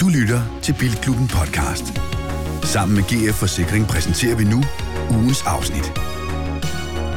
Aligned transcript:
Du 0.00 0.08
lytter 0.18 0.40
til 0.62 0.74
Bilklubben 0.80 1.28
podcast. 1.28 1.84
Sammen 2.62 2.94
med 2.96 3.04
GF 3.10 3.34
Forsikring 3.34 3.86
præsenterer 3.86 4.36
vi 4.36 4.44
nu 4.44 4.60
ugens 5.16 5.42
afsnit. 5.46 5.86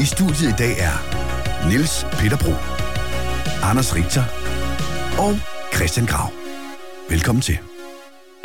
I 0.04 0.06
studiet 0.06 0.50
i 0.54 0.58
dag 0.64 0.74
er 0.90 0.96
Niels 1.70 1.96
Peter 2.20 2.38
Bro, 2.44 2.54
Anders 3.70 3.96
Richter 3.96 4.24
og 5.26 5.34
Christian 5.76 6.08
Grav. 6.08 6.30
Velkommen 7.10 7.42
til. 7.42 7.58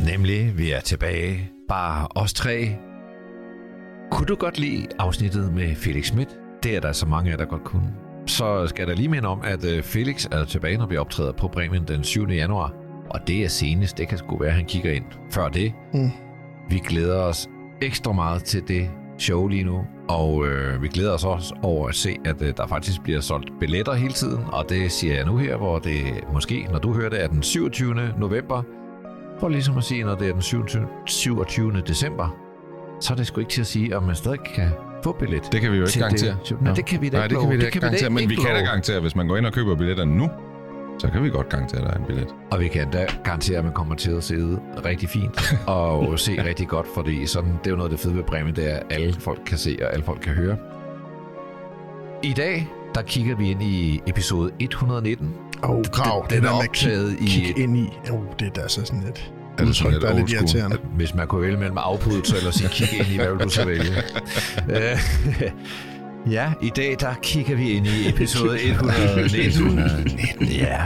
Nemlig, 0.01 0.59
vi 0.59 0.71
er 0.71 0.81
tilbage. 0.81 1.51
Bare 1.69 2.09
os 2.15 2.33
tre. 2.33 2.77
Kunne 4.11 4.27
du 4.27 4.35
godt 4.35 4.59
lide 4.59 4.87
afsnittet 4.99 5.53
med 5.55 5.77
Felix 5.77 6.07
Schmidt? 6.07 6.29
Det 6.63 6.77
er 6.77 6.81
der 6.81 6.93
så 6.93 7.07
mange 7.07 7.33
af, 7.33 7.39
der 7.39 7.45
godt 7.45 7.65
kunne. 7.65 8.12
Så 8.27 8.67
skal 8.67 8.87
der 8.87 8.95
lige 8.95 9.09
minde 9.09 9.29
om, 9.29 9.41
at 9.45 9.65
øh, 9.65 9.83
Felix 9.83 10.27
er 10.31 10.45
tilbage, 10.45 10.77
når 10.77 10.87
vi 10.87 10.97
optræder 10.97 11.33
på 11.33 11.49
Bremen 11.49 11.85
den 11.89 12.05
7. 12.05 12.29
januar. 12.29 12.75
Og 13.11 13.21
det 13.27 13.45
er 13.45 13.49
senest. 13.49 13.99
Det 13.99 14.09
kan 14.09 14.19
sgu 14.19 14.39
være, 14.39 14.49
at 14.49 14.55
han 14.55 14.65
kigger 14.65 14.93
ind 14.93 15.05
før 15.31 15.49
det. 15.49 15.73
Mm. 15.95 16.11
Vi 16.71 16.79
glæder 16.79 17.23
os 17.23 17.49
ekstra 17.83 18.13
meget 18.13 18.45
til 18.45 18.69
det 18.69 18.91
show 19.19 19.47
lige 19.47 19.65
nu. 19.65 19.85
Og 20.09 20.47
øh, 20.47 20.83
vi 20.83 20.89
glæder 20.89 21.13
os 21.13 21.25
også 21.25 21.55
over 21.63 21.89
at 21.89 21.95
se, 21.95 22.17
at 22.25 22.43
øh, 22.43 22.53
der 22.57 22.67
faktisk 22.67 23.03
bliver 23.03 23.21
solgt 23.21 23.51
billetter 23.61 23.95
hele 23.95 24.13
tiden. 24.13 24.45
Og 24.53 24.69
det 24.69 24.93
siger 24.93 25.15
jeg 25.15 25.25
nu 25.25 25.37
her, 25.37 25.57
hvor 25.57 25.79
det 25.79 26.01
måske, 26.33 26.69
når 26.73 26.79
du 26.79 26.95
hører 26.95 27.11
det, 27.11 27.23
er 27.23 27.29
den 27.29 27.43
27. 27.43 27.95
november. 28.19 28.63
For 29.41 29.49
ligesom 29.49 29.79
at 29.79 29.85
sige, 29.85 30.05
når 30.05 30.15
det 30.15 30.29
er 30.29 30.33
den 30.33 30.43
27. 30.43 30.87
27. 31.07 31.83
december, 31.87 32.37
så 33.01 33.13
er 33.13 33.17
det 33.17 33.27
sgu 33.27 33.41
ikke 33.41 33.53
til 33.53 33.61
at 33.61 33.67
sige, 33.67 33.97
om 33.97 34.03
man 34.03 34.15
stadig 34.15 34.41
kan 34.55 34.69
få 35.05 35.13
billet. 35.13 35.53
Det 35.53 35.61
kan 35.61 35.73
vi 35.73 35.77
jo 35.77 35.83
ikke 35.83 35.93
til 35.93 36.01
garantere. 36.01 36.37
Det. 36.49 36.61
Nej, 36.63 36.75
det 36.75 36.85
kan 36.87 37.01
vi 37.03 37.09
da 37.09 37.17
Nej, 37.17 37.25
ikke 37.25 37.35
det 37.35 37.41
kan 37.43 37.51
vi 37.51 37.61
da 37.61 37.67
ikke 37.67 37.81
garantere, 37.81 38.11
men 38.11 38.31
vi 38.31 38.35
kan 38.35 38.55
da 38.55 38.61
garantere, 38.61 38.97
at 38.97 39.03
hvis 39.03 39.17
man 39.17 39.29
går 39.29 39.37
ind 39.37 39.47
og 39.47 39.53
køber 39.53 39.77
billetterne 39.77 40.17
nu, 40.19 40.31
så 40.99 41.09
kan 41.09 41.23
vi 41.23 41.31
godt 41.31 41.49
garantere, 41.49 41.81
at 41.81 41.87
der 41.87 41.93
er 41.93 41.99
en 41.99 42.05
billet. 42.07 42.29
Og 42.51 42.61
vi 42.61 42.69
kan 42.69 42.91
da 42.91 43.07
garantere, 43.25 43.59
at 43.59 43.65
man 43.65 43.73
kommer 43.73 43.95
til 43.95 44.11
at 44.11 44.25
sidde 44.25 44.61
rigtig 44.85 45.09
fint 45.09 45.55
og 45.67 46.19
se 46.19 46.45
rigtig 46.45 46.69
godt, 46.69 46.87
fordi 46.95 47.27
sådan, 47.27 47.51
det 47.51 47.67
er 47.67 47.71
jo 47.71 47.77
noget 47.77 47.91
af 47.91 47.97
det 47.97 48.01
fede 48.05 48.17
ved 48.17 48.23
Bremen, 48.23 48.57
det 48.57 48.73
er, 48.73 48.77
at 48.77 48.83
alle 48.91 49.13
folk 49.13 49.41
kan 49.47 49.59
se 49.59 49.79
og 49.83 49.93
alle 49.93 50.05
folk 50.05 50.21
kan 50.21 50.33
høre. 50.33 50.57
I 52.23 52.33
dag, 52.33 52.69
der 52.95 53.03
kigger 53.03 53.37
vi 53.37 53.51
ind 53.51 53.63
i 53.63 54.01
episode 54.07 54.51
119. 54.59 55.35
Og 55.63 55.85
grav, 55.93 56.21
Den- 56.23 56.29
det 56.31 56.37
den 56.37 56.45
der 56.45 56.51
er 56.51 56.69
optaget 56.69 57.17
kigge, 57.19 57.25
i- 57.25 57.45
kigge 57.45 57.63
ind 57.63 57.77
i. 57.77 57.89
Oh, 58.11 58.21
det 58.41 58.47
er 58.49 58.63
da 58.63 58.69
så 58.69 58.85
sådan 58.85 59.03
et 59.03 59.33
Er 59.59 59.65
det 59.65 59.77
sådan 59.77 59.93
lidt 59.93 60.03
der 60.03 60.17
lidt 60.19 60.31
irriterende. 60.31 60.79
Hvis 60.97 61.15
man 61.15 61.27
kunne 61.27 61.43
vælge 61.43 61.57
mellem 61.57 61.79
afpudelse 61.79 62.37
eller 62.37 62.51
sige 62.51 62.69
kigge 62.69 62.97
ind 62.97 63.07
i, 63.07 63.17
hvad 63.17 63.31
vil 63.31 63.39
du 63.45 63.49
så 63.49 63.65
vælge? 63.65 63.93
Ja, 66.31 66.53
i 66.63 66.71
dag 66.77 66.97
der 67.01 67.15
kigger 67.23 67.57
vi 67.57 67.71
ind 67.71 67.87
i 67.87 68.09
episode 68.15 68.63
119. 68.63 70.47
Ja. 70.47 70.79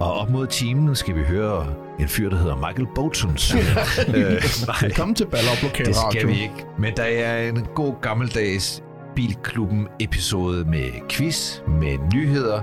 Og 0.00 0.14
op 0.14 0.30
mod 0.30 0.46
timen 0.46 0.96
skal 0.96 1.14
vi 1.14 1.22
høre 1.22 1.66
en 2.00 2.08
fyr, 2.08 2.30
der 2.30 2.36
hedder 2.36 2.56
Michael 2.56 2.86
Boltons. 2.94 3.54
øh, 4.14 4.42
Velkommen 4.82 5.14
til 5.14 5.26
Ballerup 5.26 5.62
Lokal 5.62 5.86
det 5.86 5.96
skal 6.10 6.28
vi 6.28 6.32
ikke. 6.32 6.66
Men 6.78 6.96
der 6.96 7.02
er 7.02 7.48
en 7.48 7.66
god 7.74 7.94
gammeldags 8.02 8.82
Bilklubben 9.16 9.88
episode 10.00 10.64
med 10.64 10.88
quiz, 11.10 11.60
med 11.68 11.98
nyheder. 12.14 12.62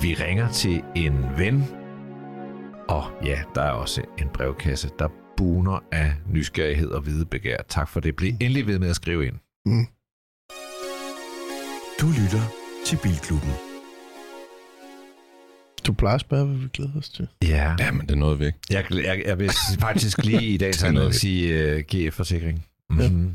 Vi 0.00 0.14
ringer 0.14 0.48
til 0.48 0.82
en 0.96 1.26
ven. 1.38 1.64
Og 2.88 3.04
ja, 3.24 3.42
der 3.54 3.62
er 3.62 3.70
også 3.70 4.02
en 4.18 4.28
brevkasse, 4.34 4.90
der 4.98 5.08
buner 5.36 5.80
af 5.92 6.12
nysgerrighed 6.30 6.88
og 6.88 7.06
videbegær. 7.06 7.56
Tak 7.68 7.88
for 7.88 8.00
det. 8.00 8.16
Bliv 8.16 8.28
endelig 8.40 8.66
ved 8.66 8.78
med 8.78 8.90
at 8.90 8.96
skrive 8.96 9.26
ind. 9.26 9.34
Du 12.00 12.06
lytter 12.06 12.42
til 12.86 12.98
Bilklubben. 13.02 13.50
Du 15.86 15.92
plejer 15.92 16.14
at 16.14 16.20
spørge, 16.20 16.46
hvad 16.46 16.56
vi 16.56 16.68
glæder 16.72 16.90
os 16.98 17.08
til. 17.08 17.28
Ja, 17.42 17.76
Ja, 17.78 17.90
men 17.92 18.00
det 18.00 18.10
er 18.10 18.14
noget 18.16 18.38
væk. 18.38 18.52
jeg, 18.70 18.84
jeg, 18.90 19.22
jeg 19.26 19.38
vil 19.38 19.50
faktisk 19.80 20.24
lige 20.24 20.42
i 20.42 20.56
dag 20.56 20.74
tage 20.80 20.92
noget 20.92 21.08
at 21.08 21.14
sige 21.14 21.74
uh, 21.74 21.80
GF-forsikring. 21.80 22.66
Mm-hmm. 22.90 23.34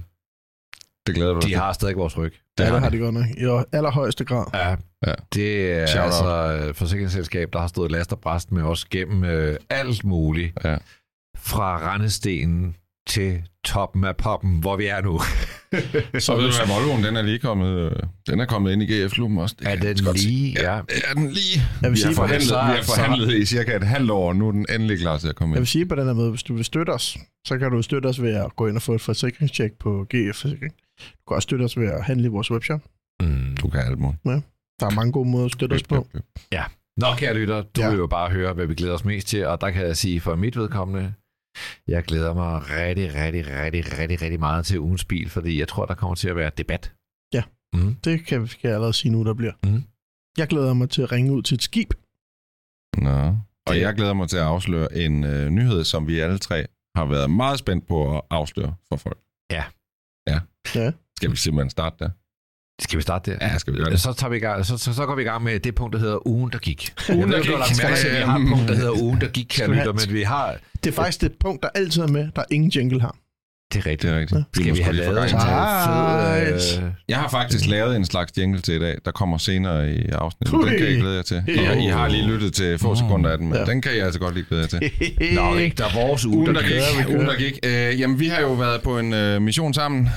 Det 1.08 1.15
glæder 1.15 1.33
du 1.33 1.39
De 1.39 1.55
har 1.55 1.73
stadig 1.73 1.95
vores 1.95 2.17
ryg. 2.17 2.33
Det, 2.58 2.64
ja, 2.64 2.73
det 2.73 2.82
har 2.82 2.89
de 2.89 2.98
godt 2.98 3.14
nok. 3.14 3.26
I 3.26 3.76
allerhøjeste 3.76 4.26
grad. 4.26 4.45
Ja, 4.54 4.76
Ja. 5.08 5.14
det 5.33 5.71
er 5.71 5.86
Shout 5.86 6.04
altså 6.05 6.67
et 6.70 6.76
forsikringsselskab, 6.76 7.49
der 7.54 7.60
har 7.60 7.67
stået 7.67 7.92
last 7.92 8.11
og 8.11 8.20
bræst 8.20 8.52
med 8.52 8.64
os 8.64 8.86
gennem 8.86 9.23
øh, 9.23 9.58
alt 9.70 10.04
muligt. 10.04 10.58
Ja. 10.64 10.77
Fra 11.38 11.93
rendestenen 11.93 12.76
til 13.08 13.43
toppen 13.65 14.04
af 14.04 14.17
poppen, 14.17 14.59
hvor 14.59 14.76
vi 14.76 14.86
er 14.86 15.02
nu. 15.02 15.20
Så 16.25 16.35
ved 16.35 16.43
du 16.43 16.52
hvad, 16.57 16.67
Volvoen, 16.75 17.03
den 17.03 17.15
er 17.15 17.21
lige 17.21 17.39
kommet, 17.39 17.67
øh, 17.80 17.91
den 18.30 18.39
er 18.39 18.45
kommet 18.45 18.71
ind 18.71 18.83
i 18.83 18.85
GF-klubben 18.85 19.37
også. 19.37 19.55
Det 19.59 19.67
er 19.67 19.71
jeg 19.71 19.81
den 19.97 20.13
lige? 20.15 20.55
Ja. 20.61 20.71
Er 21.09 21.13
den 21.15 21.30
lige? 21.30 21.61
Jeg 21.81 21.89
vil 21.89 21.91
vi, 21.91 21.97
sige, 21.97 22.07
har 22.07 22.13
for 22.13 22.21
forhandlet, 22.21 22.49
så- 22.49 22.55
vi 22.55 22.59
har 22.75 22.81
så- 22.81 22.95
forhandlet 22.95 23.33
i 23.33 23.45
cirka 23.45 23.75
et 23.75 23.83
halvt 23.83 24.11
år, 24.11 24.27
og 24.29 24.35
nu 24.35 24.47
er 24.47 24.52
den 24.52 24.65
endelig 24.75 24.99
klar 24.99 25.17
til 25.17 25.27
at 25.27 25.35
komme 25.35 25.53
Jeg 25.53 25.58
ind. 25.58 25.61
vil 25.61 25.67
sige 25.67 25.85
på 25.85 25.95
den 25.95 26.05
her 26.05 26.13
måde, 26.13 26.29
hvis 26.29 26.43
du 26.43 26.53
vil 26.55 26.65
støtte 26.65 26.89
os, 26.91 27.17
så 27.47 27.58
kan 27.58 27.71
du 27.71 27.81
støtte 27.81 28.08
os 28.08 28.21
ved 28.21 28.33
at 28.35 28.55
gå 28.55 28.67
ind 28.67 28.75
og 28.75 28.81
få 28.81 28.93
et 28.95 29.02
forsikringstjek 29.02 29.71
på 29.79 30.05
GF 30.13 30.35
Forsikring. 30.35 30.73
Du 30.99 31.23
kan 31.27 31.35
også 31.35 31.45
støtte 31.45 31.63
os 31.63 31.77
ved 31.77 31.87
at 31.87 32.03
handle 32.03 32.25
i 32.25 32.29
vores 32.29 32.52
webshop. 32.52 32.81
Mm. 33.21 33.55
Du 33.61 33.67
kan 33.69 33.79
alt 33.79 33.99
muligt. 33.99 34.21
Der 34.79 34.85
er 34.85 34.89
mange 34.95 35.11
gode 35.11 35.29
måder 35.29 35.45
at 35.45 35.52
støtte 35.52 35.73
os 35.73 35.83
på. 35.83 36.08
Nå, 36.97 37.08
kære 37.17 37.33
lytter, 37.33 37.61
du 37.61 37.81
Ja. 37.81 37.89
vil 37.89 37.97
jo 37.97 38.08
bare 38.08 38.29
høre, 38.29 38.53
hvad 38.53 38.65
vi 38.67 38.75
glæder 38.75 38.93
os 38.93 39.05
mest 39.05 39.27
til, 39.27 39.45
og 39.45 39.61
der 39.61 39.69
kan 39.69 39.85
jeg 39.85 39.97
sige 39.97 40.19
for 40.19 40.35
mit 40.35 40.58
vedkommende, 40.58 41.13
jeg 41.87 42.03
glæder 42.03 42.33
mig 42.33 42.61
rigtig, 42.70 43.14
rigtig, 43.15 43.47
rigtig, 43.47 43.97
rigtig, 43.99 44.21
rigtig 44.21 44.39
meget 44.39 44.65
til 44.65 44.80
ugens 44.80 45.05
bil, 45.05 45.30
fordi 45.30 45.59
jeg 45.59 45.67
tror, 45.67 45.86
der 45.86 45.93
kommer 45.95 46.15
til 46.15 46.30
at 46.30 46.36
være 46.36 46.52
debat. 46.58 46.93
Ja. 47.33 47.43
Mm. 47.73 47.95
Det 47.95 48.25
kan, 48.25 48.47
kan 48.47 48.59
jeg 48.64 48.73
allerede 48.73 48.93
sige 48.93 49.11
nu, 49.11 49.23
der 49.23 49.33
bliver. 49.33 49.53
Mhm. 49.64 49.83
Jeg 50.37 50.47
glæder 50.47 50.73
mig 50.73 50.89
til 50.89 51.02
at 51.02 51.11
ringe 51.11 51.31
ud 51.33 51.42
til 51.43 51.55
et 51.55 51.61
skib. 51.64 51.93
Nå. 52.97 53.37
Og 53.67 53.73
Det- 53.75 53.81
jeg 53.81 53.93
glæder 53.95 54.14
mig 54.14 54.30
til 54.30 54.37
at 54.37 54.43
afsløre 54.43 54.97
en 54.97 55.23
øh, 55.23 55.49
nyhed, 55.49 55.83
som 55.83 56.08
vi 56.08 56.20
alle 56.20 56.37
tre 56.37 56.65
har 56.95 57.05
været 57.05 57.31
meget 57.31 57.59
spændt 57.59 57.87
på 57.87 58.17
at 58.17 58.21
afsløre 58.30 58.76
for 58.89 58.95
folk. 58.97 59.20
Ja. 59.52 59.64
Ja. 60.27 60.39
Ja. 60.76 60.91
Skal 61.17 61.31
vi 61.31 61.36
simpelthen 61.36 61.70
starte 61.70 61.95
der? 61.99 62.09
Skal 62.79 62.97
vi 62.97 63.01
starte 63.01 63.31
der? 63.31 63.37
Ja, 63.47 63.57
skal 63.57 63.73
vi 63.73 63.77
gøre 63.79 63.89
det? 63.89 64.01
Så, 64.01 64.13
tager 64.13 64.31
vi 64.31 64.37
i 64.37 64.39
gang, 64.39 64.65
så, 64.65 64.77
så, 64.77 64.93
så 64.93 65.05
går 65.05 65.15
vi 65.15 65.21
i 65.21 65.25
gang 65.25 65.43
med 65.43 65.59
det 65.59 65.75
punkt, 65.75 65.93
der 65.93 65.99
hedder 65.99 66.27
ugen, 66.27 66.51
der 66.51 66.57
gik. 66.57 66.93
Ugen, 67.09 67.19
jeg 67.19 67.27
ved, 67.27 67.35
der 67.35 67.41
gik. 67.41 67.49
lagt 67.51 67.83
mærke 67.83 67.95
til, 67.97 68.07
at 68.07 68.15
vi 68.17 68.21
har 68.25 68.39
et 68.39 68.47
punkt, 68.49 68.67
der 68.67 68.75
hedder 68.75 69.01
ugen, 69.01 69.21
der 69.21 69.27
gik, 69.27 69.57
have- 69.57 69.75
lytter, 69.75 69.93
men 69.93 70.13
vi 70.13 70.21
har... 70.23 70.55
Det 70.83 70.89
er 70.89 70.93
faktisk 70.95 71.21
det 71.21 71.31
punkt, 71.39 71.63
der 71.63 71.69
altid 71.75 72.01
er 72.01 72.07
med, 72.07 72.27
der 72.35 72.43
ingen 72.51 72.69
jingle 72.69 73.01
har. 73.01 73.15
Det 73.73 73.79
er 73.79 73.85
rigtigt. 73.85 74.01
Det 74.03 74.11
er 74.15 74.19
rigtigt. 74.19 74.41
Skal 74.55 74.75
vi 74.75 74.79
have 74.81 74.95
lavet 74.95 75.23
en 75.23 75.29
fed... 75.29 76.83
Øh, 76.83 76.91
Jeg 77.09 77.17
har 77.17 77.29
faktisk 77.29 77.67
lavet 77.67 77.95
en 77.95 78.05
slags 78.05 78.31
jingle 78.37 78.61
til 78.61 78.73
i 78.73 78.79
dag, 78.79 78.97
der 79.05 79.11
kommer 79.11 79.37
senere 79.37 79.91
i 79.93 80.09
afsnittet. 80.09 80.53
Ui. 80.57 80.69
Den 80.69 80.77
kan 80.77 80.87
jeg 80.87 80.97
glæde 80.97 81.15
jer 81.15 81.21
til. 81.21 81.43
I, 81.47 81.57
har- 81.57 81.73
I 81.73 81.85
har 81.87 82.07
lige 82.07 82.27
lyttet 82.27 82.53
til 82.53 82.79
få 82.79 82.95
sekunder 82.95 83.29
af 83.31 83.37
den, 83.37 83.47
men 83.49 83.57
Ja. 83.57 83.65
den 83.65 83.81
kan 83.81 83.91
jeg 83.95 84.05
altså 84.05 84.19
godt 84.19 84.33
lige 84.33 84.45
glæde 84.49 84.61
jer 84.61 84.67
til. 84.67 84.91
Nå, 85.35 85.55
ikke 85.55 85.75
der 85.77 85.85
er 85.85 86.05
vores 86.07 86.25
uge, 86.25 86.37
Ugen, 86.37 86.47
der 86.55 86.61
der 86.61 86.67
gik. 86.67 87.05
gik. 87.07 87.15
Ugen, 87.15 87.27
der 87.27 87.35
gik. 87.35 87.59
Øh, 87.65 87.99
jamen, 87.99 88.19
vi 88.19 88.27
har 88.27 88.41
jo 88.41 88.53
været 88.53 88.81
på 88.81 88.99
en 88.99 89.13
øh, 89.13 89.41
mission 89.41 89.73
sammen 89.73 90.09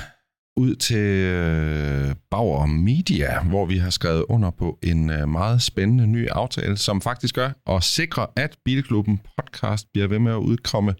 ud 0.57 0.75
til 0.75 0.97
øh, 0.97 2.15
Bauer 2.31 2.65
Media, 2.65 3.43
hvor 3.43 3.65
vi 3.65 3.77
har 3.77 3.89
skrevet 3.89 4.25
under 4.29 4.49
på 4.51 4.79
en 4.83 5.09
øh, 5.09 5.29
meget 5.29 5.61
spændende 5.61 6.07
ny 6.07 6.27
aftale, 6.29 6.77
som 6.77 7.01
faktisk 7.01 7.35
gør 7.35 7.51
at 7.67 7.83
sikre, 7.83 8.27
at 8.35 8.57
Bilklubben 8.65 9.21
podcast 9.37 9.87
bliver 9.93 10.07
ved 10.07 10.19
med 10.19 10.31
at 10.31 10.37
udkomme 10.37 10.95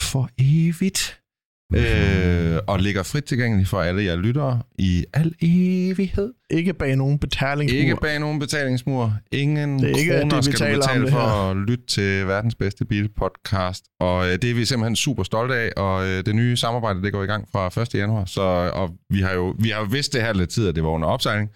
for 0.00 0.28
evigt. 0.38 1.23
Øh, 1.72 2.58
og 2.66 2.78
ligger 2.78 3.02
frit 3.02 3.24
tilgængelig 3.24 3.66
for 3.66 3.80
alle 3.80 4.04
jer 4.04 4.16
lyttere 4.16 4.62
i 4.78 5.04
al 5.12 5.34
evighed. 5.42 6.32
Ikke 6.50 6.74
bag 6.74 6.96
nogen 6.96 7.18
betalingsmur. 7.18 7.78
Ikke 7.78 7.96
bag 7.96 8.18
nogen 8.18 8.38
betalingsmur. 8.38 9.14
Ingen 9.32 9.78
Det 9.78 9.90
er 9.90 9.96
ikke, 9.98 10.12
kroner 10.12 10.40
det, 10.40 10.46
vi 10.46 10.52
skal 10.52 10.74
du 10.74 10.80
betale 10.80 11.10
for 11.10 11.18
at 11.18 11.56
lytte 11.56 11.86
til 11.86 12.26
verdens 12.26 12.54
bedste 12.54 12.84
bilpodcast. 12.84 13.84
Og 14.00 14.26
øh, 14.26 14.32
det 14.32 14.50
er 14.50 14.54
vi 14.54 14.64
simpelthen 14.64 14.96
super 14.96 15.22
stolte 15.22 15.54
af, 15.54 15.70
og 15.76 16.06
øh, 16.06 16.26
det 16.26 16.34
nye 16.34 16.56
samarbejde 16.56 17.02
det 17.02 17.12
går 17.12 17.22
i 17.22 17.26
gang 17.26 17.48
fra 17.52 17.82
1. 17.82 17.94
januar. 17.94 18.24
Så, 18.24 18.42
og 18.74 18.90
vi 19.10 19.20
har 19.20 19.32
jo 19.32 19.54
vi 19.58 19.68
har 19.68 19.84
vidst 19.84 20.12
det 20.12 20.22
her 20.22 20.32
lidt 20.32 20.50
tid, 20.50 20.68
at 20.68 20.74
det 20.74 20.82
var 20.82 20.90
under 20.90 21.08
opsejling. 21.08 21.50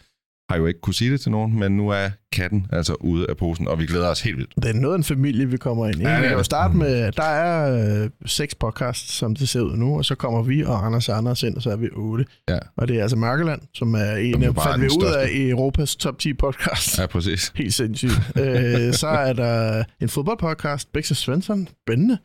Har 0.51 0.57
jo 0.57 0.67
ikke 0.67 0.81
kunne 0.81 0.95
sige 0.95 1.13
det 1.13 1.21
til 1.21 1.31
nogen, 1.31 1.59
men 1.59 1.77
nu 1.77 1.89
er 1.89 2.09
katten 2.33 2.67
altså 2.73 2.95
ude 2.95 3.27
af 3.29 3.37
posen, 3.37 3.69
og 3.69 3.79
vi 3.79 3.87
glæder 3.87 4.09
os 4.09 4.21
helt 4.21 4.37
vildt. 4.37 4.53
Det 4.57 4.65
er 4.65 4.73
noget 4.73 4.95
af 4.95 4.99
en 4.99 5.05
familie, 5.05 5.47
vi 5.51 5.57
kommer 5.57 5.87
ind 5.87 5.97
i. 5.97 6.03
Ja, 6.03 6.09
Ja, 6.09 6.15
det 6.15 6.23
vi 6.23 6.27
kan 6.27 6.33
jo 6.33 6.39
det. 6.39 6.47
starte 6.47 6.77
med, 6.77 7.13
der 7.13 7.23
er 7.23 8.03
øh, 8.05 8.11
seks 8.27 8.55
podcasts, 8.55 9.13
som 9.13 9.37
det 9.37 9.49
ser 9.49 9.61
ud 9.61 9.77
nu, 9.77 9.97
og 9.99 10.05
så 10.05 10.15
kommer 10.15 10.43
vi 10.43 10.65
og 10.65 10.87
Anders 10.87 11.09
og 11.09 11.17
Anders 11.17 11.43
ind, 11.43 11.57
og 11.57 11.63
så 11.63 11.71
er 11.71 11.77
vi 11.77 11.89
otte. 11.97 12.25
Ja. 12.49 12.59
Og 12.77 12.89
det 12.89 12.97
er 12.99 13.03
altså 13.03 13.17
Mørkeland, 13.17 13.61
som 13.75 13.95
er 13.95 14.13
en 14.17 14.43
af, 14.43 14.55
fandt 14.55 14.81
vi 14.81 14.87
ud 14.87 14.91
største. 15.01 15.19
af 15.19 15.29
i 15.33 15.51
Europas 15.51 15.97
top 15.97 16.19
10 16.19 16.33
podcast. 16.35 16.99
Ja, 16.99 17.07
præcis. 17.07 17.53
Helt 17.57 17.75
sindssygt. 17.75 18.21
øh, 18.41 18.93
så 18.93 19.07
er 19.09 19.33
der 19.33 19.85
en 20.01 20.09
fodboldpodcast, 20.09 20.89
og 20.97 21.17
Svensson. 21.17 21.69
Spændende. 21.87 22.19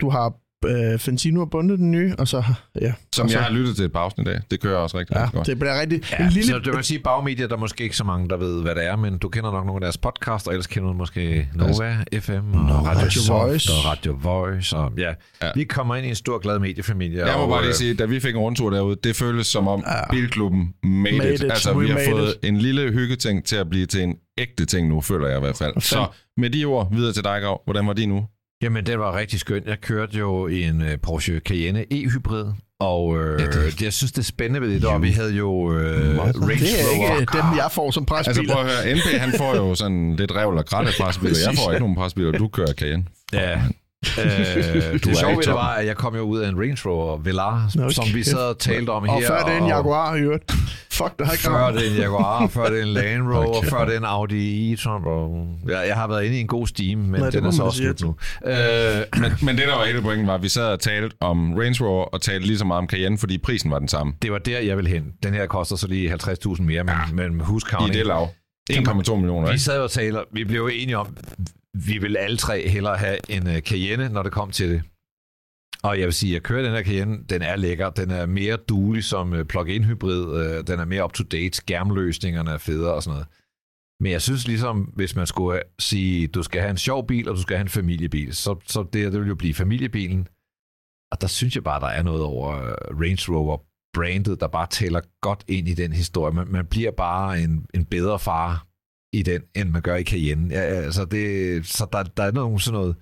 Du 0.00 0.10
har 0.10 0.34
øh, 0.64 0.98
Fantino 0.98 1.40
har 1.40 1.46
bundet 1.46 1.78
den 1.78 1.90
nye, 1.90 2.14
og 2.18 2.28
så... 2.28 2.44
Ja, 2.80 2.92
Som 3.12 3.24
og 3.24 3.30
så, 3.30 3.36
jeg 3.38 3.44
har 3.44 3.52
lyttet 3.52 3.76
til 3.76 3.84
et 3.84 3.92
par 3.92 4.00
afsnit 4.00 4.28
af. 4.28 4.40
Det 4.50 4.60
kører 4.60 4.76
også 4.76 4.98
rigtig, 4.98 5.16
Ja, 5.16 5.22
rigtig 5.22 5.34
godt. 5.36 5.46
det 5.46 5.58
bliver 5.58 5.80
rigtig... 5.80 6.02
Ja, 6.18 6.24
en 6.24 6.30
lille, 6.32 6.48
så 6.50 6.58
det 6.58 6.76
vil 6.76 6.84
sige, 6.84 6.98
bagmedia, 6.98 7.46
der 7.46 7.52
er 7.54 7.58
måske 7.58 7.84
ikke 7.84 7.96
så 7.96 8.04
mange, 8.04 8.28
der 8.28 8.36
ved, 8.36 8.62
hvad 8.62 8.74
det 8.74 8.84
er, 8.86 8.96
men 8.96 9.18
du 9.18 9.28
kender 9.28 9.50
nok 9.52 9.66
nogle 9.66 9.76
af 9.76 9.80
deres 9.80 9.98
podcasts, 9.98 10.46
og 10.48 10.52
ellers 10.52 10.66
kender 10.66 10.88
du 10.88 10.94
måske 10.94 11.48
Nova 11.54 11.96
FM 12.20 12.30
og 12.32 12.64
Nova, 12.64 12.72
Radio, 12.78 13.00
Radio 13.00 13.10
Soft 13.20 13.30
Voice. 13.48 13.72
og 13.72 13.84
Radio 13.92 14.18
Voice. 14.22 14.76
Og, 14.76 14.92
ja. 14.98 15.12
Ja. 15.42 15.50
vi 15.54 15.64
kommer 15.64 15.96
ind 15.96 16.06
i 16.06 16.08
en 16.08 16.14
stor, 16.14 16.38
glad 16.38 16.58
mediefamilie. 16.58 17.26
Jeg 17.26 17.36
må 17.36 17.42
og, 17.42 17.48
bare 17.48 17.60
lige 17.62 17.68
øh, 17.68 17.74
sige, 17.74 17.94
da 17.94 18.04
vi 18.04 18.20
fik 18.20 18.34
en 18.34 18.40
rundtur 18.40 18.70
derude, 18.70 18.96
det 19.04 19.16
føltes 19.16 19.46
som 19.46 19.68
om 19.68 19.84
Ja. 19.86 20.10
Bilklubben 20.10 20.74
made, 20.82 21.16
Made 21.18 21.34
it. 21.34 21.40
it. 21.42 21.44
Altså, 21.50 21.72
We 21.74 21.84
vi 21.84 21.90
har 21.90 22.00
fået 22.10 22.34
it. 22.42 22.48
en 22.48 22.56
lille 22.56 22.92
hyggeting 22.92 23.44
til 23.44 23.56
at 23.56 23.70
blive 23.70 23.86
til 23.86 24.02
en 24.02 24.16
ægte 24.38 24.64
ting 24.66 24.88
nu, 24.88 25.00
føler 25.00 25.28
jeg 25.28 25.36
i 25.36 25.40
hvert 25.40 25.56
fald. 25.56 25.80
Så 25.80 26.06
med 26.36 26.50
de 26.50 26.64
ord, 26.64 26.94
videre 26.94 27.12
til 27.12 27.24
dig, 27.24 27.38
Grav. 27.42 27.62
Hvordan 27.64 27.86
var 27.86 27.92
din 27.92 28.08
nu? 28.08 28.24
Jamen, 28.62 28.86
det 28.86 28.98
var 28.98 29.16
rigtig 29.18 29.40
skønt. 29.40 29.66
Jeg 29.66 29.80
kørte 29.80 30.18
jo 30.18 30.46
i 30.46 30.62
en 30.62 30.82
uh, 30.82 30.88
Porsche 31.02 31.38
Cayenne 31.40 31.84
e-hybrid, 31.92 32.44
og 32.80 33.16
øh, 33.22 33.40
Ja, 33.40 33.46
det- 33.46 33.82
jeg 33.82 33.92
synes, 33.92 34.12
det 34.12 34.18
er 34.18 34.22
spændende 34.24 34.60
ved 34.60 34.74
det, 34.74 34.82
der, 34.82 34.98
vi 34.98 35.10
havde 35.10 35.32
jo 35.34 35.72
øh, 35.72 36.18
Range 36.18 36.54
det 36.54 36.80
er 36.80 37.08
Rover. 37.08 37.20
ikke 37.20 37.32
dem, 37.32 37.44
jeg 37.56 37.68
får 37.72 37.90
som 37.90 38.06
Altså 38.10 38.30
presbiler. 38.32 38.54
prøv 38.54 38.64
at 38.64 38.70
høre, 38.84 38.94
NP 38.94 39.20
han 39.20 39.32
får 39.38 39.56
jo 39.56 39.74
sådan 39.74 40.16
lidt 40.16 40.32
revl 40.34 40.58
og 40.58 40.66
kratte 40.66 40.92
presbiler. 41.00 41.36
Jeg 41.46 41.54
får 41.64 41.72
ikke 41.72 41.80
nogen 41.80 41.96
presbiler, 41.96 42.32
du 42.32 42.48
kører 42.48 42.72
Cayenne. 42.72 43.04
Ja. 43.32 43.62
Øh, 44.18 44.24
er 44.26 44.92
det 44.92 45.06
i 45.06 45.14
sjove 45.14 45.36
ved 45.36 45.42
det 45.44 45.52
var, 45.54 45.72
at 45.74 45.86
jeg 45.86 45.96
kom 45.96 46.16
jo 46.16 46.20
ud 46.22 46.38
af 46.38 46.48
en 46.48 46.58
Range 46.60 46.78
Rover 46.86 47.16
Velar, 47.18 47.70
Nå, 47.74 47.90
som 47.90 48.04
vi 48.14 48.22
sad 48.22 48.38
og 48.38 48.58
talte 48.58 48.90
om 48.90 49.04
her. 49.04 49.12
og 49.12 49.22
før 49.26 49.42
det 49.44 49.52
er 49.54 49.58
en 49.58 49.66
Jaguar, 49.66 50.14
i 50.16 50.20
øvrigt. 50.20 50.52
Fuck, 50.90 51.18
det 51.18 51.26
har 51.26 51.32
ikke 51.32 51.44
Før 51.44 51.70
det 51.70 51.86
er 51.86 51.90
en 51.90 51.96
Jaguar, 51.96 52.46
før 52.56 52.68
det 52.68 52.78
er 52.78 52.82
en 52.82 52.88
Land 52.88 53.22
Rover, 53.22 53.46
Okay. 53.56 53.68
før 53.68 53.84
det 53.84 53.94
er 53.94 53.98
en 53.98 54.04
Audi 54.04 54.72
e-tron. 54.74 55.06
og- 55.06 55.46
Jeg, 55.68 55.84
jeg 55.88 55.96
har 55.96 56.08
været 56.08 56.24
inde 56.24 56.36
i 56.36 56.40
en 56.40 56.46
god 56.46 56.66
steam, 56.66 56.98
men 56.98 57.10
Nej, 57.20 57.30
det 57.30 57.32
den 57.32 57.44
er 57.46 57.50
så 57.50 57.62
også 57.62 57.78
slut 57.82 58.00
nu. 58.00 58.16
Øh, 58.46 58.54
Men, 59.20 59.32
men 59.42 59.56
det, 59.58 59.68
der 59.68 59.76
var 59.76 59.84
hele 59.86 60.02
pointen, 60.02 60.26
var, 60.26 60.34
at 60.34 60.42
vi 60.42 60.48
sad 60.48 60.64
og 60.72 60.80
talte 60.80 61.16
om 61.20 61.54
Range 61.54 61.84
Rover 61.84 62.04
og 62.04 62.20
talte 62.20 62.46
lige 62.46 62.58
så 62.58 62.64
meget 62.64 62.78
om 62.78 62.88
Cayenne, 62.88 63.18
fordi 63.18 63.38
prisen 63.38 63.70
var 63.70 63.78
den 63.78 63.88
samme. 63.88 64.12
det 64.22 64.32
var 64.32 64.38
der, 64.38 64.58
jeg 64.58 64.76
ville 64.76 64.90
hen. 64.90 65.04
Den 65.22 65.34
her 65.34 65.46
koster 65.46 65.76
så 65.76 65.86
lige 65.88 66.12
50.000 66.14 66.62
mere, 66.62 66.84
men, 66.84 66.94
ja. 67.18 67.28
men 67.28 67.40
husk 67.40 67.66
I 67.72 67.92
det 67.92 68.06
lav. 68.06 68.28
1,2 68.72 69.14
millioner, 69.14 69.52
Vi 69.52 69.58
sad 69.58 69.80
og 69.80 69.90
talte, 69.90 70.18
vi 70.32 70.44
blev 70.44 70.60
jo 70.60 70.68
enige 70.68 70.98
om, 70.98 71.16
vi 71.86 71.98
ville 71.98 72.18
alle 72.18 72.36
tre 72.36 72.68
hellere 72.68 72.96
have 72.96 73.18
en 73.28 73.46
uh, 73.46 73.58
Cayenne, 73.58 74.08
når 74.08 74.22
det 74.22 74.32
kom 74.32 74.50
til 74.50 74.70
det. 74.70 74.82
Og 75.82 75.98
jeg 75.98 76.06
vil 76.06 76.14
sige, 76.14 76.30
at 76.30 76.34
jeg 76.34 76.42
kører 76.42 76.62
den 76.62 76.72
her 76.72 76.82
Cayenne, 76.82 77.24
den 77.24 77.42
er 77.42 77.56
lækker. 77.56 77.90
Den 77.90 78.10
er 78.10 78.26
mere 78.26 78.56
duelig 78.56 79.04
som 79.04 79.32
uh, 79.32 79.42
plug-in 79.42 79.84
hybrid. 79.84 80.22
Uh, 80.22 80.64
den 80.66 80.80
er 80.80 80.84
mere 80.84 81.04
up-to-date. 81.04 81.56
Skærmløsningerne 81.56 82.50
er 82.50 82.58
federe 82.58 82.94
og 82.94 83.02
sådan 83.02 83.14
noget. 83.14 83.26
Men 84.00 84.12
jeg 84.12 84.22
synes 84.22 84.46
ligesom, 84.46 84.80
hvis 84.80 85.16
man 85.16 85.26
skulle 85.26 85.62
sige, 85.78 86.26
du 86.26 86.42
skal 86.42 86.60
have 86.60 86.70
en 86.70 86.78
sjov 86.78 87.06
bil, 87.06 87.28
og 87.28 87.36
du 87.36 87.42
skal 87.42 87.56
have 87.56 87.62
en 87.62 87.68
familiebil, 87.68 88.34
så, 88.34 88.56
så 88.66 88.82
det, 88.92 89.12
det 89.12 89.20
vil 89.20 89.28
jo 89.28 89.34
blive 89.34 89.54
familiebilen. 89.54 90.28
Og 91.12 91.20
der 91.20 91.26
synes 91.26 91.54
jeg 91.54 91.64
bare, 91.64 91.80
der 91.80 91.86
er 91.86 92.02
noget 92.02 92.22
over 92.22 92.54
Range 93.02 93.36
Rover 93.36 93.58
brandet, 93.94 94.40
der 94.40 94.48
bare 94.48 94.66
tæller 94.66 95.00
godt 95.20 95.44
ind 95.48 95.68
i 95.68 95.74
den 95.74 95.92
historie. 95.92 96.34
Man, 96.34 96.48
man 96.48 96.66
bliver 96.66 96.90
bare 96.90 97.40
en, 97.40 97.66
en 97.74 97.84
bedre 97.84 98.18
far 98.18 98.66
i 99.18 99.22
den, 99.22 99.42
end 99.54 99.68
man 99.70 99.82
gør 99.82 99.96
i 99.96 100.04
Cayenne. 100.04 100.54
Ja, 100.54 100.60
altså 100.60 101.04
det, 101.04 101.66
så 101.66 101.86
der, 101.92 102.02
der 102.02 102.22
er 102.22 102.30
noget, 102.30 102.62
sådan 102.62 102.80
noget, 102.80 102.96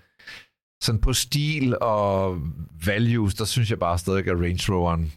sådan 0.82 1.00
på 1.00 1.12
stil 1.12 1.76
og 1.80 2.40
values, 2.86 3.34
der 3.34 3.44
synes 3.44 3.70
jeg 3.70 3.78
bare 3.78 3.98
stadig, 3.98 4.28
at 4.28 4.40
Range 4.40 4.72
Roveren 4.72 5.12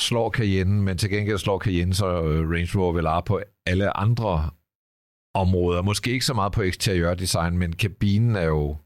slår 0.00 0.30
Cayenne, 0.30 0.82
men 0.82 0.98
til 0.98 1.10
gengæld 1.10 1.38
slår 1.38 1.58
Cayenne 1.58 1.94
så 1.94 2.06
øh, 2.06 2.50
Range 2.50 2.78
Rover 2.78 2.92
Velar 2.92 3.20
på 3.20 3.40
alle 3.66 3.96
andre 3.96 4.50
områder. 5.34 5.82
Måske 5.82 6.10
ikke 6.10 6.24
så 6.24 6.34
meget 6.34 6.52
på 6.52 6.62
eksteriørdesign, 6.62 7.58
men 7.58 7.72
kabinen 7.72 8.36
er 8.36 8.44
jo 8.44 8.76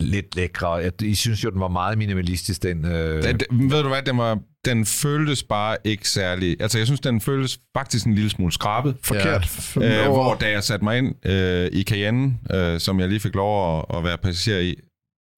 lidt 0.00 0.36
lækre. 0.36 0.72
Jeg, 0.72 1.02
I 1.02 1.14
synes 1.14 1.44
jo, 1.44 1.50
den 1.50 1.60
var 1.60 1.68
meget 1.68 1.98
minimalistisk, 1.98 2.62
den... 2.62 2.84
Øh, 2.84 3.22
den, 3.22 3.70
ved 3.70 3.82
du 3.82 3.88
hvad, 3.88 4.02
den, 4.02 4.18
var, 4.18 4.42
den 4.64 4.86
føltes 4.86 5.42
bare 5.42 5.76
ikke 5.84 6.08
særlig... 6.08 6.56
Altså, 6.60 6.78
jeg 6.78 6.86
synes, 6.86 7.00
den 7.00 7.20
føltes 7.20 7.58
faktisk 7.76 8.06
en 8.06 8.14
lille 8.14 8.30
smule 8.30 8.52
skrabet. 8.52 8.96
Forkert. 9.02 9.72
Øh, 9.76 9.82
Øh, 10.06 10.10
hvor 10.12 10.34
da 10.34 10.50
jeg 10.50 10.64
satte 10.64 10.84
mig 10.84 10.98
ind 10.98 11.26
øh, 11.26 11.68
i 11.72 11.82
Cayenne, 11.82 12.38
øh, 12.52 12.80
som 12.80 13.00
jeg 13.00 13.08
lige 13.08 13.20
fik 13.20 13.34
lov 13.34 13.78
at, 13.78 13.84
at 13.96 14.04
være 14.04 14.18
passager 14.18 14.58
i, 14.60 14.74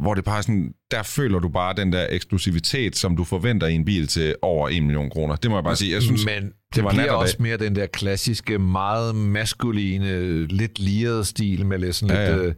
hvor 0.02 0.14
det 0.14 0.24
bare 0.24 0.42
sådan, 0.42 0.72
der 0.90 1.02
føler 1.02 1.38
du 1.38 1.48
bare 1.48 1.74
den 1.76 1.92
der 1.92 2.06
eksklusivitet, 2.10 2.96
som 2.96 3.16
du 3.16 3.24
forventer 3.24 3.66
i 3.66 3.74
en 3.74 3.84
bil 3.84 4.06
til 4.06 4.34
over 4.42 4.68
1 4.68 4.82
million 4.82 5.10
kroner. 5.10 5.36
Det 5.36 5.50
må 5.50 5.56
jeg 5.56 5.64
bare 5.64 5.76
sige. 5.76 5.92
Jeg 5.94 6.02
synes, 6.02 6.24
men 6.24 6.44
det, 6.44 6.52
det 6.74 6.84
var 6.84 6.90
bliver 6.90 7.12
også 7.12 7.36
mere 7.38 7.56
den 7.56 7.76
der 7.76 7.86
klassiske, 7.86 8.58
meget 8.58 9.14
maskuline, 9.14 10.46
lidt 10.46 10.78
lirede 10.78 11.24
stil 11.24 11.66
med 11.66 11.78
lidt, 11.78 11.94
sådan 11.96 12.16
Ja, 12.16 12.30
lidt, 12.30 12.42
ja. 12.42 12.46
øh, 12.48 12.54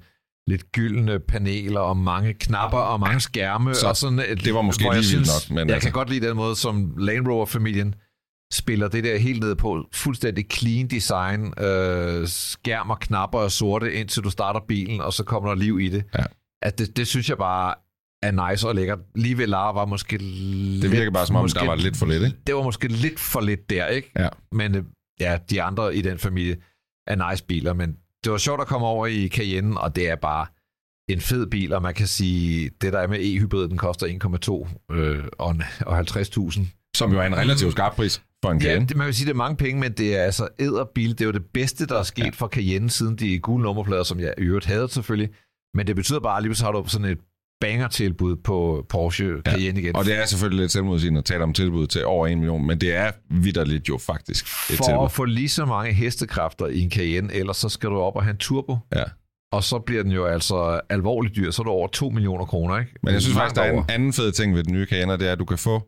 lidt 0.48 0.72
gyldne 0.72 1.19
paneler 1.20 1.81
og 1.81 1.96
mange 1.96 2.34
knapper 2.34 2.78
og 2.78 3.00
mange 3.00 3.20
skærme. 3.20 3.75
Så 3.75 3.87
og 3.88 3.96
sådan, 3.96 4.19
et- 4.19 4.44
det 4.44 4.54
var 4.54 4.62
måske 4.62 4.84
jeg 4.84 4.93
lige 4.93 5.00
vildt 5.16 5.26
synes, 5.28 5.50
nok, 5.50 5.56
men 5.56 5.69
jeg 5.69 5.75
altså- 5.75 5.88
kan 5.88 5.93
godt 5.93 6.10
lide 6.10 6.28
den 6.28 6.37
måde, 6.37 6.56
som 6.56 6.94
Land 6.98 7.28
Rover-familien 7.28 7.94
spiller 8.52 8.88
det 8.88 9.04
der 9.04 9.19
helt 9.19 9.40
ned 9.40 9.54
på. 9.56 9.84
Fuldstændig 9.94 10.46
clean 10.52 10.87
design. 10.88 11.52
Øh, 11.64 12.28
skærm 12.28 12.90
og 12.90 13.00
knapper 13.00 13.40
er 13.40 13.48
sorte, 13.48 13.94
indtil 13.94 14.22
du 14.25 14.31
starter 14.31 14.60
bilen, 14.69 15.00
og 15.00 15.12
så 15.12 15.25
kommer 15.25 15.48
der 15.48 15.56
liv 15.56 15.81
i 15.81 15.88
det. 15.88 16.04
Ja. 16.19 16.25
At 16.62 16.78
det, 16.78 16.96
det 16.96 17.06
synes 17.06 17.28
jeg 17.28 17.38
bare 17.38 17.75
er 18.22 18.50
nice 18.50 18.69
og 18.69 18.75
lækkert. 18.75 18.98
Lige 19.14 19.38
ved 19.38 19.46
Lara 19.46 19.72
var 19.72 19.84
måske 19.84 20.19
det 20.82 20.90
virker 20.93 21.10
bare 21.10 21.26
som 21.26 21.37
om, 21.37 21.48
der 21.48 21.66
var 21.66 21.75
lidt 21.76 21.96
for 21.96 22.06
lidt, 22.06 22.22
ikke? 22.25 22.37
det 22.46 22.54
var 22.54 22.62
måske 22.62 22.88
lidt 22.88 23.20
for 23.20 23.40
lidt 23.40 23.70
der, 23.70 23.87
ikke? 23.87 24.10
Ja. 24.19 24.28
Men 24.52 24.75
øh, 24.75 24.84
ja, 25.20 25.38
de 25.50 25.62
andre 25.62 25.96
i 25.96 26.02
den 26.02 26.19
familie 26.19 26.56
er 27.06 27.31
nice 27.31 27.44
biler, 27.44 27.72
men 27.72 27.96
det 28.26 28.32
var 28.32 28.38
sjovt 28.38 28.61
at 28.61 28.67
komme 28.67 28.87
over 28.87 29.06
i 29.06 29.28
Cayenne, 29.28 29.81
og 29.81 29.96
det 29.96 30.08
er 30.08 30.17
bare 30.17 30.46
en 31.11 31.20
fed 31.20 31.46
bil, 31.46 31.73
og 31.73 31.82
man 31.82 31.94
kan 31.94 32.06
sige, 32.06 32.70
det 32.81 32.93
der 32.93 32.99
er 32.99 33.06
med 33.06 33.19
e-hybrid, 33.20 33.69
den 33.69 33.78
koster 33.78 34.06
1,2 34.88 34.94
øh, 34.94 35.25
og, 35.38 35.50
en- 35.50 35.62
og 35.87 35.99
50.000. 36.00 36.61
Som 36.96 37.12
jo 37.12 37.19
er 37.20 37.26
en 37.26 37.37
relativt 37.37 37.73
skarp 37.73 37.94
pris 37.96 38.23
for 38.44 38.50
en 38.50 38.58
Ja, 38.61 38.64
Cayenne. 38.67 38.87
det, 38.87 38.96
man 38.96 39.06
kan 39.06 39.14
sige, 39.14 39.26
det 39.26 39.32
er 39.32 39.37
mange 39.37 39.56
penge, 39.56 39.81
men 39.81 39.93
det 39.93 40.17
er 40.17 40.23
altså 40.23 40.49
æderbil. 40.58 41.11
Det 41.11 41.20
er 41.20 41.25
jo 41.26 41.32
det 41.32 41.44
bedste, 41.55 41.87
der 41.87 41.99
er 41.99 42.02
sket 42.02 42.25
ja. 42.25 42.31
for 42.34 42.49
Cayenne, 42.49 42.90
siden 42.90 43.17
de 43.17 43.38
gule 43.38 43.62
nummerplader, 43.62 44.02
som 44.02 44.20
jeg 44.20 44.34
i 44.38 44.43
øvrigt 44.43 44.67
havde 44.67 44.88
selvfølgelig. 44.88 45.31
Men 45.75 45.87
det 45.87 45.96
betyder 45.96 46.20
bare, 46.20 46.37
at 46.37 46.43
lige 46.43 46.55
så 46.55 46.64
har 46.64 46.72
du 46.72 46.84
sådan 46.87 47.05
et 47.05 47.19
banger-tilbud 47.61 48.37
på 48.37 48.87
Porsche 48.88 49.32
Cayenne 49.49 49.81
igen. 49.81 49.97
Og 49.97 50.05
det 50.05 50.19
er 50.19 50.26
selvfølgelig 50.26 50.61
lidt 50.61 50.73
selvmodsigende 50.73 51.19
at 51.19 51.25
tale 51.25 51.43
om 51.43 51.53
tilbud 51.53 51.87
til 51.87 52.05
over 52.05 52.26
1 52.26 52.38
million, 52.38 52.67
men 52.67 52.81
det 52.81 52.94
er 52.94 53.11
vidderligt 53.31 53.88
jo 53.88 53.99
faktisk 53.99 54.44
et 54.44 54.76
for 54.76 54.85
tilbud. 54.85 55.05
at 55.05 55.12
få 55.12 55.25
lige 55.25 55.49
så 55.49 55.64
mange 55.64 55.93
hestekræfter 55.93 56.67
i 56.67 56.81
en 56.81 56.91
Cayenne, 56.91 57.35
ellers 57.35 57.56
så 57.56 57.69
skal 57.69 57.91
du 57.91 57.97
op 57.97 58.17
og 58.17 58.23
have 58.23 58.31
en 58.31 58.38
turbo. 58.38 58.76
Ja. 58.94 59.03
Og 59.53 59.64
så 59.64 59.79
bliver 59.79 60.03
den 60.03 60.12
jo 60.12 60.26
altså 60.26 60.81
alvorligt 60.91 61.37
dyr, 61.37 61.50
så 61.50 61.62
er 61.62 61.64
det 61.64 61.73
over 61.73 61.88
2 61.88 62.11
millioner 62.11 62.44
kroner, 62.44 62.79
ikke? 62.79 62.93
Men 63.03 63.14
jeg 63.14 63.23
synes 63.23 63.37
faktisk, 63.37 63.56
der 63.56 63.62
er 63.62 63.73
en 63.73 63.85
anden 63.88 64.12
fed 64.12 64.32
ting 64.32 64.55
ved 64.55 64.64
den 64.64 64.73
nye 64.73 64.87
Cayenne, 64.87 65.12
det 65.12 65.29
er, 65.29 65.32
at 65.32 65.38
du 65.38 65.44
kan 65.44 65.58
få 65.58 65.82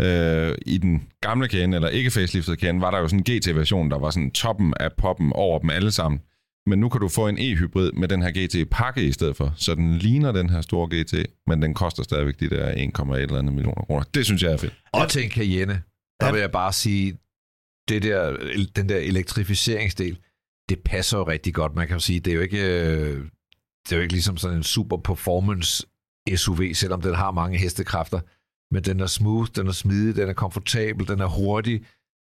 øh, 0.00 0.54
i 0.66 0.78
den 0.78 1.02
gamle 1.20 1.46
Cayenne, 1.48 1.76
eller 1.76 1.88
ikke 1.88 2.10
faceliftet 2.10 2.60
Cayenne, 2.60 2.80
var 2.80 2.90
der 2.90 2.98
jo 2.98 3.08
sådan 3.08 3.24
en 3.28 3.38
GT-version, 3.38 3.90
der 3.90 3.98
var 3.98 4.10
sådan 4.10 4.30
toppen 4.30 4.74
af 4.80 4.92
poppen 4.98 5.32
over 5.34 5.58
dem 5.58 5.70
alle 5.70 5.90
sammen. 5.90 6.20
Men 6.66 6.78
nu 6.78 6.88
kan 6.88 7.00
du 7.00 7.08
få 7.08 7.28
en 7.28 7.38
e-hybrid 7.38 7.92
med 7.92 8.08
den 8.08 8.22
her 8.22 8.30
GT-pakke 8.30 9.06
i 9.06 9.12
stedet 9.12 9.36
for, 9.36 9.52
så 9.56 9.74
den 9.74 9.98
ligner 9.98 10.32
den 10.32 10.50
her 10.50 10.60
store 10.60 10.88
GT, 10.88 11.26
men 11.46 11.62
den 11.62 11.74
koster 11.74 12.02
stadigvæk 12.02 12.40
de 12.40 12.50
der 12.50 12.72
1,1 12.72 13.14
eller 13.14 13.38
andet 13.38 13.54
millioner 13.54 13.82
kroner. 13.82 14.04
Det 14.14 14.24
synes 14.24 14.42
jeg 14.42 14.52
er 14.52 14.56
fedt. 14.56 14.74
Og 14.92 15.08
til 15.08 15.24
en 15.24 15.30
Cayenne, 15.30 15.82
der 16.20 16.32
vil 16.32 16.40
jeg 16.40 16.52
bare 16.52 16.72
sige, 16.72 17.18
det 17.88 18.02
der, 18.02 18.36
den 18.76 18.88
der 18.88 18.96
elektrificeringsdel, 18.96 20.18
det 20.68 20.78
passer 20.84 21.18
jo 21.18 21.24
rigtig 21.28 21.54
godt. 21.54 21.74
Man 21.74 21.86
kan 21.86 21.96
jo 21.96 22.00
sige, 22.00 22.20
det 22.20 22.30
er 22.30 22.34
jo 22.34 22.40
ikke, 22.40 22.62
øh, 22.62 23.24
det 23.84 23.92
er 23.92 23.96
jo 23.96 24.02
ikke 24.02 24.12
ligesom 24.12 24.36
sådan 24.36 24.56
en 24.56 24.62
super 24.62 24.96
performance 24.96 25.86
SUV, 26.36 26.74
selvom 26.74 27.02
den 27.02 27.14
har 27.14 27.30
mange 27.30 27.58
hestekræfter. 27.58 28.20
Men 28.74 28.84
den 28.84 29.00
er 29.00 29.06
smooth, 29.06 29.50
den 29.56 29.66
er 29.66 29.72
smidig, 29.72 30.16
den 30.16 30.28
er 30.28 30.32
komfortabel, 30.32 31.08
den 31.08 31.20
er 31.20 31.26
hurtig. 31.26 31.84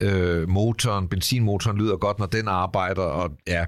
Øh, 0.02 0.48
motoren, 0.48 1.08
benzinmotoren 1.08 1.78
lyder 1.78 1.96
godt, 1.96 2.18
når 2.18 2.26
den 2.26 2.48
arbejder, 2.48 3.02
og 3.02 3.30
ja, 3.46 3.66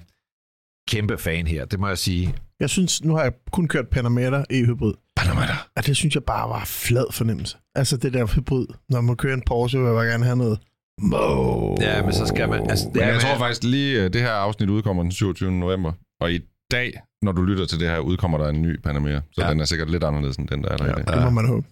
kæmpe 0.88 1.18
fan 1.18 1.46
her, 1.46 1.64
det 1.64 1.80
må 1.80 1.88
jeg 1.88 1.98
sige. 1.98 2.34
Jeg 2.60 2.70
synes, 2.70 3.04
nu 3.04 3.14
har 3.16 3.22
jeg 3.22 3.32
kun 3.52 3.68
kørt 3.68 3.88
Panamera 3.88 4.44
e-hybrid. 4.50 4.92
Panamera. 5.16 5.56
Og 5.76 5.86
det 5.86 5.96
synes 5.96 6.14
jeg 6.14 6.24
bare 6.24 6.48
var 6.48 6.64
flad 6.66 7.04
fornemmelse. 7.12 7.56
Altså 7.74 7.96
det 7.96 8.12
der 8.12 8.26
hybrid. 8.26 8.66
Når 8.88 9.00
man 9.00 9.16
kører 9.16 9.34
en 9.34 9.42
Porsche, 9.46 9.78
vil 9.78 9.86
jeg 9.86 9.94
bare 9.94 10.06
gerne 10.06 10.24
have 10.24 10.36
noget. 10.36 10.58
Mo. 11.00 11.76
Ja, 11.80 12.02
men 12.02 12.12
så 12.12 12.26
skal 12.26 12.48
man... 12.48 12.70
Altså, 12.70 12.88
Men 12.88 12.96
ja, 12.96 13.06
jeg 13.06 13.14
men- 13.14 13.20
tror 13.20 13.38
faktisk 13.38 13.64
lige, 13.64 14.04
øh, 14.04 14.12
det 14.12 14.20
her 14.20 14.30
afsnit 14.30 14.68
udkommer 14.68 15.02
den 15.02 15.12
27. 15.12 15.52
november, 15.52 15.92
og 16.20 16.32
i 16.32 16.40
dag, 16.70 17.00
når 17.22 17.32
du 17.32 17.42
lytter 17.42 17.66
til 17.66 17.80
det 17.80 17.88
her, 17.88 17.98
udkommer 17.98 18.38
der 18.38 18.48
en 18.48 18.62
ny 18.62 18.80
Panamera, 18.80 19.20
så 19.32 19.44
Ja. 19.44 19.50
den 19.50 19.60
er 19.60 19.64
sikkert 19.64 19.90
lidt 19.90 20.04
anderledes 20.04 20.36
end 20.36 20.48
den, 20.48 20.62
der 20.62 20.68
er 20.68 20.76
der 20.76 20.84
Ja, 20.84 20.90
i 20.90 20.94
dag. 21.02 21.14
det 21.16 21.22
må 21.24 21.30
man 21.30 21.46
håbe. 21.48 21.66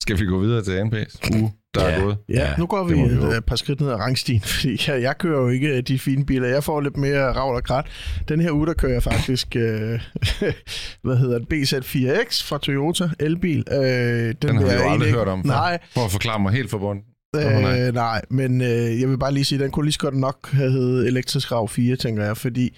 Skal 0.00 0.18
vi 0.20 0.24
gå 0.26 0.38
videre 0.38 0.62
til 0.62 0.80
NP's 0.80 1.38
uge, 1.40 1.52
der 1.78 1.88
Ja. 1.88 1.94
er 1.96 2.00
gået? 2.02 2.16
Ja, 2.28 2.34
Ja, 2.40 2.54
nu 2.58 2.66
går 2.66 2.84
vi 2.84 2.94
vi 2.94 3.00
et 3.00 3.16
håbe. 3.16 3.34
øh, 3.34 3.40
par 3.40 3.56
skridt 3.56 3.80
ned 3.80 3.88
ad 3.88 3.94
rangstien, 3.94 4.40
fordi 4.54 4.80
jeg, 4.88 5.02
jeg 5.02 5.18
kører 5.18 5.40
jo 5.42 5.48
ikke 5.48 5.68
øh, 5.76 5.82
de 5.82 5.98
fine 5.98 6.24
biler. 6.26 6.48
Jeg 6.48 6.64
får 6.64 6.80
lidt 6.80 6.96
mere 6.96 7.32
ravl 7.32 7.54
og 7.56 7.64
krat. 7.64 7.86
Den 8.28 8.40
her 8.40 8.50
uge, 8.52 8.66
der 8.66 8.72
kører 8.74 8.92
jeg 8.92 9.02
faktisk, 9.02 9.56
øh, 9.56 10.00
hvad 11.04 11.16
hedder 11.16 11.38
det, 11.38 11.46
BZ4X 11.52 12.44
fra 12.48 12.58
Toyota, 12.58 13.08
elbil. 13.20 13.64
Øh, 13.72 13.78
den, 13.78 14.34
Den 14.42 14.56
har 14.56 14.66
jeg 14.66 14.80
jo 14.84 14.90
aldrig 14.90 15.06
ikke- 15.06 15.18
hørt 15.18 15.28
om 15.28 15.42
før. 15.44 15.50
Nej, 15.50 15.78
For 15.94 16.04
at 16.04 16.10
forklare 16.10 16.40
mig 16.40 16.52
helt 16.52 16.70
forbundet. 16.70 17.04
Åh, 17.36 17.42
nej. 17.42 17.86
Øh, 17.88 17.94
nej, 17.94 18.22
men 18.30 18.60
øh, 18.60 19.00
jeg 19.00 19.08
vil 19.10 19.18
bare 19.18 19.32
lige 19.34 19.44
sige, 19.44 19.56
at 19.56 19.62
den 19.62 19.70
kunne 19.70 19.84
lige 19.86 19.92
så 19.92 19.98
godt 19.98 20.16
nok 20.16 20.48
have 20.52 20.70
heddet 20.70 21.06
elektrisk 21.06 21.52
RAV 21.52 21.68
4, 21.68 21.96
tænker 21.96 22.24
jeg, 22.24 22.36
fordi 22.36 22.76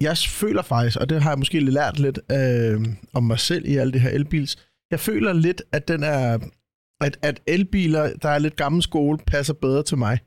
jeg 0.00 0.16
føler 0.28 0.62
faktisk, 0.62 0.96
og 1.00 1.08
det 1.10 1.22
har 1.22 1.30
jeg 1.30 1.38
måske 1.38 1.60
lært 1.60 1.98
lidt 1.98 2.18
øh, 2.32 2.80
om 3.14 3.22
mig 3.24 3.38
selv 3.38 3.64
i 3.68 3.76
alt 3.76 3.92
det 3.94 4.00
her 4.02 4.10
elbils, 4.10 4.56
jeg 4.90 5.00
føler 5.00 5.32
lidt, 5.32 5.62
at 5.72 5.88
den 5.88 6.02
er, 6.02 6.38
at, 7.00 7.18
at 7.22 7.40
elbiler, 7.46 8.12
der 8.22 8.28
er 8.28 8.38
lidt 8.38 8.56
gammel 8.56 8.82
skole, 8.82 9.18
passer 9.26 9.54
bedre 9.54 9.82
til 9.82 9.98
mig. 9.98 10.18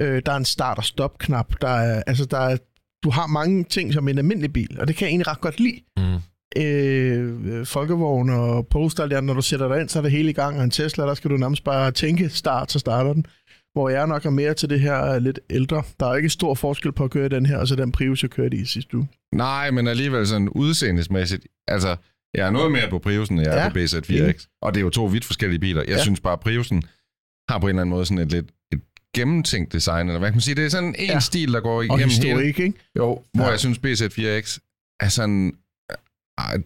Øh, 0.00 0.22
der 0.26 0.32
er 0.32 0.36
en 0.36 0.44
start- 0.44 0.78
og 0.78 0.84
stop-knap. 0.84 1.54
Der 1.60 1.68
er, 1.68 2.02
altså, 2.06 2.24
der 2.24 2.38
er, 2.38 2.56
du 3.04 3.10
har 3.10 3.26
mange 3.26 3.64
ting 3.64 3.92
som 3.92 4.08
en 4.08 4.18
almindelig 4.18 4.52
bil, 4.52 4.80
og 4.80 4.88
det 4.88 4.96
kan 4.96 5.04
jeg 5.04 5.10
egentlig 5.10 5.28
ret 5.28 5.40
godt 5.40 5.60
lide. 5.60 5.80
Mm. 5.96 6.18
Øh, 6.56 7.66
folkevogn 7.66 8.30
og 8.30 8.66
Polestar, 8.66 9.06
der, 9.06 9.20
når 9.20 9.34
du 9.34 9.42
sætter 9.42 9.68
dig 9.68 9.80
ind, 9.80 9.88
så 9.88 9.98
er 9.98 10.02
det 10.02 10.12
hele 10.12 10.30
i 10.30 10.32
gang, 10.32 10.58
og 10.58 10.64
en 10.64 10.70
Tesla, 10.70 11.04
der 11.04 11.14
skal 11.14 11.30
du 11.30 11.36
nærmest 11.36 11.64
bare 11.64 11.90
tænke 11.90 12.28
start, 12.28 12.72
så 12.72 12.78
starter 12.78 13.12
den. 13.12 13.26
Hvor 13.72 13.88
jeg 13.88 14.06
nok 14.06 14.24
er 14.24 14.30
mere 14.30 14.54
til 14.54 14.70
det 14.70 14.80
her 14.80 15.18
lidt 15.18 15.40
ældre. 15.50 15.82
Der 16.00 16.06
er 16.06 16.14
ikke 16.14 16.28
stor 16.28 16.54
forskel 16.54 16.92
på 16.92 17.04
at 17.04 17.10
køre 17.10 17.28
den 17.28 17.46
her, 17.46 17.58
og 17.58 17.68
så 17.68 17.76
den 17.76 17.92
Prius, 17.92 18.22
jeg 18.22 18.30
kørte 18.30 18.56
i 18.56 18.64
sidste 18.64 18.96
uge. 18.96 19.08
Nej, 19.34 19.70
men 19.70 19.86
alligevel 19.86 20.26
sådan 20.26 20.48
udseendesmæssigt. 20.48 21.46
Altså, 21.68 21.96
jeg 22.34 22.46
er 22.46 22.50
noget 22.50 22.72
mere 22.72 22.90
på 22.90 22.98
Priusen, 22.98 23.38
end 23.38 23.46
jeg 23.46 23.58
er 23.58 23.62
Ja. 23.62 23.68
på 23.68 23.78
BZ4X. 23.78 24.58
Og 24.62 24.74
det 24.74 24.80
er 24.80 24.84
jo 24.84 24.90
to 24.90 25.04
vidt 25.04 25.24
forskellige 25.24 25.58
biler. 25.60 25.80
Jeg 25.82 25.88
Ja. 25.96 26.02
synes 26.02 26.20
bare, 26.20 26.32
at 26.32 26.40
Priusen 26.40 26.82
har 27.48 27.58
på 27.58 27.66
en 27.66 27.68
eller 27.68 27.82
anden 27.82 27.90
måde 27.90 28.06
sådan 28.06 28.18
et 28.18 28.32
lidt 28.32 28.46
et 28.72 28.80
gennemtænkt 29.14 29.72
design, 29.72 30.06
eller 30.08 30.18
hvad 30.18 30.28
kan 30.28 30.34
man 30.34 30.40
sige? 30.40 30.54
Det 30.54 30.64
er 30.64 30.68
sådan 30.68 30.94
en 30.98 31.06
Ja. 31.08 31.20
stil, 31.20 31.52
der 31.52 31.60
går 31.60 31.76
Og 31.76 31.84
igennem 31.84 32.08
hele... 32.08 32.14
historik, 32.14 32.58
ikke? 32.60 32.78
Jo, 32.96 33.22
hvor 33.34 33.44
Ja. 33.44 33.50
jeg 33.50 33.58
synes, 33.58 33.78
BZ4X 33.78 34.58
er 35.00 35.08
sådan... 35.08 35.52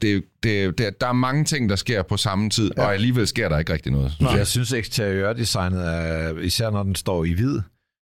Det, 0.03 0.25
det, 0.43 0.79
det, 0.79 1.01
der 1.01 1.07
er 1.07 1.13
mange 1.13 1.45
ting, 1.45 1.69
der 1.71 1.77
sker 1.77 2.03
på 2.03 2.17
samme 2.17 2.51
tid, 2.51 2.71
Ja. 2.77 2.83
og 2.83 2.95
alligevel 2.95 3.27
sker 3.27 3.49
der 3.49 3.59
ikke 3.59 3.73
rigtig 3.73 3.93
noget. 3.93 4.13
Nej. 4.21 4.33
Jeg 4.33 4.47
synes, 4.47 4.73
eksteriørdesignet 4.73 5.89
er, 5.89 6.39
især 6.39 6.71
når 6.71 6.83
den 6.83 6.95
står 6.95 7.25
i 7.25 7.33
hvid, 7.33 7.61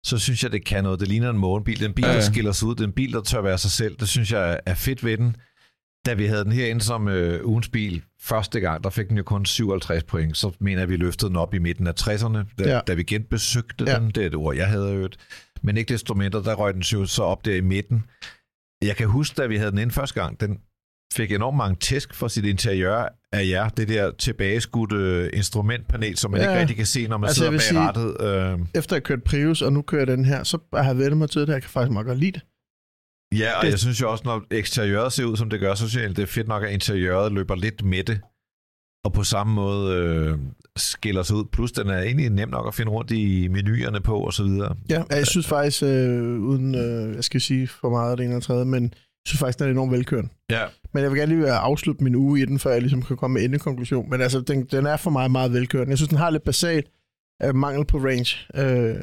så 0.05 0.17
synes 0.17 0.43
jeg, 0.43 0.51
det 0.51 0.65
kan 0.65 0.83
noget. 0.83 0.99
Det 0.99 1.07
ligner 1.07 1.29
en 1.29 1.37
morgenbil. 1.37 1.75
Det 1.79 1.83
er 1.85 1.89
en 1.89 1.93
bil, 1.95 2.05
Ja, 2.05 2.13
der 2.13 2.21
skiller 2.21 2.51
sig 2.51 2.67
ud. 2.67 2.75
Det 2.75 2.81
er 2.81 2.87
en 2.87 2.93
bil, 2.93 3.13
der 3.13 3.21
tør 3.21 3.41
være 3.41 3.57
sig 3.57 3.71
selv. 3.71 3.95
Det 3.99 4.09
synes 4.09 4.31
jeg 4.31 4.59
er 4.65 4.73
fedt 4.75 5.03
ved 5.03 5.17
den. 5.17 5.35
Da 6.05 6.13
vi 6.13 6.25
havde 6.25 6.43
den 6.43 6.51
herinde 6.51 6.81
som 6.83 7.07
øh, 7.07 7.45
ugens 7.45 7.69
bil 7.69 8.01
første 8.21 8.59
gang, 8.59 8.83
der 8.83 8.89
fik 8.89 9.09
den 9.09 9.17
jo 9.17 9.23
kun 9.23 9.45
57 9.45 10.03
point. 10.03 10.37
Så 10.37 10.51
mener 10.59 10.81
jeg, 10.81 10.89
vi 10.89 10.95
løftede 10.95 11.29
den 11.29 11.37
op 11.37 11.53
i 11.53 11.59
midten 11.59 11.87
af 11.87 11.93
60'erne, 12.01 12.37
da, 12.59 12.69
Ja. 12.75 12.79
da 12.87 12.93
vi 12.93 13.03
genbesøgte 13.03 13.85
Ja. 13.87 13.99
den. 13.99 14.07
Det 14.07 14.17
er 14.23 14.27
et 14.27 14.35
ord, 14.35 14.55
jeg 14.55 14.67
havde 14.67 14.91
hørt. 14.93 15.17
Men 15.61 15.77
ikke 15.77 15.93
desto 15.93 16.13
mindre, 16.13 16.43
der 16.43 16.53
røg 16.55 16.73
den 16.73 16.83
så 17.07 17.23
op 17.23 17.45
der 17.45 17.55
i 17.55 17.61
midten. 17.61 18.03
Jeg 18.81 18.95
kan 18.95 19.07
huske, 19.07 19.41
da 19.41 19.47
vi 19.47 19.57
havde 19.57 19.71
den 19.71 19.79
ind 19.79 19.91
første 19.91 20.21
gang, 20.21 20.39
den 20.39 20.57
fik 21.13 21.31
enormt 21.31 21.57
mange 21.57 21.75
tæsk 21.79 22.13
for 22.13 22.27
sit 22.27 22.45
interiør 22.45 23.05
af 23.31 23.47
jer. 23.47 23.69
Det 23.69 23.87
der 23.87 24.11
tilbageskudte 24.11 25.29
instrumentpanel, 25.33 26.17
som 26.17 26.31
man 26.31 26.41
Ja. 26.41 26.49
ikke 26.49 26.59
rigtig 26.61 26.75
kan 26.77 26.85
se, 26.85 27.07
når 27.07 27.17
man 27.17 27.27
Altså, 27.27 27.39
sidder 27.39 27.51
bag 27.51 27.61
sige- 27.61 27.79
rattet. 27.79 28.59
Øh, 28.61 28.65
Efter 28.75 28.95
jeg 28.95 29.03
kørte 29.03 29.21
Prius, 29.25 29.61
og 29.61 29.73
nu 29.73 29.81
kører 29.81 30.01
jeg 30.01 30.07
den 30.07 30.25
her, 30.25 30.43
så 30.43 30.57
har 30.73 30.83
jeg 30.83 30.97
vendt 30.97 31.17
mig 31.17 31.29
til 31.29 31.41
det, 31.41 31.47
jeg 31.47 31.61
kan 31.61 31.69
faktisk 31.69 31.91
meget 31.93 32.07
godt 32.07 32.19
lide 32.19 32.31
det. 32.31 32.41
Ja, 33.35 33.57
og 33.57 33.63
Det- 33.65 33.71
jeg 33.71 33.79
synes 33.79 34.01
jo 34.01 34.11
også, 34.11 34.23
når 34.25 34.43
eksteriøret 34.51 35.13
ser 35.13 35.25
ud, 35.25 35.37
som 35.37 35.49
det 35.49 35.59
gør, 35.59 35.73
så 35.75 35.99
jeg, 35.99 36.09
det 36.09 36.19
er 36.19 36.25
fedt 36.25 36.47
nok, 36.47 36.63
at 36.63 36.71
interiøret 36.71 37.31
løber 37.31 37.55
lidt 37.55 37.83
med 37.85 38.03
det, 38.03 38.19
og 39.05 39.13
på 39.13 39.23
samme 39.23 39.53
måde 39.53 39.95
øh, 39.95 40.37
skiller 40.77 41.23
sig 41.23 41.35
ud. 41.35 41.45
Plus, 41.51 41.71
den 41.71 41.87
er 41.89 41.97
egentlig 42.01 42.29
nem 42.29 42.49
nok 42.49 42.67
at 42.67 42.75
finde 42.75 42.91
rundt 42.91 43.11
i 43.11 43.47
menuerne 43.47 44.01
på, 44.01 44.19
og 44.19 44.33
så 44.33 44.43
videre. 44.43 44.75
Ja, 44.89 45.03
jeg 45.09 45.27
synes 45.27 45.47
faktisk, 45.47 45.83
øh, 45.83 46.39
uden 46.39 46.75
øh, 46.75 47.15
jeg 47.15 47.23
skal 47.23 47.41
sige 47.41 47.67
for 47.67 47.89
meget 47.89 48.11
af 48.11 48.17
det 48.17 48.25
ene 48.25 48.35
og 48.35 48.43
tredje, 48.43 48.65
men 48.65 48.83
jeg 48.83 48.91
synes 49.27 49.39
faktisk, 49.39 49.59
den 49.59 49.67
er 49.67 49.71
enormt 49.71 49.91
velkørende. 49.91 50.29
Ja. 50.51 50.63
Men 50.93 51.03
jeg 51.03 51.11
vil 51.11 51.19
gerne 51.19 51.35
lige 51.35 51.51
afslutte 51.51 52.03
min 52.03 52.15
uge 52.15 52.41
i 52.41 52.45
den, 52.45 52.59
før 52.59 52.71
jeg 52.71 52.81
ligesom 52.81 53.03
kan 53.03 53.17
komme 53.17 53.33
med 53.33 53.43
endekonklusion. 53.43 54.09
Men 54.09 54.21
altså, 54.21 54.41
den, 54.41 54.65
den 54.65 54.85
er 54.85 54.97
for 54.97 55.09
mig 55.09 55.31
meget 55.31 55.53
velkørende. 55.53 55.89
Jeg 55.89 55.97
synes, 55.97 56.09
den 56.09 56.17
har 56.17 56.29
lidt 56.29 56.43
basalt 56.43 56.87
øh, 57.43 57.55
mangel 57.55 57.85
på 57.85 57.97
range. 57.97 58.37
Øh, 58.55 58.65
øh, 58.65 58.95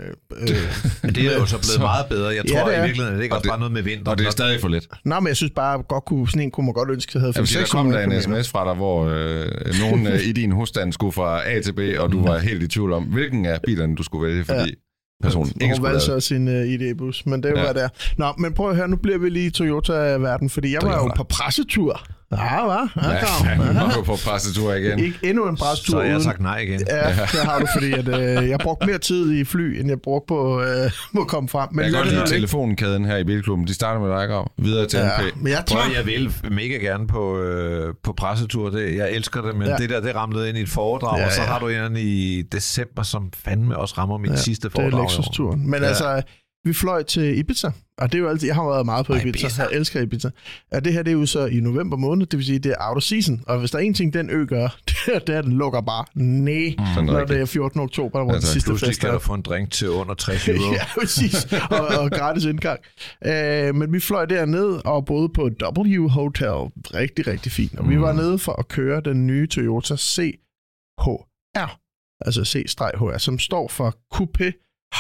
Men 1.03 1.14
det 1.14 1.26
er 1.26 1.38
jo 1.38 1.47
så 1.47 1.57
blevet 1.57 1.64
Så- 1.64 1.81
meget 1.81 2.07
bedre. 2.09 2.29
Jeg 2.29 2.45
Ja, 2.49 2.53
tror 2.61 2.67
det 2.69 2.73
i 2.75 2.76
er. 2.76 2.81
virkeligheden, 2.83 3.12
at 3.14 3.19
det 3.19 3.23
ikke 3.25 3.35
Og 3.35 3.38
også 3.38 3.43
det- 3.43 3.50
bare 3.50 3.59
noget 3.59 3.73
med 3.73 3.83
vinter. 3.83 4.11
Og 4.11 4.19
det 4.19 4.26
er 4.26 4.31
stadig 4.31 4.61
for 4.61 4.69
lidt. 4.69 4.87
nej, 5.05 5.21
men 5.21 5.29
jeg 5.29 5.37
synes 5.37 5.53
bare, 5.57 5.83
godt 5.83 6.05
kunne, 6.05 6.29
sådan 6.29 6.43
en 6.43 6.50
kunne 6.50 6.67
man 6.67 6.75
godt 6.75 6.91
ønske, 6.91 7.11
at 7.11 7.14
jeg 7.14 7.21
havde 7.21 7.33
Jeg 7.37 7.41
vil 7.41 7.49
sige, 7.49 7.61
der 7.61 7.67
500 7.67 8.03
kom 8.05 8.11
der 8.11 8.17
en 8.17 8.23
sms 8.23 8.49
fra 8.50 8.64
dig, 8.69 8.75
hvor 8.75 9.05
øh, 9.05 9.47
nogen 9.81 10.07
øh, 10.12 10.21
i 10.29 10.33
din 10.33 10.50
husstand 10.50 10.93
skulle 10.93 11.12
fra 11.12 11.49
A 11.50 11.61
til 11.61 11.73
B, 11.73 11.81
og 11.99 12.12
du 12.12 12.23
var 12.26 12.38
helt 12.38 12.62
i 12.62 12.69
tvivl 12.69 12.93
om, 12.93 13.03
hvilken 13.05 13.47
af 13.47 13.59
bilerne 13.67 13.97
du 13.97 14.03
skulle 14.03 14.29
vælge, 14.29 14.45
fordi 14.45 14.59
ja. 14.61 14.75
personen 15.23 15.53
ikke 15.61 15.75
Hun 15.76 15.85
valgte 15.85 16.00
så 16.00 16.21
sin 16.21 16.49
uh, 16.49 16.55
ID-bus, 16.69 17.26
men 17.26 17.43
det 17.43 17.53
var 17.53 17.61
Ja. 17.61 17.67
ja. 17.67 17.73
der. 17.73 17.88
Nå, 18.19 18.33
men 18.38 18.53
prøv 18.55 18.71
at 18.71 18.76
høre, 18.76 18.88
nu 18.88 18.97
bliver 18.97 19.19
vi 19.19 19.29
lige 19.31 19.47
i 19.47 19.50
Toyota-verden, 19.50 20.50
fordi 20.50 20.73
jeg 20.73 20.81
var 20.83 20.97
jo 20.97 21.11
på 21.17 21.25
pressetur. 21.25 22.07
Ja, 22.33 22.64
hva? 22.64 22.73
Ja, 23.02 23.11
Ja, 23.11 23.19
Ja. 23.50 23.73
var 23.87 23.93
du 23.97 24.02
på 24.02 24.16
pressetur 24.26 24.73
igen. 24.75 24.99
Ikke 24.99 25.19
endnu 25.23 25.49
en 25.49 25.57
Så 25.57 25.64
pressetur 25.64 25.97
har 25.99 26.04
jeg 26.04 26.12
uden. 26.14 26.25
sagt 26.25 26.40
nej 26.40 26.59
igen. 26.59 26.81
Ja, 26.88 27.09
det 27.09 27.40
har 27.45 27.59
du, 27.59 27.66
fordi 27.75 27.93
at, 27.93 28.09
øh, 28.09 28.49
jeg 28.49 28.59
brugte 28.62 28.87
mere 28.87 28.99
tid 28.99 29.33
i 29.33 29.45
fly, 29.45 29.81
end 29.81 29.88
jeg 29.88 30.00
brugte 30.00 30.26
på 30.28 30.62
øh, 30.62 30.90
at 31.23 31.26
komme 31.28 31.49
frem. 31.49 31.69
Men 31.73 31.85
jeg 31.85 31.90
kan 31.93 31.99
godt 31.99 32.04
det 32.04 32.12
lide 32.12 32.21
nu 32.25 32.26
telefonkæden 32.26 33.04
her 33.04 33.16
i 33.16 33.25
Bilklubben. 33.25 33.66
De 33.66 33.75
starter 33.75 34.00
med 34.00 34.09
dig, 34.19 34.28
Grav. 34.28 34.50
Videre 34.59 34.87
til 34.87 34.99
Ja, 34.99 35.07
NP. 35.19 35.37
men 35.37 35.52
jeg 35.52 35.64
Prøv, 35.69 35.81
tager... 35.83 35.95
jeg 35.97 36.07
vil 36.07 36.35
mega 36.50 36.75
gerne 36.75 37.07
på, 37.07 37.38
øh, 37.40 37.95
på 38.04 38.12
pressetur. 38.12 38.71
Det, 38.71 38.97
jeg 38.97 39.11
elsker 39.12 39.40
det, 39.43 39.57
men 39.57 39.66
Ja. 39.66 39.73
ja. 39.73 39.76
det 39.78 39.90
der, 39.90 40.00
det 40.00 40.14
ramlede 40.14 40.49
ind 40.49 40.59
i 40.59 40.61
et 40.61 40.69
foredrag, 40.69 41.16
Ja, 41.16 41.21
ja, 41.21 41.26
og 41.26 41.33
så 41.33 41.40
ja. 41.43 41.47
har 41.49 41.59
du 41.59 41.69
en 41.69 41.97
i 41.97 42.43
december, 42.43 43.02
som 43.02 43.31
fandme 43.45 43.76
også 43.76 43.95
rammer 43.99 44.19
mit 44.19 44.31
Ja, 44.31 44.35
ja, 44.35 44.40
sidste 44.40 44.69
Det 44.69 44.75
er 44.75 44.81
foredrag. 44.83 45.00
i 45.00 45.02
år. 45.04 45.09
Lexus-turen. 45.09 45.71
Men 45.71 45.75
Ja. 45.81 45.83
ja. 45.83 45.88
altså, 45.88 46.23
vi 46.64 46.73
fløj 46.73 47.02
til 47.02 47.38
Ibiza, 47.38 47.71
og 47.99 48.12
det 48.12 48.18
er 48.18 48.23
jo 48.23 48.28
altid, 48.28 48.49
jeg 48.49 48.54
har 48.54 48.68
været 48.68 48.87
meget 48.87 49.06
på 49.06 49.12
Ej, 49.12 49.21
Ibiza. 49.21 49.47
Ibiza. 49.47 49.62
Jeg 49.62 49.73
elsker 49.73 50.00
Ibiza. 50.00 50.30
Ja, 50.73 50.80
det 50.80 50.92
her 50.92 51.02
det 51.02 51.11
er 51.11 51.14
jo 51.18 51.26
så 51.26 51.47
i 51.47 51.61
november 51.61 51.97
måned, 51.97 52.26
det 52.26 52.37
vil 52.37 52.47
sige, 52.47 52.59
det 52.59 52.71
er 52.73 52.76
out 52.88 52.97
of 52.97 53.02
season. 53.02 53.44
Og 53.47 53.59
hvis 53.59 53.71
der 53.71 53.78
er 53.78 53.83
en 53.83 53.94
ting, 53.94 54.12
den 54.12 54.30
ø 54.30 54.44
gør, 54.47 54.68
det 54.88 54.97
er, 55.14 55.18
det 55.18 55.35
er, 55.35 55.42
den 55.42 55.52
lukker 55.52 55.80
bare 55.80 56.04
nej, 56.14 56.75
Sådan 56.94 57.04
når 57.04 57.25
det 57.25 57.40
er 57.40 57.47
14. 57.47 57.80
oktober, 57.80 58.25
hvor 58.25 58.33
Altså, 58.33 58.47
den 58.47 58.52
sidste 58.52 58.68
Pludselig 58.68 58.88
fest 58.90 59.00
kan 59.00 59.09
er. 59.09 59.12
du 59.12 59.18
få 59.18 59.35
en 59.35 59.42
drink 59.42 59.71
til 59.71 59.90
under 59.90 60.14
60 60.14 60.49
euro. 60.49 60.73
ja, 60.73 60.85
præcis. 61.00 61.52
Og, 61.71 61.87
og 62.00 62.11
gratis 62.11 62.44
indgang. 62.44 62.80
Uh, 63.26 63.75
men 63.76 63.92
vi 63.92 64.00
fløj 64.00 64.25
derned 64.25 64.80
og 64.85 65.04
boede 65.04 65.28
på 65.28 65.50
W 65.78 66.09
Hotel. 66.09 66.71
Rigtig, 66.94 67.26
rigtig 67.26 67.52
fint. 67.52 67.78
Og 67.78 67.88
vi 67.88 68.00
var 68.00 68.12
nede 68.12 68.38
for 68.38 68.52
at 68.52 68.68
køre 68.68 69.00
den 69.00 69.26
nye 69.26 69.47
Toyota 69.47 69.97
CHR. 69.97 71.80
Altså 72.26 72.44
C-HR, 72.44 73.18
som 73.18 73.38
står 73.38 73.68
for 73.68 73.97
Coupé 74.14 74.44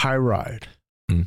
High 0.02 0.20
Ride. 0.32 0.66
Mm. 1.08 1.24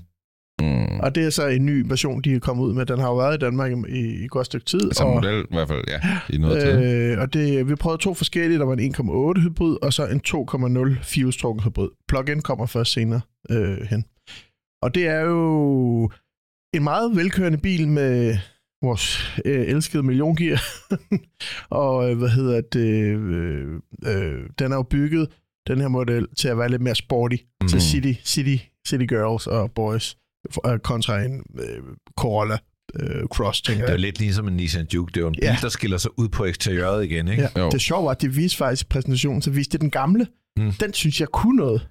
Og 1.04 1.16
det 1.16 1.26
er 1.26 1.30
så 1.30 1.48
en 1.48 1.66
ny 1.66 1.86
version, 1.88 2.22
de 2.22 2.34
er 2.34 2.40
kommet 2.40 2.64
ud 2.64 2.74
med. 2.74 2.86
Den 2.86 3.00
har 3.00 3.08
jo 3.08 3.16
været 3.16 3.36
i 3.36 3.40
Danmark 3.40 3.72
i, 3.72 4.00
i 4.00 4.24
et 4.24 4.30
godt 4.30 4.46
stykke 4.46 4.66
tid. 4.66 4.92
Som 4.92 5.08
og, 5.08 5.14
model 5.14 5.42
i 5.42 5.46
hvert 5.50 5.68
fald, 5.68 5.84
ja. 5.88 6.00
I 6.30 6.38
noget 6.38 6.62
tid. 6.62 7.12
øh, 7.12 7.20
og 7.20 7.34
det, 7.34 7.70
vi 7.70 7.76
prøvede 7.76 8.02
to 8.02 8.14
forskellige. 8.14 8.60
Der 8.60 8.66
var 8.66 8.74
en 8.74 8.96
1,8 9.36 9.42
hybrid, 9.42 9.78
og 9.82 9.94
så 9.94 10.08
en 10.08 10.22
2,0 10.28 11.04
firehjulstrukket 11.04 11.64
hybrid. 11.64 11.90
Plug-in 12.08 12.42
kommer 12.42 12.66
først 12.66 12.94
senere 12.94 13.22
øh, 13.50 13.78
hen. 13.90 14.06
Og 14.82 14.96
det 14.96 15.08
er 15.08 15.20
jo 15.20 16.12
en 16.74 16.84
meget 16.84 17.16
velkørende 17.16 17.58
bil 17.58 17.88
med 17.88 18.38
vores 18.82 19.40
øh, 19.46 19.68
elskede 19.68 20.04
milliongear. 20.04 20.62
og 21.82 22.12
øh, 22.12 22.18
hvad 22.18 22.30
hedder 22.30 22.62
det? 22.62 23.18
Øh, 23.18 23.74
øh, 24.06 24.50
den 24.60 24.72
er 24.72 24.76
jo 24.76 24.84
bygget, 24.84 25.28
den 25.68 25.82
her 25.82 25.88
model, 25.88 26.28
til 26.38 26.48
at 26.48 26.58
være 26.58 26.70
lidt 26.70 26.82
mere 26.82 26.96
sporty 26.96 27.36
mm. 27.62 27.68
til 27.68 27.82
city, 27.82 28.14
city, 28.24 28.64
city 28.88 29.06
girls 29.06 29.48
og 29.48 29.72
boys, 29.72 30.18
kontra 30.84 31.22
en 31.22 31.44
øh, 31.60 31.84
Corolla 32.18 32.58
øh, 33.00 33.24
Cross, 33.28 33.62
tænker 33.62 33.82
Det 33.82 33.90
er 33.90 33.94
jeg. 33.94 34.00
jo 34.00 34.02
lidt 34.02 34.20
ligesom 34.20 34.48
en 34.48 34.54
Nissan 34.54 34.88
Juke. 34.94 35.10
Det 35.12 35.18
er 35.18 35.22
jo 35.22 35.28
en 35.28 35.34
bil, 35.34 35.44
Ja. 35.44 35.58
der 35.62 35.70
skiller 35.70 35.98
sig 35.98 36.20
ud 36.20 36.30
på 36.30 36.46
eksteriøret 36.46 37.06
igen, 37.06 37.28
ikke? 37.28 37.50
Ja. 37.56 37.62
Jo. 37.62 37.70
Det 37.70 37.82
sjove 37.82 38.06
var, 38.06 38.12
at 38.12 38.22
det 38.22 38.36
viste 38.36 38.58
faktisk 38.58 38.90
præsentationen, 38.90 39.42
så 39.42 39.52
viste 39.52 39.72
det 39.72 39.82
den 39.82 39.92
gamle. 39.92 40.28
Mm. 40.58 40.72
Den 40.72 40.94
synes 40.94 41.20
jeg 41.20 41.28
kunne 41.28 41.56
noget. 41.58 41.88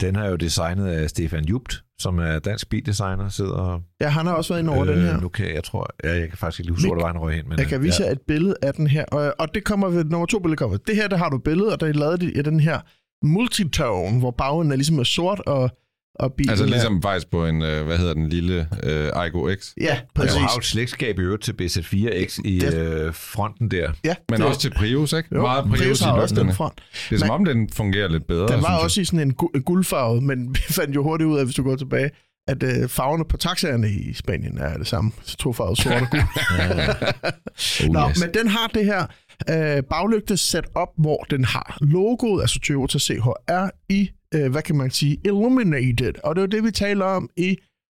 Den 0.00 0.16
er 0.16 0.28
jo 0.28 0.36
designet 0.36 0.86
af 0.86 1.10
Stefan 1.10 1.44
Jupt, 1.44 1.82
som 1.98 2.18
er 2.18 2.38
dansk 2.38 2.68
bildesigner, 2.68 3.28
sidder 3.28 3.52
og... 3.52 3.82
Ja, 4.00 4.08
han 4.08 4.26
har 4.26 4.32
også 4.34 4.52
været 4.54 4.62
inde 4.62 4.72
over 4.72 4.86
øh, 4.86 4.96
den 4.96 5.02
her. 5.04 5.20
Nu 5.20 5.28
kan 5.28 5.46
jeg, 5.46 5.54
jeg 5.54 5.64
tror... 5.64 5.90
Ja, 6.04 6.12
jeg 6.18 6.28
kan 6.28 6.38
faktisk 6.38 6.60
ikke 6.60 6.68
lige 6.70 6.74
huske, 6.74 6.88
hvor 6.88 6.94
det 6.94 7.02
var, 7.02 7.12
han 7.12 7.20
røg 7.20 7.34
hen. 7.36 7.48
Men, 7.48 7.58
Jeg 7.58 7.66
kan 7.66 7.78
øh, 7.78 7.84
vise 7.84 8.02
jer 8.04 8.10
et 8.10 8.20
billede 8.20 8.54
af 8.62 8.74
den 8.74 8.86
her, 8.86 9.04
og, 9.04 9.34
og 9.38 9.54
det 9.54 9.64
kommer 9.64 9.88
ved 9.88 10.04
nummer 10.04 10.26
to 10.26 10.38
billede 10.38 10.56
kommer. 10.56 10.76
Det 10.76 10.96
her, 10.96 11.08
der 11.08 11.16
har 11.16 11.28
du 11.28 11.36
et 11.36 11.42
billede, 11.42 11.72
og 11.72 11.80
der 11.80 11.86
er 11.86 11.92
lavet 11.92 12.22
i 12.22 12.42
den 12.42 12.60
her 12.60 12.80
multitone, 13.26 14.18
hvor 14.18 14.30
bagenden 14.30 14.72
er 14.72 14.76
ligesom 14.76 14.98
er 14.98 15.04
sort, 15.04 15.40
og, 15.46 15.70
og 16.14 16.32
bilen 16.32 16.50
Altså 16.50 16.64
er... 16.64 16.68
ligesom 16.68 17.02
faktisk 17.02 17.30
på 17.30 17.46
en, 17.46 17.62
øh, 17.62 17.86
hvad 17.86 17.98
hedder 17.98 18.14
den 18.14 18.28
lille 18.28 18.68
øh, 18.82 19.10
Aigo 19.14 19.54
X. 19.60 19.72
Ja, 19.80 19.92
Og 20.00 20.06
præcis. 20.14 20.34
du 20.34 20.38
har 20.40 20.50
jo 20.54 20.58
et 20.58 20.64
slægtskab 20.64 21.18
i 21.18 21.22
øvrigt 21.22 21.42
til 21.42 21.52
BZ4X 21.62 22.40
i 22.44 22.58
Det- 22.58 22.74
øh, 22.74 23.14
fronten 23.14 23.70
der. 23.70 23.92
Ja, 24.04 24.14
Men 24.30 24.40
det, 24.40 24.46
også 24.46 24.60
til 24.60 24.70
Prius, 24.76 25.12
ikke? 25.12 25.28
jo, 25.34 25.40
Meget 25.42 25.64
Prius, 25.64 25.78
Prius 25.80 26.00
i 26.00 26.04
har 26.04 26.12
også 26.12 26.34
den 26.34 26.54
front. 26.54 26.74
Det 27.10 27.14
er 27.14 27.18
som 27.18 27.30
om, 27.30 27.44
den 27.44 27.68
fungerer 27.72 28.08
lidt 28.08 28.26
bedre. 28.26 28.48
Den 28.48 28.62
var 28.62 28.70
jeg. 28.70 28.80
også 28.80 29.00
i 29.00 29.04
sådan 29.04 29.20
en 29.20 29.34
gu- 29.42 29.60
guldfarve, 29.60 30.20
men 30.20 30.48
vi 30.54 30.60
fandt 30.70 30.94
jo 30.94 31.02
hurtigt 31.02 31.28
ud 31.28 31.38
af, 31.38 31.44
hvis 31.44 31.54
du 31.56 31.62
går 31.62 31.76
tilbage, 31.76 32.10
at 32.48 32.62
øh, 32.62 32.88
farverne 32.88 33.24
på 33.24 33.36
taxaerne 33.36 33.90
i 33.90 34.12
Spanien 34.14 34.58
er 34.58 34.78
det 34.78 34.86
samme. 34.86 35.12
Så 35.22 35.36
to 35.36 35.52
farver 35.52 35.74
sort 35.74 36.02
og 36.02 36.08
gul. 36.10 36.20
Oh, 37.84 37.92
Nå, 37.92 38.08
yes. 38.08 38.20
men 38.20 38.34
den 38.34 38.48
har 38.48 38.66
det 38.74 38.84
her 38.84 39.06
øh, 39.50 39.82
baglygte 39.90 40.36
setup, 40.36 40.88
hvor 40.98 41.26
den 41.30 41.44
har 41.44 41.78
logoet, 41.80 42.40
altså 42.42 42.58
Toyota 42.60 42.98
CHR, 42.98 43.70
i, 43.88 44.10
øh, 44.34 44.50
hvad 44.50 44.62
kan 44.62 44.76
man 44.76 44.90
sige, 44.90 45.18
illuminated. 45.24 46.12
Og 46.24 46.34
det 46.34 46.40
var 46.40 46.46
det, 46.46 46.64
vi 46.64 46.70
taler 46.70 47.04
om 47.04 47.30
i 47.36 47.56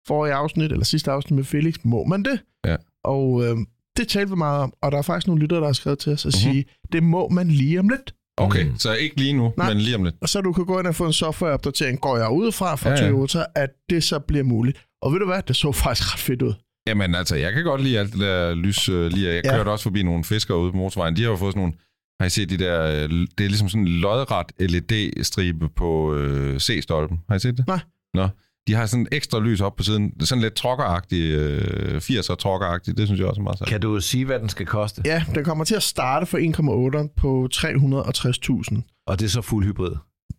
forrige 0.09 0.35
afsnit, 0.35 0.73
eller 0.73 0.85
sidste 0.85 1.11
afsnit 1.11 1.37
med 1.37 1.45
Felix. 1.45 1.75
Må 1.85 2.05
man 2.05 2.23
det? 2.23 2.41
Ja. 2.67 2.77
Og 3.05 3.45
øh, 3.45 3.57
det 3.97 4.09
talte 4.09 4.31
vi 4.31 4.37
meget 4.37 4.61
om, 4.63 4.73
og 4.83 4.93
der 4.93 4.99
er 4.99 5.03
faktisk 5.03 5.27
nogle 5.27 5.43
lyttere, 5.43 5.61
der 5.61 5.67
har 5.67 5.73
skrevet 5.73 5.99
til 5.99 6.13
os 6.13 6.25
og 6.25 6.29
Mhm. 6.35 6.53
sige, 6.53 6.65
det 6.93 7.03
må 7.03 7.29
man 7.29 7.49
lige 7.49 7.81
om 7.81 7.89
lidt. 7.89 8.15
Okay, 8.37 8.65
Mm. 8.65 8.77
så 8.79 8.95
ikke 8.95 9.17
lige 9.17 9.33
nu, 9.33 9.53
Nej. 9.57 9.69
men 9.69 9.79
lige 9.83 9.97
om 9.97 10.05
lidt. 10.05 10.15
Og 10.21 10.29
så 10.29 10.41
du 10.41 10.53
kan 10.53 10.65
gå 10.65 10.79
ind 10.79 10.87
og 10.87 10.95
få 10.95 11.07
en 11.07 11.13
softwareopdatering, 11.13 12.01
går 12.01 12.17
jeg 12.19 12.31
ud 12.31 12.53
fra 12.53 12.79
ja, 12.85 12.91
ja. 12.91 12.97
Toyota, 12.97 13.45
at 13.55 13.71
det 13.91 14.05
så 14.05 14.19
bliver 14.19 14.45
muligt. 14.45 14.85
Og 15.03 15.13
ved 15.13 15.19
du 15.21 15.27
hvad, 15.27 15.43
det 15.49 15.57
så 15.57 15.73
faktisk 15.73 16.15
ret 16.15 16.21
fedt 16.21 16.43
ud. 16.43 16.55
Jamen 16.89 17.15
altså, 17.15 17.37
jeg 17.37 17.53
kan 17.53 17.65
godt 17.65 17.83
lide 17.83 17.99
alt 17.99 18.13
det 18.13 18.21
der 18.21 18.55
lys. 18.55 18.89
Øh, 18.89 19.07
lige. 19.13 19.29
Jeg 19.35 19.43
Ja. 19.45 19.57
kørte 19.57 19.69
også 19.69 19.83
forbi 19.83 20.03
nogle 20.03 20.25
fiskere 20.25 20.59
ude 20.59 20.71
på 20.73 20.77
motorvejen. 20.77 21.17
De 21.17 21.23
har 21.23 21.31
jo 21.31 21.37
fået 21.37 21.53
sådan 21.53 21.61
nogle... 21.61 21.75
Har 22.21 22.27
I 22.27 22.31
set 22.31 22.51
de 22.51 22.57
der... 22.57 22.83
øh, 22.83 23.09
Det 23.39 23.45
er 23.45 23.49
ligesom 23.49 23.69
sådan 23.69 23.83
en 23.87 23.89
lodret 23.89 24.47
LED-stribe 24.59 25.69
på 25.69 26.15
øh, 26.15 26.61
C-stolpen. 26.61 27.19
Har 27.29 27.37
I 27.37 27.39
set 27.39 27.57
det? 27.57 27.67
Nej. 27.67 27.81
Nå. 28.15 28.29
De 28.67 28.75
har 28.75 28.87
sådan 28.87 29.07
ekstra 29.13 29.41
lys 29.41 29.61
op 29.61 29.77
på 29.77 29.83
siden. 29.83 30.11
Det 30.11 30.23
er 30.23 30.27
sådan 30.27 30.43
lidt 30.43 30.55
trokkeragtigt. 30.55 31.39
Øh, 31.39 31.97
80'er 31.97 32.35
trokkeragtigt. 32.35 32.97
Det 32.97 33.07
synes 33.09 33.21
jeg 33.21 33.29
også 33.29 33.41
er 33.41 33.43
meget 33.43 33.59
sejt. 33.59 33.69
Kan 33.69 33.81
du 33.81 34.01
sige, 34.01 34.25
hvad 34.25 34.39
den 34.39 34.49
skal 34.49 34.67
koste? 34.67 35.03
Ja, 35.05 35.25
den 35.35 35.45
kommer 35.45 35.65
til 35.65 35.75
at 35.75 35.83
starte 35.83 36.27
for 36.27 36.39
1,8 36.39 37.15
på 37.17 37.49
360.000. 37.55 39.05
Og 39.07 39.19
det 39.19 39.25
er 39.25 39.31
så 39.31 39.43
fuld 39.43 39.65
hybrid? 39.67 39.93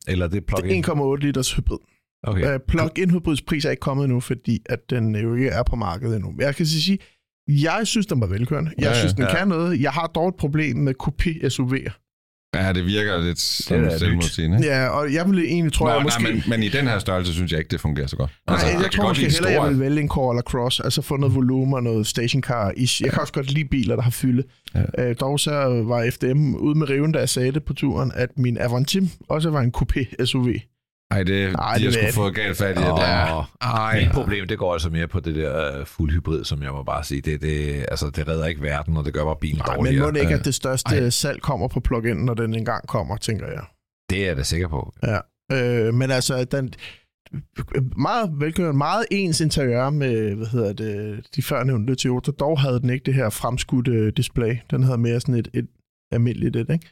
Eller 0.08 0.28
det 0.28 0.38
er 0.38 0.42
plug-in? 0.48 0.86
1,8 0.86 1.16
liters 1.26 1.52
hybrid. 1.54 1.78
Okay. 2.28 2.56
Uh, 2.56 2.60
plug-in 2.68 3.10
hybrids 3.12 3.42
pris 3.42 3.66
er 3.66 3.70
ikke 3.70 3.80
kommet 3.82 4.04
endnu, 4.04 4.20
fordi 4.20 4.60
at 4.66 4.80
den 4.90 5.16
jo 5.16 5.36
ikke 5.36 5.50
er 5.50 5.64
på 5.64 5.76
markedet 5.76 6.16
endnu. 6.16 6.32
Men 6.32 6.42
jeg 6.42 6.56
kan 6.56 6.66
sige, 6.66 6.98
jeg 7.48 7.82
synes, 7.84 8.06
den 8.06 8.22
var 8.22 8.28
velkørende. 8.28 8.72
Jeg 8.78 8.84
Ja, 8.84 8.90
ja, 8.90 8.94
ja. 8.96 9.00
synes, 9.00 9.14
den 9.14 9.24
Ja. 9.24 9.30
ja. 9.30 9.38
kan 9.38 9.48
noget. 9.48 9.82
Jeg 9.82 9.92
har 9.92 10.08
dog 10.08 10.28
et 10.30 10.36
problem 10.36 10.78
med 10.78 10.94
coupé 11.04 11.30
SUV'er. 11.48 12.00
Ja, 12.56 12.74
det 12.74 12.86
virker 12.86 13.22
lidt 13.22 13.40
som 13.40 13.84
er 13.84 13.98
selvmodsigende. 13.98 14.58
ikke? 14.58 14.70
Ja, 14.70 14.88
og 14.88 15.14
jeg 15.14 15.26
ville 15.30 15.46
egentlig, 15.48 15.74
tror 15.74 15.86
Nå, 15.86 15.92
jeg 15.92 15.98
nej, 16.00 16.04
måske... 16.04 16.24
men, 16.34 16.44
men 16.48 16.64
i 16.64 16.70
den 16.70 16.88
her 16.88 17.00
størrelse 17.00 17.34
synes 17.34 17.52
jeg 17.52 17.60
ikke, 17.60 17.70
det 17.70 17.82
fungerer 17.82 18.08
så 18.08 18.16
godt. 18.16 18.32
Nej, 18.48 18.54
altså, 18.54 18.68
jeg, 18.68 18.76
kan 18.76 18.84
jeg 18.84 18.92
tror 18.92 19.08
måske 19.08 19.22
hellere, 19.24 19.46
jeg 19.52 19.58
store- 19.58 19.70
vil 19.70 19.80
vælge 19.80 20.02
en 20.02 20.08
Corolla 20.10 20.42
Cross, 20.42 20.80
altså 20.80 21.02
få 21.02 21.18
noget 21.18 21.36
volumen 21.36 21.74
og 21.74 21.84
noget 21.84 22.08
stationcar. 22.08 22.72
-ish. 22.78 23.00
Jeg 23.04 23.12
kan 23.12 23.22
også 23.22 23.34
godt 23.34 23.52
lide 23.52 23.66
biler, 23.66 23.96
der 23.96 24.04
har 24.04 24.12
fylde. 24.12 24.44
Ja. 24.76 24.82
Ja. 24.98 25.10
Øh, 25.10 25.16
dog 25.20 25.40
så 25.40 25.52
var 25.86 26.10
FDM 26.14 26.56
ude 26.56 26.78
med 26.80 26.90
riven, 26.90 27.12
da 27.12 27.20
jeg 27.20 27.30
sagde 27.30 27.52
det 27.52 27.64
på 27.64 27.74
turen, 27.74 28.12
at 28.16 28.30
min 28.38 28.58
Avantim 28.58 29.10
også 29.30 29.50
var 29.50 29.62
en 29.62 29.74
coupé 29.78 30.26
SUV. 30.26 30.48
Ej, 31.14 31.24
det, 31.24 31.44
Ej, 31.44 31.50
de 31.50 31.56
har 31.60 31.78
det 31.78 31.94
sgu 31.94 32.00
ved 32.00 32.06
jeg 32.06 32.14
fået 32.14 32.36
galt 32.36 32.58
fat 32.58 32.78
i 32.78 32.80
det 32.80 32.88
der. 32.88 33.52
Ej, 33.62 34.00
Mit 34.04 34.12
problem, 34.12 34.48
det 34.48 34.58
går 34.58 34.74
altså 34.74 34.90
mere 34.90 35.08
på 35.08 35.20
det 35.20 35.36
der 35.36 35.80
øh, 35.80 35.86
fuld 35.86 36.12
hybrid, 36.12 36.44
som 36.44 36.64
jeg 36.64 36.72
må 36.72 36.84
bare 36.84 37.04
sige. 37.04 37.22
Det, 37.22 37.42
det, 37.42 37.86
altså, 37.92 38.10
det 38.16 38.28
redder 38.28 38.46
ikke 38.46 38.62
verden, 38.62 38.98
og 38.98 39.06
det 39.06 39.14
gør 39.14 39.24
bare 39.24 39.36
bilen 39.42 39.62
men 39.68 39.76
dårligere. 39.76 40.06
må 40.06 40.12
det 40.12 40.20
ikke, 40.20 40.34
Øh, 40.34 40.40
at 40.40 40.46
det 40.46 40.56
største 40.56 40.96
ej. 40.96 41.10
salg 41.10 41.42
kommer 41.42 41.68
på 41.68 41.80
plug-in, 41.80 42.18
når 42.18 42.34
den 42.34 42.54
engang 42.54 42.88
kommer, 42.88 43.18
tænker 43.18 43.48
jeg. 43.48 43.64
Det 44.10 44.22
er 44.24 44.26
jeg 44.28 44.38
da 44.38 44.44
sikker 44.44 44.68
på. 44.68 44.94
Ja. 45.04 45.18
Øh, 45.88 45.94
men 45.94 46.12
altså, 46.12 46.44
den, 46.44 46.74
meget 47.98 48.32
velkørende, 48.40 48.78
meget 48.78 49.06
ens 49.12 49.42
interiør 49.42 49.90
med, 49.90 50.36
hvad 50.36 50.48
hedder 50.48 50.74
det, 50.74 51.26
de 51.36 51.42
førnævnte 51.42 51.96
Toyota. 51.96 52.32
Dog 52.32 52.60
havde 52.60 52.80
den 52.80 52.90
ikke 52.90 53.04
det 53.06 53.14
her 53.14 53.30
fremskudte 53.30 54.12
display. 54.12 54.56
Den 54.72 54.84
havde 54.84 54.98
mere 54.98 55.20
sådan 55.20 55.36
et, 55.36 55.48
et 55.54 55.68
almindeligt 56.12 56.56
et, 56.56 56.70
ikke? 56.70 56.88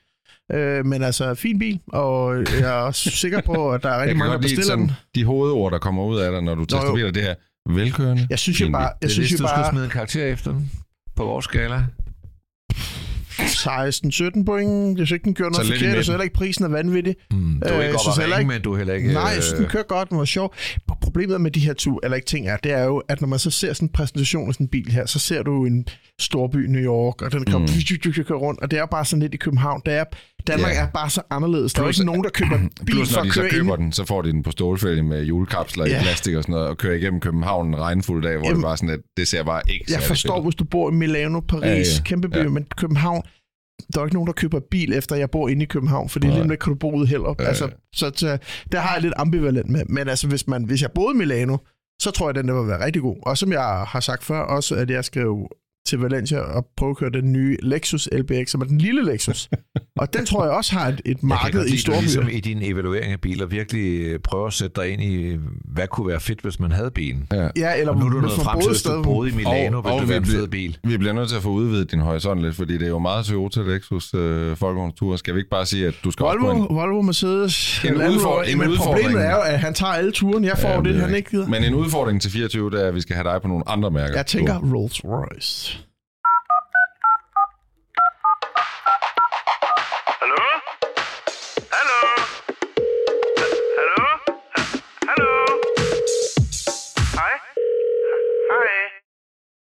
Øh, 0.53 0.85
men 0.85 1.03
altså, 1.03 1.35
fin 1.35 1.59
bil, 1.59 1.79
og 1.87 2.37
jeg 2.37 2.59
er 2.61 2.71
også 2.71 3.09
sikker 3.09 3.41
på, 3.41 3.71
at 3.71 3.83
der 3.83 3.89
er 3.89 3.93
jeg 3.99 4.01
rigtig 4.01 4.17
mange, 4.17 4.33
der 4.33 4.37
bestiller 4.39 4.63
sådan, 4.65 4.85
den. 4.87 4.91
de 5.15 5.23
hovedord, 5.25 5.71
der 5.71 5.79
kommer 5.79 6.03
ud 6.05 6.19
af 6.19 6.31
dig, 6.31 6.41
når 6.41 6.55
du 6.55 6.61
jo. 6.61 6.65
testamenterer 6.65 7.11
det 7.11 7.21
her. 7.23 7.35
Velkørende. 7.69 8.27
Jeg 8.29 8.39
synes 8.39 8.61
jo 8.61 8.69
bare, 8.71 8.81
jeg 8.81 8.91
det 9.01 9.11
synes 9.11 9.29
hvis 9.29 9.39
jo 9.39 9.43
du 9.43 9.47
skulle 9.47 9.61
bare 9.63 9.71
smide 9.71 9.83
en 9.85 9.89
karakter 9.91 10.25
efter 10.25 10.51
den 10.51 10.71
på 11.15 11.23
vores 11.25 11.43
skala. 11.45 11.83
16-17 13.31 14.43
point. 14.45 14.97
Jeg 14.99 15.07
synes 15.07 15.11
ikke, 15.11 15.23
den 15.23 15.33
gjorde 15.33 15.55
Så 15.55 15.61
noget 15.61 15.73
forkert. 15.73 15.81
Jeg 15.87 15.91
synes 15.95 16.07
heller 16.07 16.23
ikke, 16.23 16.35
prisen 16.35 16.63
er 16.65 16.69
vanvittig. 16.69 17.15
Mm, 17.31 17.37
du 17.37 17.67
er 17.67 17.73
Øh, 17.73 17.77
ikke 17.77 17.85
jeg 17.85 17.93
op 17.93 17.99
synes 18.01 18.17
at 18.17 18.23
heller 18.23 18.37
ringe, 18.37 18.53
ikke- 18.53 18.53
men 18.57 18.61
du 18.63 18.73
er 18.73 18.77
heller 18.77 18.93
ikke... 18.93 19.13
Nej, 19.13 19.23
jeg 19.23 19.43
synes, 19.43 19.53
den 19.53 19.63
øh, 19.65 19.69
kører 19.71 19.83
godt, 19.83 20.09
den 20.09 20.17
var 20.17 20.25
sjov. 20.25 20.53
Problemet 21.01 21.41
med 21.41 21.51
de 21.51 21.59
her 21.59 21.73
to, 21.73 21.99
eller 22.03 22.15
ikke 22.15 22.25
ting 22.25 22.47
er, 22.47 22.57
det 22.57 22.71
er 22.71 22.83
jo, 22.83 22.97
at 23.09 23.21
når 23.21 23.27
man 23.27 23.39
så 23.39 23.51
ser 23.51 23.73
sådan 23.73 23.85
en 23.87 23.91
præsentation 23.93 24.47
af 24.47 24.53
sådan 24.53 24.65
en 24.65 24.69
bil 24.69 24.91
her, 24.91 25.05
så 25.05 25.19
ser 25.19 25.43
du 25.43 25.65
en 25.65 25.85
storby 26.19 26.57
New 26.57 26.81
York, 26.81 27.21
og 27.21 27.31
den 27.31 27.45
kommer 27.45 27.67
Mm. 27.67 27.73
mm. 28.29 28.35
rundt, 28.35 28.59
og 28.59 28.71
det 28.71 28.79
er 28.79 28.85
bare 28.85 29.05
sådan 29.05 29.21
lidt 29.21 29.33
i 29.33 29.37
København. 29.37 29.81
Det 29.85 29.93
er, 29.93 30.03
Danmark 30.47 30.71
Ja. 30.71 30.81
er 30.81 30.87
bare 30.87 31.09
så 31.09 31.21
anderledes. 31.29 31.73
Der 31.73 31.81
er 31.81 31.85
Plus- 31.85 31.99
ikke 31.99 32.05
nogen, 32.05 32.23
der 32.23 32.29
køber 32.29 32.57
bil 32.85 32.95
Plus, 32.95 33.09
for 33.13 33.17
når 33.17 33.23
de 33.23 33.27
at 33.29 33.33
så 33.35 33.47
køber 33.51 33.75
ind. 33.75 33.83
den, 33.83 33.91
så 33.91 34.05
får 34.05 34.21
de 34.21 34.31
den 34.31 34.43
på 34.43 34.51
stålfælge 34.51 35.03
med 35.03 35.23
julekapsler 35.23 35.85
Ja. 35.87 35.99
i 35.99 36.01
plastik 36.03 36.35
og 36.35 36.43
sådan 36.43 36.53
noget, 36.53 36.67
og 36.67 36.77
kører 36.77 36.95
igennem 36.95 37.19
København 37.19 37.67
en 37.67 37.79
regnfuld 37.79 38.23
dag, 38.23 38.37
hvor 38.37 38.45
Jamen, 38.45 38.55
det 38.61 38.63
bare 38.65 38.77
sådan, 38.77 38.89
at 38.89 38.99
det 39.17 39.27
ser 39.27 39.43
bare 39.43 39.61
ikke 39.69 39.85
Jeg 39.89 40.01
forstår, 40.01 40.35
fedt 40.35 40.45
hvis 40.45 40.55
du 40.55 40.63
bor 40.63 40.91
i 40.91 40.93
Milano, 40.93 41.39
Paris, 41.39 41.63
Ja, 41.63 41.77
ja, 41.77 42.03
kæmpe 42.05 42.29
by, 42.29 42.37
Ja. 42.37 42.49
men 42.49 42.65
København, 42.77 43.21
der 43.93 43.99
er 43.99 44.01
jo 44.01 44.05
ikke 44.05 44.15
nogen, 44.15 44.27
der 44.27 44.33
køber 44.33 44.59
bil, 44.71 44.93
efter 44.93 45.15
jeg 45.15 45.29
bor 45.31 45.49
inde 45.49 45.63
i 45.63 45.65
København, 45.65 46.09
fordi 46.09 46.27
Nej. 46.27 46.35
lige 46.37 46.47
nu 46.47 46.55
kan 46.55 46.73
du 46.73 46.79
bo 46.79 46.91
ude 46.91 47.07
heller. 47.07 47.35
Ja. 47.39 47.45
Altså, 47.45 47.69
så, 47.95 48.11
så 48.15 48.37
der 48.71 48.79
har 48.79 48.93
jeg 48.93 49.01
lidt 49.01 49.13
ambivalent 49.17 49.69
med. 49.69 49.85
Men 49.89 50.07
altså, 50.09 50.27
hvis, 50.27 50.47
man, 50.47 50.63
hvis 50.63 50.81
jeg 50.81 50.89
boede 50.95 51.15
i 51.15 51.17
Milano, 51.17 51.57
så 52.01 52.11
tror 52.11 52.27
jeg, 52.27 52.35
den 52.35 52.47
der 52.47 52.59
vil 52.59 52.67
være 52.67 52.85
rigtig 52.85 53.01
god. 53.01 53.15
Og 53.23 53.37
som 53.37 53.51
jeg 53.51 53.63
har 53.87 53.99
sagt 53.99 54.23
før, 54.23 54.39
også 54.39 54.75
at 54.75 54.89
jeg 54.89 55.05
skrev 55.05 55.47
til 55.87 55.99
Valencia 55.99 56.39
og 56.39 56.67
prøve 56.77 56.89
at 56.89 56.97
køre 56.97 57.09
den 57.09 57.33
nye 57.33 57.57
Lexus 57.63 58.09
LBX, 58.11 58.49
som 58.49 58.61
er 58.61 58.65
den 58.65 58.77
lille 58.77 59.05
Lexus. 59.05 59.49
og 60.01 60.13
den 60.13 60.25
tror 60.25 60.43
jeg 60.43 60.53
også 60.53 60.73
har 60.73 60.87
et, 60.87 61.01
et 61.05 61.23
marked 61.23 61.65
i 61.65 61.71
du 61.71 61.77
storbyer. 61.77 62.01
ligesom 62.01 62.29
i 62.31 62.39
din 62.39 62.57
evaluering 62.61 63.11
af 63.11 63.21
biler 63.21 63.45
virkelig 63.45 64.01
øh, 64.07 64.19
prøver 64.19 64.47
at 64.47 64.53
sætte 64.53 64.81
dig 64.81 64.89
ind 64.89 65.01
i, 65.01 65.37
hvad 65.73 65.87
kunne 65.87 66.07
være 66.07 66.19
fedt, 66.19 66.41
hvis 66.41 66.59
man 66.59 66.71
havde 66.71 66.91
bilen. 66.91 67.27
Ja, 67.57 67.73
eller 67.79 67.93
Og 67.93 67.99
nu 67.99 68.05
er 68.05 68.09
du 68.09 68.21
nået 68.21 68.31
frem 68.33 68.59
til, 68.61 68.69
hvis 68.69 68.81
du 68.83 68.91
hvor- 68.93 69.03
boede 69.03 69.31
i 69.31 69.35
Milano, 69.35 69.77
Og- 69.77 69.85
og 69.85 69.99
det 70.01 70.09
være 70.09 70.17
en 70.17 70.25
fed 70.25 70.47
bil. 70.47 70.77
Vi 70.83 70.97
bliver 70.97 71.13
nødt 71.13 71.29
til 71.29 71.35
at 71.35 71.41
få 71.43 71.49
udvidet 71.49 71.91
din 71.91 71.99
horisont 71.99 72.41
lidt, 72.41 72.55
fordi 72.55 72.73
det 72.73 72.83
er 72.83 72.87
jo 72.89 72.99
meget 72.99 73.25
Toyota 73.25 73.61
Lexus 73.61 74.13
øh, 74.13 74.57
folkevognsture. 74.57 75.17
Skal 75.17 75.33
vi 75.33 75.39
ikke 75.39 75.49
bare 75.49 75.65
sige, 75.65 75.87
at 75.87 75.93
du 76.03 76.11
skal 76.11 76.23
Volvo, 76.23 76.51
en, 76.51 76.75
Volvo, 76.75 77.01
Mercedes, 77.01 77.83
En 77.83 77.93
Rover. 78.01 78.09
udfordring- 78.09 78.51
en 78.51 78.57
Men 78.59 78.69
udfordring. 78.69 78.95
problemet 79.05 79.25
er 79.25 79.31
jo, 79.31 79.41
at 79.41 79.59
han 79.59 79.73
tager 79.73 79.93
alle 79.93 80.11
turen. 80.11 80.43
Jeg 80.43 80.57
får 80.57 80.69
Ja, 80.69 80.77
det 80.81 80.95
han 80.95 81.05
ikke- 81.09 81.17
ikke 81.17 81.29
gider. 81.31 81.47
Men 81.47 81.63
en 81.63 81.73
udfordring 81.73 82.21
til 82.21 82.31
24, 82.31 82.69
det 82.71 82.83
er, 82.83 82.87
at 82.87 82.95
vi 82.95 83.01
skal 83.01 83.15
have 83.15 83.23
dig 83.33 83.41
på 83.41 83.47
nogle 83.47 83.63
andre 83.69 83.91
mærker. 83.91 84.15
Jeg 84.15 84.25
tænker 84.25 84.59
Rolls 84.73 85.01
Royce. 85.05 85.77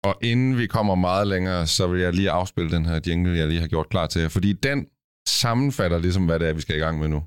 Og 0.03 0.15
inden 0.21 0.57
vi 0.57 0.67
kommer 0.67 0.95
meget 0.95 1.27
længere, 1.27 1.67
så 1.67 1.87
vil 1.87 2.01
jeg 2.01 2.13
lige 2.13 2.31
afspille 2.31 2.71
den 2.71 2.85
her 2.85 2.99
jingle, 3.07 3.37
jeg 3.37 3.47
lige 3.47 3.59
har 3.61 3.67
gjort 3.67 3.89
klar 3.89 4.07
til 4.07 4.21
jer. 4.21 4.29
Fordi 4.29 4.53
den 4.53 4.85
sammenfatter 5.27 5.99
ligesom, 5.99 6.25
hvad 6.25 6.39
det 6.39 6.49
er, 6.49 6.53
vi 6.53 6.61
skal 6.61 6.75
i 6.75 6.79
gang 6.79 6.99
med 6.99 7.07
nu. 7.07 7.23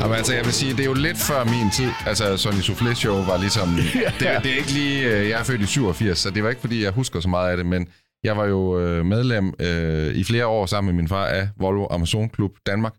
Jamen, 0.00 0.16
altså, 0.16 0.34
jeg 0.34 0.44
vil 0.44 0.52
sige, 0.52 0.72
det 0.72 0.80
er 0.80 0.84
jo 0.84 0.94
lidt 0.94 1.18
før 1.18 1.44
min 1.44 1.70
tid. 1.76 1.90
Altså, 2.06 2.36
Sonny 2.36 2.58
Soufflé 2.60 2.94
Show 2.94 3.24
var 3.24 3.36
ligesom... 3.38 3.68
Det, 4.20 4.28
det 4.42 4.52
er 4.52 4.56
ikke 4.56 4.72
lige... 4.72 5.04
øh, 5.18 5.28
Jeg 5.28 5.40
er 5.40 5.44
født 5.44 5.60
i 5.60 5.66
87, 5.66 6.18
så 6.18 6.30
det 6.30 6.42
var 6.42 6.48
ikke, 6.48 6.60
fordi 6.60 6.82
jeg 6.84 6.92
husker 6.92 7.20
så 7.20 7.28
meget 7.28 7.50
af 7.50 7.56
det, 7.56 7.66
men 7.66 7.88
jeg 8.24 8.36
var 8.36 8.44
jo 8.44 8.80
øh, 8.80 9.06
medlem 9.06 9.54
øh, 9.58 10.14
i 10.14 10.24
flere 10.24 10.46
år 10.46 10.66
sammen 10.66 10.94
med 10.94 11.02
min 11.02 11.08
far 11.08 11.26
af 11.26 11.48
Volvo 11.56 11.86
Amazon 11.90 12.28
Klub 12.28 12.50
Danmark. 12.66 12.94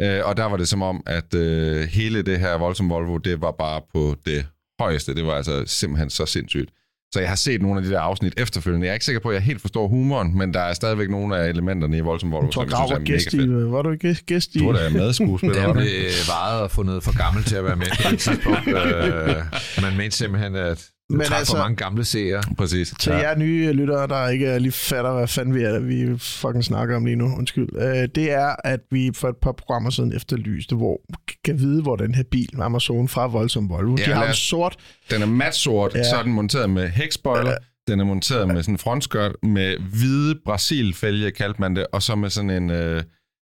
Øh, 0.00 0.20
og 0.24 0.36
der 0.36 0.44
var 0.44 0.56
det 0.56 0.68
som 0.68 0.82
om, 0.82 1.02
at 1.06 1.34
øh, 1.34 1.88
hele 1.88 2.22
det 2.22 2.38
her 2.38 2.58
voldsomme 2.58 2.94
Volvo, 2.94 3.18
det 3.18 3.40
var 3.40 3.50
bare 3.50 3.80
på 3.94 4.16
det 4.26 4.46
højeste. 4.80 5.14
Det 5.14 5.26
var 5.26 5.34
altså 5.34 5.64
simpelthen 5.66 6.10
så 6.10 6.26
sindssygt. 6.26 6.70
Så 7.14 7.20
jeg 7.20 7.28
har 7.28 7.36
set 7.36 7.62
nogle 7.62 7.78
af 7.78 7.84
de 7.84 7.90
der 7.90 8.00
afsnit 8.00 8.34
efterfølgende. 8.36 8.86
Jeg 8.86 8.90
er 8.90 8.94
ikke 8.94 9.04
sikker 9.04 9.20
på, 9.20 9.28
at 9.28 9.34
jeg 9.34 9.42
helt 9.42 9.60
forstår 9.60 9.88
humoren, 9.88 10.38
men 10.38 10.54
der 10.54 10.60
er 10.60 10.72
stadigvæk 10.72 11.10
nogle 11.10 11.36
af 11.36 11.48
elementerne 11.48 11.96
i 11.96 12.00
voldsom 12.00 12.32
Volvo, 12.32 12.50
som 12.50 12.70
var 12.70 12.88
jeg 12.88 12.88
synes 12.88 13.24
gæst 13.24 13.34
er 13.34 13.38
i... 13.38 13.46
mega 13.46 13.60
fedt. 13.60 13.72
Var 13.72 13.82
du 13.82 13.90
ikke 13.90 14.14
gæst 14.26 14.54
i? 14.54 14.58
Du 14.58 14.66
var 14.66 14.78
da 14.78 14.88
medskuespiller, 14.88 15.58
Jeg 15.58 15.66
var 15.68 15.72
du 15.72 15.80
blev 15.80 16.10
varet 16.28 16.62
og 16.62 16.70
fundet 16.70 17.02
for 17.02 17.18
gammel 17.18 17.44
til 17.44 17.56
at 17.56 17.64
være 17.64 17.76
med 17.76 17.86
på 18.02 18.14
et 18.14 18.18
tidspunkt. 18.18 18.68
Øh, 18.74 19.82
man 19.82 19.96
mente 19.96 20.16
simpelthen, 20.16 20.56
at 20.56 20.90
Men 21.10 21.20
altså- 21.20 21.52
for 21.52 21.58
mange 21.62 21.76
gamle 21.76 22.04
seere. 22.04 22.42
Præcis. 22.58 22.94
Til 23.00 23.12
jer 23.12 23.36
nye 23.36 23.72
lyttere, 23.72 24.06
der 24.06 24.28
ikke 24.28 24.58
lige 24.58 24.72
fatter, 24.72 25.12
hvad 25.12 25.28
fanden 25.28 25.54
vi 25.54 25.62
er, 25.62 25.78
vi 25.78 26.18
fucking 26.18 26.64
snakker 26.64 26.96
om 26.96 27.04
lige 27.04 27.16
nu, 27.16 27.24
undskyld. 27.38 27.68
Øh, 27.76 28.08
det 28.14 28.30
er, 28.32 28.54
at 28.64 28.80
vi 28.90 29.10
for 29.14 29.28
et 29.28 29.36
par 29.42 29.52
programmer 29.52 29.90
siden 29.90 30.16
efterlyste, 30.16 30.76
hvor 30.76 31.00
kan 31.44 31.58
vide, 31.58 31.82
hvor 31.82 31.96
den 31.96 32.14
her 32.14 32.22
bil, 32.30 32.48
Amazon 32.60 33.08
fra 33.08 33.26
Voldsom 33.26 33.68
Volvo, 33.68 33.96
Ja, 33.98 34.04
de 34.04 34.12
har 34.12 34.26
en 34.26 34.34
sort, 34.34 34.76
Den 35.10 35.22
er 35.22 35.26
mat 35.26 35.54
sort, 35.54 35.94
ja. 35.94 35.98
Ja. 35.98 36.04
så 36.04 36.16
er 36.16 36.22
den 36.22 36.32
monteret 36.32 36.70
med 36.70 36.88
hækspoiler, 36.88 37.56
den 37.88 38.00
er 38.00 38.04
monteret 38.04 38.48
med 38.48 38.62
sådan 38.62 38.74
en 38.74 38.78
frontskørt 38.78 39.32
med 39.42 39.76
hvide 39.78 40.38
Brasil-fælge, 40.44 41.30
kaldte 41.30 41.60
man 41.60 41.76
det, 41.76 41.86
og 41.92 42.02
så 42.02 42.14
med 42.14 42.30
sådan 42.30 42.50
en, 42.50 42.70
øh, 42.70 43.02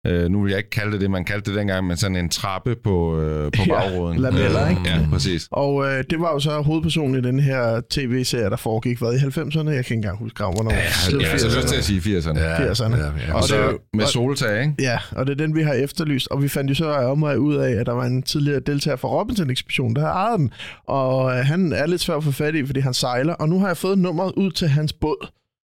øh, 0.07 0.29
nu 0.29 0.41
vil 0.43 0.49
jeg 0.49 0.57
ikke 0.57 0.69
kalde 0.69 0.91
det 0.91 1.01
det, 1.01 1.11
man 1.11 1.25
kaldte 1.25 1.51
det 1.51 1.57
dengang, 1.59 1.87
men 1.87 1.97
sådan 1.97 2.15
en 2.15 2.29
trappe 2.29 2.75
på, 2.83 3.19
øh, 3.21 3.51
på 3.51 3.63
Ja, 3.67 3.73
bagruden. 3.73 4.19
lameller, 4.19 4.63
Øh, 4.63 4.69
ikke? 4.69 4.81
Ja, 4.85 4.99
præcis. 5.11 5.47
og 5.51 5.85
øh, 5.85 6.03
det 6.09 6.19
var 6.19 6.31
jo 6.33 6.39
så 6.39 6.61
hovedpersonen 6.61 7.15
i 7.15 7.21
den 7.27 7.39
her 7.39 7.81
tv-serie, 7.89 8.49
der 8.49 8.55
foregik, 8.55 8.97
hvad, 8.99 9.13
i 9.13 9.17
90'erne? 9.17 9.57
Jeg 9.57 9.65
kan 9.65 9.77
ikke 9.77 9.93
engang 9.93 10.17
huske, 10.17 10.43
hvornår. 10.43 10.71
Ja, 10.71 10.77
jeg 10.77 11.29
har 11.29 11.35
lyst 11.57 11.67
til 11.67 11.75
at 11.77 11.83
sige 11.83 12.17
80'erne. 12.17 12.39
Ja. 12.39 12.71
80'erne. 12.71 12.97
Ja, 12.97 13.03
ja. 13.27 13.33
Og 13.33 13.35
Og 13.37 13.43
så 13.43 13.55
det 13.71 13.77
med 13.93 14.03
og- 14.03 14.09
soltag, 14.09 14.61
ikke? 14.61 14.73
Ja, 14.79 14.99
og 15.11 15.27
det 15.27 15.31
er 15.33 15.37
den, 15.45 15.55
vi 15.55 15.61
har 15.63 15.73
efterlyst. 15.73 16.27
Og 16.27 16.43
vi 16.43 16.47
fandt 16.47 16.69
jo 16.69 16.75
så 16.75 16.85
om 16.91 17.19
mig 17.19 17.39
ud 17.39 17.55
af, 17.55 17.71
at 17.71 17.85
der 17.85 17.93
var 17.93 18.05
en 18.05 18.23
tidligere 18.23 18.59
deltager 18.59 18.97
fra 18.97 19.07
Robinson-ekspeditionen, 19.07 19.95
der 19.95 20.01
har 20.01 20.11
ejet 20.13 20.39
den. 20.39 20.51
Og 20.87 21.31
øh, 21.31 21.45
han 21.45 21.73
er 21.73 21.85
lidt 21.87 22.01
svær 22.01 22.15
at 22.15 22.23
få 22.23 22.31
fat 22.31 22.55
i, 22.55 22.65
fordi 22.65 22.79
han 22.79 22.93
sejler. 22.93 23.33
Og 23.33 23.49
nu 23.49 23.59
har 23.59 23.67
jeg 23.67 23.77
fået 23.77 23.97
nummeret 23.97 24.31
ud 24.37 24.51
til 24.51 24.67
hans 24.67 24.93
båd. 24.93 25.27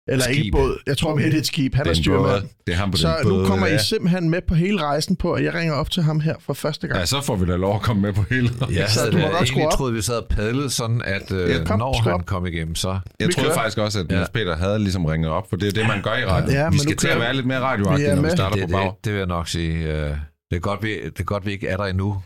Eller 0.09 0.25
Skib. 0.25 0.37
ikke 0.37 0.51
båd. 0.53 0.79
Jeg 0.87 0.99
tror 0.99 1.14
mere, 1.14 1.27
det 1.27 1.35
er 1.35 1.38
et 1.38 1.47
skib. 1.47 1.75
Han 1.75 1.87
er 1.88 1.95
styrmand. 1.95 2.42
Det 2.66 2.73
er 2.75 2.79
ham 2.79 2.90
på 2.90 2.97
Så 2.97 3.09
den 3.23 3.29
nu 3.29 3.35
båd, 3.35 3.47
kommer 3.47 3.66
I 3.66 3.71
ja. 3.71 3.79
simpelthen 3.79 4.31
med 4.31 4.40
på 4.49 4.55
hele 4.55 4.83
rejsen 4.83 5.16
på, 5.16 5.33
at 5.33 5.45
jeg 5.45 5.55
ringer 5.55 5.75
op 5.75 5.90
til 5.90 6.03
ham 6.03 6.21
her 6.21 6.35
for 6.40 6.53
første 6.55 6.88
gang. 6.88 7.01
Ja, 7.01 7.07
så 7.07 7.21
får 7.21 7.37
vi 7.37 7.47
da 7.47 7.57
lov 7.57 7.75
at 7.75 7.83
komme 7.83 8.03
med 8.03 8.12
på 8.12 8.23
hele. 8.31 8.49
Jeg 8.75 8.88
Så 8.88 9.01
havde 9.01 9.12
du 9.12 9.19
må 9.19 9.23
godt 9.23 9.33
skrue 9.33 9.42
egentlig 9.42 9.66
op. 9.66 9.73
troet, 9.73 9.95
vi 9.95 10.03
sad 10.03 10.14
og 10.16 10.27
padlede 10.31 10.71
sådan, 10.71 11.03
at 11.05 11.33
øh, 11.33 11.51
Ja, 11.51 11.64
kom, 11.64 11.79
når 11.79 12.01
skru 12.01 12.11
han 12.11 12.21
kom 12.21 12.47
igennem, 12.47 12.75
så... 12.75 12.88
Jeg 13.21 13.29
Vi 13.29 13.33
troede 13.33 13.47
kører. 13.49 13.57
faktisk 13.59 13.79
også, 13.79 14.01
at 14.01 14.07
Ja. 14.11 14.14
Niels 14.14 14.31
Peter 14.31 14.57
havde 14.57 14.79
ligesom 14.79 15.05
ringet 15.05 15.31
op, 15.31 15.49
for 15.51 15.57
det 15.57 15.69
er 15.69 15.73
det, 15.73 15.87
man 15.88 16.03
gør 16.03 16.14
i 16.14 16.25
radio. 16.27 16.53
Ja, 16.55 16.71
vi 16.71 16.79
skal 16.79 16.90
nu 16.92 16.97
til 16.97 17.09
at 17.09 17.21
være 17.21 17.35
lidt 17.35 17.47
mere 17.47 17.61
radioagtige, 17.61 18.14
når 18.14 18.23
vi 18.23 18.31
starter 18.31 18.57
Det, 18.57 18.64
på 18.71 18.73
bag. 18.77 18.85
det, 18.85 19.05
det 19.05 19.12
vil 19.12 19.19
jeg 19.19 19.27
nok 19.27 19.49
sige. 19.49 19.75
Øh, 19.79 20.11
det, 20.51 20.57
er 20.57 20.59
godt, 20.59 20.83
vi, 20.83 20.95
det 21.05 21.21
er 21.21 21.25
godt, 21.25 21.47
vi 21.47 21.53
ikke 21.53 21.69
er 21.69 21.77
der 21.77 21.85
endnu. 21.85 22.23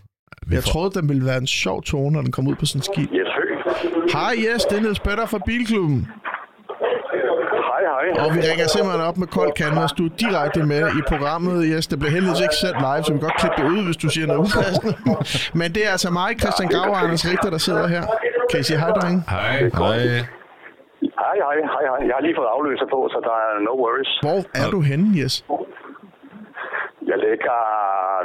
Vi 0.47 0.55
Jeg 0.55 0.65
troede, 0.65 1.01
den 1.01 1.09
ville 1.09 1.25
være 1.25 1.39
en 1.39 1.47
sjov 1.47 1.83
tone, 1.83 2.13
når 2.15 2.23
den 2.23 2.33
kom 2.33 2.47
ud 2.47 2.55
på 2.61 2.67
sådan 2.67 2.79
et 2.79 2.85
skib. 2.85 3.09
Yes. 3.15 4.13
Hej, 4.13 4.35
yes, 4.39 4.63
det 4.71 4.79
er 4.79 4.83
Niels 4.83 5.01
Petter 5.01 5.27
fra 5.27 5.39
Bilklubben. 5.47 6.07
Og 8.23 8.29
vi 8.35 8.41
ringer 8.49 8.67
simpelthen 8.75 9.03
op 9.11 9.17
med 9.23 9.29
kold 9.37 9.53
canvas. 9.61 9.93
Du 9.99 10.05
er 10.11 10.15
direkte 10.25 10.61
med 10.73 10.83
i 10.99 11.03
programmet. 11.13 11.57
Yes, 11.73 11.85
det 11.91 11.97
bliver 12.01 12.15
heldigvis 12.17 12.43
ikke 12.47 12.59
sendt 12.65 12.79
live, 12.87 13.03
så 13.05 13.11
vi 13.13 13.19
kan 13.19 13.27
godt 13.29 13.39
klippe 13.43 13.57
det 13.61 13.67
ud, 13.75 13.81
hvis 13.89 13.99
du 14.05 14.09
siger 14.15 14.27
noget 14.31 14.41
upassende. 14.47 14.93
Men 15.61 15.69
det 15.75 15.83
er 15.87 15.91
altså 15.97 16.09
mig, 16.21 16.31
Christian 16.43 16.69
Gav 16.75 16.87
og 16.95 16.99
Anders 17.03 17.25
Richter, 17.31 17.51
der 17.57 17.61
sidder 17.67 17.87
her. 17.95 18.03
Kan 18.51 18.57
I 18.63 18.65
sige 18.69 18.79
hej, 18.83 18.91
drenge? 18.99 19.21
Hej. 19.35 19.57
Hej. 19.83 19.99
Hej, 21.23 21.37
hej, 21.47 21.57
hej, 21.75 21.85
hej. 21.91 22.01
Jeg 22.09 22.15
har 22.17 22.25
lige 22.27 22.37
fået 22.41 22.51
afløser 22.57 22.89
på, 22.95 22.99
så 23.15 23.19
der 23.29 23.37
er 23.47 23.53
no 23.67 23.73
worries. 23.83 24.13
Hvor 24.27 24.41
er 24.63 24.69
du 24.75 24.81
henne, 24.91 25.07
yes? 25.23 25.35
Jeg 27.11 27.19
ligger, 27.29 27.59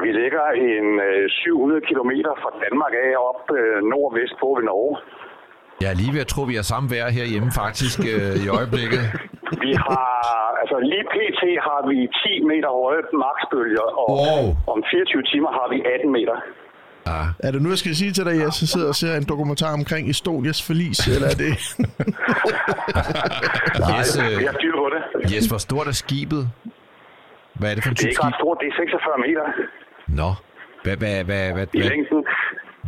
vi 0.03 0.09
ligger 0.21 0.45
en 0.67 0.87
øh, 1.09 1.29
700 1.29 1.81
km 1.89 2.11
fra 2.43 2.51
Danmark 2.63 2.93
af 3.05 3.11
op 3.29 3.41
øh, 3.59 3.77
nordvest 3.91 4.35
på 4.41 4.47
ved 4.57 4.63
Norge. 4.71 4.95
Jeg 5.81 5.89
er 5.93 5.97
lige 6.01 6.13
ved 6.15 6.21
at 6.25 6.27
tro, 6.33 6.41
vi 6.51 6.55
har 6.59 6.65
samme 6.73 6.87
vejr 6.93 7.09
herhjemme 7.19 7.51
faktisk 7.63 7.99
øh, 8.13 8.33
i 8.45 8.47
øjeblikket. 8.57 9.01
Vi 9.65 9.71
har, 9.87 10.07
altså 10.61 10.77
lige 10.91 11.05
pt. 11.15 11.41
har 11.67 11.79
vi 11.89 11.97
10 12.23 12.43
meter 12.51 12.69
høje 12.81 13.01
maksbølger, 13.25 13.85
og 14.01 14.07
Wow. 14.21 14.45
om 14.73 14.79
24 14.91 15.23
timer 15.31 15.49
har 15.59 15.67
vi 15.73 15.77
18 15.95 16.11
meter. 16.17 16.35
Ja. 17.09 17.21
Er 17.45 17.51
det 17.53 17.59
nu, 17.63 17.69
jeg 17.69 17.77
skal 17.83 17.95
sige 17.95 18.11
til 18.17 18.23
dig, 18.25 18.35
Jes, 18.41 18.55
jeg 18.63 18.67
sidder 18.73 18.87
og 18.93 18.95
ser 18.95 19.13
en 19.21 19.25
dokumentar 19.33 19.73
omkring 19.79 20.03
Estonias 20.09 20.59
forlis, 20.67 20.99
eller 21.15 21.27
er 21.33 21.37
det... 21.43 21.51
Yes, 23.93 24.09
Vi 24.19 24.23
øh, 24.25 24.47
har 24.49 24.55
styr 24.59 24.73
på 24.83 24.87
det. 24.95 25.01
yes, 25.35 25.45
hvor 25.51 25.57
stort 25.67 25.87
er 25.87 25.97
skibet? 26.03 26.43
Hvad 27.59 27.67
er 27.71 27.75
det 27.75 27.83
for 27.83 27.89
en 27.89 27.95
Det 27.95 28.05
er 28.05 28.09
ikke 28.09 28.23
ret 28.29 28.35
stort, 28.41 28.57
det 28.61 28.67
er 28.71 28.75
46 28.75 29.17
meter 29.25 29.43
Nå. 30.21 30.29
Hvad, 30.83 30.97
hvad, 31.01 31.15
hvad, 31.29 31.43
hvad, 31.55 31.67
i 31.73 31.79
hvad, 31.79 31.89
længden. 31.89 32.19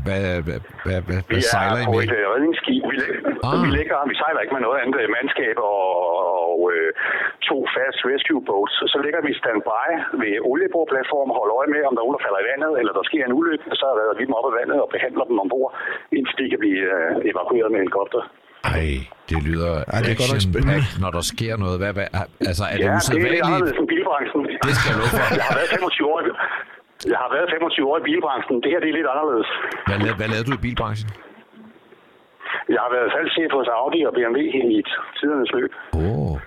Hvad, 0.05 0.21
hvad, 0.47 0.59
hvad, 0.85 0.99
hvad, 1.07 1.19
Vi 1.31 1.35
hvad 1.37 1.45
sejler 1.55 1.79
I 1.81 1.83
er 1.85 1.89
på 1.89 1.93
med? 1.97 2.05
et 2.07 2.13
øh, 2.19 2.23
redningsskib. 2.33 2.81
Vi, 2.91 2.95
læ- 3.01 3.15
Ah. 3.47 3.55
vi, 3.65 3.69
ligger, 3.79 3.97
vi 4.11 4.15
sejler 4.21 4.39
ikke 4.43 4.55
med 4.57 4.63
noget 4.67 4.77
andet 4.83 5.01
mandskab 5.15 5.57
og, 5.73 5.81
og 6.51 6.57
øh, 6.73 6.89
to 7.49 7.57
fast 7.75 7.99
rescue 8.11 8.41
boats. 8.49 8.73
Så 8.93 8.97
ligger 9.05 9.21
vi 9.27 9.31
standby 9.43 9.87
ved 10.21 10.33
olieboreplatformen 10.51 11.31
og 11.33 11.37
holder 11.41 11.55
øje 11.61 11.69
med, 11.75 11.81
om 11.89 11.93
der 11.95 12.01
er 12.01 12.05
nogen, 12.05 12.17
der 12.17 12.23
falder 12.27 12.41
i 12.43 12.47
vandet, 12.51 12.71
eller 12.79 12.93
der 12.97 13.03
sker 13.09 13.23
en 13.29 13.33
ulykke. 13.39 13.65
Så 13.81 13.85
redder 13.99 14.15
vi 14.19 14.23
dem 14.27 14.35
op 14.39 14.47
af 14.49 14.53
vandet 14.59 14.77
og 14.83 14.89
behandler 14.95 15.25
dem 15.29 15.37
ombord, 15.43 15.71
indtil 16.17 16.35
de 16.41 16.45
kan 16.53 16.59
blive 16.63 16.81
øh, 16.97 17.29
evakueret 17.31 17.69
med 17.73 17.79
helikopter. 17.83 18.21
Ej, 18.75 18.87
det 19.29 19.39
lyder 19.49 19.71
Ej, 19.93 19.99
det 20.05 20.11
er 20.13 20.19
godt 20.21 20.31
nok 20.35 20.43
spændende. 20.49 20.79
når 21.03 21.11
der 21.17 21.23
sker 21.33 21.53
noget. 21.63 21.75
Hvad, 21.81 21.91
hvad, 21.97 22.07
altså, 22.49 22.63
er 22.71 22.75
det 22.77 22.85
Ja, 22.85 22.91
det 22.91 22.97
er 22.97 23.01
usædvanligt? 23.03 23.43
anderledes 23.47 23.77
end 23.81 23.87
bilbranchen. 23.93 24.41
Det 24.67 24.73
skal 24.77 24.87
jeg 24.91 24.97
love 25.01 25.11
for. 25.13 25.23
Jeg 25.39 25.45
har 25.49 25.55
været 25.59 25.69
25 25.75 26.13
år. 26.15 26.19
Jeg 27.13 27.17
har 27.23 27.29
været 27.35 27.47
25 27.55 27.89
år 27.91 27.97
i 28.01 28.05
bilbranchen. 28.09 28.55
Det 28.63 28.69
her 28.73 28.79
det 28.83 28.89
er 28.91 28.97
lidt 28.99 29.09
anderledes. 29.13 29.49
Hvad, 29.87 29.97
la- 30.05 30.17
hvad 30.19 30.27
lavede 30.33 30.47
du 30.49 30.53
i 30.59 30.63
bilbranchen? 30.67 31.09
Jeg 32.75 32.79
har 32.85 32.91
været 32.95 33.09
salgschef 33.15 33.51
hos 33.59 33.67
Audi 33.79 33.99
og 34.09 34.13
BMW 34.17 34.39
i 34.73 34.79
et 34.83 34.89
tidernes 35.19 35.51
løb. 35.57 35.71
Åh. 35.93 36.31
Oh. 36.31 36.37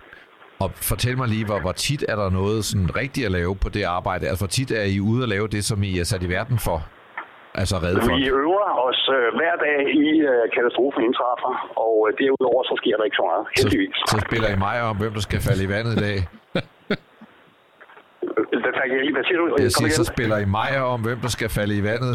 Og 0.63 0.69
fortæl 0.91 1.17
mig 1.21 1.29
lige, 1.35 1.45
hvor, 1.49 1.59
hvor 1.65 1.73
tit 1.87 2.03
er 2.13 2.17
der 2.23 2.29
noget 2.41 2.59
sådan 2.71 2.91
rigtigt 3.03 3.25
at 3.29 3.33
lave 3.39 3.53
på 3.65 3.69
det 3.77 3.85
arbejde? 3.99 4.25
Altså, 4.31 4.43
hvor 4.45 4.53
tit 4.59 4.71
er 4.81 4.87
I 4.97 4.99
ude 5.11 5.21
at 5.27 5.29
lave 5.35 5.47
det, 5.55 5.63
som 5.71 5.79
I 5.91 5.93
er 6.03 6.07
sat 6.13 6.23
i 6.27 6.31
verden 6.37 6.59
for? 6.67 6.79
Altså 7.61 7.75
redde 7.85 8.01
folk? 8.07 8.17
Vi 8.21 8.29
øver 8.45 8.67
os 8.89 9.01
øh, 9.17 9.27
hver 9.39 9.55
dag 9.67 9.79
i 10.07 10.09
øh, 10.31 10.43
katastrofen 10.57 11.01
indtræffer, 11.09 11.53
og 11.87 11.95
øh, 12.07 12.11
derudover 12.21 12.63
så 12.71 12.75
sker 12.81 12.95
der 12.99 13.05
ikke 13.09 13.19
så 13.23 13.27
meget, 13.31 13.45
Så, 13.47 13.53
heldigvis. 13.59 13.97
så 14.13 14.19
spiller 14.27 14.49
I 14.57 14.59
mig 14.67 14.77
om, 14.91 14.95
hvem 15.03 15.13
der 15.19 15.23
skal 15.29 15.41
falde 15.49 15.63
i 15.67 15.71
vandet 15.75 15.93
i 15.99 16.01
dag. 16.09 16.19
Hvad, 18.63 18.73
jeg 18.93 19.01
lige- 19.05 19.15
hvad 19.17 19.25
siger 19.29 19.39
du? 19.41 19.45
Jeg 19.67 19.73
siger, 19.79 19.91
så 20.01 20.05
spiller 20.15 20.37
I 20.45 20.47
mig 20.59 20.71
om, 20.93 20.99
hvem 21.07 21.19
der 21.25 21.31
skal 21.37 21.49
falde 21.59 21.75
i 21.81 21.83
vandet. 21.91 22.15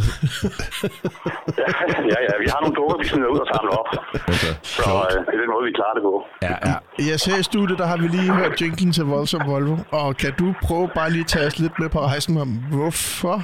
Ja, 1.61 1.69
ja, 2.13 2.19
ja, 2.29 2.33
vi 2.43 2.47
har 2.53 2.59
nogle 2.63 2.75
dukker, 2.79 2.95
vi 3.01 3.05
smider 3.11 3.29
ud 3.35 3.39
og 3.45 3.49
samler 3.53 3.73
op. 3.81 3.89
Okay. 4.33 4.53
Så 4.77 4.89
øh, 5.07 5.17
det 5.25 5.33
er 5.37 5.41
den 5.43 5.49
måde, 5.53 5.63
vi 5.69 5.73
klarer 5.79 5.95
det 5.97 6.03
på. 6.09 6.13
Ja, 6.47 6.53
ja. 6.69 6.75
Jeg 7.11 7.17
ser 7.25 7.37
i 7.43 7.45
studiet, 7.51 7.77
der 7.81 7.87
har 7.91 7.97
vi 8.03 8.07
lige 8.17 8.31
hørt 8.39 8.53
Jenkins 8.61 8.95
til 8.97 9.05
Voldsom 9.13 9.43
Volvo. 9.51 9.75
Og 10.01 10.07
kan 10.23 10.31
du 10.41 10.47
prøve 10.67 10.87
bare 10.99 11.09
lige 11.15 11.25
at 11.27 11.31
tage 11.35 11.45
os 11.49 11.57
lidt 11.63 11.75
med 11.81 11.89
på 11.95 11.99
rejsen 12.11 12.33
om, 12.43 12.49
hvorfor 12.75 13.35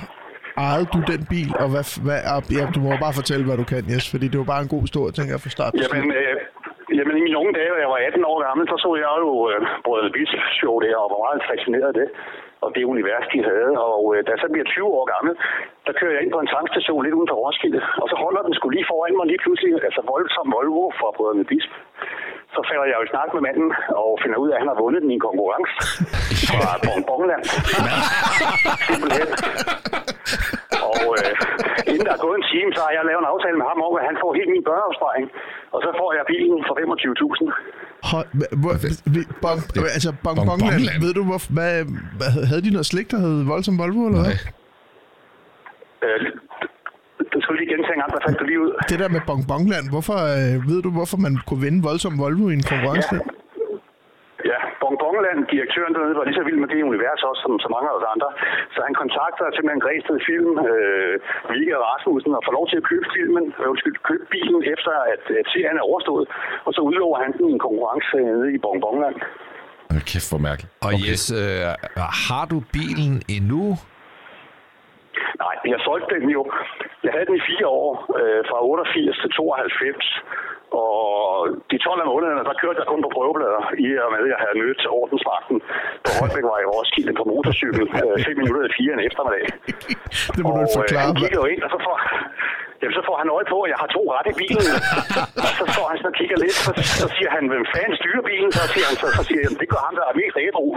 ejede 0.68 0.86
du 0.94 1.00
den 1.12 1.22
bil? 1.34 1.50
Og 1.64 1.68
hvad, 1.74 1.86
hvad, 2.06 2.20
ja, 2.58 2.64
du 2.76 2.80
må 2.86 2.90
bare 3.06 3.16
fortælle, 3.20 3.44
hvad 3.48 3.58
du 3.62 3.66
kan, 3.72 3.82
Jes, 3.92 4.06
fordi 4.14 4.26
det 4.32 4.38
var 4.42 4.48
bare 4.54 4.62
en 4.66 4.72
god 4.76 4.82
historie, 4.88 5.12
tænker 5.18 5.32
jeg, 5.36 5.42
fra 5.46 5.52
start 5.58 5.72
til 5.74 5.82
Jamen, 5.84 6.08
øh, 6.22 6.36
jamen, 6.98 7.14
i 7.20 7.22
mine 7.28 7.38
unge 7.42 7.54
dage, 7.60 7.72
da 7.76 7.80
jeg 7.86 7.92
var 7.96 8.00
18 8.08 8.26
år 8.32 8.38
gammel, 8.48 8.64
så 8.72 8.76
så 8.86 8.90
jeg 9.04 9.14
jo 9.26 9.32
øh, 9.52 9.58
Brødrene 9.86 10.12
Bis 10.16 10.32
show 10.60 10.76
der, 10.86 10.96
og 11.04 11.08
var 11.14 11.20
meget 11.28 11.42
fascineret 11.52 11.90
af 11.94 11.98
det. 12.02 12.08
Og 12.66 12.70
det 12.76 12.84
univers, 12.94 13.26
de 13.34 13.40
havde. 13.50 13.72
Og 13.90 14.02
øh, 14.14 14.20
da 14.26 14.30
jeg 14.34 14.40
så 14.44 14.48
bliver 14.54 14.68
20 14.68 14.98
år 14.98 15.06
gammel, 15.14 15.34
der 15.86 15.94
kører 16.00 16.14
jeg 16.14 16.22
ind 16.24 16.32
på 16.34 16.42
en 16.42 16.52
tankstation 16.56 17.04
lidt 17.04 17.18
uden 17.18 17.32
for 17.32 17.38
Roskilde. 17.44 17.82
Og 18.02 18.08
så 18.12 18.16
holder 18.24 18.42
den 18.48 18.54
skulle 18.58 18.76
lige 18.78 18.90
foran 18.92 19.16
mig 19.20 19.28
lige 19.32 19.44
pludselig, 19.44 19.72
altså 19.90 20.02
voldsom 20.12 20.48
Volvo 20.56 20.84
fra 21.00 21.10
Brødrene 21.18 21.46
Bisp. 21.52 21.72
Så 22.56 22.60
falder 22.70 22.86
jeg 22.90 22.96
jo 23.00 23.06
i 23.08 23.12
snak 23.14 23.30
med 23.36 23.42
manden 23.48 23.70
og 24.04 24.12
finder 24.24 24.38
ud 24.44 24.50
af, 24.50 24.56
at 24.56 24.62
han 24.62 24.72
har 24.72 24.82
vundet 24.84 25.02
den 25.02 25.12
i 25.12 25.18
en 25.18 25.26
konkurrence 25.28 25.74
fra 26.50 26.64
Bongbongland. 26.86 27.44
Simpelthen. 28.88 29.30
Og 30.90 31.04
øh, 31.20 31.34
inden 31.92 32.06
der 32.08 32.14
er 32.18 32.26
gået 32.26 32.38
en 32.42 32.48
time, 32.54 32.70
så 32.76 32.82
har 32.86 32.92
jeg 32.96 33.04
lavet 33.10 33.22
en 33.24 33.32
aftale 33.34 33.58
med 33.60 33.68
ham 33.72 33.80
om, 33.88 33.94
at 34.00 34.08
han 34.10 34.18
får 34.22 34.32
helt 34.38 34.52
min 34.56 34.68
børneopsparing. 34.70 35.26
Og 35.76 35.80
så 35.86 35.90
får 36.00 36.10
jeg 36.18 36.24
bilen 36.34 36.60
for 36.68 36.76
25.000. 36.80 37.81
Hold, 38.04 38.28
hva- 38.40 38.56
hvor, 38.62 38.74
vi, 39.14 39.20
bong, 39.42 39.60
altså, 39.98 40.14
bong, 40.24 40.38
Bong- 40.38 40.48
Bongland, 40.50 40.72
Bongland. 40.74 41.02
ved 41.04 41.14
du, 41.14 41.24
hvor, 41.24 41.42
hvad, 41.54 41.74
hvad, 42.18 42.46
havde 42.50 42.62
de 42.62 42.72
noget 42.72 42.86
slik, 42.86 43.12
der 43.12 43.18
hed 43.18 43.44
Voldsom 43.44 43.78
Volvo, 43.78 44.02
eller 44.08 44.22
hvad? 44.24 44.34
Øh, 46.06 46.20
du 47.34 47.38
skulle 47.42 47.58
lige 47.62 47.72
gentage 47.74 47.94
en 47.94 48.00
gang, 48.04 48.12
der 48.16 48.20
fandt 48.28 48.40
du 48.40 48.46
lige 48.46 48.62
ud. 48.66 48.72
Det 48.90 49.00
der 49.00 49.10
med 49.16 49.22
Bong 49.28 49.48
Bongland, 49.48 49.86
hvorfor, 49.90 50.18
øh, 50.38 50.68
ved 50.70 50.82
du, 50.86 50.90
hvorfor 50.92 51.18
man 51.18 51.34
kunne 51.48 51.62
vinde 51.62 51.84
Voldsom 51.84 52.20
Volvo 52.20 52.50
i 52.50 52.54
en 52.54 52.64
konkurrence? 52.72 53.16
Ja, 53.16 53.20
Bongbongland, 55.12 55.40
direktøren 55.56 55.94
dernede, 55.96 56.16
var 56.20 56.26
lige 56.28 56.40
så 56.40 56.46
vild 56.48 56.60
med 56.64 56.70
det 56.74 56.88
univers 56.92 57.22
også, 57.30 57.42
som 57.46 57.54
så 57.66 57.70
mange 57.76 57.88
af 57.92 57.96
os 58.00 58.08
andre. 58.14 58.30
Så 58.76 58.80
han 58.88 58.96
kontakter 59.02 59.44
simpelthen 59.56 59.84
Græsted 59.86 60.18
Film, 60.30 60.52
øh, 60.70 61.14
Vigga 61.54 61.78
Rasmussen, 61.90 62.32
og 62.38 62.42
får 62.48 62.54
lov 62.60 62.66
til 62.72 62.78
at 62.82 62.86
købe 62.92 63.08
filmen, 63.16 63.46
øh, 63.60 63.72
undskyld, 63.72 63.96
købe 64.10 64.26
bilen 64.36 64.62
efter, 64.74 64.94
at, 65.14 65.24
at 65.42 65.46
serien 65.54 65.78
er 65.82 65.86
overstået. 65.92 66.26
Og 66.66 66.72
så 66.76 66.82
udlover 66.90 67.18
han 67.24 67.32
den 67.38 67.46
i 67.50 67.52
en 67.58 67.64
konkurrence 67.68 68.18
nede 68.30 68.48
i 68.56 68.58
Bongbongland. 68.66 69.18
Hold 69.92 70.06
Kæft, 70.12 70.30
hvor 70.32 70.42
mærkeligt. 70.50 70.72
Og 70.86 70.92
okay. 70.94 71.04
Jes, 71.06 71.24
øh, 71.42 71.62
har 72.30 72.46
du 72.52 72.58
bilen 72.76 73.16
endnu? 73.38 73.64
Nej, 75.44 75.56
jeg 75.74 75.80
solgte 75.88 76.16
den 76.16 76.30
jo. 76.38 76.42
Jeg 77.06 77.12
havde 77.14 77.28
den 77.30 77.38
i 77.42 77.44
fire 77.52 77.68
år, 77.82 77.92
øh, 78.20 78.42
fra 78.50 78.58
88 78.66 79.18
til 79.22 79.30
92. 79.32 80.24
Og 80.84 80.96
de 81.72 81.78
12 81.78 82.02
af 82.04 82.08
månederne, 82.14 82.44
der 82.50 82.56
kørte 82.62 82.80
jeg 82.82 82.88
kun 82.92 83.02
på 83.06 83.10
prøveblader, 83.16 83.62
i 83.86 83.88
og 84.06 84.10
med, 84.14 84.22
at 84.26 84.32
jeg 84.34 84.40
havde 84.44 84.58
mødt 84.64 84.82
ordensvagten 85.02 85.58
på 86.06 86.10
Holbæk 86.20 86.46
var 86.52 86.60
i 86.64 86.68
Roskilde 86.74 87.14
på 87.20 87.24
motorcykel, 87.34 87.86
øh, 88.02 88.16
fem 88.28 88.36
minutter 88.42 88.62
i 88.70 88.72
fire 88.78 88.92
en 88.98 89.04
eftermiddag. 89.10 89.44
Det 90.36 90.42
må 90.46 90.50
du 90.56 90.60
ikke 90.64 90.76
Og, 90.76 90.80
øh, 90.80 90.82
forklare. 90.82 91.06
han 91.08 91.16
kigger 91.22 91.40
jo 91.42 91.48
ind, 91.54 91.62
og 91.66 91.70
så 91.74 91.78
får, 91.86 91.96
jamen, 92.82 92.96
så 92.98 93.04
får 93.08 93.16
han 93.22 93.28
øje 93.38 93.48
på, 93.54 93.58
at 93.66 93.70
jeg 93.74 93.80
har 93.84 93.90
to 93.98 94.02
ret 94.16 94.28
i 94.34 94.36
bilen. 94.42 94.66
og 95.46 95.52
så 95.60 95.66
står 95.74 95.86
han 95.92 95.98
sådan 96.00 96.12
og 96.12 96.16
kigger 96.20 96.38
lidt, 96.44 96.58
så, 96.66 96.72
så 97.02 97.08
siger 97.16 97.30
han, 97.36 97.44
hvem 97.52 97.66
fanden 97.74 97.96
styrer 98.02 98.24
bilen? 98.32 98.50
Så 98.60 98.64
siger 98.74 98.86
han, 98.90 98.96
så, 99.02 99.08
så 99.18 99.24
siger 99.30 99.42
han, 99.48 99.54
det 99.62 99.68
gør 99.74 99.82
ham, 99.88 99.94
der 100.00 100.06
er 100.12 100.16
mest 100.22 100.36
ædru. 100.46 100.68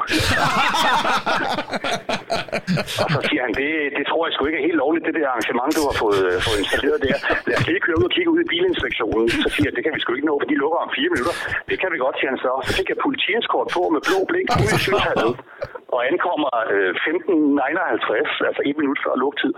og 3.05 3.09
så 3.17 3.21
siger 3.29 3.43
han, 3.47 3.53
det, 3.61 3.71
det 3.99 4.05
tror 4.11 4.23
jeg 4.27 4.33
sgu 4.33 4.41
ikke 4.49 4.61
er 4.63 4.67
helt 4.69 4.81
lovligt, 4.85 5.05
det 5.09 5.15
der 5.19 5.27
arrangement, 5.33 5.73
du 5.79 5.83
har 5.89 5.97
fået, 6.03 6.21
øh, 6.29 6.37
fået 6.47 6.59
installeret 6.65 6.99
der. 7.07 7.17
Lad 7.49 7.57
os 7.61 7.67
lige 7.71 7.83
køre 7.87 7.99
ud 8.01 8.07
og 8.11 8.15
kigge 8.17 8.31
ud 8.35 8.41
i 8.45 8.49
bilinspektionen. 8.55 9.27
Så 9.45 9.49
siger 9.55 9.67
jeg, 9.69 9.75
det 9.77 9.83
kan 9.85 9.93
vi 9.97 10.01
sgu 10.03 10.11
ikke 10.19 10.31
nå, 10.31 10.37
for 10.41 10.49
de 10.53 10.57
lukker 10.65 10.79
om 10.87 10.91
fire 10.99 11.11
minutter. 11.15 11.35
Det 11.71 11.77
kan 11.81 11.89
vi 11.95 11.99
godt, 12.05 12.17
siger 12.19 12.31
han 12.35 12.41
så. 12.47 12.53
Så 12.69 12.73
fik 12.79 12.89
jeg 12.93 12.99
politiinskort 13.07 13.69
på 13.77 13.83
med 13.95 14.01
blå 14.09 14.19
blink 14.31 14.49
ud 14.63 14.71
i 14.77 14.81
synshallet. 14.87 15.33
Og 15.95 16.01
ankommer 16.11 16.53
øh, 16.75 16.93
15.59, 17.07 18.49
altså 18.49 18.63
et 18.69 18.77
minut 18.81 18.99
før 19.05 19.15
lukketid. 19.23 19.55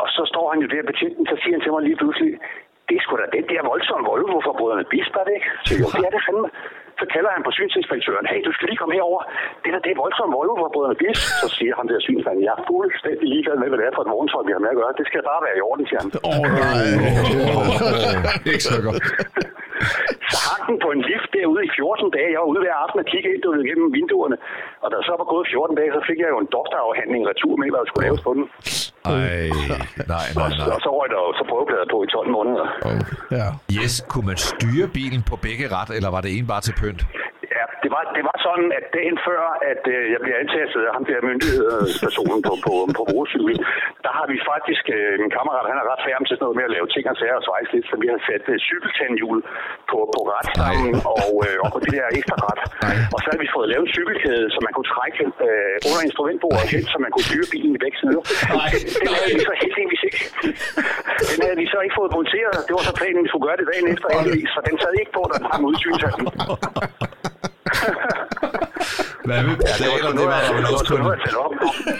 Og 0.00 0.06
så 0.16 0.22
står 0.32 0.46
han 0.52 0.58
jo 0.64 0.68
der 0.74 0.82
betjenten, 0.90 1.24
så 1.30 1.36
siger 1.40 1.54
han 1.56 1.62
til 1.64 1.72
mig 1.74 1.82
lige 1.88 1.98
pludselig, 2.02 2.32
det 2.88 2.94
er 2.98 3.02
sgu 3.04 3.12
da 3.20 3.26
den 3.38 3.46
der 3.52 3.60
voldsomme 3.72 4.04
Volvo 4.10 4.38
fra 4.46 4.54
brødrene 4.58 4.84
Bisp, 4.92 5.14
er 5.20 5.24
det 5.26 5.34
ikke? 5.38 5.50
Så 5.66 5.72
jo, 5.80 5.86
det 5.96 6.04
er 6.08 6.12
det 6.16 6.22
fandme. 6.26 6.48
Så 7.00 7.04
kalder 7.14 7.30
han 7.36 7.42
på 7.46 7.52
synsinspektøren, 7.58 8.26
hey, 8.32 8.40
du 8.48 8.52
skal 8.56 8.66
lige 8.70 8.80
komme 8.82 8.94
herover. 8.98 9.20
Det 9.62 9.70
der, 9.74 9.80
det 9.86 9.90
er 9.94 9.98
voldsomme 10.04 10.32
Volvo 10.38 10.54
fra 10.62 10.70
brødrene 10.74 10.96
Bisp. 11.02 11.22
Så 11.42 11.48
siger 11.56 11.72
han 11.78 11.86
der 11.90 11.98
synsmanden, 12.08 12.42
jeg 12.46 12.54
er 12.58 12.62
fuldstændig 12.72 13.26
ligeglad 13.32 13.56
med, 13.62 13.68
hvad 13.70 13.78
det 13.80 13.86
er 13.88 13.94
for 13.96 14.04
et 14.06 14.10
vogntøj, 14.14 14.42
vi 14.48 14.52
har 14.56 14.62
med 14.64 14.72
at 14.74 14.78
gøre. 14.80 14.92
Det 15.00 15.06
skal 15.10 15.20
bare 15.32 15.40
være 15.46 15.56
i 15.60 15.62
orden, 15.68 15.84
siger 15.88 16.00
han. 16.02 16.10
Åh, 16.28 16.30
oh, 16.30 16.44
nej. 16.62 16.84
Ikke 18.52 18.64
så 18.70 18.76
godt. 18.86 19.02
Så 20.32 20.38
hang 20.48 20.56
aften 20.66 20.84
på 20.84 20.90
en 20.96 21.02
lift 21.10 21.30
derude 21.36 21.62
i 21.68 21.70
14 21.76 22.10
dage. 22.16 22.30
Jeg 22.34 22.40
var 22.42 22.50
ude 22.52 22.62
hver 22.64 22.76
aften 22.84 22.98
og 23.02 23.06
kigge 23.12 23.28
helt 23.32 23.44
ud 23.50 23.58
gennem 23.70 23.88
vinduerne. 23.98 24.36
Og 24.84 24.88
da 24.92 24.96
så 25.08 25.12
var 25.20 25.26
gået 25.34 25.46
14 25.50 25.76
dage, 25.78 25.90
så 25.96 26.00
fik 26.08 26.18
jeg 26.22 26.28
jo 26.34 26.38
en 26.44 26.50
doktorafhandling 26.56 27.22
retur 27.30 27.54
med, 27.60 27.66
hvad 27.72 27.80
der 27.82 27.88
skulle 27.90 28.06
laves 28.08 28.22
på 28.26 28.30
den. 28.36 28.44
Ej, 29.12 29.48
nej, 30.14 30.26
nej, 30.36 30.44
Og, 30.44 30.48
nej. 30.60 30.74
og 30.74 30.78
så 30.84 30.90
røg 30.96 31.06
der 31.12 31.18
jo 31.26 31.30
så 31.40 31.44
prøveplader 31.50 31.86
på 31.94 31.98
i 32.06 32.08
12 32.16 32.30
måneder. 32.36 32.66
Ja. 33.40 33.46
Yes, 33.78 33.94
kunne 34.10 34.26
man 34.30 34.36
styre 34.50 34.86
bilen 34.98 35.22
på 35.30 35.34
begge 35.46 35.64
ret, 35.76 35.90
eller 35.96 36.10
var 36.16 36.20
det 36.24 36.30
en 36.38 36.46
bare 36.52 36.60
til 36.66 36.74
pynt? 36.80 37.02
Var, 37.96 38.04
det 38.18 38.24
var 38.30 38.38
sådan, 38.46 38.68
at 38.78 38.84
dagen 38.98 39.16
før, 39.28 39.42
at 39.72 39.82
øh, 39.94 40.02
jeg 40.14 40.20
blev 40.24 40.34
antastet 40.42 40.80
af 40.88 40.92
ham 40.96 41.04
der 41.08 41.18
myndighedspersonen 41.30 42.40
på, 42.48 42.52
på, 42.66 42.72
på 42.96 43.02
motorcykel, 43.12 43.56
der 44.06 44.12
har 44.18 44.26
vi 44.32 44.36
faktisk, 44.52 44.84
øh, 44.96 45.12
min 45.22 45.32
kammerat, 45.36 45.64
han 45.72 45.78
er 45.82 45.86
ret 45.92 46.02
færdig 46.08 46.24
til 46.26 46.34
sådan 46.36 46.44
noget 46.46 46.58
med 46.60 46.66
at 46.68 46.74
lave 46.76 46.86
ting 46.94 47.04
og 47.12 47.16
sager 47.20 47.36
og 47.40 47.44
svejse 47.48 47.70
lidt, 47.74 47.86
så 47.90 47.94
vi 48.02 48.06
har 48.12 48.20
sat 48.28 48.44
øh, 48.52 48.56
cykeltandhjul 48.68 49.38
på, 49.90 49.98
på 50.14 50.20
retstammen 50.32 50.92
og, 51.16 51.30
øh, 51.46 51.56
og 51.64 51.68
på 51.74 51.78
det 51.84 51.90
der 51.96 52.04
ekstra 52.18 52.36
ret. 52.48 52.60
Og 53.14 53.18
så 53.22 53.28
har 53.32 53.38
vi 53.44 53.48
fået 53.56 53.66
lavet 53.72 53.84
en 53.86 53.92
cykelkæde, 53.96 54.46
så 54.54 54.58
man 54.66 54.72
kunne 54.76 54.90
trække 54.94 55.22
øh, 55.46 55.76
under 55.88 56.00
instrumentbordet 56.08 56.66
hen, 56.74 56.84
så 56.92 56.96
man 57.04 57.10
kunne 57.12 57.26
styre 57.28 57.46
bilen 57.54 57.72
i 57.78 57.80
begge 57.84 57.96
sider. 58.00 58.22
Nej, 58.58 58.70
Den 59.02 59.08
havde 59.16 59.30
vi 59.36 59.42
så 59.50 59.54
heldigvis 59.62 60.02
ikke. 60.08 60.20
Den 61.32 61.38
havde 61.46 61.58
vi 61.62 61.66
så 61.74 61.78
ikke 61.84 61.96
fået 62.00 62.10
monteret. 62.18 62.56
Det 62.66 62.72
var 62.76 62.84
så 62.90 62.94
planen, 63.00 63.20
vi 63.24 63.28
skulle 63.30 63.46
gøre 63.48 63.58
det 63.60 63.66
dagen 63.72 63.86
efter, 63.94 64.06
heldigvis, 64.16 64.50
for 64.56 64.62
den 64.68 64.76
sad 64.82 64.92
ikke 65.02 65.12
på, 65.18 65.22
da 65.30 65.34
den 65.40 65.46
hang 65.52 65.62
ud 65.68 65.74
i 65.76 65.80
synshallen. 65.84 66.26
Hvad 69.28 69.40
med 69.48 69.56
pedaler? 69.66 70.10
Det 70.18 70.26
var 70.32 70.40
der 70.46 70.52
vel 70.58 70.66
også 70.74 70.86
kun, 70.92 71.00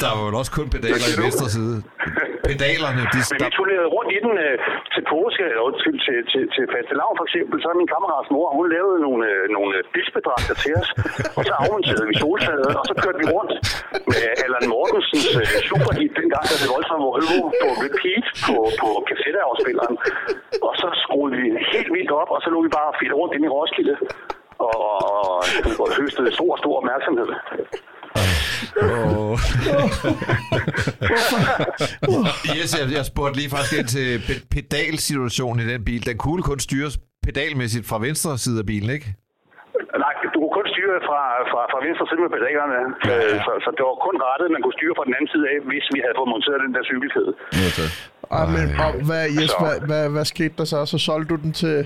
der 0.03 0.11
var 0.17 0.23
vel 0.29 0.37
også 0.41 0.53
kun 0.59 0.67
pedaler 0.75 1.07
i 1.15 1.17
venstre 1.25 1.47
side. 1.57 1.77
Pedalerne, 2.51 3.03
de... 3.13 3.19
Men 3.31 3.37
vi 3.41 3.45
Der, 3.45 3.51
turnerede 3.59 3.89
rundt 3.97 4.11
i 4.17 4.19
den 4.27 4.35
øh, 4.47 4.55
til 4.95 5.03
påske, 5.13 5.45
eller 5.53 5.65
undskyld, 5.71 5.99
til, 6.07 6.19
til, 6.31 6.43
til 6.55 6.65
fastelavn 6.73 7.15
for 7.21 7.27
eksempel. 7.29 7.57
Så 7.63 7.69
min 7.83 7.91
kammerats 7.95 8.29
mor, 8.35 8.47
hun 8.59 8.67
lavede 8.77 8.99
nogle, 9.07 9.23
øh, 9.33 9.43
nogle 9.57 9.73
bilsbedragter 9.95 10.55
til 10.63 10.73
os. 10.81 10.91
Og 11.39 11.43
så 11.49 11.53
afmonterede 11.63 12.07
vi 12.11 12.15
soltaget, 12.25 12.71
og 12.81 12.85
så 12.91 12.95
kørte 13.03 13.19
vi 13.23 13.27
rundt 13.37 13.53
med 14.13 14.23
Allan 14.45 14.67
Mortensens 14.73 15.29
øh, 15.41 15.49
superhit, 15.71 16.13
dengang 16.21 16.45
der 16.51 16.57
hed 16.61 16.69
voldsomt 16.75 17.05
Volvo, 17.09 17.39
på 17.63 17.69
repeat 17.85 18.27
på, 18.47 18.57
på 18.83 18.89
kassetteafspilleren. 19.09 19.95
Og 20.67 20.73
så 20.81 20.89
skruede 21.03 21.33
vi 21.41 21.47
helt 21.73 21.91
vildt 21.97 22.13
op, 22.21 22.31
og 22.35 22.39
så 22.45 22.49
lå 22.55 22.59
vi 22.67 22.71
bare 22.79 22.91
fedt 23.01 23.15
rundt 23.21 23.33
ind 23.37 23.45
i 23.49 23.51
Roskilde. 23.57 23.97
Og, 24.59 24.77
og, 25.83 25.89
høstede 26.01 26.33
stor, 26.35 26.57
stor 26.63 26.75
opmærksomhed. 26.81 27.29
yes, 32.57 32.71
jeg, 32.79 32.85
jeg 32.99 33.05
spurgte 33.13 33.37
lige 33.41 33.51
faktisk 33.55 33.75
ind 33.81 33.89
til 33.97 34.07
pe- 34.29 34.43
pedalsituationen 34.55 35.59
i 35.65 35.67
den 35.73 35.81
bil. 35.89 36.03
Den 36.11 36.19
kunne 36.25 36.43
kun 36.51 36.59
styres 36.69 36.95
pedalmæssigt 37.27 37.85
fra 37.91 37.99
venstre 38.07 38.31
side 38.45 38.59
af 38.63 38.67
bilen, 38.73 38.91
ikke? 38.97 39.09
Nej, 40.05 40.15
du 40.35 40.39
kunne 40.43 40.55
kun 40.61 40.69
styre 40.75 40.97
fra, 41.09 41.21
fra, 41.53 41.61
fra 41.73 41.79
venstre 41.87 42.05
side 42.11 42.21
med 42.25 42.31
pedalerne. 42.37 42.79
Ja, 43.11 43.17
ja. 43.33 43.39
Så, 43.47 43.53
så 43.65 43.69
det 43.77 43.83
var 43.89 43.95
kun 44.09 44.17
rettet, 44.29 44.47
man 44.55 44.61
kunne 44.65 44.77
styre 44.79 44.95
fra 44.99 45.05
den 45.09 45.15
anden 45.19 45.31
side 45.35 45.45
af, 45.53 45.57
hvis 45.71 45.85
vi 45.95 45.99
havde 46.05 46.17
fået 46.21 46.31
monteret 46.35 46.59
den 46.67 46.73
der 46.77 46.83
cykelkæde. 46.91 47.33
Modtaget. 47.63 47.93
Og, 48.37 48.45
men, 48.55 48.65
og 48.85 48.91
hvad, 49.09 49.25
yes, 49.41 49.51
Så- 49.51 49.61
hvad, 49.65 49.77
hvad, 49.91 50.05
hvad 50.15 50.25
skete 50.35 50.55
der 50.61 50.67
så? 50.73 50.79
Så 50.93 50.99
solgte 51.09 51.29
du 51.35 51.39
den 51.47 51.53
til... 51.63 51.77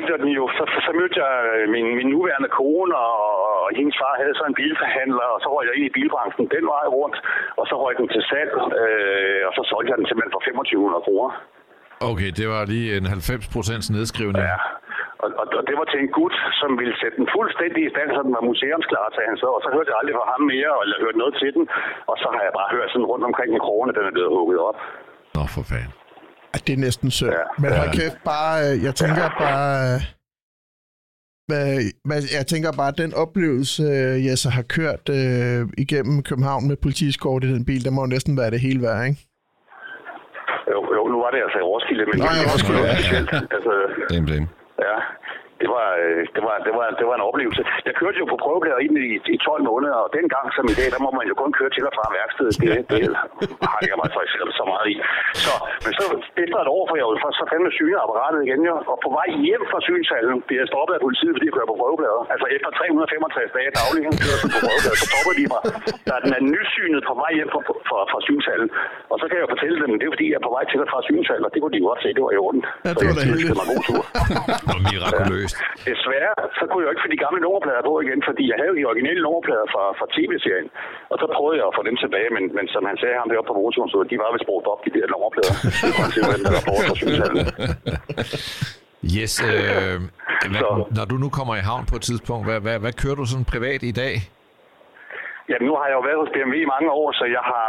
Solgte 0.00 0.16
jeg 0.16 0.22
den 0.26 0.32
jo. 0.40 0.44
Så, 0.58 0.64
så 0.86 0.92
mødte 0.98 1.16
jeg 1.24 1.34
øh, 1.54 1.64
min, 1.74 1.86
min 1.98 2.08
nuværende 2.14 2.50
kone, 2.60 2.94
og, 3.08 3.16
og 3.64 3.68
hendes 3.78 3.96
far 4.00 4.14
havde 4.22 4.34
så 4.40 4.44
en 4.50 4.58
bilforhandler, 4.60 5.26
og 5.34 5.38
så 5.42 5.48
røg 5.54 5.64
jeg 5.68 5.74
ind 5.78 5.86
i 5.90 5.96
bilbranchen 5.98 6.46
den 6.56 6.64
vej 6.74 6.86
rundt, 6.98 7.16
og 7.60 7.64
så 7.68 7.74
røg 7.82 7.94
den 8.00 8.08
til 8.14 8.22
salg, 8.30 8.52
øh, 8.82 9.40
og 9.48 9.52
så 9.56 9.62
solgte 9.70 9.90
jeg 9.90 9.98
den 10.00 10.06
simpelthen 10.08 10.34
for 10.36 10.42
2500 10.44 11.06
kroner. 11.06 11.30
Okay, 12.10 12.30
det 12.38 12.46
var 12.54 12.62
lige 12.74 12.88
en 12.98 13.06
90% 13.06 13.96
nedskrivning. 13.96 14.44
Ja. 14.52 14.58
Og, 15.22 15.28
og, 15.40 15.46
og, 15.58 15.62
det 15.68 15.74
var 15.80 15.86
til 15.92 16.00
en 16.04 16.10
gut, 16.18 16.36
som 16.60 16.70
ville 16.80 16.96
sætte 17.00 17.16
den 17.20 17.28
fuldstændig 17.36 17.80
i 17.84 17.92
stand, 17.94 18.08
så 18.16 18.20
den 18.26 18.32
var 18.36 18.44
museumsklar, 18.50 19.04
sagde 19.14 19.28
han 19.32 19.38
så. 19.42 19.48
Og 19.56 19.60
så 19.64 19.68
hørte 19.74 19.88
jeg 19.90 19.98
aldrig 20.00 20.14
fra 20.18 20.26
ham 20.32 20.42
mere, 20.54 20.72
eller 20.82 20.96
hørt 21.04 21.16
noget 21.22 21.34
til 21.42 21.50
den. 21.56 21.64
Og 22.10 22.16
så 22.22 22.26
har 22.34 22.42
jeg 22.46 22.52
bare 22.60 22.70
hørt 22.76 22.88
sådan 22.92 23.10
rundt 23.12 23.24
omkring 23.30 23.50
i 23.58 23.60
krogene, 23.66 23.92
den 23.98 24.04
er 24.08 24.14
blevet 24.16 24.32
hugget 24.36 24.60
op. 24.68 24.78
Nå, 25.36 25.42
for 25.54 25.64
fanden. 25.70 25.99
At 26.54 26.62
det 26.66 26.72
er 26.72 26.76
næsten 26.86 27.10
synd. 27.10 27.30
Ja. 27.30 27.36
Men 27.62 27.72
hold 27.72 27.90
kæft, 27.92 28.18
bare... 28.24 28.54
øh, 28.70 28.84
Jeg 28.84 28.94
tænker 28.94 29.28
bare... 29.38 29.94
øh, 29.94 30.00
Hvad, 31.50 31.68
hvad, 32.08 32.20
jeg 32.38 32.46
tænker 32.52 32.70
bare, 32.80 32.88
at 32.94 32.98
den 33.04 33.12
oplevelse, 33.24 33.82
øh, 33.82 34.26
Jesse 34.26 34.48
har 34.56 34.62
kørt 34.76 35.04
øh, 35.18 35.60
igennem 35.84 36.16
København 36.28 36.62
med 36.68 36.76
politiskort 36.84 37.44
i 37.44 37.48
den 37.54 37.64
bil, 37.70 37.84
det 37.84 37.92
må 37.92 38.00
jo 38.02 38.06
næsten 38.16 38.32
være 38.40 38.50
det 38.54 38.60
hele 38.66 38.80
værd, 38.86 39.00
ikke? 39.10 39.20
Jo, 40.72 40.78
jo 40.96 41.02
nu 41.12 41.16
var 41.24 41.30
det 41.34 41.40
altså 41.46 41.58
i 41.62 41.66
Roskilde, 41.70 42.04
men 42.10 42.14
Nå, 42.18 42.24
det 42.34 42.40
var 42.46 42.52
Roskilde, 42.54 42.80
ja. 42.90 42.94
Altså, 43.56 43.72
Blame, 44.08 44.26
blame. 44.30 44.46
Ja, 44.86 44.96
det 45.62 45.68
var, 45.76 45.86
øh, 46.02 46.20
det, 46.36 46.42
var, 46.46 46.56
det, 46.66 46.72
var, 46.78 46.86
det 47.00 47.04
var 47.08 47.14
en 47.20 47.26
oplevelse. 47.30 47.62
Jeg 47.88 47.94
kørte 48.00 48.16
jo 48.22 48.26
på 48.32 48.36
prøveplader 48.44 48.80
ind 48.86 48.94
i, 49.06 49.08
i 49.34 49.36
12 49.48 49.62
måneder, 49.70 49.96
og 50.04 50.08
dengang 50.18 50.46
som 50.56 50.64
i 50.72 50.74
dag, 50.80 50.88
der 50.94 51.00
må 51.06 51.10
man 51.18 51.26
jo 51.30 51.34
kun 51.42 51.52
køre 51.58 51.70
til 51.76 51.84
og 51.88 51.92
fra 51.98 52.06
værkstedet. 52.16 52.54
Det, 52.62 52.70
det 52.92 53.02
har 53.74 53.80
jeg 53.90 53.96
mig 54.02 54.08
så 54.14 54.20
selv 54.36 54.50
så 54.60 54.64
meget 54.72 54.86
i. 54.94 54.96
Så, 55.44 55.52
men 55.84 55.92
så 55.98 56.04
efter 56.44 56.58
et 56.64 56.70
år, 56.76 56.84
for 56.88 56.94
jeg 56.98 57.06
jo 57.08 57.14
så 57.38 57.44
fandme 57.52 57.70
syne 57.78 57.98
apparatet 58.04 58.40
igen, 58.46 58.60
jo, 58.70 58.74
og 58.92 58.98
på 59.06 59.10
vej 59.18 59.28
hjem 59.46 59.62
fra 59.70 59.80
synshallen 59.88 60.36
bliver 60.46 60.60
jeg 60.62 60.68
stoppet 60.72 60.94
af 60.98 61.02
politiet, 61.06 61.32
fordi 61.36 61.46
jeg 61.48 61.54
kører 61.56 61.70
på 61.72 61.76
prøveplader. 61.80 62.22
Altså 62.34 62.46
efter 62.56 62.68
365 62.78 63.56
dage 63.56 63.70
daglig 63.80 64.00
kørsel 64.26 64.48
på 64.54 64.58
prøveplader, 64.64 64.98
så 65.02 65.06
stopper 65.10 65.32
de 65.38 65.44
mig. 65.52 65.62
Der 66.06 66.12
er 66.18 66.22
den 66.26 66.32
er 66.38 66.42
nysynet 66.54 67.00
på 67.08 67.14
vej 67.22 67.30
hjem 67.38 67.50
fra, 67.54 67.60
fra, 67.88 67.98
fra 68.12 68.18
synshallen. 68.28 68.68
Og 69.12 69.16
så 69.20 69.24
kan 69.28 69.34
jeg 69.38 69.44
jo 69.46 69.50
fortælle 69.54 69.76
dem, 69.82 69.90
det 70.00 70.04
er 70.08 70.12
fordi, 70.16 70.26
jeg 70.32 70.38
er 70.40 70.44
på 70.48 70.52
vej 70.56 70.64
til 70.70 70.78
og 70.84 70.88
fra 70.92 71.00
synshallen, 71.08 71.44
og 71.48 71.52
det 71.52 71.58
kunne 71.60 71.74
de 71.76 71.80
jo 71.82 71.86
godt 71.90 72.00
se, 72.04 72.08
det 72.16 72.22
var 72.26 72.32
i 72.36 72.40
orden. 72.46 72.60
Ja, 72.86 72.90
det 72.90 72.98
så 72.98 73.04
var 73.06 73.12
jeg 73.12 73.18
da 73.18 73.24
heldigt. 73.30 73.48
det 73.50 73.58
var 73.62 73.68
god 73.72 73.82
tur. 73.88 74.02
Mirakuløst. 74.86 75.49
Desværre, 75.90 76.32
så 76.58 76.62
kunne 76.68 76.80
jeg 76.82 76.88
jo 76.88 76.92
ikke 76.94 77.04
få 77.06 77.10
de 77.14 77.20
gamle 77.24 77.40
nummerplader 77.46 77.82
på 77.90 77.94
igen, 78.04 78.20
fordi 78.28 78.44
jeg 78.52 78.56
havde 78.60 78.74
de 78.78 78.82
originale 78.90 79.20
nummerplader 79.26 79.66
fra, 79.74 79.84
fra 79.98 80.06
tv-serien. 80.16 80.68
Og 81.12 81.16
så 81.20 81.26
prøvede 81.36 81.56
jeg 81.60 81.66
at 81.70 81.74
få 81.78 81.82
dem 81.88 81.96
tilbage, 82.04 82.28
men, 82.36 82.44
men 82.56 82.66
som 82.74 82.82
han 82.90 82.96
sagde 83.02 83.16
ham 83.20 83.28
deroppe 83.30 83.48
på 83.50 83.56
motoren, 83.60 83.88
så 83.92 83.96
de 84.12 84.16
var 84.22 84.28
vist 84.34 84.46
brugt 84.50 84.66
op, 84.72 84.80
de 84.86 84.90
der 84.96 85.04
nummerplader. 85.14 85.54
Det 85.84 85.90
var 85.98 86.06
simpelthen, 86.14 86.42
der 86.46 86.52
var 86.56 86.62
fra. 86.66 86.74
Yes, 89.18 89.34
øh, 89.44 89.50
hvad, 90.52 90.60
Så- 90.60 90.86
når 90.96 91.04
du 91.04 91.14
nu 91.24 91.28
kommer 91.38 91.54
i 91.56 91.62
havn 91.70 91.84
på 91.90 91.96
et 91.96 92.02
tidspunkt, 92.02 92.44
hvad, 92.48 92.60
hvad, 92.60 92.78
hvad 92.84 92.92
kører 92.92 93.14
du 93.14 93.24
sådan 93.24 93.44
privat 93.44 93.82
i 93.82 93.92
dag? 94.02 94.14
Jamen, 95.50 95.66
nu 95.70 95.74
har 95.78 95.86
jeg 95.90 95.96
jo 95.98 96.02
været 96.08 96.18
hos 96.22 96.30
BMW 96.34 96.54
i 96.66 96.68
mange 96.74 96.88
år, 97.00 97.08
så 97.20 97.24
jeg 97.36 97.44
har, 97.52 97.68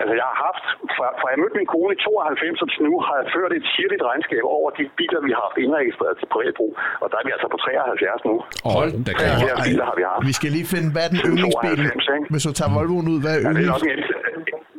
altså, 0.00 0.14
jeg 0.20 0.26
har 0.30 0.38
haft, 0.46 0.64
fra, 0.96 1.06
fra 1.20 1.26
jeg 1.32 1.38
mødte 1.42 1.56
min 1.60 1.68
kone 1.74 1.92
i 1.96 1.98
92 2.04 2.62
og 2.64 2.68
til 2.72 2.82
nu, 2.88 2.94
har 3.06 3.14
jeg 3.20 3.26
ført 3.36 3.52
et 3.58 3.64
sirligt 3.74 4.02
regnskab 4.08 4.42
over 4.56 4.68
de 4.78 4.82
biler, 5.00 5.20
vi 5.28 5.32
har 5.36 5.42
haft 5.48 5.58
indregistreret 5.66 6.14
til 6.20 6.26
privatbrug. 6.34 6.72
Og 7.02 7.06
der 7.10 7.16
er 7.20 7.24
vi 7.28 7.32
altså 7.36 7.48
på 7.54 7.58
73 7.64 8.22
nu. 8.30 8.34
Hold 8.76 8.92
da 9.06 9.10
kæft. 9.20 9.38
73 9.42 9.68
biler 9.68 9.84
har 9.90 9.96
vi 10.00 10.04
haft. 10.10 10.20
Vi 10.30 10.34
skal 10.38 10.50
lige 10.56 10.68
finde, 10.74 10.88
hvad 10.94 11.02
er 11.06 11.10
den 11.14 11.20
yndlingsbil? 11.28 11.76
92, 11.76 12.16
ikke? 12.16 12.26
Hvis 12.34 12.44
du 12.48 12.52
tager 12.58 12.70
Volvoen 12.78 13.06
ud, 13.14 13.18
hvad 13.24 13.34
er 13.36 13.40
Ja, 13.46 13.48
det 13.48 13.48
er 13.48 13.52
yndlings? 13.52 13.74
nok 13.74 13.84
en 13.88 13.92
el- 13.96 14.24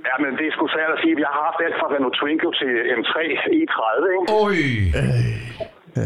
Ja, 0.10 0.16
men 0.24 0.32
det 0.40 0.46
er 0.50 0.54
sgu 0.56 0.64
svært 0.76 0.92
at 0.96 1.00
sige. 1.04 1.14
Jeg 1.28 1.32
har 1.38 1.44
haft 1.50 1.60
alt 1.66 1.76
fra 1.80 1.88
Renault 1.94 2.16
Twingo 2.20 2.50
til 2.62 2.72
M3 3.00 3.16
E30, 3.60 4.04
ikke? 4.16 4.26
Oj! 4.44 4.58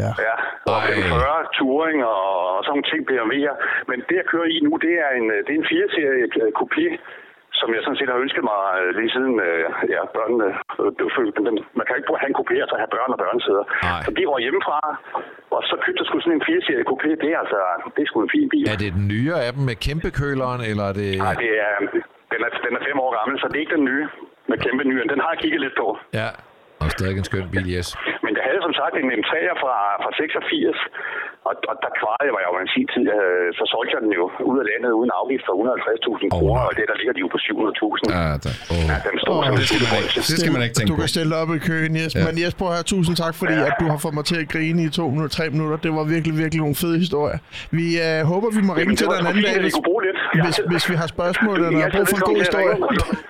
Ja. 0.04 0.10
Ja, 0.28 0.36
og 0.72 0.78
Ej. 0.78 1.10
40 1.10 1.40
Touring 1.58 2.00
og, 2.14 2.24
og 2.54 2.58
sådan 2.64 2.72
nogle 2.72 2.88
ting 2.90 3.00
BMW'er. 3.08 3.54
Men 3.90 3.98
det, 4.08 4.14
jeg 4.20 4.26
kører 4.32 4.48
i 4.54 4.56
nu, 4.66 4.72
det 4.86 4.94
er 5.04 5.10
en, 5.18 5.26
det 5.44 5.52
er 5.54 5.58
en 5.62 5.68
4-serie 5.72 6.24
øh, 6.42 6.50
coupé, 6.60 6.86
som 7.60 7.68
jeg 7.74 7.80
sådan 7.84 7.98
set 8.00 8.10
har 8.12 8.18
ønsket 8.24 8.44
mig 8.50 8.62
øh, 8.80 8.88
lige 8.98 9.10
siden 9.16 9.34
øh, 9.48 9.64
ja, 9.94 10.00
børnene 10.16 10.48
øh, 10.80 10.90
blev 10.98 11.08
født. 11.16 11.36
Men 11.46 11.54
man 11.78 11.84
kan 11.86 11.94
ikke 11.98 12.08
have 12.22 12.30
en 12.32 12.38
coupé 12.40 12.56
og 12.64 12.68
så 12.70 12.76
have 12.82 12.90
børn 12.96 13.10
og 13.14 13.18
børnesæder. 13.24 13.64
Så 14.04 14.10
de 14.16 14.22
var 14.32 14.38
hjemmefra, 14.46 14.78
og 15.56 15.60
så 15.68 15.74
købte 15.84 15.98
jeg 16.00 16.06
sgu 16.08 16.16
sådan 16.20 16.36
en 16.40 16.44
4-serie 16.50 16.84
coupé. 16.92 17.08
Det 17.22 17.28
er 17.34 17.38
altså 17.44 17.58
det 17.94 18.00
er 18.04 18.08
sgu 18.10 18.16
en 18.28 18.34
fin 18.36 18.48
bil. 18.52 18.64
Er 18.74 18.78
det 18.84 18.90
den 18.98 19.06
nyere 19.14 19.38
af 19.46 19.52
dem 19.56 19.62
med 19.70 19.76
kæmpe 19.86 20.08
køleren, 20.20 20.60
eller 20.70 20.84
er 20.90 20.94
det... 21.00 21.10
Nej, 21.26 21.34
det 21.44 21.50
er, 21.66 21.72
den, 22.32 22.40
er, 22.46 22.50
den 22.66 22.72
er 22.78 22.82
fem 22.88 22.96
år 23.04 23.10
gammel, 23.18 23.34
så 23.40 23.46
det 23.50 23.56
er 23.58 23.64
ikke 23.64 23.76
den 23.78 23.86
nye 23.92 24.04
med 24.50 24.58
kæmpe 24.66 24.82
nye. 24.90 25.00
Den 25.12 25.20
har 25.24 25.30
jeg 25.34 25.38
kigget 25.44 25.60
lidt 25.66 25.76
på. 25.82 25.88
Ja, 26.20 26.28
og 26.82 26.88
stadig 26.96 27.16
en 27.22 27.28
skøn 27.30 27.46
bil, 27.54 27.66
yes. 27.78 27.88
Som 28.72 28.80
sagt 28.84 28.94
en 29.02 29.08
M3'er 29.20 29.54
fra, 29.62 29.74
fra 30.02 30.10
86, 30.18 30.76
og, 31.48 31.54
og 31.70 31.74
der 31.84 31.90
kvarede 32.00 32.24
jeg 32.28 32.34
mig 32.36 32.42
jo 32.48 32.52
en 32.64 32.70
sin 32.76 32.86
tid. 32.94 33.04
Øh, 33.18 33.46
så 33.58 33.64
solgte 33.72 33.90
jeg 33.94 34.00
den 34.04 34.12
jo 34.20 34.24
ud 34.50 34.56
af 34.62 34.66
landet 34.70 34.90
uden 35.00 35.10
afgift 35.20 35.44
for 35.48 35.54
150.000 35.54 36.26
Åh, 36.26 36.30
kroner, 36.36 36.62
og 36.68 36.72
det 36.78 36.84
der 36.90 36.96
ligger 37.00 37.14
de 37.16 37.20
jo 37.24 37.28
på 37.34 37.38
700.000. 37.46 38.16
Ja, 38.16 38.26
da. 38.44 38.50
Ja, 38.90 38.96
den 39.06 39.14
stod 39.24 39.36
Åh, 39.36 39.42
som 39.48 39.54
det 39.60 39.66
skal 39.70 39.80
man 39.92 39.98
ikke. 40.04 40.14
Det 40.32 40.38
skal 40.42 40.52
man 40.56 40.62
ikke 40.66 40.76
tænke 40.78 40.90
du 40.92 40.96
kan 41.02 41.08
stille 41.14 41.32
op 41.42 41.50
i 41.58 41.60
køen, 41.68 41.92
Jes. 42.00 42.12
Ja. 42.16 42.20
Men 42.28 42.34
Jesper, 42.42 42.66
her, 42.76 42.84
tusind 42.94 43.14
tak, 43.22 43.34
fordi 43.40 43.54
Ja. 43.62 43.68
at 43.70 43.74
du 43.82 43.86
har 43.92 43.98
fået 44.04 44.14
mig 44.18 44.24
til 44.30 44.36
at 44.42 44.46
grine 44.54 44.78
i 44.86 44.88
to 44.98 45.04
minutter, 45.12 45.32
tre 45.38 45.44
minutter. 45.54 45.76
Det 45.86 45.92
var 45.98 46.04
virkelig, 46.14 46.34
virkelig 46.42 46.60
nogle 46.64 46.76
fede 46.82 46.96
historier. 47.04 47.38
Vi 47.78 47.86
øh, 48.06 48.18
håber, 48.32 48.48
vi 48.58 48.62
må 48.68 48.72
ringe 48.72 48.82
Jamen, 48.82 48.96
til 49.00 49.06
dig 49.10 49.18
en 49.22 49.26
anden 49.30 49.44
dag, 49.48 49.56
hvis, 49.66 49.76
Jeg- 50.34 50.44
hvis, 50.44 50.56
hvis 50.70 50.84
vi 50.90 50.94
har 51.00 51.06
spørgsmål 51.16 51.56
eller 51.64 51.78
er 51.78 51.82
har 51.82 51.90
brug 51.96 52.08
for 52.08 52.16
en 52.16 52.22
god 52.30 52.38
historie. 52.44 52.74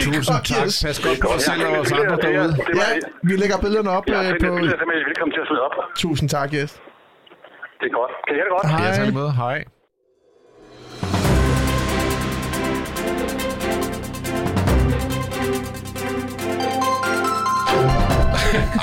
Tusind 0.00 0.36
tak. 0.50 0.66
Pas 0.86 0.98
godt 1.06 1.18
på 1.24 1.28
os 1.36 1.42
selv 1.48 1.62
og 1.66 1.72
os 1.82 1.92
andre 1.92 2.16
det 2.16 2.24
er- 2.24 2.30
derude. 2.32 2.52
det 2.68 2.76
var- 2.80 2.94
Ja, 2.94 3.28
vi 3.28 3.32
lægger 3.42 3.56
billederne 3.64 3.90
op 3.98 4.04
Jeg 4.08 4.16
har 4.18 4.24
øh, 4.24 4.40
på... 4.40 4.46
er 4.46 5.08
velkommen 5.10 5.32
til 5.36 5.40
at 5.44 5.48
smide 5.50 5.62
op. 5.68 5.74
Tusind 6.04 6.28
tak, 6.36 6.48
Jes. 6.54 6.72
Det 7.80 7.86
er 7.90 7.94
godt. 8.00 8.12
Kan 8.26 8.32
I 8.34 8.38
have 8.38 8.46
det 8.48 8.54
godt? 8.56 8.66
Hej. 8.72 8.86
Ja, 8.86 9.04
tak 9.04 9.14
måde. 9.20 9.32
Hej. 9.44 9.58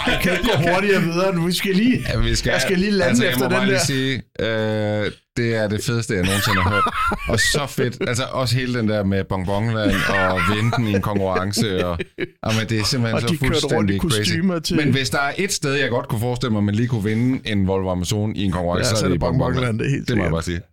Jeg 0.08 0.20
kan 0.24 0.32
ikke 0.32 0.44
gå 0.52 0.72
hurtigere 0.74 1.02
videre 1.02 1.36
nu. 1.36 1.46
Vi 1.46 1.52
skal 1.54 1.76
lige... 1.76 1.98
Ja, 2.14 2.20
vi 2.20 2.36
skal, 2.36 2.50
Jeg 2.52 2.62
skal 2.62 2.78
lige 2.78 2.92
lande 2.92 3.06
altså, 3.10 3.26
efter 3.26 3.40
jeg 3.40 3.40
må 3.40 3.44
den 3.44 3.52
bare 3.52 3.66
der. 3.66 3.72
lige 3.72 3.80
sige, 3.80 5.06
øh, 5.06 5.12
det 5.40 5.56
er 5.56 5.68
det 5.68 5.84
fedeste, 5.84 6.14
jeg 6.14 6.24
nogensinde 6.24 6.62
har 6.62 6.70
hørt. 6.70 6.84
Og 7.30 7.40
så 7.40 7.66
fedt. 7.70 7.98
Altså 8.08 8.24
også 8.32 8.56
hele 8.56 8.80
den 8.80 8.90
der 8.90 9.04
med 9.04 9.24
bonbonland 9.24 9.92
og 10.10 10.40
venten 10.56 10.88
i 10.88 10.94
en 10.96 11.02
konkurrence. 11.02 11.86
Og, 11.88 12.00
jamen, 12.46 12.68
det 12.70 12.80
er 12.80 12.86
simpelthen 12.86 13.16
Og 13.16 13.22
så 13.22 13.36
fuldstændig 13.46 14.00
crazy. 14.02 14.32
til- 14.64 14.76
Men 14.76 14.92
hvis 14.92 15.10
der 15.10 15.20
er 15.20 15.34
et 15.38 15.54
sted, 15.54 15.74
jeg 15.74 15.90
godt 15.90 16.08
kunne 16.08 16.20
forestille 16.22 16.52
mig, 16.52 16.58
at 16.60 16.64
man 16.64 16.76
lige 16.76 16.88
kunne 16.88 17.04
vinde 17.04 17.40
en 17.52 17.68
Volvo 17.68 17.90
Amazon 17.92 18.36
i 18.36 18.44
en 18.44 18.52
konkurrence, 18.52 18.90
Ja, 18.92 18.96
så 18.96 19.06
er 19.06 19.10
det 19.10 19.20
bonbonland. 19.20 19.80
det 19.80 19.86
er 19.86 19.90
helt 19.92 20.08
Det 20.08 20.18
må 20.18 20.24
jeg 20.24 20.32
bare 20.32 20.44
sige. 20.44 20.62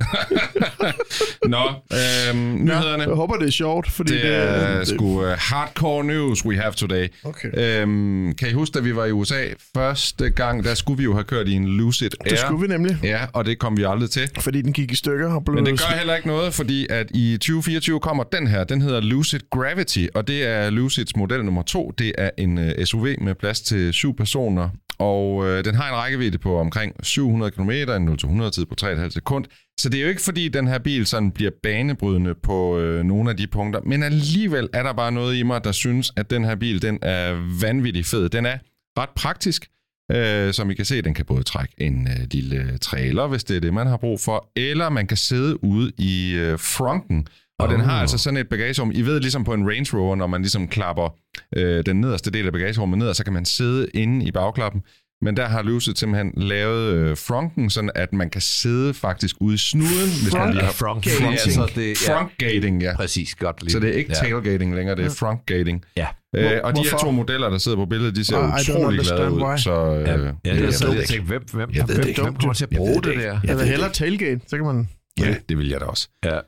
Nå, 1.49 1.59
øhm, 1.93 2.39
nyhederne. 2.65 3.03
Jeg 3.03 3.15
håber, 3.15 3.37
det 3.37 3.47
er 3.47 3.51
sjovt, 3.53 3.91
fordi 3.91 4.13
Det 4.13 4.35
er 4.35 4.85
sgu 4.85 5.05
uh, 5.23 5.29
hardcore 5.39 6.05
news 6.05 6.45
we 6.45 6.57
have 6.57 6.73
today. 6.73 7.09
Okay. 7.25 7.49
Øhm, 7.83 8.35
kan 8.35 8.49
I 8.49 8.53
huske, 8.53 8.75
da 8.75 8.81
vi 8.81 8.97
var 8.97 9.05
i 9.05 9.13
USA 9.13 9.43
første 9.77 10.31
gang, 10.31 10.65
der 10.65 10.75
skulle 10.75 10.99
vi 10.99 11.05
jo 11.05 11.13
have 11.13 11.25
kørt 11.25 11.49
i 11.49 11.53
en 11.53 11.67
Lucid 11.69 12.11
Air. 12.21 12.31
Det 12.31 12.39
skulle 12.39 12.61
vi 12.61 12.67
nemlig, 12.67 12.97
Ja, 13.03 13.21
og 13.33 13.45
det 13.45 13.59
kom 13.59 13.77
vi 13.77 13.83
aldrig 13.89 14.11
til. 14.11 14.31
fordi 14.41 14.56
den 14.63 14.73
gik 14.73 14.93
i 14.93 14.95
stykker 14.95 15.33
og 15.35 15.45
blev... 15.45 15.55
Men 15.55 15.67
det 15.67 15.81
gør 15.81 15.97
heller 15.97 16.17
ikke 16.17 16.29
noget, 16.29 16.55
fordi 16.55 16.87
at 16.91 17.11
i 17.15 17.37
2024 17.37 18.01
kommer 18.01 18.25
den 18.25 18.47
her. 18.47 18.65
Den 18.65 18.83
hedder 18.83 19.01
Lucid 19.01 19.41
Gravity, 19.51 20.07
og 20.15 20.29
det 20.29 20.47
er 20.47 20.71
Lucids 20.71 21.17
model 21.17 21.45
nummer 21.45 21.63
to. 21.63 21.93
Det 21.99 22.13
er 22.19 22.31
en 22.39 22.59
uh, 22.59 22.85
SUV 22.85 23.07
med 23.21 23.35
plads 23.35 23.61
til 23.61 23.93
syv 23.93 24.17
personer, 24.17 24.69
og 24.99 25.37
uh, 25.37 25.47
den 25.47 25.75
har 25.75 25.89
en 25.89 25.95
rækkevidde 25.95 26.39
på 26.39 26.59
omkring 26.59 27.05
700 27.05 27.51
km, 27.51 27.71
en 27.71 28.09
0-100 28.43 28.51
tid 28.51 28.67
på 28.67 28.75
3,5 28.83 29.11
sekund. 29.11 29.45
Så 29.81 29.89
det 29.89 29.99
er 29.99 30.03
jo 30.03 30.09
ikke 30.09 30.23
fordi, 30.23 30.49
den 30.49 30.67
her 30.67 30.79
bil 30.79 31.07
sådan 31.07 31.31
bliver 31.31 31.51
banebrydende 31.63 32.35
på 32.35 32.79
øh, 32.79 33.05
nogle 33.05 33.31
af 33.31 33.37
de 33.37 33.47
punkter, 33.47 33.81
men 33.87 34.03
alligevel 34.03 34.69
er 34.73 34.83
der 34.83 34.93
bare 34.93 35.13
noget 35.13 35.37
i 35.37 35.43
mig, 35.43 35.65
der 35.65 35.73
synes, 35.73 36.13
at 36.17 36.31
den 36.31 36.45
her 36.45 36.55
bil, 36.55 36.83
den 36.83 36.99
er 37.03 37.33
vanvittig 37.61 38.07
fed. 38.07 38.29
Den 38.29 38.47
er 38.47 38.59
ret 38.99 39.09
praktisk, 39.17 39.69
Øh, 40.13 40.55
som 40.55 40.71
I 40.71 40.75
kan 40.75 40.85
se, 40.85 41.03
den 41.03 41.15
kan 41.15 41.25
både 41.25 41.43
trække 41.43 41.75
en 41.79 42.09
øh, 42.09 42.27
lille 42.31 42.79
trailer, 42.79 43.27
hvis 43.27 43.45
det 43.45 43.57
er 43.57 43.61
det, 43.61 43.75
man 43.75 43.87
har 43.87 43.97
brug 43.97 44.21
for, 44.21 44.51
eller 44.57 44.89
man 44.89 45.07
kan 45.07 45.17
sidde 45.17 45.65
ude 45.65 45.93
i 45.99 46.35
øh, 46.35 46.59
fronten. 46.59 47.27
Og 47.59 47.67
oh. 47.67 47.73
den 47.73 47.81
har 47.81 48.01
altså 48.01 48.19
sådan 48.19 48.37
et 48.37 48.49
bagagerum. 48.49 48.93
I 48.95 49.03
ved 49.03 49.21
ligesom 49.21 49.45
på 49.45 49.55
en 49.55 49.69
Range 49.71 49.99
Rover, 49.99 50.17
når 50.17 50.27
man 50.27 50.41
ligesom 50.41 50.69
klapper 50.69 51.15
øh, 51.57 51.87
den 51.87 52.01
nederste 52.01 52.31
del 52.31 52.47
af 52.47 52.53
bagagerummet 52.53 52.99
ned, 52.99 53.09
og 53.09 53.17
så 53.17 53.25
kan 53.25 53.33
man 53.33 53.45
sidde 53.45 53.89
inde 53.95 54.27
i 54.27 54.33
bagklappen. 54.33 54.83
Men 55.23 55.37
der 55.37 55.47
har 55.47 55.63
Lucid 55.63 55.95
simpelthen 55.95 56.33
lavet 56.37 56.95
øh, 56.95 57.17
fronten, 57.17 57.71
sådan 57.71 57.91
at 57.95 58.13
man 58.13 58.31
kan 58.31 58.41
sidde 58.41 58.95
faktisk 58.95 59.37
ude 59.41 59.55
i 59.55 59.59
snuden, 59.59 60.11
hvis 60.23 60.35
man 60.35 60.53
lige 60.53 60.65
har 60.65 60.73
front 60.73 61.05
Gating. 61.05 61.33
altså 61.33 61.71
det, 61.75 62.09
ja, 62.09 62.15
frontgating, 62.19 62.83
ja. 62.83 62.97
præcis, 62.97 63.35
godt 63.35 63.63
lige. 63.63 63.73
Så 63.73 63.79
det 63.81 63.89
er 63.89 63.95
ikke 63.95 64.11
ja. 64.23 64.29
tailgating 64.29 64.75
længere, 64.75 64.97
det 64.97 65.05
er 65.05 65.11
frontgating. 65.11 65.85
Ja. 65.97 66.07
Øh, 66.37 66.61
og 66.65 66.77
de 66.77 66.81
her 66.91 66.99
to 66.99 67.11
modeller, 67.11 67.49
der 67.51 67.59
sidder 67.59 67.77
på 67.79 67.87
billedet, 67.87 68.17
de 68.17 68.25
ser 68.25 68.37
I 68.37 68.61
don't 68.61 68.73
utrolig 68.79 69.01
glade 69.01 69.31
ud. 69.31 69.43
why. 69.43 69.57
Så, 69.59 69.71
øh, 69.95 70.01
Ja, 70.09 70.13
ja, 70.13 70.27
det 70.27 70.35
det 70.45 70.63
er 70.63 70.67
er 70.67 70.71
så 70.71 70.89
jeg 70.89 70.97
det 70.97 71.09
tænkte, 71.09 71.27
hvem, 71.27 71.43
hvem, 71.53 71.71
Jeg 71.75 71.85
hvem, 71.85 71.97
det 71.97 72.19
hvem 72.19 72.35
kommer 72.35 72.55
til 72.55 72.65
at 72.65 72.71
bruge 72.77 73.03
det 73.03 73.17
der? 73.17 73.41
Jeg 73.45 73.57
vil 73.59 73.67
hellere 73.67 73.93
tailgate, 73.93 74.41
så 74.49 74.57
kan 74.57 74.67
man... 74.67 74.89
Ja, 75.21 75.35
det 75.49 75.59
vil 75.59 75.69
jeg 75.69 75.81
da 75.81 75.85
også. 75.85 76.09
Ja. 76.25 76.39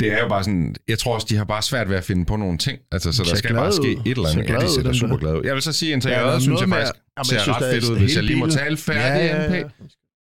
Det 0.00 0.12
er 0.12 0.18
jo 0.22 0.28
bare 0.28 0.44
sådan, 0.44 0.74
jeg 0.88 0.98
tror 0.98 1.14
også, 1.14 1.26
de 1.30 1.36
har 1.36 1.44
bare 1.44 1.62
svært 1.62 1.88
ved 1.90 1.96
at 1.96 2.04
finde 2.04 2.24
på 2.24 2.36
nogle 2.36 2.58
ting. 2.58 2.78
Altså, 2.92 3.12
så 3.12 3.22
der 3.30 3.36
skal 3.36 3.54
bare 3.54 3.72
ske 3.72 3.92
et 3.92 4.16
eller 4.16 4.28
andet. 4.28 4.42
Ja, 4.42 4.48
glad 4.48 4.60
de 4.60 4.74
ser 4.74 4.92
super 4.92 5.14
der. 5.14 5.20
glade 5.20 5.38
ud. 5.38 5.44
Jeg 5.44 5.54
vil 5.54 5.62
så 5.62 5.72
sige, 5.72 5.94
at 5.94 6.02
der 6.02 6.08
er 6.10 6.12
interiøret, 6.14 6.42
synes 6.42 6.60
jeg 6.60 6.68
faktisk 6.68 6.92
Jamen, 7.18 7.24
ser 7.24 7.36
jeg 7.36 7.42
synes, 7.42 7.56
ret 7.56 7.74
fedt 7.74 7.90
ud, 7.90 7.98
hvis 7.98 8.16
jeg 8.16 8.24
lige 8.24 8.38
må 8.38 8.46
tale 8.46 8.76
færdig, 8.76 9.30
Ja, 9.30 9.42
ja, 9.42 9.54
ja. 9.54 9.62
NP. 9.64 9.70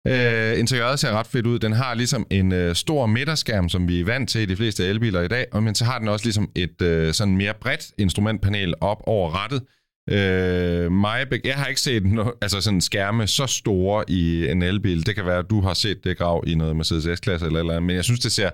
Uh, 0.04 0.58
interiøret 0.58 0.98
ser 0.98 1.12
ret 1.12 1.26
fedt 1.26 1.46
ud. 1.46 1.58
Den 1.58 1.72
har 1.72 1.94
ligesom 1.94 2.26
en 2.30 2.52
uh, 2.52 2.72
stor 2.72 3.06
midterskærm, 3.06 3.68
som 3.68 3.88
vi 3.88 4.00
er 4.00 4.04
vant 4.04 4.28
til 4.30 4.40
i 4.40 4.46
de 4.46 4.56
fleste 4.56 4.86
elbiler 4.86 5.20
i 5.20 5.28
dag, 5.28 5.46
og 5.52 5.62
men 5.62 5.74
så 5.74 5.84
har 5.84 5.98
den 5.98 6.08
også 6.08 6.26
ligesom 6.26 6.50
et 6.54 6.82
uh, 6.82 7.12
sådan 7.12 7.36
mere 7.36 7.54
bredt 7.60 7.86
instrumentpanel 7.98 8.74
op 8.80 9.02
over 9.06 9.30
rattet. 9.30 9.62
Uh, 10.10 10.92
Majbæk, 10.92 11.40
jeg 11.44 11.54
har 11.54 11.66
ikke 11.66 11.80
set 11.80 12.06
no, 12.06 12.30
altså 12.42 12.60
sådan 12.60 12.80
skærme 12.80 13.26
så 13.26 13.46
store 13.46 14.04
i 14.08 14.48
en 14.50 14.62
elbil. 14.62 15.06
Det 15.06 15.14
kan 15.14 15.26
være, 15.26 15.38
at 15.38 15.50
du 15.50 15.60
har 15.60 15.74
set 15.74 16.04
det 16.04 16.18
grav 16.18 16.44
i 16.46 16.54
noget 16.54 16.76
Mercedes 16.76 17.18
S-klasse 17.18 17.46
eller, 17.46 17.60
eller 17.60 17.72
andet, 17.72 17.86
men 17.86 17.96
jeg 17.96 18.04
synes, 18.04 18.20
det 18.20 18.32
ser, 18.32 18.50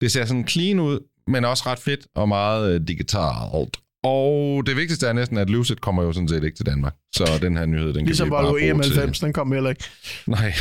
det 0.00 0.12
ser 0.12 0.24
sådan 0.24 0.48
clean 0.48 0.80
ud, 0.80 0.98
men 1.26 1.44
også 1.44 1.62
ret 1.66 1.78
fedt 1.78 2.06
og 2.14 2.28
meget 2.28 2.80
uh, 2.80 2.86
digitalt. 2.88 3.76
Og 4.04 4.62
det 4.66 4.76
vigtigste 4.76 5.06
er 5.06 5.12
næsten, 5.12 5.38
at 5.38 5.50
Lucid 5.50 5.76
kommer 5.76 6.02
jo 6.02 6.12
sådan 6.12 6.28
set 6.28 6.44
ikke 6.44 6.56
til 6.56 6.66
Danmark. 6.66 6.94
Så 7.14 7.38
den 7.42 7.56
her 7.56 7.66
nyhed, 7.66 7.92
den 7.92 8.06
Ligesom 8.06 8.24
kan 8.24 8.26
vi 8.26 8.30
bare 8.30 8.42
Volvo 8.44 8.58
bruge 8.72 8.82
til... 8.82 8.90
EM90, 8.92 9.24
den 9.26 9.32
kom 9.32 9.52
heller 9.52 9.70
ikke. 9.70 9.84
Nej, 10.26 10.52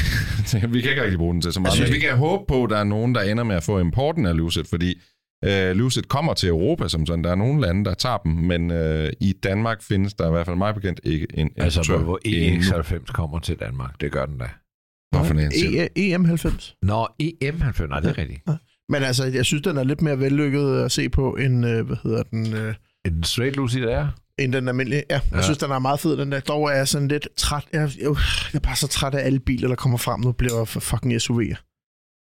vi 0.73 0.81
kan 0.81 0.89
ikke 0.89 1.03
rigtig 1.03 1.17
bruge 1.17 1.33
den 1.33 1.41
til 1.41 1.53
så 1.53 1.59
meget. 1.59 1.79
Men 1.79 1.93
vi 1.93 1.99
kan 1.99 2.17
håbe 2.17 2.43
på, 2.47 2.63
at 2.63 2.69
der 2.69 2.77
er 2.77 2.83
nogen, 2.83 3.15
der 3.15 3.21
ender 3.21 3.43
med 3.43 3.55
at 3.55 3.63
få 3.63 3.79
importen 3.79 4.25
af 4.25 4.37
Lucid, 4.37 4.63
fordi 4.63 5.01
øh, 5.45 5.71
Lucid 5.75 6.01
kommer 6.01 6.33
til 6.33 6.49
Europa 6.49 6.87
som 6.87 7.05
sådan. 7.05 7.23
Der 7.23 7.31
er 7.31 7.35
nogle 7.35 7.61
lande, 7.61 7.85
der 7.85 7.93
tager 7.93 8.17
dem, 8.17 8.31
men 8.31 8.71
øh, 8.71 9.09
i 9.21 9.33
Danmark 9.43 9.81
findes 9.81 10.13
der 10.13 10.27
i 10.27 10.31
hvert 10.31 10.45
fald 10.45 10.57
mig 10.57 10.75
bekendt 10.75 10.99
ikke 11.03 11.27
en 11.33 11.49
Altså, 11.57 11.85
Volvo 11.91 12.17
endnu. 12.25 12.61
EX90 12.61 13.05
kommer 13.05 13.39
til 13.39 13.55
Danmark. 13.59 14.01
Det 14.01 14.11
gør 14.11 14.25
den 14.25 14.37
da. 14.37 14.49
Hvorfor 15.11 15.33
en 15.33 15.51
siger 15.51 15.87
du? 15.87 15.99
E- 15.99 16.15
EM90. 16.15 16.77
Nå, 16.81 17.07
EM90, 17.23 17.87
nej, 17.87 17.99
det 17.99 18.09
er 18.09 18.17
rigtigt. 18.17 18.41
Men 18.89 19.03
altså, 19.03 19.25
jeg 19.25 19.45
synes, 19.45 19.61
den 19.63 19.77
er 19.77 19.83
lidt 19.83 20.01
mere 20.01 20.19
vellykket 20.19 20.81
at 20.83 20.91
se 20.91 21.09
på, 21.09 21.35
end, 21.35 21.65
øh, 21.65 21.85
hvad 21.87 21.97
hedder 22.03 22.23
den, 22.23 22.53
øh, 22.53 22.73
En 23.09 23.23
straight 23.23 23.55
Lucid 23.55 23.83
er. 23.83 24.07
end 24.37 24.53
den 24.53 24.67
almindelige. 24.67 25.03
Ja, 25.09 25.13
jeg 25.15 25.35
Ja. 25.37 25.41
synes, 25.41 25.57
den 25.57 25.71
er 25.71 25.79
meget 25.79 25.99
fed, 25.99 26.17
den 26.17 26.31
der. 26.31 26.39
Dog 26.39 26.63
er 26.71 26.75
jeg 26.75 26.87
sådan 26.87 27.07
lidt 27.07 27.27
træt. 27.37 27.63
Jeg, 27.73 27.81
jeg, 27.81 27.89
jeg 28.03 28.15
er 28.53 28.59
bare 28.59 28.75
så 28.75 28.87
træt 28.87 29.15
af 29.15 29.25
alle 29.25 29.39
biler, 29.39 29.67
der 29.67 29.75
kommer 29.75 29.97
frem 29.97 30.19
nu, 30.19 30.31
bliver 30.31 30.65
fucking 30.65 31.13
SUV'er. 31.15 31.68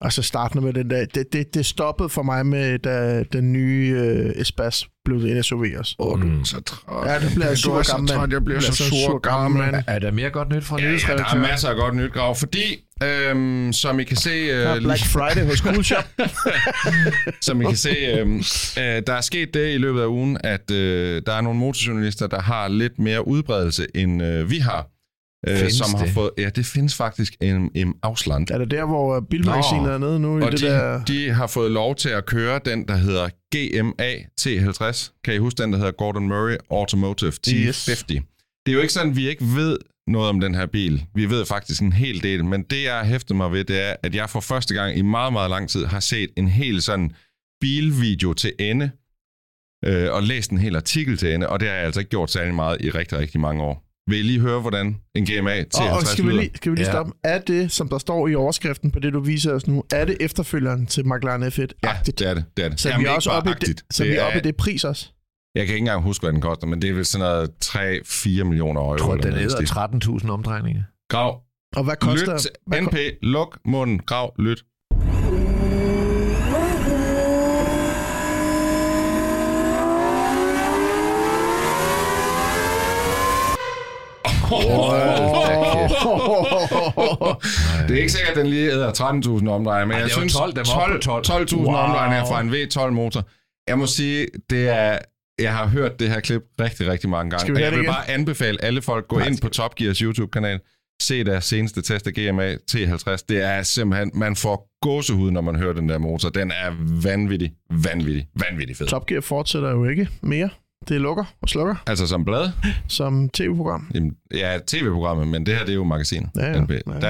Altså 0.02 0.22
startende 0.22 0.64
med 0.66 0.74
den 0.74 0.90
der. 0.90 1.06
Det, 1.06 1.34
det, 1.34 1.54
det 1.54 1.66
stoppede 1.66 2.10
for 2.10 2.24
mig 2.24 2.46
med, 2.46 2.80
da 2.80 3.24
den 3.24 3.54
nye 3.54 3.96
øh, 3.98 4.42
Espas 4.42 4.86
blev 5.06 5.18
en 5.18 5.44
SUV 5.44 5.66
også. 5.78 5.96
Åh, 6.00 6.22
du 6.22 6.28
Mm. 6.28 6.40
er 6.40 6.44
så 6.44 6.62
træt. 6.62 7.12
Ja, 7.12 7.20
det 7.20 7.32
bliver 7.36 7.48
jeg 7.48 7.58
sur 7.58 7.80
er 7.80 7.84
så 7.84 7.92
gammel 7.94 8.18
mand. 8.18 8.32
jeg 8.34 8.44
bliver 8.46 8.60
så 8.60 8.74
sur 8.90 9.18
gammel 9.20 9.62
mand. 9.72 9.84
Er 9.88 10.00
der 10.00 10.12
mere 10.12 10.30
godt 10.30 10.50
nyt 10.56 10.64
fra 10.64 10.78
Ja, 10.80 10.84
ja, 10.84 10.86
der 10.86 10.90
er 10.90 10.92
nyhedsredaktøren? 10.92 11.42
masser 11.42 11.70
af 11.70 11.76
godt 11.76 11.96
nyt 11.96 12.14
grav, 12.14 12.36
fordi, 12.36 12.86
øhm, 13.04 13.74
som 13.74 14.00
I 14.00 14.04
kan 14.04 14.18
se... 14.18 14.30
Øh, 14.30 14.48
Ja, 14.48 14.80
Black 14.80 15.02
Friday 15.06 15.46
hos 15.46 15.60
Cool 15.60 15.84
Shop. 15.84 16.04
Som 17.42 17.62
I 17.62 17.66
kan 17.66 17.76
se, 17.76 17.90
øh, 17.90 18.28
øh, 18.28 19.02
der 19.08 19.14
er 19.14 19.22
sket 19.22 19.54
det 19.54 19.74
i 19.74 19.78
løbet 19.78 20.02
af 20.02 20.06
ugen, 20.08 20.38
at 20.44 20.72
øh, 20.72 21.22
der 21.26 21.34
er 21.34 21.42
nogle 21.42 21.60
motorjournalister, 21.60 22.28
der 22.28 22.42
har 22.42 22.68
lidt 22.68 23.00
mere 23.00 23.28
udbredelse, 23.28 23.88
end 23.96 24.24
øh, 24.24 24.50
vi 24.50 24.58
har. 24.58 24.88
Øh, 25.48 25.72
som 25.72 25.94
har 25.98 26.06
det? 26.06 26.14
fået, 26.14 26.32
ja, 26.38 26.50
det 26.50 26.66
findes 26.66 26.96
faktisk 26.96 27.36
en, 27.42 27.72
en 27.76 27.94
afsland. 28.04 28.50
er 28.52 28.58
det 28.58 28.72
der, 28.72 28.86
hvor 28.86 29.20
bilmagasinet 29.20 29.84
Nå. 29.84 29.90
er 29.90 29.98
nede 29.98 30.20
nu? 30.20 30.40
i 30.40 30.42
Og 30.42 30.52
det 30.52 30.60
de, 30.62 30.66
der... 30.66 31.04
de 31.04 31.32
har 31.32 31.48
fået 31.48 31.72
lov 31.72 31.96
til 31.96 32.10
at 32.10 32.26
køre 32.26 32.60
den, 32.66 32.88
der 32.88 32.96
hedder 32.96 33.30
GMA 33.56 34.14
T50. 34.42 35.22
Kan 35.24 35.36
I 35.36 35.38
huske 35.38 35.64
den, 35.64 35.72
der 35.74 35.78
hedder 35.78 35.92
Gordon 35.92 36.28
Murray 36.28 36.58
Automotive 36.72 37.32
T50? 37.48 38.06
Det 38.66 38.72
er 38.72 38.74
jo 38.74 38.82
ikke 38.82 38.94
sådan, 38.94 39.10
at 39.10 39.16
vi 39.18 39.30
ikke 39.30 39.46
ved 39.56 39.78
noget 40.08 40.30
om 40.30 40.40
den 40.40 40.56
her 40.56 40.66
bil. 40.66 41.06
Vi 41.16 41.30
ved 41.30 41.46
faktisk 41.46 41.82
en 41.82 41.94
hel 41.94 42.24
del, 42.24 42.46
men 42.46 42.64
det, 42.64 42.84
jeg 42.84 42.98
har 42.98 43.06
hæftet 43.06 43.36
mig 43.36 43.52
ved, 43.52 43.64
det 43.64 43.82
er, 43.82 43.96
at 44.04 44.16
jeg 44.16 44.30
for 44.30 44.40
første 44.40 44.74
gang 44.74 44.98
i 44.98 45.02
meget, 45.02 45.34
meget 45.34 45.50
lang 45.50 45.70
tid 45.70 45.86
har 45.86 46.00
set 46.00 46.30
en 46.38 46.48
hel 46.48 46.82
sådan 46.82 47.12
bilvideo 47.62 48.34
til 48.34 48.54
ende, 48.60 48.92
øh, 49.86 50.14
og 50.14 50.24
læst 50.24 50.52
en 50.52 50.58
hel 50.58 50.76
artikel 50.76 51.18
til 51.18 51.34
ende, 51.34 51.50
og 51.50 51.60
det 51.60 51.68
har 51.68 51.76
jeg 51.76 51.86
altså 51.86 52.00
ikke 52.00 52.10
gjort 52.10 52.32
særlig 52.32 52.56
meget 52.56 52.82
i 52.82 52.90
rigtig, 52.90 53.18
rigtig 53.18 53.40
mange 53.40 53.64
år. 53.64 53.85
Vil 54.10 54.20
I 54.20 54.22
lige 54.22 54.40
høre, 54.40 54.62
hvordan 54.62 54.98
en 55.16 55.26
GMA 55.26 55.62
T50 55.62 55.82
Og, 55.82 55.90
og 55.90 56.02
skal 56.04 56.26
vi 56.26 56.32
lige, 56.32 56.52
skal 56.56 56.72
vi 56.72 56.78
lige 56.78 56.86
Ja. 56.86 56.92
stoppe? 56.92 57.12
Er 57.24 57.40
det, 57.40 57.72
som 57.72 57.90
der 57.90 57.98
står 57.98 58.28
i 58.28 58.36
overskriften 58.36 58.92
på 58.92 59.00
det, 59.00 59.14
du 59.14 59.20
viser 59.20 59.54
os 59.54 59.68
nu, 59.68 59.84
er 59.92 60.06
det 60.06 60.18
efterfølgeren 60.20 60.86
til 60.86 61.08
McLaren 61.08 61.44
F1? 61.44 61.60
Ja, 61.60 61.66
det 62.06 62.22
er 62.22 62.34
det. 62.34 62.46
det, 62.58 62.66
er 62.66 62.70
det. 62.70 62.80
Så 62.80 62.90
Jamen, 62.90 63.04
vi 63.04 63.08
er 63.10 63.12
også 63.12 63.30
oppe 63.30 63.50
i 63.50 63.54
det, 63.66 63.84
så 63.92 64.04
vi 64.04 64.10
er 64.10 64.24
oppe 64.24 64.38
i 64.40 64.42
det 64.42 64.56
pris 64.56 64.84
også. 64.84 65.10
Jeg 65.56 65.66
kan 65.66 65.76
ikke 65.76 65.80
engang 65.84 66.02
huske, 66.04 66.24
hvad 66.24 66.34
den 66.34 66.42
koster, 66.42 66.68
men 66.68 66.82
det 66.82 66.90
er 66.90 66.94
vel 66.94 67.06
sådan 67.06 67.28
noget 67.28 67.50
3-4 67.66 68.44
millioner 68.44 68.82
euro. 68.82 68.92
Jeg 68.92 69.00
tror, 69.00 69.16
den 69.16 69.34
hedder 69.34 69.66
stil. 69.66 70.20
13.000 70.26 70.30
omdrejninger. 70.30 70.84
Grav. 71.10 71.42
Og 71.76 71.84
hvad 71.84 71.96
koster... 71.96 72.34
Lyt. 72.34 72.48
hvad 72.68 72.82
NP. 72.82 72.96
Luk 73.22 73.60
munden. 73.66 74.00
Grav. 74.00 74.34
Lyt. 74.40 74.64
Det 87.88 87.96
er 87.96 88.00
ikke 88.00 88.12
sikkert, 88.12 88.32
at 88.32 88.38
den 88.38 88.48
lige 88.48 88.72
æder 88.72 88.92
13.000 88.92 89.50
omdrejninger, 89.50 89.86
men 89.86 89.96
Ej, 89.96 90.02
jeg 90.02 90.12
synes 90.12 90.34
12, 90.34 90.56
den 90.56 90.66
var 90.76 90.82
oppe 90.82 90.96
på 90.96 91.02
12. 91.02 91.24
12.000 91.50 91.56
Wow. 91.56 91.66
omdrejninger 91.76 92.26
fra 92.26 92.42
en 92.42 92.50
V12-motor. 92.50 93.24
Jeg 93.68 93.78
må 93.80 93.86
sige, 93.86 94.28
det 94.50 94.70
er... 94.70 94.98
Jeg 95.40 95.54
har 95.54 95.68
hørt 95.68 96.00
det 96.00 96.10
her 96.10 96.20
klip 96.20 96.42
rigtig, 96.62 96.88
rigtig 96.88 97.10
mange 97.10 97.30
gange. 97.30 97.42
Skal 97.42 97.56
vi 97.56 97.62
jeg 97.62 97.72
vil 97.72 97.80
igen? 97.80 97.92
bare 97.92 98.10
anbefale 98.10 98.64
alle 98.64 98.82
folk, 98.82 99.08
gå 99.08 99.18
Nej, 99.18 99.28
ind 99.28 99.42
på 99.42 99.50
Top 99.50 99.76
Gears 99.76 99.98
YouTube-kanal, 99.98 100.60
se 101.02 101.24
deres 101.24 101.46
seneste 101.46 101.82
test 101.82 102.08
af 102.08 102.14
GMA 102.14 102.54
T50. 102.72 103.26
Det 103.30 103.44
er 103.44 103.64
simpelthen, 103.64 104.12
man 104.14 104.36
får 104.36 104.70
gåsehud, 104.82 105.32
når 105.32 105.42
man 105.42 105.56
hører 105.56 105.74
den 105.74 105.90
der 105.90 105.98
motor. 105.98 106.30
Den 106.30 106.52
er 106.52 106.72
vanvittig, 107.04 107.52
vanvittig, 107.72 108.28
vanvittig 108.50 108.78
fed. 108.78 108.88
Top 108.88 109.06
Gear 109.06 109.22
fortsætter 109.22 109.72
jo 109.72 109.86
ikke 109.86 110.08
mere. 110.22 110.50
Det 110.90 111.02
lukker 111.02 111.24
og 111.42 111.50
slukker 111.50 111.76
Altså 111.88 112.08
som 112.08 112.26
blad? 112.26 112.50
som 112.88 113.30
tv-program. 113.30 113.88
Jamen, 113.96 114.12
ja, 114.36 114.58
tv-programmet, 114.68 115.28
men 115.28 115.46
det 115.46 115.56
her 115.56 115.62
det 115.66 115.72
er 115.72 115.76
jo 115.76 115.84
magasinet. 115.84 116.30
Ja, 116.36 116.48
ja. 116.48 116.54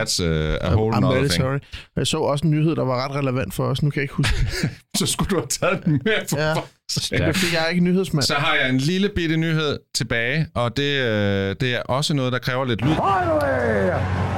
That's 0.03 0.23
uh, 0.23 0.29
a 0.61 0.75
whole 0.75 0.95
I'm 0.95 0.99
nother 0.99 1.17
very 1.17 1.27
thing. 1.27 1.41
sorry. 1.43 1.59
Jeg 1.95 2.07
så 2.07 2.17
også 2.17 2.45
en 2.45 2.51
nyhed, 2.51 2.75
der 2.75 2.85
var 2.85 3.05
ret 3.09 3.15
relevant 3.15 3.53
for 3.53 3.63
os. 3.65 3.83
Nu 3.83 3.89
kan 3.89 3.97
jeg 3.97 4.03
ikke 4.03 4.13
huske. 4.13 4.35
Så 4.99 5.05
skulle 5.05 5.29
du 5.29 5.35
have 5.35 5.47
taget 5.47 5.85
den 5.85 6.01
med 6.05 6.13
for 6.29 6.37
Ja. 6.37 6.47
ja. 7.11 7.27
Det 7.27 7.35
fik 7.35 7.53
jeg 7.53 7.63
er 7.65 7.67
ikke 7.67 7.83
nyhedsmand. 7.83 8.23
Så 8.23 8.33
har 8.33 8.55
jeg 8.55 8.69
en 8.69 8.77
lille 8.77 9.09
bitte 9.15 9.37
nyhed 9.37 9.79
tilbage, 9.95 10.47
og 10.55 10.77
det, 10.77 10.99
øh, 11.01 11.55
det 11.61 11.75
er 11.75 11.81
også 11.81 12.13
noget, 12.13 12.33
der 12.33 12.39
kræver 12.39 12.65
lidt 12.65 12.81
lyd. 12.81 12.89
Finally, 12.89 13.89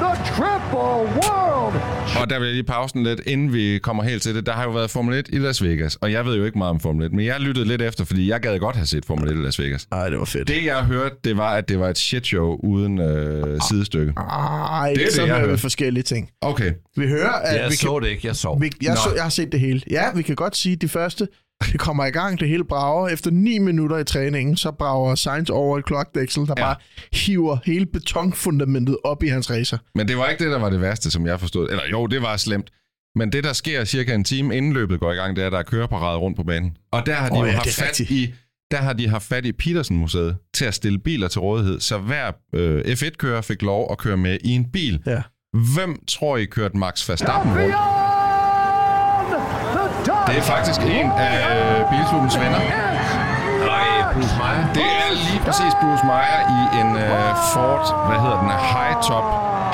the 0.02 0.12
triple 0.36 1.00
world 1.17 1.96
Og 2.21 2.29
der 2.29 2.39
vil 2.39 2.45
jeg 2.45 2.53
lige 2.53 2.63
pause 2.63 2.93
den 2.93 3.03
lidt, 3.03 3.21
inden 3.25 3.53
vi 3.53 3.79
kommer 3.83 4.03
helt 4.03 4.21
til 4.23 4.35
det. 4.35 4.45
Der 4.45 4.51
har 4.51 4.63
jo 4.63 4.69
været 4.71 4.89
Formel 4.91 5.15
1 5.19 5.29
i 5.33 5.37
Las 5.37 5.63
Vegas, 5.63 5.95
og 5.95 6.12
jeg 6.12 6.25
ved 6.25 6.35
jo 6.37 6.45
ikke 6.45 6.58
meget 6.58 6.69
om 6.69 6.79
Formel 6.79 7.05
1, 7.05 7.13
men 7.13 7.25
jeg 7.25 7.39
lyttede 7.39 7.67
lidt 7.67 7.81
efter, 7.81 8.05
fordi 8.05 8.29
jeg 8.29 8.39
gad 8.39 8.60
godt 8.60 8.75
have 8.75 8.85
set 8.85 9.05
Formel 9.05 9.29
1 9.29 9.35
i 9.37 9.41
Las 9.43 9.60
Vegas. 9.60 9.87
Ej, 9.91 10.10
det 10.10 10.19
var 10.19 10.25
fedt. 10.25 10.47
Det, 10.47 10.65
jeg 10.65 10.83
hørte, 10.83 11.15
det 11.23 11.37
var, 11.37 11.49
at 11.55 11.69
det 11.69 11.79
var 11.79 11.89
et 11.89 11.97
shitshow 11.97 12.55
uden 12.63 12.99
øh, 13.01 13.62
sidestykke. 13.69 14.13
Ej, 14.17 14.89
det 14.93 15.01
er 15.01 15.05
det, 15.05 15.13
så 15.13 15.21
jeg 15.21 15.29
hører 15.29 15.41
vi 15.41 15.47
hørte. 15.47 15.62
forskellige 15.62 16.03
ting. 16.03 16.29
Okay. 16.41 16.71
Vi 16.95 17.08
hører, 17.08 17.29
at 17.31 17.62
Jeg 17.62 17.69
vi 17.71 17.75
så 17.75 17.93
kan, 17.93 18.03
det 18.03 18.10
ikke, 18.10 18.27
jeg 18.27 18.35
sov. 18.35 18.62
vi, 18.62 18.71
jeg, 18.81 18.89
Nå. 18.89 18.95
så, 18.95 19.15
jeg 19.15 19.23
har 19.23 19.29
set 19.29 19.51
det 19.51 19.60
hele. 19.60 19.81
Ja, 19.91 20.03
vi 20.15 20.21
kan 20.21 20.35
godt 20.35 20.58
sige, 20.58 20.73
at 20.73 20.81
det 20.81 20.91
første, 20.91 21.27
det 21.71 21.79
kommer 21.79 22.05
i 22.05 22.10
gang, 22.10 22.39
det 22.39 22.47
hele 22.49 22.63
brager. 22.63 23.08
Efter 23.08 23.31
9 23.31 23.60
minutter 23.60 23.97
i 23.97 24.03
træningen, 24.03 24.58
så 24.58 24.71
brager 24.71 25.15
Sainz 25.15 25.49
over 25.49 25.77
et 25.77 25.85
klokdæksel, 25.85 26.47
der 26.47 26.53
Ja. 26.58 26.63
bare 26.63 26.75
hiver 27.13 27.58
hele 27.65 27.85
betonfundamentet 27.85 28.97
op 29.03 29.23
i 29.23 29.27
hans 29.27 29.51
racer. 29.51 29.77
Men 29.95 30.08
det 30.08 30.17
var 30.17 30.27
ikke 30.27 30.43
det, 30.43 30.51
der 30.51 30.60
var 30.60 30.69
det 30.69 30.81
værste, 30.81 31.12
som 31.12 31.25
jeg 31.25 31.39
forstod. 31.39 31.69
Eller 31.69 31.83
jo, 31.91 32.08
det 32.08 32.21
var 32.21 32.37
slemt. 32.37 32.69
Men 33.15 33.31
det, 33.31 33.43
der 33.43 33.53
sker 33.53 33.85
cirka 33.85 34.13
en 34.15 34.23
time 34.23 34.58
inden 34.58 34.73
løbet 34.73 34.99
går 34.99 35.12
i 35.12 35.15
gang, 35.15 35.35
det 35.35 35.41
er, 35.41 35.45
at 35.45 35.51
der 35.51 35.60
er 35.60 35.63
køreparade 35.63 36.17
rundt 36.17 36.37
på 36.37 36.43
banen. 36.43 36.77
Og 36.91 37.05
der 37.05 37.13
har 37.13 37.29
de 37.29 37.33
oh, 37.35 37.39
jo 37.39 37.45
ja, 37.45 37.51
haft 37.51 37.69
fat 37.69 37.87
rigtigt. 37.87 38.12
i 38.12 38.33
der 38.71 38.77
har 38.77 38.93
de 38.93 39.08
haft 39.08 39.27
fat 39.27 39.45
i 39.45 39.51
Petersen-museet 39.51 40.37
til 40.53 40.65
at 40.65 40.73
stille 40.73 40.99
biler 40.99 41.27
til 41.27 41.41
rådighed, 41.41 41.79
så 41.79 41.97
hver 41.97 42.31
øh, 42.55 42.81
F1-kører 42.81 43.41
fik 43.41 43.62
lov 43.62 43.87
at 43.91 43.97
køre 43.97 44.17
med 44.17 44.37
i 44.43 44.49
en 44.51 44.71
bil. 44.71 45.01
Ja. 45.05 45.21
Hvem 45.75 45.99
tror 46.08 46.37
I 46.37 46.45
kørte 46.45 46.77
Max 46.77 47.10
Verstappen 47.10 47.51
rundt? 47.53 48.06
Det 50.28 50.38
er 50.38 50.42
faktisk 50.42 50.82
en 50.82 51.12
af 51.17 51.36
øh, 51.58 51.90
bilklubbens 51.92 52.36
venner. 52.40 52.60
Nej, 53.71 54.13
Bruce 54.13 54.36
Meyer. 54.42 54.73
Det 54.73 54.84
er 55.02 55.10
lige 55.28 55.42
præcis 55.46 55.73
Bruce 55.82 56.04
Meyer 56.12 56.40
i 56.58 56.60
en 56.82 56.90
øh, 56.96 57.36
Ford, 57.54 57.84
hvad 58.08 58.19
hedder 58.23 58.40
den, 58.42 58.50
High 58.73 58.96
Top 59.10 59.25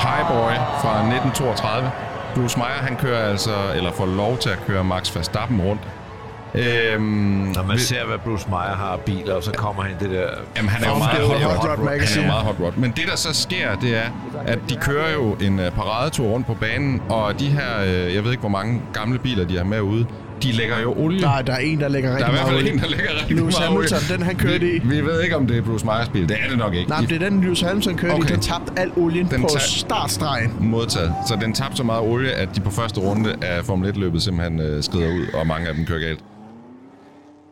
Highboy 0.06 0.54
fra 0.82 0.92
1932. 0.98 1.90
Bruce 2.34 2.58
Meyer, 2.58 2.80
han 2.88 2.96
kører 2.96 3.30
altså, 3.30 3.54
eller 3.76 3.92
får 3.92 4.06
lov 4.06 4.38
til 4.38 4.50
at 4.50 4.58
køre 4.66 4.84
Max 4.84 5.16
Verstappen 5.16 5.60
rundt. 5.60 5.82
Øhm, 6.54 7.02
Når 7.56 7.62
man 7.62 7.76
vi- 7.76 7.80
ser, 7.80 8.04
hvad 8.06 8.18
Bruce 8.18 8.46
Meyer 8.48 8.60
har 8.76 8.92
af 8.92 9.00
biler, 9.00 9.34
og 9.34 9.42
så 9.42 9.52
kommer 9.52 9.82
han 9.82 9.92
det 10.00 10.10
der... 10.10 10.26
Jamen, 10.56 10.68
han 10.70 10.84
er 10.84 10.88
jo 10.88 10.98
meget 10.98 11.26
hot, 11.26 11.36
Hot 11.42 11.78
rod. 11.78 11.78
Rod 11.78 12.14
Han 12.14 12.24
er 12.24 12.26
meget 12.26 12.42
hot 12.44 12.56
rod. 12.60 12.72
Men 12.76 12.90
det, 12.90 13.04
der 13.10 13.16
så 13.16 13.34
sker, 13.42 13.74
det 13.74 13.96
er, 13.96 14.08
at 14.46 14.58
de 14.68 14.76
kører 14.76 15.12
jo 15.12 15.32
en 15.34 15.58
uh, 15.58 15.64
paradetur 15.72 16.26
rundt 16.26 16.46
på 16.46 16.54
banen, 16.54 17.02
og 17.08 17.40
de 17.40 17.48
her, 17.48 17.80
uh, 17.82 18.14
jeg 18.14 18.24
ved 18.24 18.30
ikke, 18.30 18.40
hvor 18.40 18.48
mange 18.48 18.82
gamle 18.92 19.18
biler, 19.18 19.44
de 19.46 19.56
har 19.56 19.64
med 19.64 19.80
ude, 19.80 20.06
de 20.44 20.52
lægger 20.52 20.80
jo 20.80 20.94
olie. 20.98 21.20
Nej, 21.20 21.42
der 21.42 21.52
er 21.52 21.58
en, 21.58 21.80
der 21.80 21.88
lægger 21.88 22.10
der 22.10 22.16
rigtig 22.16 22.26
er 22.26 22.30
i 22.30 22.32
hvert 22.32 22.46
meget 22.46 22.48
fald 22.48 22.62
olie. 22.62 22.72
en, 22.72 22.78
der 22.78 22.88
lægger 22.96 23.10
rigtig 23.20 23.36
Lewis 23.36 23.54
meget 23.58 23.70
olie. 23.76 23.88
Hamilton, 23.90 24.16
den 24.16 24.26
han 24.26 24.36
kørte 24.36 24.76
i. 24.76 24.78
Vi, 24.78 24.88
vi 24.96 25.04
ved 25.06 25.22
ikke, 25.22 25.36
om 25.36 25.46
det 25.46 25.56
er 25.58 25.62
Bruce 25.62 25.86
Meyers 25.86 26.08
bil. 26.08 26.28
Det 26.28 26.36
er 26.44 26.48
det 26.48 26.58
nok 26.58 26.74
ikke. 26.74 26.88
Nej, 26.90 27.00
men 27.00 27.08
det 27.10 27.22
er 27.22 27.28
den, 27.30 27.40
Lewis 27.40 27.60
Hamilton 27.60 27.96
kørte 27.96 28.12
Okay. 28.14 28.24
i. 28.30 28.32
Den 28.32 28.40
tabte 28.40 28.72
al 28.76 28.90
olien 28.96 29.26
Den 29.30 29.40
på 29.42 29.48
startstregen. 29.58 30.52
modtaget. 30.60 31.12
Så 31.28 31.38
den 31.40 31.52
tabte 31.52 31.76
så 31.76 31.82
meget 31.82 32.02
olie, 32.02 32.30
at 32.32 32.48
de 32.56 32.60
på 32.60 32.70
første 32.70 33.00
runde 33.00 33.34
af 33.42 33.64
Formel 33.64 33.90
1-løbet 33.90 34.22
simpelthen 34.22 34.60
øh, 34.60 34.82
skrider 34.82 35.08
ud, 35.08 35.26
og 35.34 35.46
mange 35.46 35.68
af 35.68 35.74
dem 35.74 35.86
kører 35.86 36.00
galt. 36.00 36.20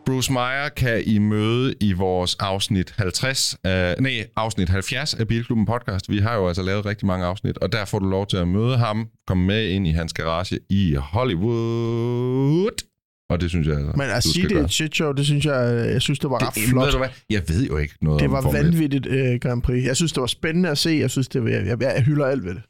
Bruce 0.07 0.33
Meyer 0.33 0.69
kan 0.69 1.03
I 1.07 1.19
møde 1.19 1.75
i 1.81 1.93
vores 1.93 2.35
afsnit 2.41 2.95
50, 2.97 3.57
øh, 3.67 3.73
nej, 4.01 4.27
afsnit 4.37 4.69
70 4.69 5.15
af 5.15 5.29
Bilklubben 5.29 5.67
podcast. 5.67 6.11
Vi 6.11 6.19
har 6.19 6.35
jo 6.35 6.49
altså 6.49 6.63
lavet 6.63 6.87
rigtig 6.87 7.07
mange 7.07 7.27
afsnit, 7.27 7.59
og 7.59 7.73
der 7.73 7.85
får 7.85 7.99
du 7.99 8.09
lov 8.09 8.27
til 8.27 8.37
at 8.37 8.49
møde 8.49 8.79
ham, 8.79 9.09
komme 9.27 9.45
med 9.47 9.69
ind 9.69 9.87
i 9.87 9.91
hans 9.91 10.13
garage 10.13 10.59
i 10.71 10.95
Hollywood. 10.95 12.85
Og 13.31 13.41
det 13.41 13.51
synes 13.51 13.67
jeg 13.69 13.77
altså, 13.77 13.93
Men 13.97 14.11
at 14.11 14.23
sige 14.23 14.49
det 14.49 14.57
er 14.57 14.65
et 14.65 14.73
shit 14.73 14.95
show, 14.95 15.13
det 15.13 15.27
synes 15.27 15.45
jeg, 15.45 15.87
jeg 15.93 16.03
synes, 16.03 16.19
det 16.19 16.31
var 16.31 16.47
ret 16.47 16.55
det, 16.55 16.63
flot. 16.69 16.85
Ved 16.85 16.93
du 16.93 16.99
hvad? 16.99 17.09
Jeg 17.31 17.43
ved 17.49 17.67
jo 17.67 17.77
ikke 17.77 17.95
noget 18.03 18.21
Det 18.21 18.29
om 18.29 18.33
var 18.33 18.43
Formel 18.43 18.61
1. 18.61 18.67
vanvittigt 18.67 19.07
øh, 19.07 19.41
Grand 19.41 19.63
Prix. 19.63 19.85
Jeg 19.85 19.97
synes, 19.97 20.13
det 20.13 20.21
var 20.21 20.27
spændende 20.27 20.69
at 20.69 20.79
se. 20.79 20.91
Jeg 20.91 21.11
synes, 21.11 21.29
det 21.29 21.45
var, 21.45 21.51
jeg, 21.51 21.67
jeg, 21.67 21.81
jeg 21.81 22.03
hylder 22.03 22.27
alt 22.27 22.45
ved 22.45 22.55
det. 22.55 22.63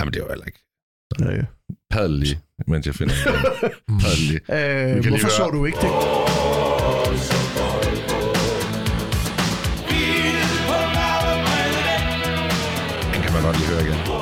Jamen, 0.00 0.14
det 0.14 0.22
var 0.22 0.28
heller 0.28 0.44
ikke. 0.46 0.58
Ja, 1.20 1.30
ja. 1.36 1.42
Padel 1.90 2.10
lige, 2.10 2.38
mens 2.66 2.86
jeg 2.86 2.94
finder 2.94 3.14
den. 3.24 3.34
Padel 4.00 4.18
lige. 4.18 4.96
Øh, 4.96 5.08
hvorfor 5.08 5.28
så 5.28 5.50
du 5.52 5.64
ikke 5.64 5.78
det? 5.78 6.49
Den 13.52 13.86
kan 13.86 13.98
man 14.06 14.19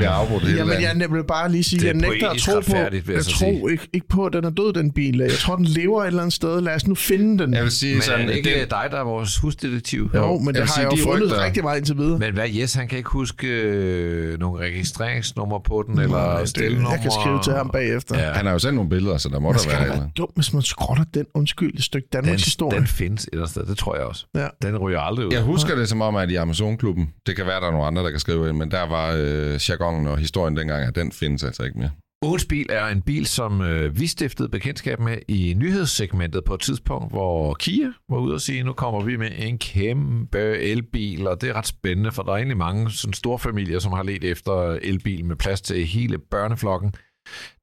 bliver 0.00 0.10
afbrudt 0.10 0.42
hele 0.42 0.58
Jamen, 0.80 1.00
jeg 1.00 1.12
vil 1.12 1.24
bare 1.24 1.50
lige 1.50 1.64
sige, 1.64 1.80
Det 1.80 1.88
er 1.88 1.92
jeg 1.92 2.00
nægter 2.10 2.30
at 2.30 2.36
tro 2.38 2.60
på, 2.60 2.76
jeg 2.76 2.92
jeg 3.08 3.24
tror 3.24 3.68
ikke, 3.68 3.88
ikke 3.92 4.08
på, 4.08 4.26
at 4.26 4.32
den 4.32 4.44
er 4.44 4.50
død, 4.50 4.72
den 4.72 4.92
bil. 4.92 5.18
Jeg 5.18 5.30
tror, 5.32 5.56
den 5.56 5.64
lever 5.64 6.02
et 6.02 6.06
eller 6.06 6.20
andet 6.22 6.32
sted. 6.34 6.60
Lad 6.60 6.74
os 6.74 6.86
nu 6.86 6.94
finde 6.94 7.44
den. 7.44 7.54
Jeg 7.54 7.62
vil 7.62 7.70
sige 7.72 7.94
Men 7.94 8.02
sådan, 8.02 8.20
er 8.20 8.26
det 8.26 8.36
ikke 8.36 8.60
det, 8.60 8.70
dig, 8.70 8.88
der 8.90 8.98
er 9.00 9.04
vores 9.04 9.36
husdetektiv? 9.38 10.10
jo, 10.14 10.38
men 10.38 10.46
jeg 10.46 10.54
det 10.54 10.60
har 10.60 10.66
sige, 10.66 10.82
jeg 10.84 10.92
jo 10.92 10.96
de 10.96 11.02
fundet 11.02 11.32
rygter- 11.32 11.44
rigtig 11.44 11.62
meget 11.64 11.78
indtil 11.78 11.96
videre. 11.96 12.18
Men 12.18 12.34
hvad, 12.34 12.48
Jes, 12.48 12.74
han 12.74 12.88
kan 12.88 12.98
ikke 12.98 13.10
huske 13.10 13.46
øh, 13.46 14.38
nogle 14.40 14.60
registreringsnummer 14.60 15.58
på 15.58 15.84
den, 15.86 15.98
eller 16.00 16.38
det- 16.38 16.48
stillenummer? 16.48 16.90
jeg 16.90 17.00
kan 17.00 17.10
skrive 17.22 17.40
til 17.44 17.52
ham 17.52 17.70
bagefter. 17.72 18.18
Ja. 18.18 18.30
han 18.32 18.44
har 18.46 18.52
jo 18.52 18.58
sendt 18.58 18.74
nogle 18.74 18.90
billeder, 18.90 19.16
så 19.18 19.28
der 19.28 19.38
må 19.40 19.52
der 19.52 19.58
være 19.58 19.64
da 19.64 19.70
et 19.70 19.82
eller 19.82 19.94
være 19.94 20.02
andet. 20.02 20.16
dum, 20.16 20.28
hvis 20.34 20.52
man 20.52 20.62
skrotter 20.62 21.04
den 21.14 21.24
undskyld 21.34 21.74
et 21.78 21.84
stykke 21.84 22.08
Danmarks 22.12 22.30
Den, 22.42 22.44
historie. 22.44 22.78
den 22.78 22.86
findes 22.86 23.24
et 23.24 23.28
eller 23.32 23.42
andet 23.42 23.50
sted, 23.50 23.66
det 23.66 23.78
tror 23.78 23.96
jeg 23.96 24.04
også. 24.04 24.26
Ja. 24.34 24.46
Den 24.62 24.76
ryger 24.78 25.00
aldrig 25.00 25.26
ud. 25.26 25.32
Jeg 25.32 25.42
husker 25.42 25.74
det 25.76 25.88
som 25.88 26.00
om, 26.02 26.16
at 26.16 26.30
i 26.30 26.34
Amazon-klubben, 26.34 27.08
det 27.26 27.36
kan 27.36 27.46
være, 27.46 27.60
der 27.60 27.66
er 27.66 27.70
nogle 27.70 27.86
andre, 27.86 28.02
der 28.02 28.10
kan 28.10 28.20
skrive 28.20 28.48
ind, 28.48 28.56
men 28.56 28.70
der 28.70 28.88
var 28.88 29.14
øh, 29.18 29.60
jargonen 29.90 30.08
og 30.08 30.18
historien 30.18 30.56
dengang, 30.56 30.84
at 30.84 30.94
den 30.94 31.12
findes 31.12 31.44
altså 31.44 31.62
ikke 31.62 31.78
mere. 31.78 31.90
Ugens 32.24 32.44
bil 32.44 32.66
er 32.70 32.86
en 32.86 33.02
bil, 33.02 33.26
som 33.26 33.60
øh, 33.60 34.00
vi 34.00 34.06
stiftede 34.06 34.48
bekendtskab 34.48 35.00
med 35.00 35.18
i 35.28 35.54
nyhedssegmentet 35.56 36.44
på 36.44 36.54
et 36.54 36.60
tidspunkt, 36.60 37.12
hvor 37.12 37.54
Kia 37.54 37.92
var 38.08 38.18
ude 38.18 38.34
og 38.34 38.40
sige, 38.40 38.62
nu 38.62 38.72
kommer 38.72 39.00
vi 39.00 39.16
med 39.16 39.30
en 39.36 39.58
kæmpe 39.58 40.58
elbil, 40.58 41.26
og 41.26 41.40
det 41.40 41.48
er 41.50 41.54
ret 41.54 41.66
spændende, 41.66 42.12
for 42.12 42.22
der 42.22 42.32
er 42.32 42.36
egentlig 42.36 42.56
mange 42.56 42.90
sådan 42.90 43.14
store 43.14 43.38
familier, 43.38 43.78
som 43.78 43.92
har 43.92 44.02
let 44.02 44.24
efter 44.24 44.78
elbil 44.82 45.24
med 45.24 45.36
plads 45.36 45.60
til 45.60 45.86
hele 45.86 46.18
børneflokken. 46.18 46.94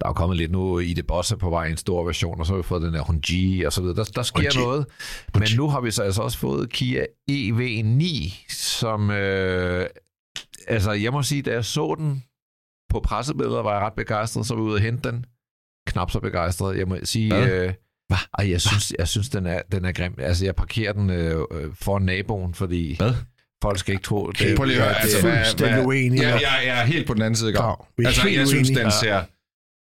Der 0.02 0.10
er 0.10 0.14
kommet 0.14 0.38
lidt 0.38 0.52
nu 0.52 0.80
i 0.80 0.94
det 0.94 1.08
Bossa 1.08 1.36
på 1.36 1.50
vej 1.50 1.68
en 1.68 1.78
stor 1.78 2.04
version, 2.04 2.40
og 2.40 2.46
så 2.46 2.54
har 2.54 2.58
vi 2.58 2.64
fået 2.64 2.82
den 2.82 2.94
der 2.94 3.04
Hyundai 3.04 3.64
og 3.64 3.74
så 3.74 3.82
videre. 3.82 3.96
Der, 3.96 4.04
der 4.04 4.24
sker 4.24 4.42
Hyundai. 4.42 4.64
noget. 4.64 4.86
Men 5.34 5.48
nu 5.58 5.70
har 5.70 5.82
vi 5.82 5.92
så 5.92 6.04
altså 6.04 6.22
også 6.22 6.38
fået 6.38 6.70
Kia 6.70 7.06
EV9, 7.32 8.06
som... 8.50 9.12
Øh, 9.12 9.86
altså, 10.68 10.92
jeg 10.92 11.12
må 11.12 11.24
sige, 11.24 11.42
da 11.42 11.52
jeg 11.52 11.66
så 11.66 11.96
den 11.98 12.24
på 12.90 13.00
pressebilleder, 13.00 13.62
var 13.62 13.74
jeg 13.74 13.82
ret 13.82 13.94
begejstret, 13.94 14.46
så 14.46 14.54
var 14.56 14.62
jeg 14.62 14.66
ude 14.68 14.76
og 14.76 14.82
hente 14.82 15.12
den. 15.12 15.26
Knap 15.88 16.12
så 16.12 16.20
begejstret. 16.20 16.78
Jeg 16.78 16.88
må 16.88 16.98
sige... 17.04 17.34
Hvad? 17.36 17.50
Øh, 17.52 17.74
ej, 18.40 18.50
jeg 18.52 18.62
synes, 18.62 18.94
jeg 19.00 19.08
synes 19.08 19.30
den, 19.30 19.46
er, 19.46 19.62
den 19.72 19.86
er 19.86 19.92
grim. 19.92 20.14
Altså, 20.18 20.46
jeg 20.46 20.56
parkerer 20.56 20.94
den 20.94 21.10
øh, 21.10 21.42
øh, 21.52 21.70
foran 21.74 22.02
naboen, 22.02 22.54
fordi 22.54 22.96
Hvad? 22.98 23.14
folk 23.64 23.80
skal 23.80 23.92
ikke 23.94 24.04
tro... 24.04 24.32
Det, 24.32 24.58
Prøv 24.58 24.66
lige 24.66 24.78
at 24.78 24.84
høre, 24.84 24.94
det- 24.94 25.00
altså, 25.02 25.28
er 25.28 25.44
fuldstændig 25.44 25.86
uenig. 25.88 26.22
jeg, 26.22 26.30
jeg, 26.42 26.64
jeg 26.66 26.82
er 26.82 26.86
helt 26.86 27.08
på 27.08 27.14
den 27.14 27.22
anden 27.22 27.36
side. 27.36 27.54
Er 27.54 27.88
Altså, 28.06 28.28
jeg 28.30 28.48
synes, 28.48 28.70
uenige. 28.70 28.84
den 28.84 28.92
ser... 28.92 29.22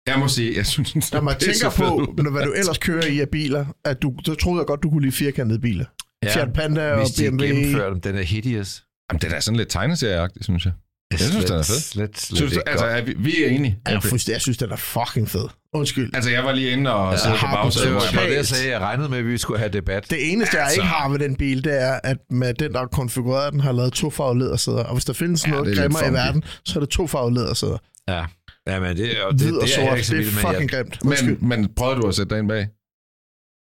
Jeg 0.08 0.20
må 0.20 0.28
sige, 0.28 0.56
jeg 0.58 0.66
synes, 0.66 0.92
den 0.94 1.02
ser 1.02 1.16
Når 1.18 1.22
man 1.24 1.40
tænker 1.40 1.70
på, 1.78 2.22
hvad 2.32 2.46
du 2.46 2.52
ellers 2.54 2.78
kører 2.78 3.06
i 3.06 3.20
af 3.20 3.30
biler, 3.30 3.66
at 3.86 4.02
du, 4.02 4.14
så 4.26 4.36
troede 4.36 4.60
jeg 4.60 4.68
godt, 4.68 4.84
du 4.84 4.90
kunne 4.90 5.02
lide 5.02 5.12
firkantede 5.12 5.60
biler. 5.60 5.86
Ja, 6.24 6.34
Fiat 6.36 6.54
Panda 6.54 6.92
og 6.92 6.98
hvis 7.00 7.10
de 7.12 7.30
BMW. 7.32 7.46
gennemfører 7.46 7.90
dem, 7.90 8.02
den 8.02 8.16
er 8.16 8.22
hideous. 8.22 8.84
Jamen, 9.12 9.22
den 9.22 9.32
er 9.34 9.39
sådan 9.39 9.58
lidt 9.58 9.70
tegneserieagtig, 9.70 10.43
synes 10.43 10.66
jeg. 10.66 10.74
Jeg 11.12 11.20
synes, 11.20 11.45
den 11.45 11.53
er 11.55 11.64
fed. 11.64 11.80
Slet, 11.80 12.20
slet 12.20 12.38
Synes 12.38 12.51
du, 12.53 12.60
ikke 12.60 12.70
altså, 12.70 12.86
er 12.86 13.01
vi, 13.01 13.14
vi 13.18 13.43
er 13.43 13.49
enige. 13.49 13.80
Jeg, 13.88 14.03
fuldstændig- 14.03 14.34
jeg 14.34 14.41
synes, 14.41 14.58
den 14.58 14.72
er 14.72 14.76
fucking 14.76 15.30
fed. 15.30 15.47
Undskyld. 15.74 16.16
Altså, 16.16 16.30
jeg 16.32 16.43
var 16.43 16.51
lige 16.51 16.70
inde 16.72 16.93
og 16.93 17.12
ja, 17.12 17.18
sidde 17.18 17.32
på 17.39 17.45
har 17.45 17.55
bagsædet. 17.55 17.86
Det 17.88 17.93
var 17.93 17.99
hvor 17.99 18.05
jeg 18.08 18.14
bare 18.14 18.22
bare- 18.24 18.30
det, 18.30 18.36
jeg 18.38 18.45
sagde. 18.45 18.70
Jeg 18.72 18.80
regnede 18.80 19.10
med, 19.10 19.18
at 19.18 19.26
vi 19.28 19.38
skulle 19.38 19.60
have 19.60 19.70
debat. 19.74 20.10
Det 20.10 20.32
eneste, 20.32 20.58
jeg 20.58 20.66
Altså- 20.66 20.82
ikke 20.82 20.88
har 20.88 21.10
ved 21.10 21.20
den 21.20 21.36
bil, 21.36 21.64
det 21.64 21.82
er, 21.82 21.99
at 22.03 22.18
med 22.32 22.53
den, 22.53 22.74
der 22.74 22.82
er 22.82 22.86
konfigureret, 22.88 23.53
den 23.53 23.60
har 23.62 23.72
lavet 23.72 23.93
to 23.93 24.10
farvede 24.10 24.39
lædersæder. 24.39 24.84
Og 24.84 24.93
hvis 24.93 25.05
der 25.05 25.14
findes 25.14 25.43
Ja, 25.43 25.47
det 25.47 25.53
noget 25.55 25.68
lidt 25.68 25.80
grimmer 25.80 26.10
i 26.10 26.14
verden, 26.14 26.43
så 26.66 26.80
er 26.80 26.84
det 26.84 26.89
to 26.89 27.08
farvede 27.08 27.34
lædersæder. 27.36 27.78
Ja. 28.10 28.26
Ja, 28.68 28.80
men 28.80 28.97
det, 28.97 29.22
og 29.22 29.32
det, 29.34 29.41
Hvid 29.41 29.47
det, 29.53 29.58
og 29.58 29.64
er 29.64 29.68
sort, 29.68 29.86
jeg 29.86 29.93
ikke 29.93 30.08
så 30.08 30.14
det 30.14 30.20
er 30.20 30.24
vild 30.24 30.34
med. 30.36 30.41
Jeg- 30.41 30.51
fucking 30.53 30.72
grimt. 30.72 30.99
Undskyld. 31.05 31.38
Men, 31.38 31.49
men 31.62 31.70
prøvede 31.76 32.01
du 32.01 32.08
at 32.08 32.16
sætte 32.16 32.30
dig 32.30 32.39
ind 32.39 32.47
bag? 32.47 32.68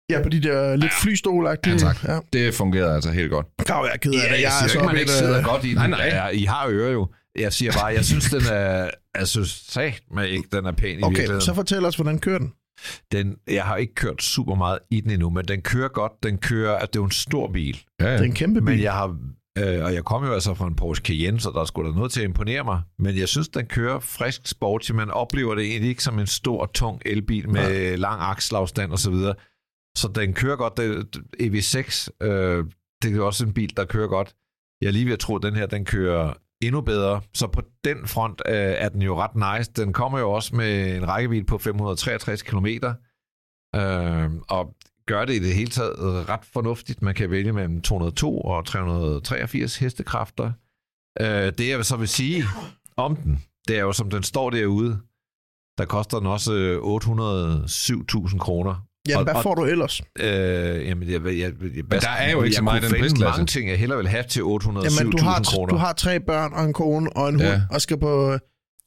Ja, 0.09 0.21
på 0.23 0.29
de 0.29 0.41
der 0.43 0.75
lidt 0.75 0.93
flystolagtige. 1.01 1.73
Ja, 1.73 1.77
tak. 1.79 2.03
Ja. 2.03 2.19
Det 2.33 2.53
fungerede 2.53 2.95
altså 2.95 3.11
helt 3.11 3.31
godt. 3.31 3.45
Grav, 3.65 3.85
jeg 3.85 3.93
er 3.93 3.97
ked 3.97 4.13
af 4.13 4.19
det. 4.29 4.35
Ja, 4.35 4.41
jeg 4.41 4.47
er 4.47 4.49
siger 4.59 4.69
så 4.69 4.77
ikke, 4.77 4.85
man 4.85 4.97
ikke 4.97 5.11
et, 5.11 5.17
sidder 5.17 5.37
øh, 5.37 5.43
godt 5.45 5.65
i 5.65 5.69
den. 5.69 5.75
Nej, 5.75 5.87
nej. 5.87 6.05
Ja, 6.05 6.27
I 6.27 6.43
har 6.43 6.67
ører 6.69 6.91
jo. 6.91 7.07
Jeg 7.39 7.53
siger 7.53 7.71
bare, 7.71 7.85
jeg 7.85 8.05
synes, 8.05 8.29
den 8.29 8.41
er... 8.51 8.89
Jeg 9.17 9.27
synes 9.27 9.49
sagt 9.69 10.01
med 10.11 10.27
ikke, 10.27 10.47
den 10.51 10.65
er 10.65 10.71
pæn 10.71 10.99
i 10.99 11.03
Okay, 11.03 11.09
virkeligheden. 11.09 11.41
så 11.41 11.53
fortæl 11.53 11.85
os, 11.85 11.95
hvordan 11.95 12.19
kører 12.19 12.39
den? 12.39 12.53
Den, 13.11 13.35
jeg 13.47 13.63
har 13.63 13.75
ikke 13.77 13.95
kørt 13.95 14.23
super 14.23 14.55
meget 14.55 14.79
i 14.91 15.01
den 15.01 15.11
endnu, 15.11 15.29
men 15.29 15.45
den 15.45 15.61
kører 15.61 15.87
godt. 15.87 16.11
Den 16.23 16.37
kører, 16.37 16.75
at 16.75 16.93
det 16.93 16.99
er 16.99 17.01
jo 17.01 17.05
en 17.05 17.11
stor 17.11 17.51
bil. 17.51 17.79
Ja, 17.99 18.11
Det 18.13 18.19
er 18.19 18.23
en 18.23 18.33
kæmpe 18.33 18.61
bil. 18.61 18.75
Men 18.75 18.83
jeg 18.83 18.93
har 18.93 19.17
Øh, 19.57 19.83
og 19.83 19.93
jeg 19.93 20.03
kom 20.03 20.25
jo 20.25 20.33
altså 20.33 20.53
fra 20.53 20.67
en 20.67 20.75
Porsche 20.75 21.05
Cayenne, 21.05 21.39
så 21.39 21.51
der 21.55 21.65
skulle 21.65 21.91
da 21.91 21.95
noget 21.95 22.11
til 22.11 22.19
at 22.21 22.25
imponere 22.25 22.63
mig. 22.63 22.81
Men 22.99 23.17
jeg 23.17 23.27
synes, 23.27 23.47
den 23.47 23.65
kører 23.65 23.99
frisk 23.99 24.41
sporty. 24.47 24.91
Man 24.91 25.11
oplever 25.11 25.55
det 25.55 25.65
egentlig 25.65 25.89
ikke 25.89 26.03
som 26.03 26.19
en 26.19 26.27
stor, 26.27 26.65
tung 26.73 27.01
elbil 27.05 27.49
med 27.49 27.81
ja. 27.89 27.95
lang 27.95 28.21
akselafstand 28.21 28.91
og 28.91 28.99
så 29.95 30.07
den 30.07 30.33
kører 30.33 30.55
godt. 30.55 30.77
Det, 30.77 31.17
EV6, 31.41 32.07
øh, 32.21 32.65
det 33.01 33.17
er 33.17 33.21
også 33.21 33.45
en 33.45 33.53
bil, 33.53 33.77
der 33.77 33.85
kører 33.85 34.07
godt. 34.07 34.35
Jeg 34.81 34.87
er 34.87 34.91
lige 34.91 35.05
ved 35.05 35.13
at 35.13 35.19
tro, 35.19 35.35
at 35.35 35.43
den 35.43 35.55
her, 35.55 35.65
den 35.65 35.85
kører 35.85 36.33
endnu 36.61 36.81
bedre. 36.81 37.21
Så 37.33 37.47
på 37.47 37.61
den 37.83 38.07
front 38.07 38.41
øh, 38.45 38.53
er 38.55 38.89
den 38.89 39.01
jo 39.01 39.21
ret 39.21 39.35
nice. 39.35 39.71
Den 39.71 39.93
kommer 39.93 40.19
jo 40.19 40.31
også 40.31 40.55
med 40.55 40.95
en 40.95 41.07
rækkevidde 41.07 41.45
på 41.45 41.57
563 41.57 42.41
km. 42.41 42.67
Øh, 43.75 44.31
og 44.49 44.75
gør 45.05 45.25
det 45.25 45.33
i 45.33 45.39
det 45.39 45.55
hele 45.55 45.69
taget 45.69 46.29
ret 46.29 46.45
fornuftigt. 46.53 47.01
Man 47.01 47.15
kan 47.15 47.31
vælge 47.31 47.53
mellem 47.53 47.81
202 47.81 48.41
og 48.41 48.65
383 48.65 49.77
hestekræfter. 49.77 50.51
Øh, 51.21 51.53
det 51.57 51.69
jeg 51.69 51.85
så 51.85 51.97
vil 51.97 52.07
sige 52.07 52.43
om 52.97 53.15
den, 53.15 53.43
det 53.67 53.77
er 53.77 53.81
jo, 53.81 53.93
som 53.93 54.09
den 54.09 54.23
står 54.23 54.49
derude, 54.49 54.99
der 55.77 55.85
koster 55.85 56.17
den 56.17 56.27
også 56.27 56.53
øh, 56.53 56.77
807.000 56.77 58.37
kroner. 58.37 58.75
Jamen, 59.09 59.23
hvad 59.25 59.35
får 59.43 59.55
du 59.55 59.63
ellers? 59.65 60.01
Øh, 60.19 60.25
jamen, 60.87 61.09
jeg, 61.09 61.25
jeg, 61.25 61.33
jeg, 61.39 61.51
Men 61.61 61.83
der 62.01 62.09
er 62.09 62.31
jo 62.31 62.41
ikke 62.43 62.55
så 62.55 62.61
meget 62.63 62.81
den 62.83 62.89
prisklasse. 62.91 63.23
mange 63.25 63.45
ting, 63.45 63.69
jeg 63.69 63.77
hellere 63.79 63.97
vil 63.97 64.07
have 64.07 64.23
til 64.29 64.41
807.000 64.41 64.99
Jamen, 64.99 65.11
du 65.11 65.23
har, 65.23 65.41
kroner. 65.43 65.69
du 65.69 65.75
har 65.75 65.93
tre 65.93 66.19
børn 66.19 66.53
og 66.53 66.63
en 66.65 66.73
kone 66.73 67.09
og 67.17 67.29
en 67.29 67.35
hund, 67.35 67.47
Ja. 67.47 67.61
og 67.71 67.81
skal 67.81 67.99
på... 67.99 68.37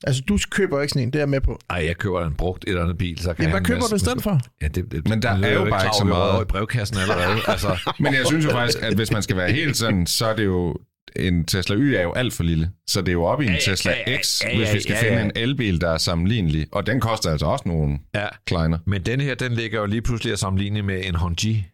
Altså, 0.07 0.23
du 0.29 0.39
køber 0.51 0.81
ikke 0.81 0.91
sådan 0.93 1.03
en, 1.03 1.09
det 1.13 1.15
er 1.19 1.21
jeg 1.21 1.29
med 1.29 1.41
på. 1.41 1.59
Ej, 1.71 1.85
jeg 1.87 1.97
køber 1.97 2.27
en 2.27 2.35
brugt 2.35 2.65
et 2.65 2.69
eller 2.69 2.83
andet 2.83 2.99
bil, 2.99 3.19
så 3.19 3.25
kan 3.35 3.43
Jamen, 3.43 3.45
jeg 3.55 3.61
hvad 3.61 3.67
køber 3.67 3.87
du 3.91 3.95
i 3.95 3.99
stedet 3.99 4.23
for? 4.23 4.41
Ja, 4.63 4.69
det, 4.69 4.93
det, 4.93 5.09
Men 5.09 5.23
der 5.23 5.29
er 5.31 5.53
jo 5.55 5.61
jeg 5.63 5.71
bare 5.71 5.85
ikke 5.87 5.97
så 5.99 6.05
meget- 6.05 6.43
i 6.43 6.45
brevkassen 6.45 6.97
allerede. 6.99 7.41
altså, 7.49 7.79
Men 8.03 8.15
jeg 8.15 8.27
synes 8.27 8.45
jo 8.45 8.51
faktisk, 8.51 8.79
at 8.83 8.95
hvis 8.95 9.13
man 9.13 9.23
skal 9.23 9.37
være 9.37 9.53
helt 9.53 9.77
sådan, 9.77 10.07
så 10.07 10.27
er 10.27 10.37
det 10.37 10.45
jo... 10.45 10.77
En 11.17 11.45
Tesla 11.45 11.77
Y 11.77 11.95
er 11.95 12.03
jo 12.03 12.13
alt 12.13 12.33
for 12.35 12.43
lille, 12.43 12.71
så 12.87 13.01
det 13.01 13.09
er 13.09 13.13
jo 13.13 13.25
oppe 13.25 13.45
i 13.45 13.47
en 13.47 13.53
Ja, 13.53 13.59
ja, 13.67 13.71
Tesla 13.71 13.93
ja, 14.07 14.17
X, 14.23 14.43
hvis 14.57 14.75
vi 14.75 14.81
skal 14.81 14.97
finde 14.97 15.23
en 15.23 15.33
elbil, 15.37 15.81
der 15.81 15.91
er 15.91 15.99
sammenlignelig. 15.99 16.67
Og 16.73 16.87
den 16.87 17.01
koster 17.01 17.31
altså 17.31 17.47
også 17.47 17.69
nogle 17.69 17.99
ja. 18.15 18.27
kleiner. 18.47 18.79
Men 18.87 19.03
den 19.03 19.21
her, 19.21 19.35
den 19.35 19.53
ligger 19.53 19.81
jo 19.81 19.87
lige 19.87 20.03
pludselig 20.03 20.33
at 20.33 20.39
sammenligne 20.39 20.83
med 20.83 21.01
en 21.05 21.15
Honji. 21.15 21.67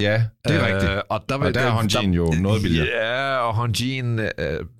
Ja, 0.00 0.22
det 0.48 0.56
er 0.56 0.60
Øh, 0.68 0.74
rigtigt. 0.74 0.92
Og 1.08 1.24
der, 1.28 1.34
Og 1.34 1.54
der 1.54 1.60
er 1.60 1.70
Honjin 1.70 2.14
jo 2.14 2.34
noget 2.40 2.62
billigere. 2.62 2.86
Ja, 2.86 3.36
og 3.36 3.54
Honjin, 3.54 4.18
øh, 4.18 4.28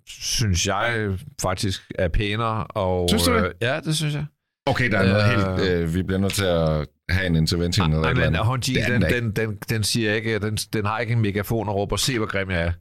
synes 0.09 0.67
jeg 0.67 1.09
faktisk 1.43 1.83
er 1.99 2.09
pænere. 2.09 2.65
Og, 2.65 3.09
Synes 3.09 3.23
du 3.23 3.35
det? 3.35 3.45
øh, 3.45 3.51
ja, 3.63 3.81
det 3.81 3.97
synes 3.97 4.15
jeg. 4.15 4.25
Okay, 4.67 4.91
der 4.91 4.99
er 4.99 5.09
noget 5.09 5.59
Øh, 5.59 5.61
helt... 5.61 5.73
Øh, 5.73 5.95
vi 5.95 6.03
bliver 6.03 6.19
nødt 6.19 6.33
til 6.33 6.45
at 6.45 6.87
have 7.11 7.27
en 7.27 7.37
intervention 7.37 7.93
et 7.93 8.01
Nej, 8.01 8.11
eller 8.11 8.31
men. 8.31 8.39
Honjin, 8.41 8.77
den, 8.89 9.03
den, 9.03 9.31
den, 9.31 9.59
den 9.71 9.83
siger 9.85 10.15
ikke, 10.15 10.39
den, 10.39 10.57
den 10.57 10.85
har 10.85 10.99
ikke 10.99 11.13
en 11.13 11.21
megafon 11.21 11.69
og 11.69 11.75
råber, 11.75 11.97
se 11.97 12.19
hvor 12.19 12.27
grim 12.27 12.51
jeg 12.51 12.61
er. 12.63 12.73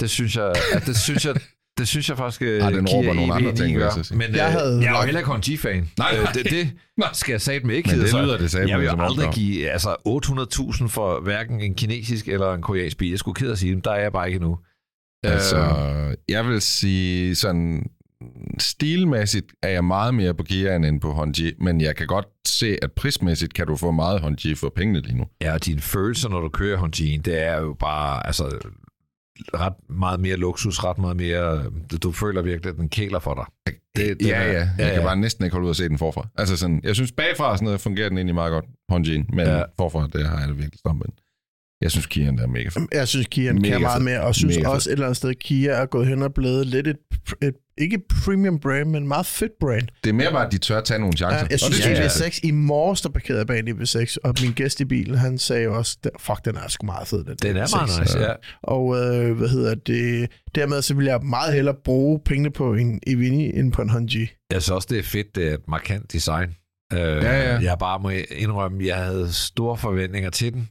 Det 0.00 0.10
synes 0.10 0.36
jeg, 0.36 0.52
at 0.72 0.86
det 0.86 0.96
synes 0.96 1.24
jeg, 1.26 1.34
det 1.78 1.88
synes 1.88 2.08
jeg 2.08 2.16
faktisk, 2.16 2.42
øh, 2.42 2.62
Ej, 2.62 2.70
den 2.70 2.84
Kia 2.86 2.96
råber 2.96 3.14
nogle 3.14 3.32
EV9 3.34 3.36
andre 3.36 3.54
ting, 3.54 3.78
jeg 3.80 3.92
sige. 3.92 4.18
Men 4.18 4.34
Jeg 4.34 4.46
øh, 4.46 4.52
havde 4.52 4.80
jeg 4.82 4.94
er 4.94 4.98
jo 4.98 5.04
heller 5.04 5.20
ikke 5.20 5.30
Honji-fan. 5.30 5.90
Nej, 5.98 6.08
Øh, 6.16 6.22
nej. 6.22 6.32
det, 6.32 6.44
det 6.50 6.70
skal 7.12 7.32
jeg 7.32 7.40
satme 7.40 7.74
ikke 7.74 7.86
Men 7.88 7.94
hedde 8.00 8.12
det 8.12 8.24
lyder 8.24 8.38
det 8.38 8.50
satme 8.50 8.68
Jeg 8.70 8.80
vil 8.80 8.88
som 8.88 9.00
om, 9.00 9.04
aldrig 9.04 9.28
give 9.34 9.70
altså, 9.70 9.96
800.000 10.82 10.88
for 10.88 11.20
hverken 11.20 11.60
en 11.60 11.74
kinesisk 11.74 12.28
eller 12.28 12.54
en 12.54 12.62
koreansk 12.62 12.98
bil. 12.98 13.10
Jeg 13.10 13.18
skulle 13.18 13.34
ked 13.34 13.52
at 13.52 13.58
sige 13.58 13.72
dem, 13.72 13.80
der 13.80 13.90
er 13.90 14.00
jeg 14.00 14.12
bare 14.12 14.26
ikke 14.26 14.36
endnu. 14.36 14.58
Altså, 15.24 15.56
Øh, 15.56 16.16
jeg 16.28 16.46
vil 16.46 16.60
sige 16.60 17.34
sådan... 17.34 17.86
Stilmæssigt 18.58 19.46
er 19.62 19.68
jeg 19.68 19.84
meget 19.84 20.14
mere 20.14 20.34
på 20.34 20.42
Kia 20.42 20.76
end 20.76 21.00
på 21.00 21.12
Honji, 21.12 21.52
men 21.60 21.80
jeg 21.80 21.96
kan 21.96 22.06
godt 22.06 22.26
se, 22.48 22.76
at 22.82 22.92
prismæssigt 22.92 23.54
kan 23.54 23.66
du 23.66 23.76
få 23.76 23.90
meget 23.90 24.20
Honji 24.20 24.54
for 24.54 24.72
pengene 24.76 25.00
lige 25.00 25.16
nu. 25.16 25.24
Ja, 25.42 25.52
og 25.54 25.64
dine 25.64 25.80
følelser, 25.80 26.28
når 26.28 26.40
du 26.40 26.48
kører 26.48 26.78
Honjin, 26.78 27.20
det 27.22 27.42
er 27.42 27.60
jo 27.60 27.76
bare 27.80 28.26
altså, 28.26 28.58
ret 29.54 29.72
meget 29.90 30.20
mere 30.20 30.36
luksus, 30.36 30.84
ret 30.84 30.98
meget 30.98 31.16
mere... 31.16 31.64
Du 32.02 32.12
føler 32.12 32.42
virkelig, 32.42 32.70
at 32.70 32.76
den 32.76 32.88
kæler 32.88 33.18
for 33.18 33.34
dig. 33.34 33.74
Det, 33.96 34.20
den 34.20 34.26
ja, 34.28 34.34
er- 34.36 34.42
ja, 34.44 34.52
jeg 34.58 34.68
ja, 34.78 34.84
kan 34.84 34.94
ja. 34.94 35.02
bare 35.02 35.16
næsten 35.16 35.44
ikke 35.44 35.54
holde 35.54 35.64
ud 35.64 35.70
og 35.70 35.76
se 35.76 35.88
den 35.88 35.98
forfra. 35.98 36.28
Altså 36.38 36.56
sådan, 36.56 36.80
jeg 36.84 36.94
synes 36.94 37.12
bagfra 37.12 37.56
sådan 37.56 37.64
noget, 37.64 37.80
fungerer 37.80 38.08
den 38.08 38.18
egentlig 38.18 38.34
meget 38.34 38.50
godt, 38.50 38.64
Honjin, 38.88 39.26
men 39.32 39.46
Ja. 39.46 39.62
forfra, 39.78 40.08
det 40.12 40.28
har 40.28 40.38
jeg 40.38 40.48
det 40.48 40.56
virkelig 40.58 40.78
stramt. 40.78 41.02
Jeg 41.80 41.90
synes, 41.90 42.06
Kia'en 42.06 42.36
der 42.36 42.42
er 42.42 42.46
mega 42.46 42.68
fed. 42.68 42.82
Jeg 42.92 43.08
synes, 43.08 43.26
Kia 43.30 43.52
Mega 43.52 43.68
kan 43.70 43.80
meget 43.80 43.96
fed. 43.98 44.04
mere, 44.04 44.20
og 44.20 44.34
synes 44.34 44.56
Mega 44.56 44.68
fed. 44.68 44.74
også 44.74 44.90
et 44.90 44.92
eller 44.92 45.06
andet 45.06 45.16
sted, 45.16 45.34
Kia 45.34 45.70
er 45.70 45.86
gået 45.86 46.06
hen 46.06 46.22
og 46.22 46.34
blevet 46.34 46.66
lidt 46.66 46.86
et, 46.88 46.96
et 47.42 47.54
ikke 47.78 47.98
premium 48.24 48.58
brand, 48.60 48.90
men 48.90 49.08
meget 49.08 49.26
fedt 49.26 49.52
brand. 49.60 49.88
Det 50.04 50.10
er 50.10 50.14
mere 50.14 50.30
bare, 50.32 50.46
at 50.46 50.52
de 50.52 50.58
tør 50.58 50.80
tage 50.80 51.00
nogle 51.00 51.16
chancer. 51.16 51.36
Ja, 51.38 51.42
jeg 51.44 51.52
og 51.52 51.58
synes, 51.60 51.76
det 51.80 51.90
ja, 51.90 52.08
synes 52.08 52.20
jeg. 52.20 52.28
EV6 52.28 52.40
i 52.48 52.50
morges, 52.50 53.00
der 53.00 53.08
parkerede 53.08 53.38
jeg 53.38 53.46
bag 53.46 53.58
en 53.58 53.68
EV6, 53.68 54.16
og 54.24 54.34
min 54.42 54.52
gæst 54.52 54.80
i 54.80 54.84
bilen, 54.84 55.18
han 55.18 55.38
sagde 55.38 55.68
også, 55.68 55.98
"Den- 56.04 56.10
fuck, 56.18 56.44
den 56.44 56.56
er 56.56 56.68
sgu 56.68 56.86
meget 56.86 57.08
fed, 57.08 57.24
den, 57.24 57.36
Den 57.42 57.56
er 57.56 57.66
EV6." 57.66 57.76
meget 57.76 58.00
nice, 58.00 58.18
ja. 58.18 58.32
Og 58.62 58.96
øh, 58.96 59.36
hvad 59.36 59.48
hedder 59.48 59.74
det, 59.74 60.30
dermed 60.54 60.82
så 60.82 60.94
vil 60.94 61.06
jeg 61.06 61.20
meget 61.22 61.54
hellere 61.54 61.74
bruge 61.84 62.20
pengene 62.24 62.50
på 62.50 62.74
en 62.74 63.00
EV9 63.08 63.58
end 63.58 63.72
på 63.72 63.82
en 63.82 63.90
Honji. 63.90 64.20
Jeg 64.52 64.62
synes 64.62 64.70
også, 64.70 64.88
det 64.90 64.98
er 64.98 65.02
fedt, 65.02 65.26
det 65.34 65.48
er 65.48 65.54
et 65.54 65.68
markant 65.68 66.12
design. 66.12 66.48
Øh, 66.92 66.98
Ja, 66.98 67.52
ja. 67.52 67.58
Jeg 67.62 67.76
bare 67.80 67.98
må 67.98 68.10
indrømme, 68.36 68.86
jeg 68.86 68.96
havde 68.96 69.32
store 69.32 69.76
forventninger 69.76 70.30
til 70.30 70.52
den. 70.52 70.68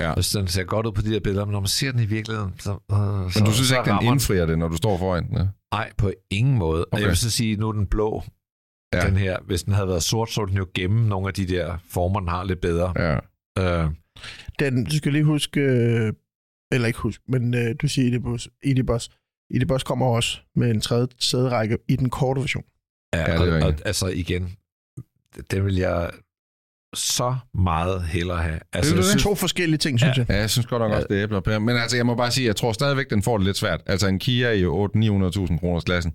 Ja. 0.00 0.12
Jeg 0.12 0.24
synes, 0.24 0.32
den 0.44 0.46
ser 0.48 0.64
godt 0.64 0.86
ud 0.86 0.92
på 0.92 1.02
de 1.02 1.08
her 1.08 1.20
billeder, 1.20 1.44
men 1.44 1.52
når 1.52 1.60
man 1.60 1.68
ser 1.68 1.92
den 1.92 2.00
i 2.00 2.06
virkeligheden, 2.06 2.54
så... 2.58 2.70
Øh, 2.92 2.98
Men 2.98 3.44
du 3.46 3.52
synes 3.52 3.70
ikke, 3.70 3.90
den 3.90 4.02
indfrier 4.12 4.46
det, 4.46 4.58
når 4.58 4.68
du 4.68 4.76
står 4.76 4.98
foran 4.98 5.28
den? 5.28 5.36
Ja. 5.36 5.46
Nej, 5.72 5.92
på 5.98 6.12
ingen 6.30 6.58
måde. 6.58 6.86
Okay. 6.92 7.00
Jeg 7.02 7.08
vil 7.08 7.16
så 7.16 7.30
sige, 7.30 7.56
nu 7.56 7.68
er 7.68 7.72
den 7.72 7.86
blå, 7.86 8.22
Ja. 8.94 9.00
den 9.06 9.16
her. 9.16 9.36
Hvis 9.46 9.62
den 9.62 9.72
havde 9.72 9.88
været 9.88 10.02
sort, 10.02 10.30
så 10.30 10.40
ville 10.40 10.50
den 10.50 10.58
jo 10.58 10.66
gemme 10.74 11.08
nogle 11.08 11.28
af 11.28 11.34
de 11.34 11.46
der 11.46 11.78
former, 11.90 12.20
den 12.20 12.28
har 12.28 12.44
lidt 12.44 12.60
bedre. 12.60 12.92
ja. 12.96 13.18
Øh, 13.84 13.90
Den, 14.58 14.84
du 14.84 14.96
skal 14.96 15.12
lige 15.12 15.24
huske, 15.24 15.60
øh, 15.60 16.12
eller 16.72 16.86
ikke 16.86 16.98
huske, 16.98 17.24
men 17.28 17.54
øh, 17.54 17.74
du 17.82 17.88
siger 17.88 18.06
Idibus, 18.08 18.48
Idibus. 18.64 19.10
Idibus 19.50 19.82
kommer 19.82 20.06
også 20.06 20.40
med 20.56 20.70
en 20.70 20.80
tredje 20.80 21.06
sæderække 21.18 21.78
i 21.88 21.96
den 21.96 22.10
korte 22.10 22.40
version. 22.40 22.64
ja, 23.14 23.20
Ja, 23.32 23.38
det 23.38 23.48
er 23.48 23.64
og, 23.64 23.68
og, 23.68 23.74
altså 23.84 24.06
igen, 24.08 24.50
den 25.50 25.64
vil 25.64 25.74
jeg 25.76 26.10
så 26.94 27.36
meget 27.54 28.02
hellere 28.02 28.42
have. 28.42 28.58
Altså, 28.72 28.96
det? 28.96 29.04
synes, 29.04 29.22
To 29.22 29.34
forskellige 29.34 29.78
ting, 29.78 29.98
synes 29.98 30.16
Ja. 30.16 30.20
jeg. 30.22 30.30
Ja, 30.30 30.40
jeg 30.40 30.50
synes 30.50 30.66
godt 30.66 30.82
nok 30.82 30.92
også, 30.92 31.06
det 31.10 31.18
er 31.18 31.22
æbler 31.22 31.36
og 31.36 31.44
pærer. 31.44 31.58
Men 31.58 31.76
altså, 31.76 31.96
jeg 31.96 32.06
må 32.06 32.14
bare 32.14 32.30
sige, 32.30 32.46
jeg 32.46 32.56
tror 32.56 32.72
stadigvæk, 32.72 33.10
den 33.10 33.22
får 33.22 33.36
det 33.38 33.46
lidt 33.46 33.56
svært. 33.56 33.80
Altså, 33.86 34.08
en 34.08 34.18
Kia 34.18 34.50
i 34.50 34.64
800-900.000 34.64 35.58
kroners 35.58 35.84
klassen. 35.84 36.12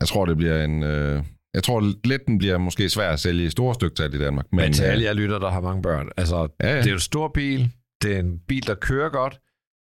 Jeg 0.00 0.08
tror, 0.08 0.26
det 0.26 0.36
bliver 0.36 0.64
en... 0.64 0.82
Øh, 0.82 1.22
jeg 1.54 1.62
tror 1.62 1.80
lidt, 2.04 2.26
den 2.26 2.38
bliver 2.38 2.58
måske 2.58 2.88
svær 2.88 3.10
at 3.10 3.20
sælge 3.20 3.44
i 3.46 3.50
store 3.50 3.74
styktal 3.74 4.14
i 4.14 4.18
Danmark. 4.18 4.46
men 4.52 4.72
til 4.72 4.84
øh, 4.84 4.92
alle 4.92 5.04
jer 5.04 5.12
lytter, 5.12 5.38
der 5.38 5.50
har 5.50 5.60
mange 5.60 5.82
børn, 5.82 6.08
altså, 6.16 6.48
Ja, 6.62 6.68
ja. 6.70 6.76
det 6.76 6.84
er 6.86 6.90
jo 6.90 6.94
en 6.94 7.00
stor 7.00 7.30
bil, 7.34 7.70
det 8.02 8.14
er 8.16 8.20
en 8.20 8.38
bil, 8.48 8.66
der 8.66 8.74
kører 8.74 9.08
godt, 9.08 9.38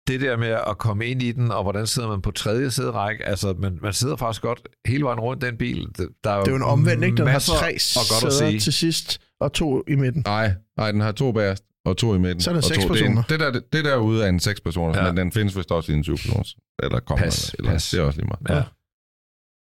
det 0.09 0.20
der 0.20 0.36
med 0.36 0.48
at 0.48 0.78
komme 0.78 1.07
ind 1.07 1.22
i 1.22 1.32
den, 1.32 1.50
og 1.50 1.62
hvordan 1.62 1.86
sidder 1.86 2.09
man 2.09 2.22
på 2.22 2.30
tredje 2.30 2.70
sæderække, 2.70 3.24
altså 3.26 3.55
man, 3.59 3.78
man 3.82 3.92
sidder 3.92 4.16
faktisk 4.16 4.42
godt 4.42 4.68
hele 4.86 5.05
vejen 5.05 5.20
rundt 5.20 5.42
den 5.42 5.57
bil. 5.57 5.86
Det, 5.98 6.09
der 6.24 6.30
er, 6.30 6.38
Det 6.38 6.46
er 6.48 6.50
jo 6.53 6.57
en 6.57 6.62
omvendt, 6.62 7.05
ikke? 7.05 7.16
Den 7.16 7.26
har 7.26 7.38
tre 7.38 7.55
og 7.57 8.05
godt 8.11 8.24
at 8.26 8.32
sæder 8.32 8.50
sige. 8.50 8.61
til 8.61 8.72
sidst, 8.72 9.20
og 9.43 9.53
to 9.53 9.82
i 9.88 9.95
midten. 9.95 10.22
Nej, 10.26 10.53
nej, 10.76 10.93
den 10.93 11.01
har 11.01 11.12
to 11.12 11.32
bagerst 11.32 11.64
og 11.84 11.97
to 11.97 12.14
i 12.14 12.18
midten. 12.18 12.40
Så 12.40 12.51
er 12.51 12.55
der 12.55 12.59
og 12.61 12.64
seks 12.64 12.84
to. 12.84 12.95
Det, 12.95 13.03
er 13.03 13.07
en, 13.07 13.14
personer. 13.16 13.22
det, 13.53 13.55
der, 13.55 13.61
det 13.72 13.84
derude 13.84 14.24
er 14.24 14.28
en 14.28 14.40
seks 14.40 14.61
personer, 14.61 14.99
Ja. 14.99 15.05
ja. 15.05 15.12
men 15.12 15.16
den 15.16 15.32
findes 15.32 15.57
vist 15.57 15.70
også 15.70 15.93
i 15.93 15.95
en 15.95 16.05
syv 16.05 16.16
personers. 16.16 16.57
Eller 16.82 17.01
kommer 17.01 17.24
Pas, 17.24 17.55
eller, 17.59 17.70
pas. 17.70 17.90
Det 17.90 18.01
er 18.01 18.05
også 18.05 18.18
lige 18.20 18.28
meget. 18.40 18.57
Ja. 18.59 18.64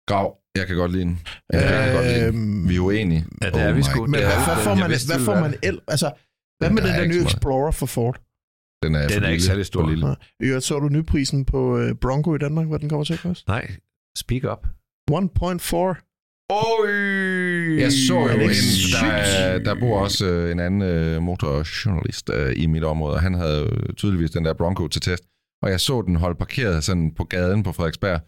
Grav, 0.09 0.37
jeg 0.57 0.67
kan 0.67 0.77
godt 0.77 0.93
lide 0.93 1.05
den. 1.05 1.21
Jeg 1.53 1.63
kan 1.63 1.95
godt 1.95 2.07
lide 2.07 2.27
den. 2.27 2.35
Øhm, 2.35 2.69
Vi 2.69 2.73
er 2.75 2.77
jo 2.77 2.91
enige. 2.91 3.27
Ja, 3.43 3.51
det 3.51 3.61
er 3.63 3.73
vi 3.73 3.79
my 3.79 3.83
sgu. 3.83 4.01
Men 4.01 4.11
hvad, 4.11 4.21
hvad 4.21 4.57
får 4.65 4.75
man, 4.75 4.91
hvad 4.91 5.21
får 5.25 5.35
man 5.41 5.55
el? 5.63 5.81
Altså, 5.89 6.13
hvad 6.59 6.69
Den 6.69 6.75
med 6.75 6.83
den 6.83 6.95
der 6.95 7.07
nye. 7.07 7.25
Explorer 7.25 7.71
for 7.71 7.87
Ford? 7.87 8.21
Den 8.83 8.95
er, 8.95 9.09
Den 9.09 9.25
er 9.25 9.29
ikke 9.29 9.43
særlig 9.43 9.67
stor. 9.67 9.89
lille. 9.89 10.17
Øvrigt, 10.43 10.65
så 10.65 10.79
du 10.79 10.89
nyprisen 10.89 11.45
på 11.45 11.79
øh, 11.79 11.95
Bronco 11.95 12.35
i 12.35 12.39
Danmark, 12.39 12.67
hvad 12.67 12.79
den 12.79 12.89
kommer 12.89 13.05
til 13.05 13.13
at 13.13 13.19
koste? 13.21 13.49
Nej, 13.49 13.71
speak 14.17 14.45
up. 14.45 14.67
1.4. 15.11 16.10
Oj! 16.51 17.81
Jeg 17.81 17.93
så 17.93 18.15
jo 18.15 18.25
Er 18.25 18.33
det 18.37 18.43
en, 18.43 18.51
der, 19.03 19.07
er- 19.13 19.59
der 19.59 19.75
bor 19.81 20.01
også 20.01 20.27
øh, 20.27 20.53
en 20.53 20.61
anden 20.61 20.83
øh, 20.83 21.23
motorjournalist 21.23 22.31
øh, 22.35 22.53
i 22.57 22.67
mit 22.67 22.85
område, 22.85 23.15
og 23.15 23.21
han 23.21 23.35
havde 23.35 23.69
øh, 23.73 23.95
tydeligvis 23.97 24.31
den 24.31 24.45
der 24.45 24.53
Bronco 24.55 24.89
til 24.89 25.03
test, 25.03 25.23
og 25.63 25.71
jeg 25.71 25.81
så 25.81 26.03
den 26.07 26.17
holde 26.17 26.39
parkeret 26.39 26.85
sådan 26.85 27.13
på 27.17 27.25
gaden 27.25 27.63
på 27.63 27.73
Frederiksberg, 27.73 28.21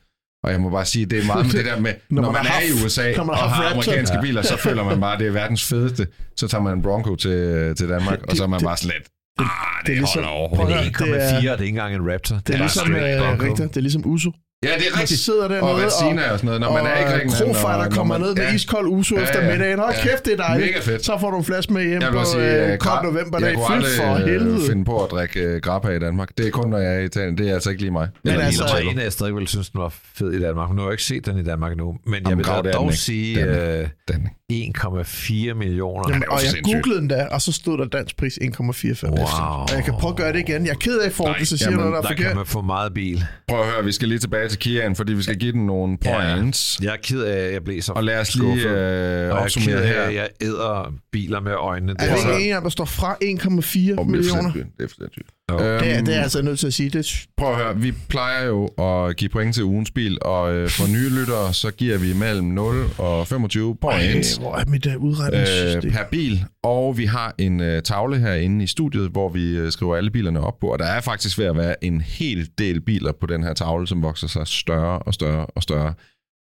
og 0.44 0.52
jeg 0.52 0.60
må 0.60 0.70
bare 0.70 0.84
sige, 0.84 1.06
det 1.06 1.18
er 1.18 1.26
meget 1.26 1.46
med 1.46 1.52
det 1.52 1.64
der 1.64 1.80
med, 1.80 1.92
når, 2.10 2.22
Når 2.22 2.32
man, 2.32 2.42
man 2.44 2.52
er 2.52 2.60
i 2.80 2.84
USA 2.84 3.12
når 3.16 3.24
man 3.24 3.34
og 3.34 3.50
har 3.50 3.70
amerikanske 3.72 4.16
biler, 4.22 4.42
så 4.42 4.56
føler 4.56 4.84
man 4.84 5.00
bare, 5.00 5.18
det 5.18 5.26
er 5.26 5.30
verdens 5.30 5.64
fedeste. 5.64 6.06
Så 6.36 6.48
tager 6.48 6.62
man 6.62 6.76
en 6.76 6.82
Bronco 6.82 7.16
til, 7.16 7.74
til 7.76 7.88
Danmark, 7.88 8.20
og 8.28 8.36
så 8.36 8.42
er 8.42 8.46
man 8.46 8.60
det- 8.60 8.66
bare 8.66 8.76
slet, 8.76 8.92
ah, 8.92 9.00
det, 9.00 9.06
det 9.38 9.46
er 9.46 9.86
det 9.86 9.94
ligesom- 9.96 10.22
holder 10.22 10.28
overhovedet 10.38 10.68
det 10.68 11.00
er 11.00 11.04
det 11.04 11.22
er- 11.34 11.40
1,4, 11.40 11.42
det 11.42 11.48
er 11.48 11.52
ikke 11.54 11.66
engang 11.68 11.94
en 11.94 12.12
Raptor. 12.12 12.36
Det 12.36 12.42
er 12.48 12.52
bare 12.52 12.58
ligesom, 12.58 12.86
straight 12.86 13.20
øh, 13.22 13.26
Bronco. 13.28 13.44
rigtigt, 13.44 13.68
det 13.68 13.76
er 13.76 13.80
ligesom 13.80 14.06
Uso. 14.06 14.30
Ja, 14.64 14.68
det 14.68 14.86
er 14.86 14.90
Man 14.90 15.00
rigtigt. 15.00 15.20
sidder 15.20 15.48
dernede, 15.48 15.62
og 15.62 15.80
Vaccina 15.80 16.22
og 16.32 16.38
sådan 16.38 16.44
noget, 16.46 16.60
når 16.60 16.72
man 16.72 16.86
er 16.86 16.98
i 17.00 17.02
Grækenland. 17.02 17.40
Og 17.50 17.54
der 17.54 17.76
når 17.84 17.90
kommer 17.96 18.18
man- 18.18 18.26
ned 18.26 18.34
med 18.34 18.42
ja. 18.44 18.54
iskold 18.54 18.86
uso 18.88 19.14
Ja, 19.16 19.22
efter 19.22 19.42
ja. 19.44 19.50
middagen. 19.50 19.78
Hold 19.78 19.94
Ja. 19.94 20.02
kæft, 20.10 20.24
det 20.24 20.32
er 20.32 20.36
dejligt. 20.36 20.68
Mega 20.70 20.80
fedt. 20.80 21.04
Så 21.04 21.18
får 21.20 21.30
du 21.30 21.36
en 21.38 21.44
flaske 21.44 21.72
med 21.72 21.82
hjem 21.88 22.02
Jeg 22.02 22.12
på 22.12 22.24
sige, 22.24 22.64
øh, 22.66 22.72
øh, 22.72 22.78
kold 22.78 23.04
novemberdag. 23.04 23.46
jeg 23.48 23.54
kunne 23.54 23.82
Fy 23.84 23.96
for 23.96 24.02
aldrig 24.04 24.28
øh, 24.34 24.40
helvede. 24.40 24.66
finde 24.68 24.84
på 24.84 25.04
at 25.04 25.10
drikke 25.10 25.40
øh, 25.40 25.60
grappa 25.60 25.88
i 25.88 25.98
Danmark. 25.98 26.28
Det 26.38 26.46
er 26.46 26.50
kun, 26.50 26.70
når 26.70 26.78
jeg 26.78 26.94
er 26.94 26.98
i 27.00 27.04
Italien. 27.04 27.38
Det 27.38 27.48
er 27.50 27.54
altså 27.54 27.70
ikke 27.70 27.82
lige 27.82 27.92
mig. 27.92 28.08
Men 28.24 28.32
Men 28.32 28.40
altså- 28.42 28.64
en 28.90 28.98
af 28.98 29.04
jeg 29.04 29.12
stadig 29.12 29.34
ville 29.34 29.48
synes, 29.48 29.70
den 29.70 29.80
var 29.80 29.92
fed 30.14 30.32
i 30.32 30.40
Danmark. 30.40 30.70
Nu 30.70 30.76
har 30.76 30.82
jeg 30.88 30.92
ikke 30.92 31.02
set 31.04 31.26
den 31.26 31.38
i 31.38 31.42
Danmark 31.44 31.76
nu. 31.76 31.94
Men 32.06 32.28
jeg 32.28 32.36
vil 32.38 32.46
er 32.48 32.62
dog 32.72 32.84
ikke. 32.84 32.96
sige 32.96 33.40
Den 33.40 33.48
øh, 33.48 33.88
Den. 34.08 34.28
1,4 34.52 35.54
millioner. 35.54 36.02
Jamen, 36.08 36.24
og 36.30 36.38
jeg 36.44 36.62
googlede 36.64 37.00
den 37.00 37.08
da, 37.08 37.26
og 37.30 37.40
så 37.42 37.52
stod 37.52 37.78
der 37.78 37.84
dansk 37.84 38.16
pris 38.16 38.38
1,45 38.42 39.08
Wow. 39.10 39.16
Og 39.18 39.68
jeg 39.74 39.84
kan 39.84 39.94
prøve 40.00 40.10
at 40.10 40.16
gøre 40.16 40.32
det 40.32 40.38
igen. 40.48 40.64
Jeg 40.66 40.70
er 40.72 40.76
ked 40.76 40.98
af, 40.98 41.06
at 41.06 41.36
det, 41.38 41.48
så 41.48 41.56
siger 41.58 41.70
noget, 41.70 41.92
der 41.92 41.98
er 41.98 42.00
Der 42.02 42.08
kan 42.08 42.16
forkert. 42.16 42.36
man 42.36 42.46
få 42.46 42.60
meget 42.60 42.94
bil. 42.94 43.24
Prøv 43.48 43.60
at 43.60 43.66
høre, 43.66 43.84
vi 43.84 43.92
skal 43.92 44.08
lige 44.08 44.18
tilbage 44.18 44.48
til 44.52 44.60
Kiaen, 44.60 44.96
fordi 44.96 45.12
vi 45.12 45.22
skal 45.22 45.36
give 45.38 45.52
den 45.52 45.66
nogle 45.66 45.98
points. 45.98 46.78
Jeg 46.82 46.92
er 46.92 46.96
ked 47.02 47.22
af, 47.22 47.46
at 47.46 47.52
jeg 47.52 47.64
blev 47.64 47.82
så 47.82 47.92
Og 47.92 48.04
lad 48.04 48.20
os 48.20 48.34
lige 48.36 48.52
øh, 48.68 48.70
og 48.70 48.76
jeg 48.76 49.24
er 49.24 49.28
ked 49.28 49.42
opsummere 49.42 49.80
af, 49.82 49.88
her. 49.88 50.02
at 50.02 50.14
jeg 50.14 50.28
æder 50.40 50.92
biler 51.12 51.40
med 51.40 51.52
øjnene. 51.52 51.92
Er 51.98 52.10
det 52.14 52.18
så- 52.22 52.32
ikke 52.36 52.48
en 52.48 52.54
af, 52.54 52.62
der 52.62 52.68
står 52.68 52.84
fra 52.84 53.16
1,4 53.20 53.20
Om 53.20 53.48
det 53.48 53.90
er 53.90 53.96
for 53.96 54.04
millioner? 54.04 54.52
Det 54.52 54.62
er 54.84 54.88
for 54.88 54.94
sindssygt. 54.98 55.28
Øhm, 55.50 55.58
Det 55.58 55.96
er, 55.96 56.02
det 56.04 56.16
er 56.16 56.22
altså 56.22 56.42
nødt 56.42 56.58
til 56.58 56.66
at 56.66 56.74
sige. 56.74 56.90
Det, 56.90 57.26
Prøv 57.36 57.50
at 57.50 57.56
høre, 57.56 57.76
vi 57.80 57.92
plejer 58.08 58.44
jo 58.44 58.66
at 58.66 59.16
give 59.16 59.28
point 59.28 59.54
til 59.54 59.64
ugens 59.64 59.90
bil, 59.90 60.18
og 60.22 60.54
øh, 60.54 60.68
for 60.70 60.92
nye 60.92 61.08
lyttere, 61.20 61.54
så 61.54 61.70
giver 61.70 61.98
vi 61.98 62.14
mellem 62.14 62.46
0 62.46 62.74
og 62.98 63.26
25 63.28 63.76
points. 63.76 64.36
Ej, 64.36 64.42
hvor 64.42 64.56
er 64.56 64.64
mit 64.66 64.86
udregningssystem? 64.86 65.88
øh, 65.88 65.92
per 65.92 66.04
bil, 66.10 66.44
og 66.62 66.98
vi 66.98 67.04
har 67.04 67.34
en 67.38 67.60
øh, 67.60 67.82
tavle 67.82 68.18
herinde 68.18 68.64
i 68.64 68.66
studiet, 68.66 69.10
hvor 69.10 69.28
vi 69.28 69.56
øh, 69.56 69.72
skriver 69.72 69.96
alle 69.96 70.10
bilerne 70.10 70.40
op 70.40 70.58
på, 70.60 70.66
og 70.72 70.78
der 70.78 70.84
er 70.84 71.00
faktisk 71.00 71.38
ved 71.38 71.46
at 71.46 71.56
være 71.56 71.84
en 71.84 72.00
hel 72.00 72.50
del 72.58 72.80
biler 72.80 73.12
på 73.12 73.26
den 73.26 73.42
her 73.42 73.52
tavle, 73.54 73.86
som 73.86 74.02
vokser 74.02 74.26
sig 74.26 74.46
større 74.46 74.98
og 74.98 75.14
større 75.14 75.46
og 75.46 75.62
større. 75.62 75.94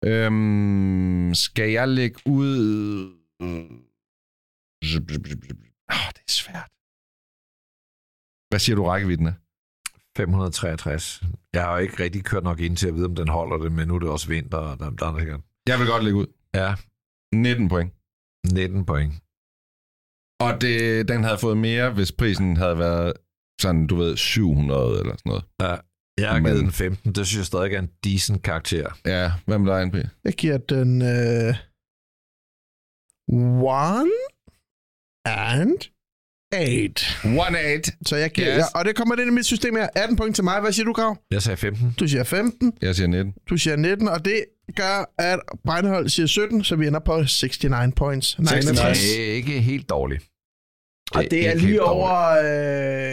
Øhm, 0.04 1.30
skal 1.34 1.70
jeg 1.70 1.88
lægge 1.88 2.20
ud... 2.26 3.00
Oh, 5.92 6.08
det 6.14 6.22
er 6.28 6.32
svært. 6.32 6.70
Hvad 8.50 8.58
siger 8.58 8.76
du 8.76 8.84
rækkevidden 8.84 9.26
er? 9.26 9.32
563. 10.16 11.22
Jeg 11.52 11.62
har 11.62 11.72
jo 11.72 11.78
ikke 11.78 12.02
rigtig 12.02 12.24
kørt 12.24 12.44
nok 12.44 12.60
ind 12.60 12.76
til 12.76 12.88
at 12.88 12.94
vide, 12.94 13.06
om 13.06 13.14
den 13.14 13.28
holder 13.28 13.56
det, 13.56 13.72
men 13.72 13.88
nu 13.88 13.94
er 13.94 13.98
det 13.98 14.08
også 14.08 14.28
vinter, 14.28 14.58
og 14.58 14.78
der, 14.78 14.90
der 14.90 15.06
er 15.12 15.18
sikkert. 15.18 15.40
Jeg 15.68 15.78
vil 15.78 15.86
godt 15.86 16.04
lægge 16.04 16.18
ud. 16.18 16.26
Ja, 16.54 16.74
19 17.34 17.68
point. 17.68 17.92
19 18.52 18.84
point. 18.86 19.12
Og 20.40 20.60
det, 20.60 21.08
den 21.08 21.24
havde 21.24 21.38
fået 21.38 21.56
mere, 21.56 21.90
hvis 21.92 22.12
prisen 22.12 22.56
havde 22.56 22.78
været 22.78 23.12
sådan, 23.60 23.86
du 23.86 23.96
ved, 23.96 24.16
700 24.16 25.00
eller 25.00 25.16
sådan 25.16 25.30
noget. 25.30 25.44
Jeg 26.20 26.30
har 26.30 26.40
givet 26.40 26.60
den 26.60 26.72
15. 26.72 27.12
Det 27.14 27.26
synes 27.26 27.38
jeg 27.38 27.46
stadig 27.46 27.74
er 27.74 27.78
en 27.78 27.90
decent 28.04 28.42
karakter. 28.42 28.98
Ja, 29.06 29.32
hvad 29.46 29.58
med 29.58 29.72
dig, 29.72 29.86
NP? 29.86 29.94
Jeg 30.24 30.32
giver 30.32 30.58
den 30.58 31.02
øh, 31.02 31.54
one 33.62 34.10
and 35.24 35.78
eight. 36.52 37.00
1-8. 37.24 37.90
Så 38.06 38.16
jeg 38.16 38.30
giver, 38.30 38.48
Yes. 38.48 38.56
ja, 38.58 38.64
og 38.78 38.84
det 38.84 38.96
kommer 38.96 39.16
ind 39.16 39.30
i 39.30 39.34
mit 39.34 39.46
system 39.46 39.76
her. 39.76 39.88
18 39.96 40.16
point 40.16 40.34
til 40.34 40.44
mig. 40.44 40.60
Hvad 40.60 40.72
siger 40.72 40.86
du, 40.86 40.92
Grav? 40.92 41.16
Jeg 41.30 41.42
sagde 41.42 41.56
15. 41.56 41.94
Du 42.00 42.08
siger 42.08 42.24
15, 42.24 42.72
Jeg 42.82 42.94
siger 42.94 43.06
19. 43.06 43.34
du 43.50 43.56
siger 43.56 43.76
19, 43.76 44.08
og 44.08 44.24
det 44.24 44.44
gør, 44.76 45.12
at 45.18 45.38
Breinholt 45.64 46.12
siger 46.12 46.26
17, 46.26 46.64
så 46.64 46.76
vi 46.76 46.86
ender 46.86 47.00
på 47.00 47.16
69 47.16 47.94
points. 47.96 48.38
69. 48.38 48.98
Det 48.98 49.30
er 49.30 49.34
ikke 49.34 49.60
helt 49.60 49.88
dårligt. 49.90 50.24
Og 51.14 51.22
det 51.22 51.32
er 51.32 51.36
ikke 51.36 51.48
helt 51.50 51.62
lige 51.62 51.78
dårligt. 51.78 51.92
over... 51.92 52.30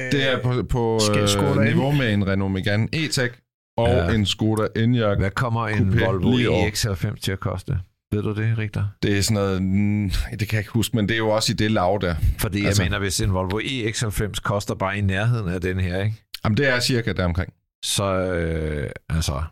Øh, 0.05 0.11
Det 0.11 0.31
er 0.31 0.41
på, 0.43 0.63
på 0.69 0.99
jeg 1.15 1.57
øh, 1.57 1.63
niveau 1.63 1.91
med 1.91 2.13
en 2.13 2.27
Renault 2.27 2.53
Megane 2.53 2.87
E-Tech 2.95 3.31
og 3.77 3.87
Ja. 3.87 4.09
en 4.15 4.25
Skoda 4.25 4.67
Enyaq. 4.75 5.17
Hvad 5.17 5.31
kommer 5.31 5.67
en 5.67 5.89
Coupé 5.89 6.05
Volvo 6.05 6.35
lige 6.37 6.49
over. 6.49 6.67
EX90 6.67 7.19
til 7.19 7.31
at 7.31 7.39
koste? 7.39 7.79
Ved 8.11 8.23
du 8.23 8.33
det, 8.35 8.57
Rigter? 8.57 8.85
Det 9.03 9.17
er 9.17 9.21
sådan 9.21 9.33
noget... 9.43 9.61
mm, 9.63 10.11
Det 10.39 10.47
kan 10.47 10.51
jeg 10.51 10.59
ikke 10.59 10.71
huske, 10.71 10.95
men 10.95 11.07
det 11.09 11.13
er 11.13 11.17
jo 11.17 11.29
også 11.29 11.51
i 11.51 11.55
det 11.55 11.71
lav 11.71 11.97
der. 12.01 12.15
Fordi 12.39 12.65
altså, 12.65 12.83
jeg 12.83 12.89
mener, 12.89 12.99
hvis 12.99 13.21
en 13.21 13.33
Volvo 13.33 13.59
EX90 13.59 14.41
koster 14.43 14.75
bare 14.75 14.97
i 14.97 15.01
nærheden 15.01 15.49
af 15.49 15.61
den 15.61 15.79
her, 15.79 16.03
ikke? 16.03 16.15
Jamen, 16.43 16.57
det 16.57 16.67
er 16.69 16.79
cirka 16.79 17.13
der 17.13 17.25
omkring. 17.25 17.53
så, 17.85 18.03
øh, 18.03 18.89
altså, 19.09 19.43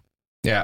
Ja, 0.46 0.62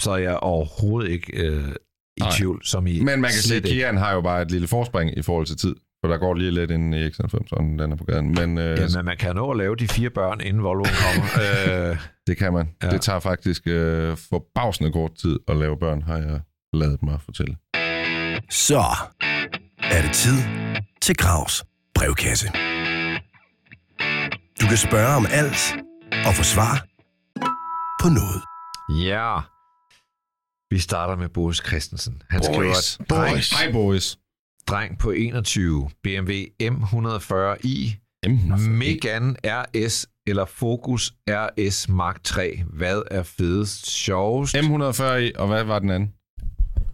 så 0.00 0.10
er 0.10 0.16
jeg 0.16 0.36
overhovedet 0.36 1.10
ikke 1.10 1.46
øh, 1.46 1.68
i 2.16 2.20
Nej. 2.20 2.30
tvivl, 2.36 2.64
som 2.64 2.86
i 2.86 2.98
men 3.00 3.20
man 3.20 3.30
kan 3.30 3.38
sige, 3.40 3.56
at. 3.56 3.62
Kiaen 3.62 3.96
har 3.96 4.12
jo 4.14 4.20
bare 4.20 4.42
et 4.42 4.50
lille 4.50 4.68
forspring 4.68 5.18
i 5.18 5.22
forhold 5.22 5.46
til 5.46 5.56
tid. 5.56 5.74
For 6.04 6.08
der 6.08 6.18
går 6.18 6.34
lige 6.34 6.50
lidt 6.50 6.70
inden 6.70 6.92
i 6.94 7.06
X90, 7.06 7.28
så 7.28 7.56
den 7.78 7.80
er 7.92 7.96
på 7.96 8.04
gaden. 8.04 8.34
Men 8.34 8.58
øh, 8.58 8.78
Jamen, 8.78 9.04
man 9.04 9.16
kan 9.16 9.34
nå 9.36 9.50
at 9.50 9.56
lave 9.56 9.76
de 9.76 9.88
fire 9.88 10.10
børn, 10.10 10.40
inden 10.40 10.62
Volvoen 10.62 10.90
kommer. 11.04 11.28
øh, 11.90 11.96
det 12.26 12.36
kan 12.36 12.52
man. 12.52 12.68
Ja. 12.82 12.86
Ja. 12.86 12.92
Det 12.92 13.00
tager 13.00 13.18
faktisk 13.20 13.62
øh, 13.66 14.16
forbavsende 14.16 14.92
kort 14.92 15.10
tid 15.14 15.38
at 15.48 15.56
lave 15.56 15.76
børn, 15.78 16.02
har 16.02 16.16
jeg 16.16 16.40
lavet 16.74 17.02
mig 17.02 17.20
fortælle. 17.20 17.56
Så 18.50 18.84
er 19.78 20.02
det 20.02 20.12
tid 20.12 20.38
til 21.02 21.16
Gravs 21.16 21.64
brevkasse. 21.94 22.48
Du 24.60 24.66
kan 24.68 24.76
spørge 24.76 25.16
om 25.16 25.26
alt 25.30 25.74
og 26.26 26.34
få 26.34 26.42
svar 26.42 26.86
på 28.02 28.08
noget. 28.08 28.42
ja, 29.08 29.40
vi 30.70 30.78
starter 30.78 31.16
med 31.16 31.28
Boris 31.28 31.62
Christensen. 31.66 32.22
Han 32.30 32.40
Boris. 32.40 32.76
skriver, 32.76 33.06
dreng, 33.10 33.30
Boris. 33.32 33.50
Hej, 33.50 33.72
boys. 33.72 34.18
dreng 34.66 34.98
på 34.98 35.10
21, 35.10 35.90
BMW 36.02 36.32
M140i, 36.62 38.00
Jamen, 38.24 38.78
Megane 38.78 39.34
RS 39.44 40.06
eller 40.26 40.44
Focus 40.44 41.12
RS 41.28 41.88
Mark 41.88 42.22
3. 42.24 42.62
Hvad 42.72 43.02
er 43.10 43.22
fedest, 43.22 43.90
sjovest? 43.90 44.56
M140 44.56 45.02
i, 45.04 45.32
og 45.36 45.46
hvad 45.46 45.64
var 45.64 45.78
den 45.78 45.90
anden? 45.90 46.13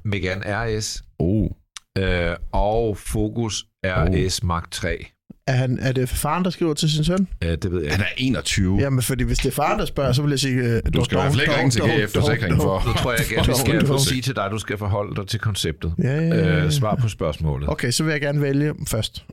Megane 0.05 0.43
RS 0.47 1.03
Oh. 1.19 1.51
øh, 1.99 2.37
og 2.53 2.97
Focus 2.99 3.65
RS 3.85 4.43
Mark 4.43 4.71
3. 4.71 5.07
er, 5.47 5.53
han, 5.53 5.79
er 5.79 5.93
det 5.93 6.09
faren, 6.09 6.45
der 6.45 6.51
skriver 6.51 6.75
til 6.75 6.91
sin 6.91 7.05
søn? 7.05 7.29
Øh, 7.45 7.51
det 7.51 7.73
ved 7.73 7.83
jeg 7.83 7.93
Han 7.93 8.01
er 8.01 8.07
21. 8.17 8.79
Jamen, 8.81 9.03
fordi 9.03 9.25
hvis 9.25 9.39
det 9.39 9.47
er 9.47 9.53
faren, 9.53 9.79
der 9.79 9.85
spørger, 9.85 10.13
så 10.13 10.23
vil 10.23 10.31
jeg 10.31 10.39
sige... 10.39 10.55
Øh, 10.55 10.83
Du 10.95 11.05
skal 11.05 11.17
i 11.19 11.21
hvert 11.21 11.33
fald 11.33 11.41
ikke 11.41 11.57
ringe 11.57 11.71
til 11.71 11.83
GF 11.83 12.13
Forsikring 12.15 12.57
for. 12.57 12.83
Nu 12.87 12.93
tror 12.93 13.11
jeg 13.13 13.21
gerne, 13.31 13.47
vi 13.47 13.55
skal 13.55 13.87
dog. 13.89 14.01
sige 14.01 14.23
til 14.23 14.37
dig, 14.37 14.45
at 14.45 14.51
du 14.51 14.59
skal 14.59 14.79
forholde 14.79 15.17
dig 15.17 15.27
til 15.29 15.41
konceptet. 15.41 15.95
Ja, 16.03 16.17
ja, 16.17 16.23
ja. 16.27 16.65
Øh, 16.65 16.71
svar 16.71 16.95
på 16.95 17.09
spørgsmålet. 17.09 17.69
Okay, 17.69 17.91
så 17.91 18.05
vil 18.05 18.11
jeg 18.11 18.21
gerne 18.21 18.43
vælge 18.43 18.75
først. 18.89 19.25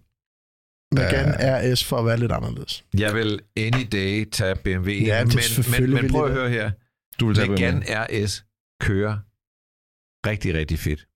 Megane 0.95 1.33
RS 1.73 1.83
for 1.83 1.97
at 1.97 2.05
være 2.05 2.17
lidt 2.19 2.31
anderledes. 2.31 2.83
Jeg 2.97 3.13
vil 3.15 3.39
any 3.57 3.87
day 3.91 4.29
tage 4.31 4.55
BMW, 4.55 4.89
Ja, 4.91 5.25
men, 5.25 5.33
men, 5.79 5.89
men 5.93 6.11
prøv 6.11 6.25
at 6.25 6.31
høre 6.33 6.49
her. 6.49 6.71
Du 7.19 7.27
vil 7.27 7.35
tage 7.35 7.49
Megane. 7.49 7.81
RS 7.87 8.43
kører 8.81 9.17
rigtig, 10.29 10.53
rigtig 10.53 10.79
fedt. 10.79 11.07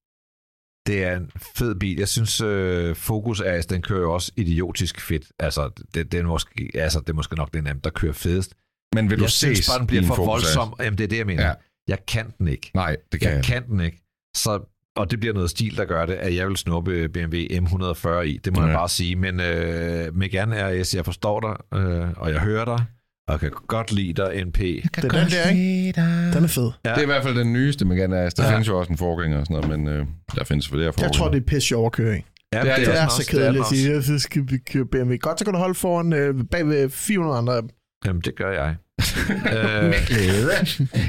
Det 0.86 1.04
er 1.04 1.16
en 1.16 1.30
fed 1.56 1.74
bil. 1.74 1.98
Jeg 1.98 2.08
synes, 2.08 2.40
uh, 2.40 2.96
Focus 2.96 3.40
RS, 3.40 3.66
den 3.66 3.82
kører 3.82 4.00
jo 4.00 4.12
også 4.12 4.32
idiotisk 4.36 5.00
fedt. 5.00 5.26
Altså, 5.38 5.70
det, 5.94 6.12
det, 6.12 6.20
er, 6.20 6.24
måske, 6.24 6.70
altså, 6.74 7.00
det 7.00 7.08
er 7.08 7.12
måske 7.14 7.36
nok 7.36 7.52
den 7.54 7.66
af 7.66 7.74
dem, 7.74 7.80
der 7.80 7.90
kører 7.90 8.12
fedest. 8.12 8.54
Men 8.94 9.10
vil 9.10 9.18
du 9.18 9.24
jeg 9.24 9.30
ses 9.30 9.68
bare, 9.70 9.78
den 9.78 9.86
bliver 9.86 10.02
for 10.02 10.14
Focus 10.14 10.26
voldsom. 10.28 10.74
Jamen, 10.80 10.98
det 10.98 11.04
er 11.04 11.08
det, 11.08 11.18
jeg 11.18 11.26
mener. 11.26 11.46
Ja. 11.46 11.54
Jeg 11.88 12.06
kan 12.06 12.32
den 12.38 12.48
ikke. 12.48 12.70
Nej, 12.74 12.96
det 13.12 13.20
kan 13.20 13.28
Jeg 13.28 13.36
jeg. 13.36 13.44
kan 13.44 13.66
den 13.66 13.80
ikke. 13.80 14.02
Så, 14.36 14.60
og 14.96 15.10
det 15.10 15.20
bliver 15.20 15.34
noget 15.34 15.50
stil, 15.50 15.76
der 15.76 15.84
gør 15.84 16.06
det, 16.06 16.14
at 16.14 16.34
jeg 16.34 16.48
vil 16.48 16.56
snuppe 16.56 17.08
BMW 17.08 17.36
M140 17.36 18.08
i. 18.20 18.36
Det 18.44 18.52
må 18.52 18.60
ja. 18.60 18.66
Ja. 18.66 18.70
jeg 18.70 18.78
bare 18.78 18.88
sige. 18.88 19.16
Men 19.16 19.40
øh, 19.40 20.14
Megane 20.14 20.82
RS, 20.82 20.94
jeg 20.94 21.04
forstår 21.04 21.40
dig, 21.40 21.78
øh, 21.80 22.10
og 22.16 22.30
jeg 22.30 22.40
hører 22.40 22.64
dig, 22.64 22.84
og 23.28 23.40
kan 23.40 23.50
godt 23.68 23.92
lide 23.92 24.12
dig, 24.12 24.44
NP. 24.46 24.58
Det 24.58 24.84
er 24.96 25.00
den 25.00 25.10
der, 25.10 25.48
ikke? 25.50 25.92
Den 26.34 26.44
er 26.44 26.48
fed. 26.48 26.70
Ja. 26.84 26.90
Det 26.90 26.98
er 26.98 27.02
i 27.02 27.06
hvert 27.06 27.22
fald 27.22 27.38
den 27.38 27.52
nyeste 27.52 27.84
Megane 27.84 28.26
RS. 28.28 28.34
Der 28.34 28.44
Ja. 28.44 28.52
findes 28.52 28.68
jo 28.68 28.78
også 28.78 28.92
en 28.92 28.98
forgænger 28.98 29.38
og 29.38 29.46
sådan 29.46 29.68
noget, 29.68 29.80
men 29.80 29.88
øh, 29.94 30.06
der 30.36 30.44
findes 30.44 30.68
flere 30.68 30.84
Jeg 30.84 30.94
forgænger. 30.94 31.12
tror, 31.18 31.28
det 31.30 31.36
er 31.36 31.44
pisse 31.46 31.68
sjov 31.68 31.86
at 31.86 31.92
køre 31.92 32.18
i. 32.18 32.20
Ja, 32.52 32.60
Det 32.60 32.70
er- 32.70 32.76
Det 32.76 32.88
er 32.88 33.08
så 33.08 33.16
det 33.18 33.28
er 33.28 33.34
den 33.34 33.40
kedeligt 33.40 33.60
at 33.62 33.68
sige, 33.68 34.02
så 34.02 34.18
skal 34.18 34.42
vi 34.48 34.58
køre 34.72 34.84
BMW. 34.86 35.14
Godt, 35.20 35.38
så 35.38 35.44
kan 35.44 35.54
du 35.54 35.58
holde 35.58 35.74
foran 35.74 36.12
øh, 36.12 36.34
bag 36.50 36.66
ved 36.66 36.90
400 36.90 37.38
andre. 37.38 37.62
Jamen, 38.06 38.22
det 38.22 38.36
gør 38.36 38.52
jeg. 38.52 38.76
øh, 39.56 39.94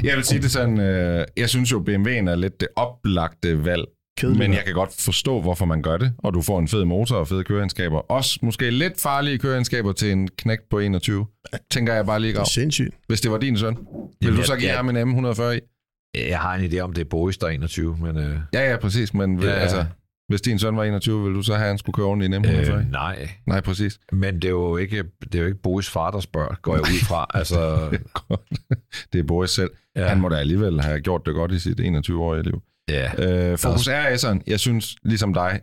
Jeg 0.04 0.16
vil 0.16 0.24
sige 0.24 0.42
det 0.42 0.50
sådan, 0.50 0.80
øh, 0.80 1.24
jeg 1.36 1.48
synes 1.48 1.72
jo, 1.72 1.78
BMW'en 1.88 2.30
er 2.30 2.34
lidt 2.36 2.60
det 2.60 2.68
oplagte 2.76 3.64
valg. 3.64 3.84
Kedeligt. 4.18 4.38
Men 4.38 4.52
jeg 4.52 4.62
kan 4.64 4.74
godt 4.74 4.90
forstå, 4.98 5.40
hvorfor 5.40 5.64
man 5.64 5.82
gør 5.82 5.96
det, 5.96 6.12
og 6.18 6.34
du 6.34 6.42
får 6.42 6.58
en 6.58 6.68
fed 6.68 6.84
motor 6.84 7.16
og 7.16 7.28
fede 7.28 7.44
køreegenskaber. 7.44 7.98
Også 7.98 8.38
måske 8.42 8.70
lidt 8.70 9.00
farlige 9.00 9.38
køreegenskaber 9.38 9.92
til 9.92 10.12
en 10.12 10.28
knægt 10.28 10.62
på 10.70 10.78
21, 10.78 11.26
tænker 11.70 11.94
jeg 11.94 12.06
bare 12.06 12.20
lige 12.20 12.28
Det 12.28 12.34
er 12.34 12.38
grav. 12.40 12.46
sindssygt. 12.46 12.94
Hvis 13.06 13.20
det 13.20 13.30
var 13.30 13.38
din 13.38 13.58
søn, 13.58 13.76
vil 13.76 13.84
Jamen, 14.22 14.36
du 14.40 14.44
så 14.46 14.52
jeg- 14.52 14.60
give 14.60 14.68
jeg- 14.70 14.76
ham 14.78 14.88
en 14.88 14.96
M140 15.26 15.42
i? 15.42 15.60
jeg 16.28 16.38
har 16.40 16.54
en 16.54 16.64
idé 16.72 16.78
om, 16.78 16.92
det 16.92 17.00
er 17.00 17.08
Boris, 17.08 17.38
der 17.38 17.46
er 17.46 17.50
21, 17.50 17.96
men 18.00 18.16
øh, 18.18 18.38
Ja, 18.52 18.70
ja, 18.70 18.76
præcis, 18.76 19.14
men 19.14 19.40
ja, 19.42 19.50
altså, 19.50 19.84
hvis 20.28 20.40
din 20.40 20.58
søn 20.58 20.76
var 20.76 20.84
21, 20.84 21.22
ville 21.22 21.36
du 21.36 21.42
så 21.42 21.52
have, 21.54 21.62
at 21.64 21.68
han 21.68 21.78
skulle 21.78 21.94
køre 21.94 22.06
oven 22.06 22.22
i 22.22 22.24
en 22.24 22.34
M140? 22.34 22.72
øh, 22.72 22.90
nej. 22.90 23.28
Nej, 23.46 23.60
præcis. 23.60 23.98
Men 24.12 24.34
det 24.34 24.44
er 24.44 24.48
jo 24.50 24.76
ikke, 24.76 25.04
det 25.22 25.34
er 25.34 25.38
jo 25.38 25.46
ikke 25.46 25.62
Boris 25.62 25.90
far, 25.90 26.10
der 26.10 26.20
spørger, 26.20 26.54
går 26.62 26.72
jeg 26.74 26.80
ud 26.82 27.04
fra. 27.08 27.26
Altså, 27.38 27.88
det 29.12 29.18
er 29.18 29.24
Boris 29.24 29.50
selv. 29.50 29.70
Ja. 29.96 30.06
Han 30.08 30.20
må 30.20 30.28
da 30.28 30.36
alligevel 30.36 30.80
have 30.80 31.00
gjort 31.00 31.22
det 31.26 31.34
godt 31.34 31.52
i 31.52 31.58
sit 31.58 31.80
21-årige 31.80 32.42
liv. 32.42 32.62
Ja. 32.88 33.10
Øh, 33.52 33.58
Focus 33.58 33.88
RS'eren, 33.88 34.38
jeg 34.46 34.60
synes, 34.60 34.96
ligesom 35.02 35.34
dig, 35.34 35.60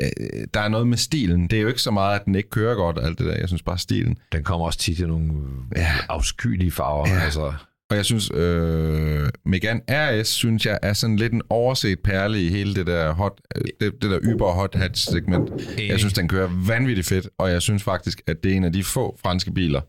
øh, 0.00 0.08
der 0.54 0.60
er 0.60 0.68
noget 0.68 0.86
med 0.86 0.96
stilen. 0.96 1.46
Det 1.46 1.56
er 1.56 1.62
jo 1.62 1.68
ikke 1.68 1.82
så 1.82 1.90
meget, 1.90 2.18
at 2.20 2.24
den 2.24 2.34
ikke 2.34 2.50
kører 2.50 2.74
godt 2.74 2.98
alt 3.02 3.18
det 3.18 3.26
der. 3.26 3.36
Jeg 3.36 3.48
synes 3.48 3.62
bare 3.62 3.78
stilen. 3.78 4.16
Den 4.32 4.44
kommer 4.44 4.66
også 4.66 4.78
tit 4.78 4.98
i 4.98 5.06
nogle 5.06 5.32
Ja. 5.76 5.92
afskyelige 6.08 6.70
farver. 6.70 7.08
Ja. 7.08 7.20
Altså, 7.24 7.52
Og 7.90 7.96
jeg 7.96 8.04
synes, 8.04 8.30
øh, 8.34 9.28
Megane 9.46 9.80
RS, 9.90 10.28
synes 10.28 10.66
jeg, 10.66 10.78
er 10.82 10.92
sådan 10.92 11.16
lidt 11.16 11.32
en 11.32 11.42
overset 11.50 11.98
perle 12.04 12.42
i 12.46 12.48
hele 12.48 12.74
det 12.74 12.86
der 12.86 13.12
hot, 13.12 13.40
det, 13.80 13.92
det 14.02 14.10
der 14.10 14.18
yber 14.22 14.52
hot 14.52 14.74
hatch 14.74 15.10
segment. 15.12 15.50
Jeg 15.78 15.98
synes, 15.98 16.12
den 16.14 16.28
kører 16.28 16.48
vanvittigt 16.66 17.06
fedt, 17.08 17.28
og 17.38 17.50
jeg 17.50 17.62
synes 17.62 17.82
faktisk, 17.82 18.22
at 18.26 18.36
det 18.44 18.52
er 18.52 18.56
en 18.56 18.64
af 18.64 18.72
de 18.72 18.84
få 18.84 19.18
franske 19.22 19.52
biler, 19.52 19.80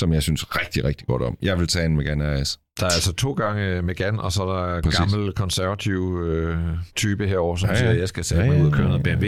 som 0.00 0.12
jeg 0.12 0.22
synes 0.22 0.56
rigtig, 0.56 0.84
rigtig 0.84 1.06
godt 1.06 1.22
om. 1.22 1.36
Jeg 1.42 1.58
vil 1.58 1.66
tage 1.68 1.86
en 1.86 1.96
Megane 1.96 2.42
RS. 2.42 2.58
Der 2.80 2.86
er 2.86 2.90
altså 2.94 3.12
to 3.12 3.32
gange 3.32 3.82
Megane, 3.82 4.20
og 4.22 4.32
så 4.32 4.42
er 4.42 4.74
der 4.74 4.82
Præcis. 4.82 4.98
gammel 4.98 5.32
konservativ 5.32 6.20
øh, 6.24 6.58
type 6.96 7.26
herovre, 7.26 7.58
som 7.58 7.68
Ja, 7.68 7.74
ja, 7.74 7.78
siger, 7.80 7.92
jeg 7.92 8.08
skal 8.08 8.24
sætte 8.24 8.44
Ja, 8.44 8.50
mig 8.50 8.56
ja, 8.58 8.62
ud 8.62 8.66
og 8.70 8.72
køre 8.76 8.88
noget 8.88 9.02
BMW. 9.02 9.26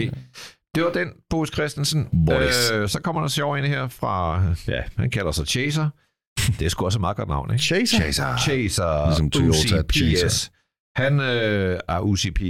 Det 0.75 0.85
var 0.85 0.91
den, 0.93 1.09
Boris 1.31 1.51
Christensen. 1.53 2.09
Boris. 2.27 2.71
Øh, 2.75 2.89
så 2.89 3.01
kommer 3.01 3.21
der 3.23 3.29
sjov 3.29 3.55
en 3.55 3.65
her 3.65 3.89
fra, 3.89 4.43
ja, 4.69 4.83
han 4.97 5.11
kalder 5.11 5.33
sig 5.33 5.47
Chaser. 5.47 5.89
Det 6.59 6.63
er 6.67 6.69
sgu 6.69 6.85
også 6.85 6.99
et 6.99 7.01
meget 7.01 7.17
godt 7.17 7.29
navn, 7.29 7.51
ikke? 7.53 7.63
Chaser. 7.65 7.97
Chaser. 8.01 8.37
Chaser, 8.37 9.07
Ligesom 9.07 9.31
Toyota 9.31 9.81
UCPS. 9.81 9.97
Chaser. 10.19 10.51
Han 10.97 11.21
øh, 11.21 11.81
er 11.89 12.01
UCP. 12.01 12.41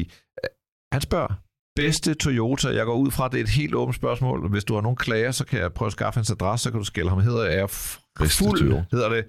Han 0.92 1.00
spørger, 1.00 1.34
bedste 1.76 2.14
Toyota, 2.14 2.68
jeg 2.68 2.84
går 2.86 2.94
ud 2.94 3.10
fra, 3.10 3.28
det 3.28 3.38
er 3.40 3.42
et 3.44 3.48
helt 3.48 3.74
åbent 3.74 3.96
spørgsmål. 3.96 4.50
Hvis 4.50 4.64
du 4.64 4.74
har 4.74 4.80
nogle 4.80 4.96
klager, 4.96 5.30
så 5.30 5.44
kan 5.44 5.58
jeg 5.60 5.72
prøve 5.72 5.86
at 5.86 5.92
skaffe 5.92 6.18
hans 6.18 6.30
adresse, 6.30 6.64
så 6.64 6.70
kan 6.70 6.78
du 6.78 6.84
skælde 6.84 7.08
ham. 7.10 7.20
Hedder 7.20 7.44
jeg 7.50 7.68
Bedste 8.18 8.44
fuld, 8.44 8.58
Toyota. 8.60 8.84
hedder 8.90 9.08
det. 9.08 9.24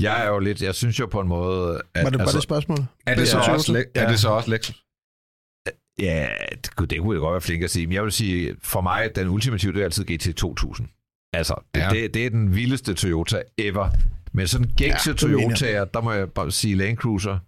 Jeg 0.00 0.24
er 0.24 0.28
jo 0.28 0.38
lidt, 0.38 0.62
jeg 0.62 0.74
synes 0.74 1.00
jo 1.00 1.06
på 1.06 1.20
en 1.20 1.28
måde, 1.28 1.82
at, 1.94 2.04
Var 2.04 2.10
det, 2.10 2.18
var 2.18 2.24
altså, 2.24 2.36
det 2.36 2.42
spørgsmål? 2.42 2.78
Er 3.06 3.14
det, 3.14 3.28
så 3.28 3.38
Ja. 3.38 3.52
også, 3.52 3.72
Le- 3.72 3.84
er 3.94 4.02
Ja. 4.02 4.10
det 4.10 4.20
så 4.20 4.28
også 4.28 4.50
Lexus? 4.50 4.84
Ja, 5.98 6.28
det, 6.64 6.76
kunne- 6.76 6.86
det 6.88 7.00
kunne 7.00 7.14
jeg 7.14 7.20
godt 7.20 7.32
være 7.32 7.40
flink 7.40 7.62
at 7.62 7.70
sige. 7.70 7.86
Men 7.86 7.92
jeg 7.94 8.02
vil 8.04 8.12
sige, 8.12 8.56
for 8.62 8.80
mig, 8.80 9.10
den 9.16 9.28
ultimative, 9.28 9.72
det 9.72 9.80
er 9.80 9.84
altid 9.84 10.04
GT 10.04 10.36
2000. 10.36 10.88
Altså, 11.32 11.54
det, 11.74 11.80
Ja. 11.80 11.88
det, 11.90 12.14
det 12.14 12.26
er 12.26 12.30
den 12.30 12.54
vildeste 12.54 12.94
Toyota 12.94 13.42
ever. 13.58 13.88
Men 14.32 14.48
sådan 14.48 14.70
gængse 14.76 15.10
Ja, 15.10 15.16
Toyota'er, 15.16 15.90
der 15.94 16.00
må 16.00 16.12
jeg 16.12 16.32
bare 16.32 16.50
sige, 16.50 16.74
Land 16.74 16.96
Cruiser 16.96 17.38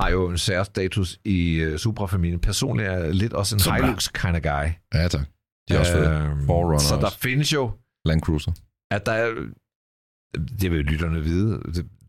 har 0.00 0.08
jo 0.10 0.28
en 0.28 0.38
særstatus 0.38 1.18
i 1.24 1.64
uh, 1.66 1.76
Supra-familien. 1.76 2.40
Personligt 2.40 2.88
er 2.88 2.92
jeg 2.98 3.14
lidt 3.14 3.32
også 3.32 3.56
en 3.56 3.60
Supra. 3.60 3.86
Hilux 3.86 4.08
kind 4.08 4.36
of 4.36 4.42
guy. 4.42 4.68
Ja, 4.94 5.08
tak. 5.08 5.20
De 5.68 5.74
er 5.74 5.78
også. 5.80 5.98
Øhm, 5.98 6.46
Forerunner 6.46 6.78
Så 6.78 6.96
der 6.96 7.04
også. 7.04 7.18
findes 7.18 7.52
jo, 7.52 7.70
Land 8.04 8.20
Cruiser. 8.20 8.52
at 8.90 9.06
der 9.06 9.12
er, 9.12 9.32
det 10.60 10.70
vil 10.70 10.84
lytterne 10.84 11.22
vide, 11.22 11.62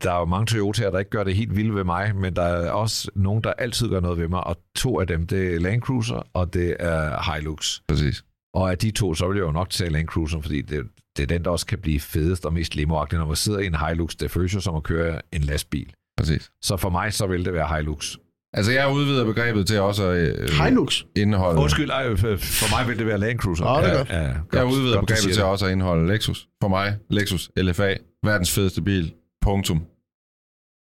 der 0.04 0.12
er 0.12 0.20
jo 0.20 0.26
mange 0.26 0.58
Toyota'er, 0.58 0.92
der 0.92 1.00
ikke 1.00 1.12
gør 1.12 1.24
det 1.24 1.36
helt 1.36 1.56
vildt 1.56 1.76
ved 1.76 1.84
mig, 1.84 2.16
men 2.16 2.36
der 2.36 2.42
er 2.42 2.72
også 2.72 3.12
nogen, 3.16 3.44
der 3.44 3.54
altid 3.54 3.90
gør 3.90 4.00
noget 4.00 4.18
ved 4.18 4.28
mig, 4.28 4.48
og 4.48 4.58
to 4.76 5.00
af 5.00 5.08
dem, 5.08 5.28
det 5.28 5.56
er 5.56 5.60
Land 5.60 5.82
Cruiser, 5.82 6.28
og 6.34 6.54
det 6.54 6.76
er 6.80 7.34
Hilux. 7.34 7.80
Præcis. 7.88 8.24
Og 8.54 8.72
af 8.72 8.78
de 8.78 8.92
to, 8.92 9.14
så 9.14 9.28
vil 9.28 9.38
jeg 9.38 9.46
jo 9.46 9.52
nok 9.52 9.70
tage 9.70 9.90
Land 9.90 10.08
Cruiser, 10.08 10.42
fordi 10.42 10.62
det, 10.62 10.88
det 11.18 11.24
er 11.24 11.28
den, 11.28 11.46
der 11.46 11.52
også 11.52 11.66
kan 11.66 11.80
blive 11.80 12.00
fedest 12.00 12.46
og 12.46 12.54
mest 12.54 12.76
limoagtig, 12.76 13.20
når 13.20 13.26
man 13.26 13.36
sidder 13.36 13.60
i 13.60 13.66
en 13.66 13.76
Hilux. 13.88 14.16
Det 14.16 14.32
føles 14.32 14.54
jo 14.56 14.60
som 14.60 14.76
at 14.76 14.84
køre 14.84 15.22
en 15.32 15.42
lastbil. 15.42 15.94
Præcis. 16.18 16.50
Så 16.62 16.78
for 16.78 16.90
mig, 16.90 17.14
så 17.14 17.28
vil 17.28 17.46
det 17.46 17.54
være 17.54 17.78
Hilux. 17.78 18.18
Altså, 18.58 18.72
jeg 18.72 18.90
udvider 18.92 19.26
begrebet 19.26 19.68
til 19.68 19.80
også 19.80 20.04
at 20.10 20.18
øh, 20.40 20.50
Hilux. 20.64 21.04
indeholde... 21.16 21.60
Undskyld, 21.62 21.90
ej, 21.90 22.16
for 22.16 22.78
mig 22.78 22.88
vil 22.88 22.98
det 23.00 23.06
være 23.08 23.18
Land 23.18 23.40
Cruiser. 23.40 23.66
Er 23.66 23.88
ja, 23.88 23.98
godt. 23.98 24.10
Ja, 24.10 24.22
Jeg 24.22 24.42
godt, 24.50 24.64
udvider 24.74 24.96
godt, 24.96 25.08
begrebet 25.08 25.34
til 25.34 25.44
også 25.44 25.66
at 25.66 25.72
indeholde 25.72 26.08
Lexus. 26.14 26.48
For 26.62 26.68
mig, 26.68 26.98
Lexus 27.10 27.50
LFA, 27.58 27.94
verdens 28.26 28.52
fedeste 28.52 28.82
bil. 28.82 29.14
Punktum. 29.42 29.80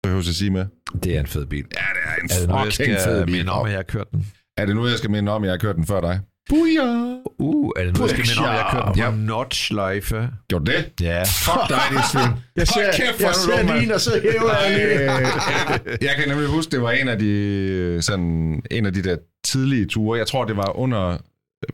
Behøver 0.03 0.19
at 0.19 0.25
sige 0.25 0.51
med. 0.51 0.65
Det 1.03 1.15
er 1.15 1.19
en 1.19 1.27
fed 1.27 1.45
bil. 1.45 1.65
Ja, 1.75 1.85
det 1.95 2.01
er 2.05 2.15
en 2.23 2.29
Er 2.31 2.39
det 2.39 2.49
nu, 2.49 2.55
jeg 2.57 2.65
fucking 2.73 2.95
fed 2.97 3.01
skal 3.15 3.25
bil. 3.25 3.35
minde 3.35 3.51
om, 3.51 3.65
at 3.65 3.71
jeg 3.71 3.77
har 3.77 3.83
kørt 3.83 4.11
den? 4.11 4.25
Er 4.57 4.65
det 4.65 4.75
nu, 4.75 4.87
jeg 4.87 4.97
skal 4.97 5.11
minde 5.11 5.31
om, 5.31 5.43
at 5.43 5.47
jeg 5.47 5.53
har 5.53 5.57
kørt 5.57 5.75
den 5.75 5.85
før 5.85 6.01
dig? 6.01 6.19
Booyah! 6.49 7.17
Uh, 7.39 7.69
er 7.77 7.83
det 7.83 7.97
nu, 7.97 8.01
jeg 8.03 8.09
skal 8.09 8.19
minde 8.29 8.39
om, 8.39 8.45
jeg 8.55 8.63
har 8.63 8.71
kørt 8.73 8.83
den 8.85 8.93
på 8.93 8.99
Ja. 8.99 9.09
en 9.09 9.25
notch-sløjfe? 9.25 10.29
Gjorde 10.49 10.71
det? 10.71 11.01
Ja. 11.01 11.23
Fuck 11.23 11.69
dig, 11.69 11.81
det 11.91 12.01
svin. 12.11 12.31
Jeg 12.55 12.67
ser, 12.67 12.91
kæft, 12.93 13.19
jeg 13.19 13.29
er 13.29 13.33
ser 13.33 13.79
lige, 13.79 13.93
og 13.95 14.01
så 14.01 14.11
hæver 14.23 14.57
jeg 14.61 14.77
lige. 14.77 15.97
jeg 16.01 16.15
kan 16.19 16.27
nemlig 16.29 16.47
huske, 16.47 16.71
det 16.71 16.81
var 16.81 16.91
en 16.91 17.07
af 17.07 17.19
de, 17.19 17.97
sådan, 18.01 18.61
en 18.71 18.85
af 18.85 18.93
de 18.93 19.03
der 19.03 19.17
tidlige 19.45 19.85
ture. 19.85 20.17
Jeg 20.17 20.27
tror, 20.27 20.45
det 20.45 20.57
var 20.57 20.77
under 20.77 21.17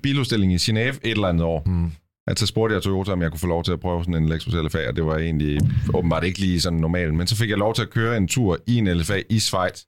biludstillingen 0.03 0.55
i 0.55 0.59
Genève 0.71 0.79
et 1.03 1.11
eller 1.11 1.27
andet 1.27 1.43
år. 1.43 1.63
Mm. 1.65 1.91
Altså 2.27 2.45
spurgte 2.47 2.75
jeg 2.75 2.81
Toyota, 2.83 3.11
om 3.11 3.21
jeg 3.21 3.31
kunne 3.31 3.39
få 3.39 3.47
lov 3.47 3.63
til 3.63 3.71
at 3.71 3.79
prøve 3.79 4.03
sådan 4.03 4.15
en 4.23 4.29
Lexus 4.29 4.53
LFA, 4.53 4.87
og 4.87 4.95
det 4.95 5.05
var 5.05 5.17
egentlig 5.17 5.59
åbenbart 5.93 6.23
ikke 6.23 6.39
lige 6.39 6.61
sådan 6.61 6.79
normalt. 6.79 7.13
Men 7.13 7.27
så 7.27 7.35
fik 7.35 7.49
jeg 7.49 7.57
lov 7.57 7.73
til 7.73 7.81
at 7.81 7.89
køre 7.89 8.17
en 8.17 8.27
tur 8.27 8.57
i 8.67 8.75
en 8.77 8.87
LFA 8.97 9.21
i 9.29 9.39
Schweiz, 9.39 9.81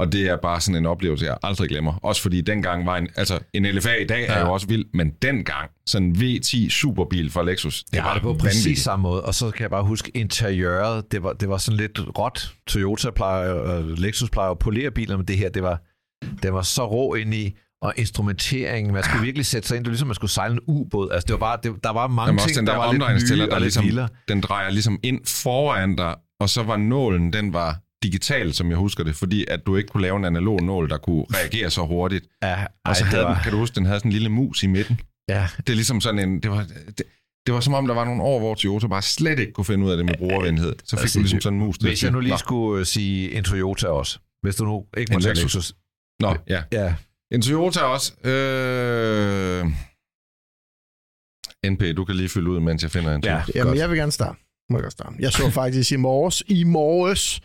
og 0.00 0.12
det 0.12 0.28
er 0.28 0.36
bare 0.36 0.60
sådan 0.60 0.76
en 0.76 0.86
oplevelse, 0.86 1.24
jeg 1.26 1.36
aldrig 1.42 1.68
glemmer. 1.68 1.92
Også 2.02 2.22
fordi 2.22 2.40
dengang 2.40 2.86
var 2.86 2.96
en, 2.96 3.08
altså 3.16 3.38
en 3.54 3.66
LFA 3.66 3.94
i 3.94 4.06
dag 4.06 4.20
ja. 4.28 4.34
er 4.34 4.38
Ja. 4.38 4.46
jo 4.46 4.52
også 4.52 4.66
vild, 4.66 4.84
men 4.94 5.10
dengang, 5.22 5.70
sådan 5.86 6.08
en 6.08 6.16
V10 6.16 6.70
superbil 6.70 7.30
fra 7.30 7.42
Lexus, 7.42 7.84
det 7.84 7.96
Jeg 7.96 8.04
var 8.04 8.12
det 8.12 8.22
på 8.22 8.28
vanvittigt. 8.28 8.48
præcis 8.48 8.78
samme 8.82 9.02
måde, 9.02 9.22
og 9.24 9.34
så 9.34 9.50
kan 9.50 9.62
jeg 9.62 9.70
bare 9.70 9.82
huske 9.84 10.10
interiøret, 10.16 11.12
det 11.12 11.22
var, 11.22 11.32
det 11.32 11.48
var 11.48 11.56
sådan 11.58 11.76
lidt 11.76 12.00
råt. 12.18 12.54
Toyota 12.66 13.10
plejer, 13.10 13.52
og 13.52 13.82
Lexus 13.84 14.30
plejer 14.30 14.50
at 14.50 14.58
polere 14.58 14.90
biler, 14.90 15.16
men 15.16 15.26
det 15.26 15.36
her, 15.38 15.48
det 15.48 15.62
var, 15.62 15.82
det 16.42 16.52
var 16.52 16.62
så 16.62 16.86
rå 16.90 17.14
ind 17.14 17.34
i, 17.34 17.56
og 17.82 17.92
instrumenteringen, 17.96 18.94
man 18.94 19.02
skulle 19.02 19.24
virkelig 19.24 19.46
sætte 19.46 19.68
sig 19.68 19.76
ind, 19.76 19.84
det 19.84 19.88
var 19.88 19.92
ligesom, 19.92 20.08
man 20.08 20.14
skulle 20.14 20.30
sejle 20.30 20.54
en 20.54 20.60
ubåd. 20.66 21.10
Altså, 21.12 21.26
det 21.26 21.32
var 21.32 21.38
bare, 21.38 21.58
det, 21.62 21.84
der 21.84 21.92
var 21.92 22.06
mange 22.06 22.26
Jamen 22.26 22.38
ting, 22.38 22.56
den 22.56 22.66
der, 22.66 22.72
der, 22.72 22.78
var 22.78 22.92
lidt 22.92 23.30
nye 23.32 23.38
der 23.38 23.42
og 23.54 23.60
lidt 23.60 23.60
ligesom, 23.62 23.84
vildere. 23.84 24.08
den 24.28 24.40
drejer 24.40 24.70
ligesom 24.70 24.98
ind 25.02 25.20
foran 25.26 25.96
dig, 25.96 26.14
og 26.40 26.48
så 26.48 26.62
var 26.62 26.76
nålen, 26.76 27.32
den 27.32 27.52
var 27.52 27.78
digital, 28.02 28.52
som 28.54 28.68
jeg 28.70 28.76
husker 28.78 29.04
det, 29.04 29.16
fordi 29.16 29.44
at 29.48 29.66
du 29.66 29.76
ikke 29.76 29.88
kunne 29.88 30.02
lave 30.02 30.16
en 30.16 30.24
analog 30.24 30.62
nål, 30.62 30.88
der 30.90 30.98
kunne 30.98 31.24
reagere 31.34 31.70
så 31.70 31.86
hurtigt. 31.86 32.26
Ja, 32.42 32.62
Og 32.64 32.68
ej, 32.84 32.94
så 32.94 33.04
det 33.04 33.10
havde 33.12 33.24
var, 33.24 33.34
den, 33.34 33.42
kan 33.42 33.52
du 33.52 33.58
huske, 33.58 33.74
den 33.74 33.86
havde 33.86 33.98
sådan 34.00 34.08
en 34.08 34.12
lille 34.12 34.28
mus 34.28 34.62
i 34.62 34.66
midten. 34.66 35.00
ja, 35.28 35.48
Det 35.56 35.68
er 35.68 35.74
ligesom 35.74 36.00
sådan 36.00 36.28
en, 36.28 36.40
det 36.42 36.50
var, 36.50 36.66
det, 36.98 37.02
det 37.46 37.54
var 37.54 37.60
som 37.60 37.74
om, 37.74 37.86
der 37.86 37.94
var 37.94 38.04
nogle 38.04 38.22
år, 38.22 38.38
hvor 38.38 38.54
Toyota 38.54 38.86
bare 38.86 39.02
slet 39.02 39.38
ikke 39.38 39.52
kunne 39.52 39.64
finde 39.64 39.86
ud 39.86 39.90
af 39.90 39.96
det 39.96 40.06
med 40.06 40.14
brugervenlighed. 40.18 40.74
Så 40.84 40.96
fik 40.96 41.14
du 41.14 41.18
ligesom 41.18 41.40
sådan 41.40 41.58
en 41.58 41.64
mus. 41.64 41.78
til 41.78 41.88
Hvis 41.88 41.90
jeg 41.90 41.98
sige, 41.98 42.10
nu 42.10 42.20
lige 42.20 42.30
"Nå, 42.30 42.36
skulle 42.36 42.80
øh, 42.80 42.86
sige 42.86 43.32
en 43.34 43.44
Toyota 43.44 43.86
også, 43.88 44.18
hvis 44.42 44.56
du 44.56 44.64
nu 44.64 44.86
ikke 44.96 45.10
En 45.12 45.16
må 45.16 45.20
tage 45.20 45.34
Lexus. 45.34 45.54
Lexus. 45.54 45.74
Nå, 46.20 46.36
ja. 46.48 46.62
Ja, 46.72 46.94
En 47.32 47.42
Toyota 47.42 47.80
også. 47.80 48.12
Øh... 48.24 49.66
NP, 51.70 51.82
du 51.96 52.04
kan 52.04 52.16
lige 52.16 52.28
fylde 52.28 52.50
ud, 52.50 52.60
mens 52.60 52.82
jeg 52.82 52.90
finder 52.90 53.14
en 53.14 53.24
Ja. 53.24 53.30
Toyota. 53.46 53.58
Jamen, 53.58 53.76
jeg 53.76 53.90
vil 53.90 53.98
gerne 53.98 54.12
starte. 54.12 54.38
Må 54.70 54.80
jeg 54.80 54.92
starte. 54.92 55.16
Jeg 55.18 55.32
så 55.32 55.50
faktisk 55.50 55.92
i 55.92 55.96
morges, 55.96 56.42
i 56.48 56.64
morges, 56.64 57.40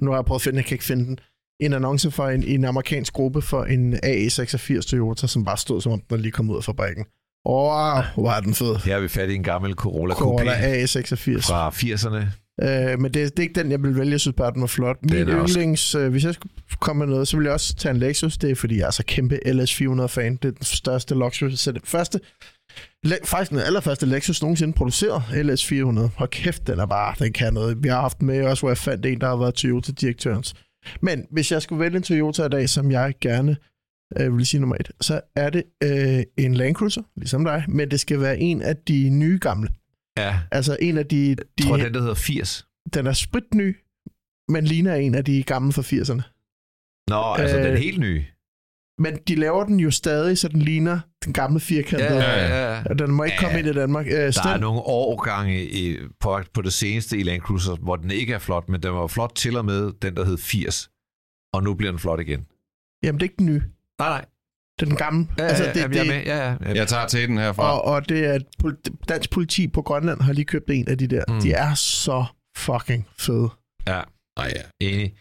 nu 0.00 0.10
har 0.10 0.18
jeg 0.18 0.24
prøvet 0.24 0.40
at 0.40 0.44
finde, 0.44 0.56
jeg 0.56 0.64
kan 0.64 0.74
ikke 0.74 0.84
finde 0.84 1.04
den, 1.04 1.18
en 1.60 1.72
annonce 1.72 2.10
for 2.10 2.28
en, 2.28 2.42
en 2.42 2.64
amerikansk 2.64 3.12
gruppe 3.12 3.42
for 3.42 3.64
en 3.64 3.94
AE86 3.94 4.80
Toyota, 4.80 5.26
som 5.26 5.44
bare 5.44 5.56
stod, 5.56 5.80
som 5.80 5.92
om 5.92 6.02
den 6.10 6.20
lige 6.20 6.32
kom 6.32 6.50
ud 6.50 6.56
af 6.56 6.64
fabrikken. 6.64 7.04
Wow, 7.48 8.02
hvor 8.14 8.30
er 8.30 8.40
den 8.40 8.54
fed. 8.54 8.76
her 8.84 8.96
er 8.96 9.00
vi 9.00 9.08
fat 9.08 9.30
i 9.30 9.34
en 9.34 9.42
gammel 9.42 9.72
Corolla, 9.74 10.14
Corolla 10.14 10.52
Coupé 10.52 10.84
A86. 10.84 11.40
fra 11.50 11.70
80'erne. 11.70 12.24
Øh, 12.62 12.98
men 13.00 13.14
det, 13.14 13.14
det 13.14 13.38
er 13.38 13.42
ikke 13.42 13.62
den, 13.62 13.70
jeg 13.70 13.82
vil 13.82 13.96
vælge. 13.98 14.10
Jeg 14.12 14.20
synes 14.20 14.34
bare, 14.36 14.52
den 14.52 14.60
var 14.60 14.66
flot. 14.66 14.96
Min 15.02 15.12
Den 15.12 15.28
er 15.28 15.36
også- 15.36 15.58
yndlings, 15.58 15.94
øh, 15.94 16.10
hvis 16.10 16.24
jeg 16.24 16.34
skulle 16.34 16.52
komme 16.80 16.98
med 16.98 17.06
noget, 17.06 17.28
så 17.28 17.36
ville 17.36 17.46
jeg 17.46 17.54
også 17.54 17.74
tage 17.74 17.90
en 17.90 17.96
Lexus. 18.00 18.38
Det 18.38 18.50
er, 18.50 18.54
fordi 18.54 18.78
jeg 18.78 18.86
er 18.86 18.90
så 18.90 19.02
kæmpe 19.06 19.38
LS400-fan. 19.46 20.36
Det 20.36 20.44
er 20.48 20.52
den 20.52 20.62
største 20.64 21.14
luxury. 21.14 21.50
Så 21.50 21.72
det 21.72 21.82
første, 21.84 22.20
le- 23.04 23.18
faktisk 23.24 23.50
den 23.50 23.58
allerførste 23.60 24.06
Lexus 24.06 24.42
nogensinde 24.42 24.72
produceret, 24.72 25.22
LS400. 25.22 26.10
Hold 26.18 26.28
kæft, 26.30 26.66
den 26.66 26.78
er 26.78 26.86
bare, 26.86 27.14
den 27.18 27.32
kan 27.32 27.54
noget. 27.54 27.82
Vi 27.82 27.88
har 27.88 28.00
haft 28.00 28.22
med 28.22 28.44
også, 28.44 28.60
hvor 28.62 28.70
jeg 28.70 28.78
fandt 28.78 29.06
en, 29.06 29.20
der 29.20 29.28
har 29.28 29.36
været 29.36 29.54
Toyota-direktørens. 29.54 30.54
Men 31.00 31.26
hvis 31.30 31.52
jeg 31.52 31.62
skulle 31.62 31.80
vælge 31.80 31.96
en 31.96 32.02
Toyota 32.02 32.44
i 32.44 32.48
dag, 32.48 32.68
som 32.68 32.90
jeg 32.90 33.14
gerne 33.20 33.56
øh, 34.20 34.36
vil 34.36 34.46
sige 34.46 34.60
nummer 34.60 34.76
et, 34.80 34.90
så 35.00 35.20
er 35.36 35.50
det 35.50 35.62
øh, 35.84 36.22
en 36.44 36.54
Land 36.54 36.74
Cruiser, 36.74 37.02
ligesom 37.16 37.44
dig, 37.44 37.64
men 37.68 37.90
det 37.90 38.00
skal 38.00 38.20
være 38.20 38.38
en 38.38 38.62
af 38.62 38.76
de 38.76 39.08
nye 39.10 39.38
gamle. 39.42 39.68
Ja, 40.18 40.40
Altså 40.50 40.76
en 40.80 40.98
af 40.98 41.06
de... 41.06 41.34
de 41.34 41.42
jeg 41.58 41.66
tror, 41.66 41.76
den 41.76 41.94
der 41.94 42.00
hedder 42.00 42.14
80. 42.14 42.66
den 42.94 43.06
er 43.06 43.12
spritny, 43.12 43.76
men 44.48 44.64
ligner 44.64 44.94
en 44.94 45.14
af 45.14 45.24
de 45.24 45.42
gamle 45.42 45.72
fra 45.72 45.82
80'erne. 45.82 46.22
Nå, 47.10 47.34
altså 47.42 47.58
Øh, 47.58 47.64
den 47.64 47.76
helt 47.76 47.98
nye. 48.00 48.24
Men 48.98 49.18
de 49.28 49.34
laver 49.34 49.64
den 49.64 49.80
jo 49.80 49.90
stadig, 49.90 50.38
så 50.38 50.48
den 50.48 50.62
ligner 50.62 51.00
den 51.24 51.32
gamle 51.32 51.60
firkantede. 51.60 52.14
Ja, 52.24 52.46
ja, 52.48 52.72
ja. 52.74 52.82
Og 52.90 52.98
den 52.98 53.10
må 53.10 53.24
ikke 53.24 53.36
Ja. 53.40 53.42
komme 53.46 53.58
ind 53.58 53.68
i 53.68 53.72
Danmark. 53.72 54.06
Øh, 54.06 54.12
Der 54.12 54.18
er 54.26 54.30
Sten, 54.30 54.60
nogle 54.60 54.80
årgange 54.80 55.64
i, 55.64 55.96
på, 56.20 56.40
på 56.54 56.62
det 56.62 56.72
seneste 56.72 57.18
i 57.18 57.22
Land 57.22 57.42
Cruiser, 57.42 57.76
hvor 57.76 57.96
den 57.96 58.10
ikke 58.10 58.34
er 58.34 58.38
flot, 58.38 58.68
men 58.68 58.82
den 58.82 58.92
var 58.92 59.06
flot 59.06 59.32
til 59.34 59.56
og 59.56 59.64
med 59.64 59.92
den, 60.02 60.16
der 60.16 60.24
hed 60.24 60.38
80. 60.38 60.90
Og 61.54 61.62
nu 61.62 61.74
bliver 61.74 61.92
den 61.92 61.98
flot 61.98 62.20
igen. 62.20 62.46
Jamen, 63.02 63.20
det 63.20 63.26
er 63.26 63.30
ikke 63.30 63.38
den 63.38 63.46
nye. 63.46 63.62
Nej, 63.98 64.08
nej. 64.08 64.24
Det 64.80 64.82
er 64.86 64.88
den 64.90 64.96
gamle. 64.96 65.26
Ja, 65.38 65.42
altså, 65.44 65.64
det, 65.64 65.76
jamen, 65.80 65.90
det, 65.90 65.96
jeg 65.96 66.06
er 66.06 66.18
med. 66.18 66.24
Ja, 66.64 66.68
ja. 66.70 66.74
Jeg 66.74 66.88
tager 66.88 67.06
til 67.06 67.28
den 67.28 67.38
herfra. 67.38 67.72
og, 67.72 67.84
og 67.84 68.08
det 68.08 68.26
er 68.26 68.38
dansk 69.08 69.30
politi 69.30 69.68
på 69.68 69.82
Grønland 69.82 70.20
har 70.20 70.32
lige 70.32 70.44
købt 70.44 70.70
en 70.70 70.88
af 70.88 70.98
de 70.98 71.06
der. 71.06 71.24
Mm. 71.28 71.34
Mm. 71.34 71.40
De 71.40 71.52
er 71.52 71.74
så 71.74 72.24
fucking 72.56 73.06
fede. 73.18 73.48
ja. 73.86 74.00
Nej, 74.38 74.52
ja. 74.56 74.86
Enig. 74.86 75.14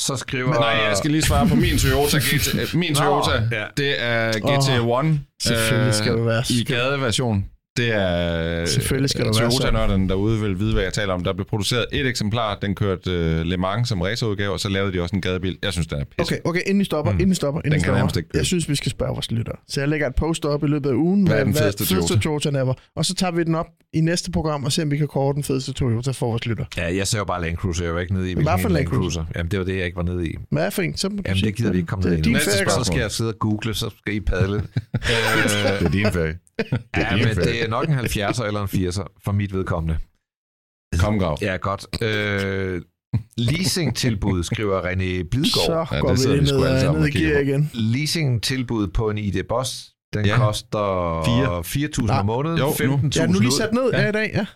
Så 0.00 0.16
skriver... 0.16 0.48
Men, 0.48 0.60
nej, 0.60 0.68
jeg 0.88 0.96
skal 0.96 1.10
lige 1.10 1.22
svare 1.22 1.48
på 1.48 1.54
min 1.54 1.78
Toyota. 1.78 2.18
GT, 2.18 2.54
øh, 2.54 2.68
min 2.82 2.92
Nå, 2.92 2.98
Toyota, 2.98 3.56
ja. 3.56 3.64
det 3.76 4.02
er 4.02 4.32
GT1. 4.32 5.18
Selvfølgelig 5.42 5.94
skal 5.94 6.12
det 6.12 6.26
være. 6.26 6.42
I 6.50 6.64
gadeversion. 6.64 7.44
Det 7.80 7.94
er... 7.94 8.66
Selvfølgelig 8.66 9.10
skal 9.10 9.24
være 9.24 9.34
sådan. 9.34 9.50
Toyota-nørderne 9.50 10.08
derude 10.08 10.40
vil 10.40 10.58
vide, 10.58 10.72
hvad 10.72 10.82
jeg 10.82 10.92
taler 10.92 11.14
om. 11.14 11.24
Der 11.24 11.32
blev 11.32 11.46
produceret 11.46 11.86
et 11.92 12.06
eksemplar, 12.06 12.58
den 12.62 12.74
kørte 12.74 13.10
uh, 13.10 13.46
Le 13.46 13.56
Mans 13.56 13.88
som 13.88 14.00
racerudgave, 14.00 14.52
og 14.52 14.60
så 14.60 14.68
lavede 14.68 14.92
de 14.92 15.02
også 15.02 15.16
en 15.16 15.22
gadebil. 15.22 15.58
Jeg 15.62 15.72
synes, 15.72 15.86
den 15.86 16.00
er 16.00 16.04
pisse. 16.04 16.34
Okay, 16.34 16.38
okay, 16.44 16.60
inden 16.66 16.80
I 16.80 16.84
stopper, 16.84 17.12
mm. 17.12 17.18
inden 17.18 17.32
I 17.32 17.34
stopper, 17.34 17.60
inden 17.60 17.72
Den 17.72 17.80
I 17.80 17.84
kan 17.84 17.94
stopper. 17.94 18.12
køre. 18.14 18.24
Jeg 18.34 18.46
synes, 18.46 18.68
vi 18.68 18.74
skal 18.74 18.90
spørge 18.90 19.12
vores 19.12 19.30
lyttere. 19.30 19.56
Så 19.68 19.80
jeg 19.80 19.88
lægger 19.88 20.06
et 20.06 20.14
post 20.14 20.44
op 20.44 20.64
i 20.64 20.66
løbet 20.66 20.90
af 20.90 20.94
ugen 20.94 21.26
Hvad 21.26 21.40
er 21.40 21.44
med 21.44 21.52
den 21.52 21.62
fedeste 21.62 21.86
fedeste 21.86 22.18
Toyota 22.18 22.48
ever. 22.48 22.74
Og 22.96 23.04
så 23.06 23.14
tager 23.14 23.30
vi 23.30 23.44
den 23.44 23.54
op 23.54 23.66
i 23.92 24.00
næste 24.00 24.30
program 24.30 24.64
og 24.64 24.72
ser, 24.72 24.82
om 24.82 24.90
vi 24.90 24.96
kan 24.96 25.08
kåre 25.08 25.34
den 25.34 25.44
fedeste 25.44 25.72
Toyota 25.72 26.10
for 26.10 26.26
vores 26.26 26.46
lytter. 26.46 26.64
Ja, 26.76 26.96
jeg 26.96 27.06
ser 27.06 27.18
jo 27.18 27.24
bare 27.24 27.42
Land 27.42 27.56
Cruiser. 27.56 27.84
Jeg 27.84 27.94
var 27.94 28.00
ikke 28.00 28.14
nede 28.14 28.30
i, 28.30 28.34
Hvad 28.34 28.44
for 28.60 28.68
en 28.68 28.74
Land 28.74 28.86
Cruiser? 28.86 29.24
Jamen, 29.36 29.50
det 29.50 29.58
var 29.58 29.64
det, 29.64 29.76
jeg 29.76 29.84
ikke 29.84 29.96
var 29.96 30.02
nede 30.02 30.28
i. 30.28 30.36
Hvad 30.50 30.66
er 30.66 30.70
for 30.70 30.82
en? 30.82 30.96
Så 30.96 31.10
Jamen, 31.26 31.42
det 31.42 31.56
gider 31.56 31.70
vi 31.70 31.78
ikke 31.78 31.86
komme 31.86 32.10
Det 32.10 32.26
ned 32.26 32.34
er 32.34 32.40
i. 32.66 32.70
Så 32.70 32.84
skal 32.84 33.00
jeg 33.00 33.10
sidde 33.10 33.30
og 33.30 33.38
google, 33.38 33.74
så 33.74 33.90
skal 33.98 34.14
I 34.14 34.20
padle. 34.20 34.56
øh, 34.56 34.62
Det 35.78 35.86
er 35.86 35.88
din 35.90 36.06
ferie. 36.12 36.38
Ja, 36.96 37.16
men 37.16 37.36
det 37.36 37.64
er 37.64 37.68
nok 37.68 37.88
en 37.88 37.94
70'er 37.98 38.44
eller 38.44 38.60
en 38.62 38.68
80'er 38.88 39.20
for 39.24 39.32
mit 39.32 39.52
vedkommende. 39.54 39.98
Kom, 40.98 41.18
Grav. 41.18 41.38
Ja, 41.40 41.56
godt. 41.56 41.86
Øh, 42.02 42.82
leasingtilbud, 43.36 44.42
skriver 44.42 44.80
René 44.82 45.28
Blidgaard. 45.30 45.66
Så 45.66 45.86
Ja, 45.92 46.00
går 46.00 46.12
vi 46.14 46.40
ned, 46.40 46.98
ned 46.98 47.06
i 47.06 47.10
gear 47.18 47.40
igen. 47.40 47.70
Leasingtilbud 47.74 48.86
på 48.88 49.10
en 49.10 49.18
ID 49.18 49.42
Boss, 49.48 49.90
den 50.14 50.26
Ja. 50.26 50.36
koster 50.36 51.22
Fire. 51.24 51.60
4.000 51.64 52.06
Nej. 52.06 52.18
om 52.18 52.26
måneden, 52.26 52.58
Jo, 52.58 52.66
nu. 52.66 52.96
15.000 52.96 53.20
Ja, 53.20 53.26
nu 53.26 53.38
lige 53.40 53.52
sat 53.52 53.72
ned 53.72 53.90
Ja. 53.92 54.00
ja. 54.02 54.08
i 54.08 54.12
dag, 54.12 54.30
ja. 54.34 54.46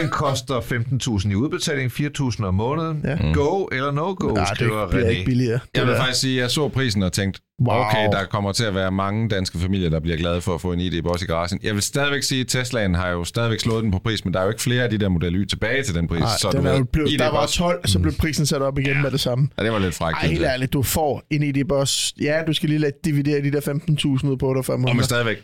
Den 0.00 0.08
koster 0.10 0.60
15.000 0.60 1.30
i 1.30 1.34
udbetaling, 1.34 1.90
4.000 1.92 2.44
om 2.44 2.54
måneden. 2.54 3.00
Ja. 3.04 3.32
Go 3.32 3.64
eller 3.64 3.90
no 3.90 4.14
go, 4.18 4.34
Nej, 4.34 4.54
skriver 4.54 4.80
det 4.80 4.90
bliver 4.90 5.08
ikke 5.08 5.22
René. 5.22 5.24
billigere. 5.24 5.52
Det 5.58 5.68
Jeg 5.74 5.86
vil 5.86 5.92
der. 5.94 6.00
faktisk 6.00 6.20
sige, 6.20 6.38
at 6.38 6.42
jeg 6.42 6.50
så 6.50 6.68
prisen 6.68 7.02
og 7.02 7.12
tænkte, 7.12 7.40
Wow. 7.60 7.80
okay, 7.80 8.08
der 8.12 8.24
kommer 8.24 8.52
til 8.52 8.64
at 8.64 8.74
være 8.74 8.92
mange 8.92 9.28
danske 9.28 9.58
familier, 9.58 9.90
der 9.90 10.00
bliver 10.00 10.16
glade 10.16 10.40
for 10.40 10.54
at 10.54 10.60
få 10.60 10.72
en 10.72 10.80
ID-boss 10.80 11.22
i 11.22 11.26
garagen. 11.26 11.60
Jeg 11.62 11.74
vil 11.74 11.82
stadigvæk 11.82 12.22
sige, 12.22 12.40
at 12.40 12.46
Teslaen 12.46 12.94
har 12.94 13.08
jo 13.08 13.24
stadigvæk 13.24 13.60
slået 13.60 13.82
den 13.82 13.90
på 13.90 13.98
pris, 13.98 14.24
men 14.24 14.34
der 14.34 14.40
er 14.40 14.44
jo 14.44 14.50
ikke 14.50 14.62
flere 14.62 14.82
af 14.82 14.90
de 14.90 14.98
der 14.98 15.08
Model 15.08 15.34
Y 15.34 15.44
tilbage 15.46 15.82
til 15.82 15.94
den 15.94 16.08
pris. 16.08 16.20
Nej, 16.20 16.28
så 16.40 16.50
den 16.52 16.62
du 16.62 16.68
er 16.68 16.78
jo 16.78 16.84
blevet, 16.84 17.18
der 17.18 17.30
var 17.30 17.42
ID-boss, 17.42 17.56
12, 17.56 17.86
så 17.86 17.98
blev 17.98 18.14
prisen 18.20 18.46
sat 18.46 18.62
op 18.62 18.78
igen 18.78 19.02
med 19.02 19.10
det 19.10 19.20
samme. 19.20 19.48
ja, 19.58 19.64
det 19.64 19.72
var 19.72 19.78
lidt 19.78 19.94
frækt. 19.94 20.16
Ej, 20.22 20.28
helt 20.28 20.44
ærligt, 20.44 20.72
du 20.72 20.82
får 20.82 21.22
en 21.30 21.42
ID-boss. 21.42 22.14
Ja, 22.20 22.42
du 22.46 22.52
skal 22.52 22.68
lige 22.68 22.78
lade 22.78 22.92
dividere 23.04 23.42
de 23.42 23.52
der 23.52 23.60
15.000 23.60 24.28
ud 24.28 24.36
på 24.36 24.54
dig 24.54 24.64
før 24.64 24.74
Og 24.74 24.80
men 24.80 25.02
stadigvæk. 25.02 25.38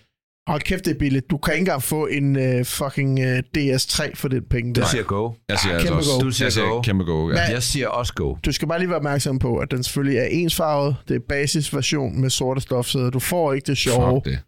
Hold 0.49 0.61
kæft, 0.61 0.84
det 0.84 0.95
er 0.95 0.99
billigt. 0.99 1.30
Du 1.30 1.38
kan 1.38 1.55
ikke 1.55 1.61
engang 1.62 1.82
få 1.82 2.07
en 2.07 2.36
uh, 2.36 2.64
fucking 2.66 3.18
uh, 3.18 3.38
DS3 3.59 4.11
for 4.14 4.28
den 4.28 4.43
penge 4.51 4.72
Du 4.74 4.80
der. 4.80 4.86
siger 4.86 5.03
go. 5.03 5.32
Jeg 5.49 5.59
siger 5.59 5.72
Ah, 5.74 5.80
altså 5.80 5.88
kæmpe 5.88 6.05
go. 6.18 6.20
Du 6.26 6.30
siger 6.30 6.47
jeg 6.47 6.53
siger 6.53 6.66
go. 6.68 6.80
kæmpe 6.80 7.05
go. 7.05 7.28
Ja. 7.28 7.32
Hvad? 7.34 7.49
Jeg 7.51 7.62
siger 7.62 7.88
også 7.88 8.14
go. 8.14 8.34
Du 8.45 8.53
skal 8.53 8.68
bare 8.68 8.78
lige 8.78 8.88
være 8.88 8.97
opmærksom 8.99 9.38
på, 9.38 9.57
at 9.59 9.70
den 9.70 9.82
selvfølgelig 9.82 10.18
er 10.18 10.24
ensfarvet. 10.24 10.97
Det 11.09 11.16
er 11.16 11.20
basisversion 11.28 12.20
med 12.20 12.30
sorte 12.30 12.61
stofsæder. 12.61 13.11
Du 13.11 13.18
får 13.18 13.53
ikke 13.53 13.66
det 13.66 13.78
sjove, 13.78 14.20
Fuck 14.24 14.24
det. 14.34 14.38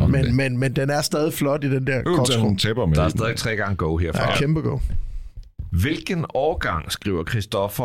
Fuck 0.00 0.08
men, 0.10 0.24
det. 0.24 0.34
men, 0.34 0.58
men 0.58 0.76
den 0.76 0.90
er 0.90 1.00
stadig 1.02 1.32
flot 1.32 1.64
i 1.64 1.70
den 1.70 1.86
der 1.86 2.02
kostrum. 2.02 2.56
Der 2.94 3.02
er 3.04 3.08
stadig 3.08 3.36
tre 3.36 3.56
gange 3.56 3.76
go 3.76 3.96
herfra. 3.96 4.30
Ja, 4.30 4.36
kæmpe 4.38 4.60
go. 4.60 4.78
Hvilken 5.72 6.24
årgang, 6.34 6.92
skriver 6.92 7.24
Christoffer, 7.24 7.84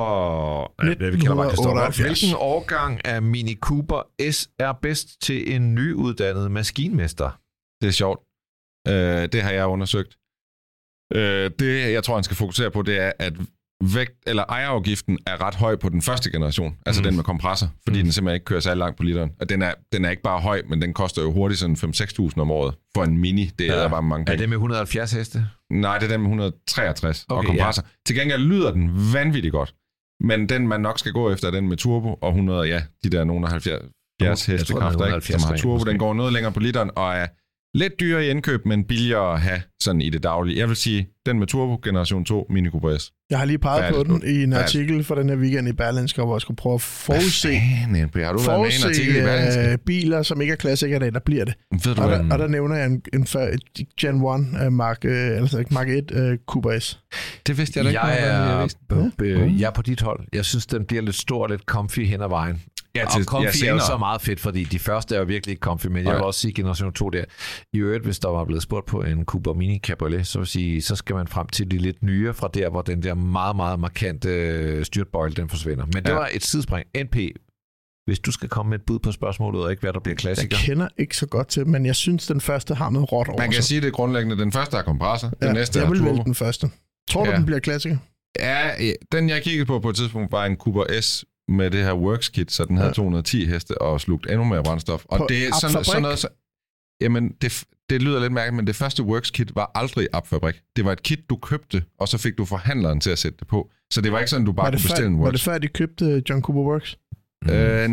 ja, 0.83 0.89
vi 0.89 0.95
kender 0.95 1.35
bare 1.35 1.49
Christoffer, 1.49 1.85
1978. 1.85 2.21
hvilken 2.21 2.37
årgang 2.39 3.05
af 3.05 3.21
Mini 3.21 3.55
Cooper 3.61 4.31
S 4.31 4.49
er 4.59 4.73
bedst 4.81 5.21
til 5.21 5.55
en 5.55 5.75
nyuddannet 5.75 6.51
maskinmester? 6.51 7.39
Det 7.83 7.87
er 7.87 7.91
sjovt. 7.91 8.19
Øh, 8.87 9.27
det 9.33 9.41
har 9.41 9.51
jeg 9.51 9.65
undersøgt. 9.65 10.11
Øh, 11.13 11.51
det, 11.59 11.93
jeg 11.93 12.03
tror, 12.03 12.15
han 12.15 12.23
skal 12.23 12.37
fokusere 12.37 12.71
på, 12.71 12.81
det 12.81 12.99
er, 12.99 13.11
at 13.19 13.33
vægt, 13.95 14.11
eller 14.27 14.43
ejerafgiften 14.49 15.19
er 15.27 15.41
ret 15.41 15.55
høj 15.55 15.75
på 15.75 15.89
den 15.89 16.01
første 16.01 16.31
generation, 16.31 16.77
altså 16.85 17.01
Mm. 17.01 17.03
den 17.07 17.15
med 17.15 17.23
kompressor, 17.23 17.67
fordi 17.87 17.99
Mm. 17.99 18.03
den 18.03 18.11
simpelthen 18.11 18.35
ikke 18.35 18.45
kører 18.45 18.59
særlig 18.59 18.79
langt 18.79 18.97
på 18.97 19.03
literen. 19.03 19.31
Og 19.39 19.49
den 19.49 19.61
er, 19.61 19.73
den 19.93 20.05
er 20.05 20.09
ikke 20.09 20.23
bare 20.23 20.39
høj, 20.41 20.61
men 20.69 20.81
den 20.81 20.93
koster 20.93 21.21
jo 21.21 21.31
hurtigt 21.31 21.59
sådan 21.59 21.75
5-6.000 21.75 22.41
om 22.41 22.51
året 22.51 22.75
for 22.95 23.03
en 23.03 23.17
mini. 23.17 23.45
Det 23.59 23.69
er 23.69 23.81
Ja. 23.81 23.87
bare 23.87 24.01
mange 24.03 24.21
Er 24.21 24.25
penge. 24.25 24.41
det 24.41 24.49
med 24.49 24.55
170 24.57 25.11
heste? 25.11 25.45
Nej, 25.69 25.97
det 25.97 26.05
er 26.05 26.09
den 26.09 26.21
med 26.21 26.29
163 26.29 27.25
okay, 27.29 27.37
og 27.37 27.45
kompressor. 27.45 27.83
Ja. 27.85 27.89
Til 28.05 28.15
gengæld 28.15 28.41
lyder 28.41 28.71
den 28.71 29.13
vanvittigt 29.13 29.51
godt. 29.51 29.75
Men 30.19 30.49
den, 30.49 30.67
man 30.67 30.81
nok 30.81 30.99
skal 30.99 31.11
gå 31.11 31.31
efter, 31.31 31.47
er 31.47 31.51
den 31.51 31.69
med 31.69 31.77
turbo 31.77 32.13
og 32.13 32.29
100, 32.29 32.61
ja, 32.67 32.81
de 33.03 33.09
der 33.09 33.23
nogle 33.23 33.45
af 33.45 33.51
70 33.51 33.71
Jeg 33.73 33.79
tror, 33.81 33.87
den 34.19 34.27
er 34.27 34.51
hestekræfter, 34.57 35.05
ikke, 35.05 35.17
170 35.17 35.41
som 35.41 35.49
har 35.51 35.57
turbo. 35.57 35.83
Den 35.83 35.97
går 35.97 36.13
noget 36.13 36.33
længere 36.33 36.53
på 36.53 36.59
literen 36.59 36.91
og 36.95 37.13
er 37.15 37.27
lidt 37.73 37.99
dyrere 37.99 38.25
i 38.25 38.29
indkøb, 38.29 38.65
men 38.65 38.83
billigere 38.83 39.33
at 39.33 39.41
have 39.41 39.61
sådan 39.81 40.01
i 40.01 40.09
det 40.09 40.23
daglige. 40.23 40.59
Jeg 40.59 40.67
vil 40.67 40.75
sige, 40.75 41.07
den 41.25 41.39
med 41.39 41.47
turbo, 41.47 41.79
generation 41.83 42.25
2, 42.25 42.47
Mini 42.49 42.69
Cooper 42.69 42.97
S. 42.97 43.11
Jeg 43.29 43.37
har 43.39 43.45
lige 43.45 43.57
peget 43.57 43.93
på 43.95 44.03
den 44.03 44.23
i 44.25 44.43
en 44.43 44.53
artikel 44.53 45.03
for 45.03 45.15
den 45.15 45.29
her 45.29 45.35
weekend 45.35 45.67
i 45.67 45.71
Berlinske, 45.73 46.21
hvor 46.21 46.35
jeg 46.35 46.41
skulle 46.41 46.57
prøve 46.57 46.75
at 46.75 46.81
forudse, 46.81 47.47
Fan, 47.47 48.05
NP, 48.05 48.15
har 48.15 48.33
du 48.33 48.39
været 48.39 48.59
med 48.61 48.69
i 48.71 48.75
en 48.81 48.87
artikel 48.89 49.15
i 49.15 49.19
forudse 49.21 49.25
Berlingske? 49.25 49.71
øh, 49.71 49.77
biler, 49.77 50.23
som 50.23 50.41
ikke 50.41 50.51
er 50.51 50.55
klassikere 50.55 50.97
i 50.97 50.99
dag, 50.99 51.13
der 51.13 51.19
bliver 51.19 51.45
det. 51.45 51.53
Ved 51.71 51.95
du 51.95 52.01
Og 52.01 52.07
hvad? 52.07 52.19
der, 52.19 52.33
og 52.33 52.39
der 52.39 52.47
nævner 52.47 52.75
jeg 52.75 52.85
en, 52.85 53.01
en, 53.13 53.23
fa- 53.23 53.55
Gen 54.01 54.15
1 54.15 54.65
uh, 54.67 54.73
Mark, 54.73 54.97
uh, 55.05 55.11
altså 55.11 55.59
ikke 55.59 55.73
Mark 55.73 55.89
1 55.89 56.11
uh, 56.11 56.37
Cooper 56.47 56.79
S. 56.79 56.99
Det 57.47 57.57
vidste 57.57 57.77
jeg 57.77 57.83
da 57.85 57.89
ikke. 57.89 58.05
Jeg 58.05 58.19
er, 58.27 58.67
b- 59.17 59.59
jeg 59.59 59.67
er 59.67 59.71
på 59.71 59.81
dit 59.81 60.01
hold. 60.01 60.19
Jeg 60.33 60.45
synes, 60.45 60.65
den 60.65 60.85
bliver 60.85 61.01
lidt 61.03 61.15
stor 61.15 61.43
og 61.43 61.49
lidt 61.49 61.61
comfy 61.61 61.99
hen 61.99 62.21
ad 62.21 62.29
vejen. 62.29 62.61
Ja, 62.95 63.05
Og 63.05 63.11
til, 63.11 63.25
comfy 63.25 63.63
ja, 63.63 63.67
er 63.69 63.73
jo 63.73 63.79
så 63.79 63.97
meget 63.97 64.21
fedt, 64.21 64.39
fordi 64.39 64.63
de 64.63 64.79
første 64.79 65.15
er 65.15 65.19
jo 65.19 65.25
virkelig 65.25 65.51
ikke 65.51 65.59
comfy, 65.61 65.85
men 65.87 65.95
jeg 65.95 66.03
Nej. 66.03 66.13
vil 66.13 66.23
også 66.23 66.39
sige 66.39 66.53
generation 66.53 66.93
2 66.93 67.09
der. 67.09 67.23
I 67.73 67.77
øvrigt, 67.77 68.03
hvis 68.03 68.19
der 68.19 68.29
var 68.29 68.45
blevet 68.45 68.63
spurgt 68.63 68.85
på 68.85 69.01
en 69.03 69.25
Cooper 69.25 69.53
Mini 69.53 69.79
Cabriolet, 69.79 70.27
så 70.27 70.37
vil 70.39 70.43
jeg 70.43 70.47
sige, 70.47 70.81
så 70.81 70.95
skal 70.95 71.15
man 71.15 71.27
frem 71.27 71.47
til 71.47 71.71
de 71.71 71.77
lidt 71.77 72.03
nye 72.03 72.33
fra 72.33 72.49
der, 72.53 72.69
hvor 72.69 72.81
den 72.81 73.03
der 73.03 73.13
meget, 73.13 73.55
meget 73.55 73.79
markante 73.79 74.29
øh, 74.29 74.85
styrtbøjle, 74.85 75.35
den 75.35 75.49
forsvinder. 75.49 75.85
Men 75.85 76.03
det 76.03 76.09
Ja. 76.09 76.13
var 76.13 76.29
et 76.33 76.43
sidespring. 76.43 76.85
NP, 77.03 77.15
hvis 78.05 78.19
du 78.19 78.31
skal 78.31 78.49
komme 78.49 78.69
med 78.69 78.79
et 78.79 78.85
bud 78.85 78.99
på 78.99 79.11
spørgsmålet, 79.11 79.63
og 79.63 79.71
ikke 79.71 79.81
hvad 79.81 79.93
der 79.93 79.99
bliver 79.99 80.13
Jeg 80.13 80.17
klassiker. 80.19 80.57
kender 80.57 80.87
ikke 80.97 81.17
så 81.17 81.25
godt 81.25 81.47
til, 81.47 81.67
men 81.67 81.85
jeg 81.85 81.95
synes, 81.95 82.27
den 82.27 82.41
første 82.41 82.75
har 82.75 82.89
noget 82.89 83.11
råt 83.11 83.27
over 83.27 83.37
Man 83.37 83.47
kan 83.47 83.55
sig. 83.55 83.63
sige, 83.63 83.81
det 83.81 83.87
er 83.87 83.91
grundlæggende. 83.91 84.37
Den 84.37 84.51
første 84.51 84.77
er 84.77 84.81
kompressor, 84.81 85.31
Ja, 85.41 85.47
den 85.47 85.55
næste 85.55 85.79
jeg 85.79 85.85
er 85.85 85.91
vil 85.91 86.05
vælge 86.05 86.23
den 86.23 86.35
første. 86.35 86.69
Tror 87.09 87.23
du, 87.25 87.29
Ja. 87.31 87.35
den 87.37 87.45
bliver 87.45 87.59
klassiker? 87.59 87.97
Ja, 88.39 88.83
ja, 88.83 88.91
den 89.11 89.29
jeg 89.29 89.43
kiggede 89.43 89.65
på 89.65 89.79
på 89.79 89.89
et 89.89 89.95
tidspunkt 89.95 90.31
var 90.31 90.45
en 90.45 90.55
Cooper 90.55 91.01
S 91.01 91.25
med 91.47 91.71
det 91.71 91.83
her 91.83 91.93
Works 91.93 92.29
kit, 92.29 92.51
så 92.51 92.65
den 92.65 92.77
havde 92.77 92.87
Ja. 92.87 92.93
210 92.93 93.45
heste 93.45 93.81
og 93.81 94.01
slugt 94.01 94.25
endnu 94.29 94.43
mere 94.43 94.63
brændstof. 94.63 95.05
Og 95.05 95.17
På 95.17 95.25
det 95.29 95.47
er 95.47 95.51
sådan, 95.61 95.83
sådan 95.83 96.01
noget... 96.01 96.19
Så, 96.19 96.27
jamen, 97.01 97.29
det, 97.41 97.63
det 97.89 98.01
lyder 98.01 98.19
lidt 98.19 98.33
mærkeligt, 98.33 98.55
men 98.55 98.67
det 98.67 98.75
første 98.75 99.03
Works 99.03 99.31
kit 99.31 99.55
var 99.55 99.71
aldrig 99.75 100.07
Abfabrik. 100.13 100.55
Det 100.75 100.85
var 100.85 100.91
et 100.91 101.03
kit, 101.03 101.19
du 101.29 101.35
købte, 101.35 101.83
og 101.99 102.07
så 102.07 102.17
fik 102.17 102.37
du 102.37 102.45
forhandleren 102.45 102.99
til 102.99 103.09
at 103.09 103.19
sætte 103.19 103.37
det 103.39 103.47
på. 103.47 103.69
Så 103.91 104.01
det 104.01 104.11
var 104.11 104.19
ikke 104.19 104.29
sådan, 104.29 104.45
du 104.45 104.51
bare 104.51 104.65
Var 104.65 104.71
kunne 104.71 104.81
bestille 104.81 105.07
en 105.07 105.17
var 105.17 105.23
Works. 105.23 105.31
det 105.33 105.41
før, 105.41 105.57
de 105.57 105.67
købte 105.67 106.23
John 106.29 106.41
Cooper 106.41 106.61
Works? 106.61 106.97
Øh, 107.51 107.89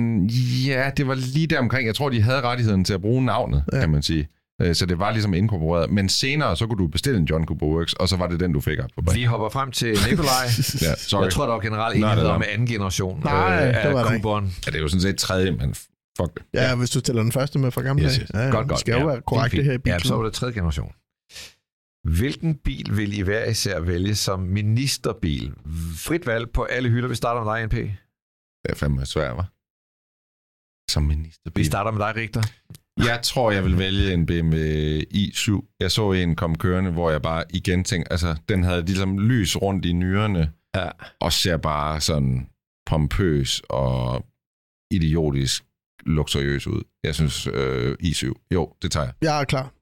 ja, 0.68 0.90
det 0.96 1.06
var 1.06 1.14
lige 1.14 1.46
der 1.46 1.58
omkring. 1.58 1.86
Jeg 1.86 1.94
tror, 1.94 2.08
de 2.08 2.20
havde 2.22 2.40
rettigheden 2.40 2.84
til 2.84 2.94
at 2.94 3.00
bruge 3.00 3.24
navnet, 3.24 3.64
ja. 3.72 3.80
kan 3.80 3.90
man 3.90 4.02
sige. 4.02 4.28
Øh, 4.60 4.74
Så 4.74 4.86
det 4.86 4.98
var 4.98 5.10
ligesom 5.10 5.34
inkorporeret. 5.34 5.90
Men 5.90 6.08
senere, 6.08 6.56
så 6.56 6.66
kunne 6.66 6.78
du 6.78 6.86
bestille 6.86 7.18
en 7.18 7.24
John 7.24 7.46
Cooper 7.46 7.66
Works, 7.66 7.92
og 7.92 8.08
så 8.08 8.16
var 8.16 8.26
det 8.26 8.40
den, 8.40 8.52
du 8.52 8.60
fik 8.60 8.78
op 8.78 8.90
på 9.04 9.12
Vi 9.14 9.24
hopper 9.24 9.48
frem 9.48 9.70
til 9.72 9.88
Nikolaj. 10.10 10.44
Ja, 10.86 10.94
sorry. 10.96 11.22
Jeg 11.22 11.32
tror, 11.32 11.46
der 11.46 11.52
var 11.52 11.60
generelt 11.60 11.96
enighed 11.96 12.24
om 12.26 12.42
anden 12.48 12.66
generation 12.66 13.20
Nej, 13.24 13.56
øh, 13.62 13.66
det 13.68 13.74
af. 13.74 14.04
Cooperen. 14.06 14.44
Ja, 14.66 14.70
det 14.70 14.76
er 14.78 14.82
jo 14.82 14.88
sådan 14.88 15.00
set 15.00 15.18
tredje, 15.18 15.50
men 15.50 15.74
fuck 16.20 16.34
det. 16.34 16.42
Ja, 16.54 16.68
ja, 16.68 16.76
hvis 16.76 16.90
du 16.90 17.00
tæller 17.00 17.22
den 17.22 17.32
første 17.32 17.58
med 17.58 17.70
fra 17.70 17.82
gamle 17.82 18.04
Yes, 18.04 18.12
dage. 18.12 18.22
yes. 18.22 18.30
Ja, 18.34 18.38
ja, 18.40 18.50
Godt, 18.50 18.62
det 18.62 18.68
godt. 18.68 18.80
skal 18.80 18.92
jo 18.92 18.98
Ja, 18.98 19.04
være 19.06 19.20
korrekt, 19.26 19.56
det 19.56 19.64
her 19.64 19.72
i 19.72 19.76
Ja, 19.86 19.98
så 19.98 20.08
var 20.08 20.16
bilen. 20.18 20.24
det 20.24 20.32
tredje 20.34 20.54
generation. 20.54 20.92
Hvilken 22.18 22.54
bil 22.54 22.96
vil 22.96 23.18
I 23.18 23.20
hver 23.20 23.44
især 23.44 23.80
vælge 23.80 24.14
som 24.14 24.40
ministerbil? 24.40 25.52
Frit 25.96 26.26
valg 26.26 26.50
på 26.50 26.62
alle 26.64 26.88
hylder. 26.88 27.08
Vi 27.08 27.14
starter 27.14 27.44
med 27.44 27.52
dig, 27.52 27.66
NP. 27.66 27.72
Det 28.64 28.70
er 28.70 28.74
fandme 28.74 29.06
svært, 29.06 29.36
hva'? 29.36 29.44
Som 30.90 31.02
ministerbil. 31.02 31.60
Vi 31.60 31.64
starter 31.66 31.90
med 31.90 32.06
dig, 32.06 32.16
Richter. 32.16 32.42
Jeg 32.98 33.20
tror, 33.22 33.50
jeg 33.50 33.64
vil 33.64 33.78
vælge 33.78 34.12
en 34.14 34.26
BMW 34.26 34.56
i7. 35.14 35.76
Jeg 35.80 35.90
så 35.90 36.12
en 36.12 36.36
komme 36.36 36.56
kørende, 36.56 36.90
hvor 36.90 37.10
jeg 37.10 37.22
bare 37.22 37.44
igen 37.50 37.84
tænkte, 37.84 38.12
altså, 38.12 38.36
den 38.48 38.64
havde 38.64 38.82
ligesom 38.84 39.18
lys 39.18 39.56
rundt 39.56 39.84
i 39.84 39.92
nyrerne, 39.92 40.52
Ja. 40.74 40.88
og 41.20 41.32
ser 41.32 41.56
bare 41.56 42.00
sådan 42.00 42.46
pompøs 42.86 43.62
og 43.68 44.26
idiotisk 44.90 45.64
luksuriøs 46.06 46.66
ud. 46.66 46.82
Jeg 47.04 47.14
synes, 47.14 47.46
øh, 47.46 47.96
i7. 48.02 48.48
Jo, 48.54 48.72
det 48.82 48.92
tager 48.92 49.04
jeg. 49.06 49.14
Jeg 49.22 49.40
er 49.40 49.44
klar. 49.44 49.72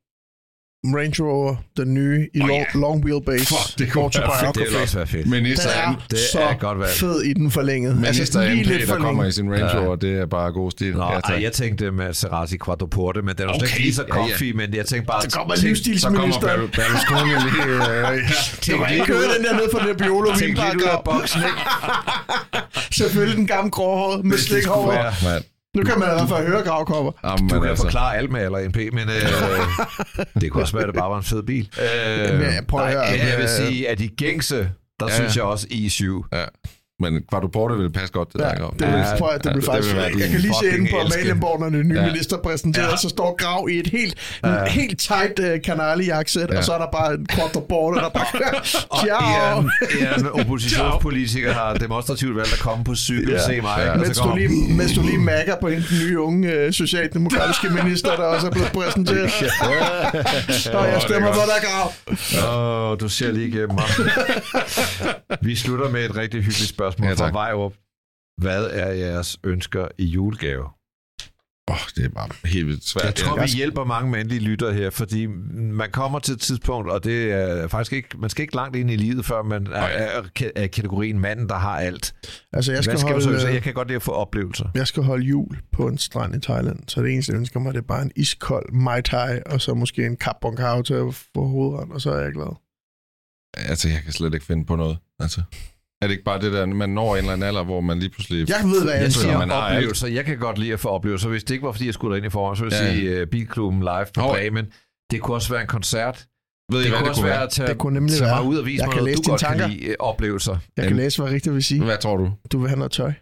Range 0.86 1.22
Rover, 1.22 1.56
den 1.76 1.94
nye, 1.94 2.28
i 2.34 2.40
Åh, 2.40 2.48
long, 2.48 2.60
ja. 2.74 2.78
long 2.80 3.04
wheelbase. 3.04 3.46
Fuck, 3.46 3.78
det 3.78 3.92
kunne 3.92 4.02
være 4.02 4.12
fedt. 4.12 4.14
Det 4.14 4.22
autobiography. 4.46 4.72
vil 4.72 4.82
også 4.82 4.96
være 4.98 5.06
fedt. 5.06 5.26
Minister, 5.26 5.68
Den 5.70 5.94
er 5.94 6.06
Det 6.10 6.18
så 6.32 6.40
er 6.40 6.54
godt 6.54 6.78
valg. 6.78 6.90
fed 6.90 7.22
i 7.22 7.32
den 7.32 7.50
forlængede. 7.50 7.94
Minister 7.94 8.44
lige 8.48 8.62
MP, 8.62 8.66
lidt 8.68 8.88
der 8.88 8.96
kommer 8.96 9.24
i 9.24 9.32
sin 9.32 9.50
Range 9.52 9.64
Ja. 9.66 9.78
Rover, 9.78 9.96
det 9.96 10.18
er 10.18 10.26
bare 10.26 10.52
god 10.52 10.70
stil. 10.70 10.92
Nå, 10.92 11.04
Ja, 11.04 11.18
ej, 11.34 11.42
jeg 11.42 11.52
tænkte 11.52 11.90
Maserati 11.90 12.56
Quattroporte, 12.64 13.22
men 13.22 13.36
den 13.38 13.44
er 13.44 13.48
okay. 13.48 13.56
Okay, 13.56 13.66
slet 13.66 13.70
ikke 13.78 13.82
lige 13.84 13.94
så 13.94 14.04
ja, 14.08 14.16
ja. 14.16 14.28
comfy, 14.28 14.52
men 14.52 14.74
jeg 14.74 14.86
tænkte 14.86 15.06
bare... 15.06 15.22
Så 15.22 15.30
kommer 15.30 15.54
tænk- 15.54 15.64
livsstilsministeren. 15.66 16.32
Så 16.32 16.40
kommer 16.40 16.66
Berl- 16.66 16.70
Berlusconi 16.76 17.32
lige... 17.46 17.64
Øh, 17.66 17.80
ja. 18.68 18.72
Du 18.72 18.84
kan 18.84 18.94
ikke 18.94 19.06
køre 19.06 19.22
den 19.36 19.44
der 19.44 19.52
ned 19.54 19.66
fra 19.72 19.88
det 19.88 19.96
Biolo 19.96 20.34
Tænk 20.38 20.58
lidt 20.58 20.74
ud 20.76 20.82
af 20.82 21.00
boksen, 21.04 21.40
ikke? 21.40 21.60
Selvfølgelig 23.00 23.36
den 23.36 23.46
gamle 23.46 23.70
gråhårede 23.70 24.28
med 24.28 24.38
slik 24.38 24.66
over. 24.68 24.92
være. 24.92 25.12
Mand. 25.24 25.44
Nu 25.76 25.82
kan 25.84 25.98
man 25.98 26.08
i 26.08 26.12
hvert 26.12 26.28
fald 26.28 26.46
høre 26.46 26.62
gravkopper. 26.62 27.12
Jamen, 27.24 27.48
Du 27.48 27.60
kan 27.60 27.68
altså. 27.70 27.84
forklare 27.84 28.16
alt 28.16 28.30
med 28.30 28.44
eller 28.44 28.68
NP, 28.68 28.76
men 28.76 29.08
øh, 29.08 30.34
det 30.40 30.50
kunne 30.50 30.62
også 30.62 30.72
være, 30.72 30.82
at 30.82 30.88
det 30.88 30.94
bare 31.00 31.10
var 31.10 31.16
en 31.16 31.22
fed 31.24 31.42
bil. 31.42 31.70
Øh, 31.80 32.18
Jamen, 32.18 32.40
ja, 32.42 32.60
prøv 32.68 32.80
at 32.80 32.86
nej, 32.86 32.92
høre, 32.94 33.26
Jeg 33.28 33.36
vil 33.38 33.42
øh, 33.44 33.48
sige, 33.50 33.88
at 33.88 33.98
de 33.98 34.08
gængse, 34.08 34.70
der 35.00 35.06
Ja, 35.08 35.14
synes 35.14 35.36
jeg 35.36 35.44
også 35.44 35.66
i7. 35.70 36.28
Ja. 36.38 36.44
Men 37.00 37.22
Quadruporte 37.30 37.74
ville 37.76 37.92
passe 37.92 38.12
godt 38.12 38.30
til 38.30 38.40
Ja, 38.40 38.48
dig. 38.48 38.58
det, 38.78 38.86
vil, 38.86 38.98
ja, 38.98 39.16
prøv, 39.18 39.28
at, 39.34 39.44
det 39.44 39.50
ja, 39.50 39.54
vil 39.54 39.62
faktisk... 39.64 39.88
vil 39.94 39.96
være 40.02 40.10
jeg 40.18 40.28
kan 40.30 40.40
lige 40.40 40.54
se 40.62 40.68
inde 40.76 40.90
på 40.90 40.96
elske. 41.04 41.14
Amalienborg, 41.18 41.60
når 41.60 41.68
den 41.68 41.88
nye 41.88 42.00
Ja. 42.00 42.06
minister 42.06 42.36
præsenterer, 42.36 42.90
Ja. 42.90 42.96
så 42.96 43.08
står 43.08 43.36
Grav 43.38 43.68
i 43.70 43.78
et 43.78 43.86
helt, 43.86 44.14
ja. 44.44 44.64
helt 44.64 44.98
tight 45.00 45.38
uh, 45.38 45.46
kanalejaksæt, 45.64 46.48
Ja. 46.52 46.58
og 46.58 46.64
så 46.64 46.72
er 46.72 46.78
der 46.78 46.90
bare 46.92 47.14
en 47.14 47.26
quadruporte, 47.34 48.00
der 48.00 48.08
bare... 48.08 48.64
Ciao! 49.04 49.60
en, 49.60 49.70
en 50.18 50.28
oppositionspolitiker 50.40 51.52
har 51.52 51.74
demonstrativt 51.74 52.36
valgt 52.36 52.52
at 52.52 52.58
komme 52.58 52.84
på 52.84 52.94
cykel 52.94 53.34
og 53.34 53.40
se 53.40 53.60
mig. 53.60 53.74
Ja. 53.78 53.94
Mens 53.94 54.18
du, 54.18 54.36
lige, 54.36 54.74
mens 54.74 54.92
du 54.92 55.02
lige 55.02 55.18
magger 55.18 55.56
på 55.60 55.66
en 55.68 55.84
nye 56.02 56.20
unge 56.20 56.66
uh, 56.66 56.72
socialdemokratiske 56.72 57.68
minister, 57.82 58.16
der 58.16 58.22
også 58.24 58.46
er 58.46 58.50
blevet 58.50 58.72
præsenteret. 58.72 59.32
Og 60.74 60.86
jeg 60.88 61.02
stemmer 61.02 61.32
på 61.32 61.40
dig, 61.46 61.60
Grav. 61.68 61.92
Åh, 62.92 62.98
du 63.00 63.08
ser 63.08 63.32
lige 63.32 63.48
igennem 63.48 63.74
mig. 63.74 63.84
Vi 65.40 65.56
slutter 65.56 65.90
med 65.90 66.04
et 66.04 66.16
rigtig 66.16 66.40
hyggeligt 66.40 66.68
spørgsmål 66.68 66.87
Ja, 66.98 67.04
ja, 67.04 67.10
fra 67.10 67.16
tak. 67.16 67.34
Vejrup. 67.34 67.74
Hvad 68.42 68.64
er 68.72 68.92
jeres 68.92 69.38
ønsker 69.44 69.88
i 69.98 70.04
julegave? 70.04 70.64
Åh, 71.70 71.76
det 71.96 72.04
er 72.04 72.08
bare 72.08 72.28
helt 72.44 72.66
vildt 72.66 72.84
svært. 72.84 73.04
Jeg 73.04 73.14
tror, 73.14 73.42
vi 73.42 73.48
hjælper 73.56 73.84
mange 73.84 74.10
mandlige 74.10 74.40
lytter 74.40 74.72
her, 74.72 74.90
fordi 74.90 75.26
man 75.26 75.90
kommer 75.90 76.18
til 76.18 76.34
et 76.34 76.40
tidspunkt, 76.40 76.90
og 76.90 77.04
det 77.04 77.32
er 77.32 77.68
faktisk 77.68 77.92
ikke, 77.92 78.08
man 78.18 78.30
skal 78.30 78.42
ikke 78.42 78.54
langt 78.56 78.76
ind 78.76 78.90
i 78.90 78.96
livet, 78.96 79.24
før 79.24 79.42
man 79.42 79.66
er, 79.66 79.70
er, 79.72 80.22
er 80.56 80.66
kategorien 80.66 81.18
manden, 81.18 81.48
der 81.48 81.54
har 81.54 81.78
alt. 81.78 82.14
Altså, 82.52 82.72
jeg 82.72 82.84
skal, 82.84 82.92
Hvad 82.92 83.00
skal 83.00 83.14
du 83.14 83.20
så? 83.20 83.28
holde, 83.28 83.40
Så 83.40 83.48
jeg 83.48 83.62
kan 83.62 83.74
godt 83.74 83.88
lide 83.88 83.96
at 83.96 84.02
få 84.02 84.12
oplevelser. 84.12 84.68
jeg 84.74 84.86
skal 84.86 85.02
holde 85.02 85.24
jul 85.26 85.58
på 85.72 85.88
en 85.88 85.98
strand 85.98 86.34
i 86.34 86.40
Thailand, 86.40 86.78
så 86.88 87.02
det 87.02 87.12
eneste, 87.12 87.32
jeg 87.32 87.38
ønsker 87.38 87.60
mig, 87.60 87.74
det 87.74 87.78
er 87.80 87.86
bare 87.86 88.02
en 88.02 88.12
iskold 88.16 88.72
Mai 88.72 89.02
Tai, 89.02 89.38
og 89.46 89.60
så 89.60 89.74
måske 89.74 90.06
en 90.06 90.16
Kap 90.16 90.36
Bon 90.40 90.56
Kao 90.56 90.82
til 90.82 90.94
at 90.94 91.14
få 91.14 91.46
hovedret, 91.46 91.92
og 91.92 92.00
så 92.00 92.10
er 92.10 92.22
jeg 92.22 92.32
glad. 92.32 92.56
Altså, 93.56 93.88
jeg 93.88 94.02
kan 94.02 94.12
slet 94.12 94.34
ikke 94.34 94.46
finde 94.46 94.64
på 94.66 94.76
noget. 94.76 94.98
Altså. 95.20 95.42
Er 96.02 96.06
det 96.06 96.10
ikke 96.12 96.24
bare 96.24 96.40
det 96.40 96.52
der, 96.52 96.66
man 96.66 96.90
når 96.90 97.12
en 97.12 97.18
eller 97.18 97.32
anden 97.32 97.48
alder, 97.48 97.64
hvor 97.64 97.80
man 97.80 97.98
lige 97.98 98.10
pludselig... 98.10 98.48
Jeg 98.48 98.60
ved, 98.64 98.84
hvad 98.84 98.92
jeg 98.94 99.02
Jeg 99.02 99.12
siger 99.12 99.38
man 99.38 99.48
har 99.50 99.74
oplevelser. 99.76 100.08
Jeg 100.08 100.24
kan 100.24 100.38
godt 100.38 100.58
lide 100.58 100.72
at 100.72 100.80
få 100.80 100.88
oplevelser. 100.88 101.28
Hvis 101.28 101.44
det 101.44 101.54
ikke 101.54 101.66
var, 101.66 101.72
fordi 101.72 101.86
jeg 101.86 101.94
skulle 101.94 102.12
derind 102.12 102.26
i 102.26 102.30
forhånd, 102.30 102.56
så 102.56 102.64
ville 102.64 102.76
jeg 102.78 102.94
Ja. 102.94 102.94
sige 102.94 103.22
uh, 103.22 103.28
Bilklubben 103.28 103.80
live 103.80 104.06
på. 104.14 104.20
Bremen. 104.20 104.66
Det 105.10 105.20
kunne 105.20 105.34
også 105.36 105.52
være 105.52 105.60
en 105.60 105.66
koncert. 105.66 106.26
Ved 106.72 106.80
I, 106.80 106.82
Det 106.82 106.90
hvad 106.90 106.98
kunne 106.98 107.04
det 107.04 107.10
også 107.10 107.20
kunne 107.20 107.28
være 107.28 107.36
være? 107.36 107.46
at 107.46 107.50
tage, 107.50 107.68
Det 107.68 107.78
kunne 107.78 107.94
nemlig 107.94 108.14
tage 108.18 108.30
mig 108.34 108.42
ud 108.44 108.56
og 108.56 108.66
vise 108.66 108.80
Jeg 108.82 108.86
mig 108.86 108.92
kan 108.94 109.00
noget, 109.02 109.10
læse 109.16 109.22
du 109.22 109.30
godt 109.30 109.40
tanker. 109.40 109.68
kan 109.68 109.70
lide. 109.76 109.88
uh, 110.00 110.08
Oplevelser. 110.08 110.56
Jeg 110.76 110.86
kan 110.86 110.96
læse, 110.96 111.22
hvad 111.22 111.32
rigtigt 111.32 111.54
vil 111.54 111.64
sige. 111.64 111.84
Hvad 111.84 111.98
tror 111.98 112.16
du? 112.16 112.30
Du 112.52 112.58
vil 112.58 112.68
have 112.68 112.78
noget 112.78 112.92
tøj. 112.92 113.12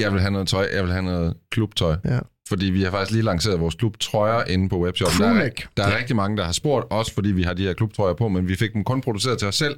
Jeg 0.00 0.12
vil 0.12 0.20
have 0.20 0.30
noget 0.30 0.48
tøj. 0.48 0.68
Jeg 0.74 0.82
vil 0.84 0.92
have 0.92 1.02
noget 1.04 1.34
klubtøj. 1.50 1.96
Ja. 2.04 2.18
Fordi 2.48 2.66
vi 2.66 2.82
har 2.82 2.90
faktisk 2.90 3.12
lige 3.12 3.22
lanceret 3.24 3.60
vores 3.60 3.74
klubtrøjer 3.74 4.44
inde 4.44 4.68
på 4.68 4.78
webshoppen. 4.84 5.20
Der 5.22 5.28
er, 5.28 5.50
der 5.76 5.84
er 5.84 5.98
rigtig 5.98 6.16
mange, 6.16 6.36
der 6.36 6.44
har 6.44 6.52
spurgt, 6.52 6.86
også 6.90 7.14
fordi 7.14 7.28
vi 7.32 7.42
har 7.42 7.54
de 7.54 7.62
her 7.62 7.72
klubtrøjer 7.72 8.14
på, 8.14 8.28
men 8.28 8.48
vi 8.48 8.56
fik 8.56 8.72
dem 8.72 8.84
kun 8.84 9.00
produceret 9.00 9.38
til 9.38 9.48
os 9.48 9.54
selv. 9.54 9.76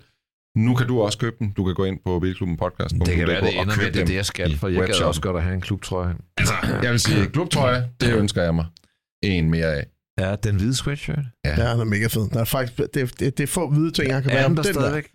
Nu 0.56 0.74
kan 0.74 0.86
du 0.86 1.00
også 1.00 1.18
købe 1.18 1.36
dem. 1.38 1.52
Du 1.52 1.64
kan 1.64 1.74
gå 1.74 1.84
ind 1.84 1.98
på 2.04 2.18
Bilklubben 2.20 2.56
Podcast. 2.56 2.94
Det 3.06 3.16
kan 3.16 3.28
være, 3.28 3.40
det 3.40 3.60
ender 3.60 3.76
med, 3.76 3.92
det 3.92 4.00
er 4.02 4.04
det, 4.06 4.14
jeg 4.14 4.26
skal, 4.26 4.56
for 4.58 4.68
jeg 4.68 4.86
gad 4.86 5.02
også 5.02 5.20
godt 5.20 5.36
at 5.36 5.42
have 5.42 5.54
en 5.54 5.60
klubtrøje. 5.60 6.14
Altså, 6.36 6.54
jeg 6.82 6.90
vil 6.90 7.00
sige, 7.00 7.26
klubtrøje, 7.26 7.84
det 8.00 8.14
ønsker 8.14 8.42
jeg 8.42 8.54
mig. 8.54 8.66
En 9.22 9.50
mere 9.50 9.74
af. 9.74 9.86
Ja, 10.20 10.34
den 10.36 10.56
hvide 10.56 10.74
sweatshirt. 10.76 11.18
Ja, 11.44 11.50
den 11.50 11.60
er 11.80 11.84
mega 11.84 12.06
fed. 12.06 12.30
Der 12.30 12.40
er 12.40 12.44
faktisk, 12.44 12.78
det, 12.78 12.94
det, 12.94 13.20
det 13.38 13.40
er 13.40 13.46
få 13.46 13.70
hvide 13.70 13.90
ting, 13.90 14.08
jeg 14.08 14.22
kan 14.22 14.30
Er 14.30 14.34
være 14.34 14.44
den 14.48 14.50
om 14.50 14.56
der 14.56 14.62
den 14.62 14.74
der. 14.74 14.80
stadigvæk? 14.80 15.10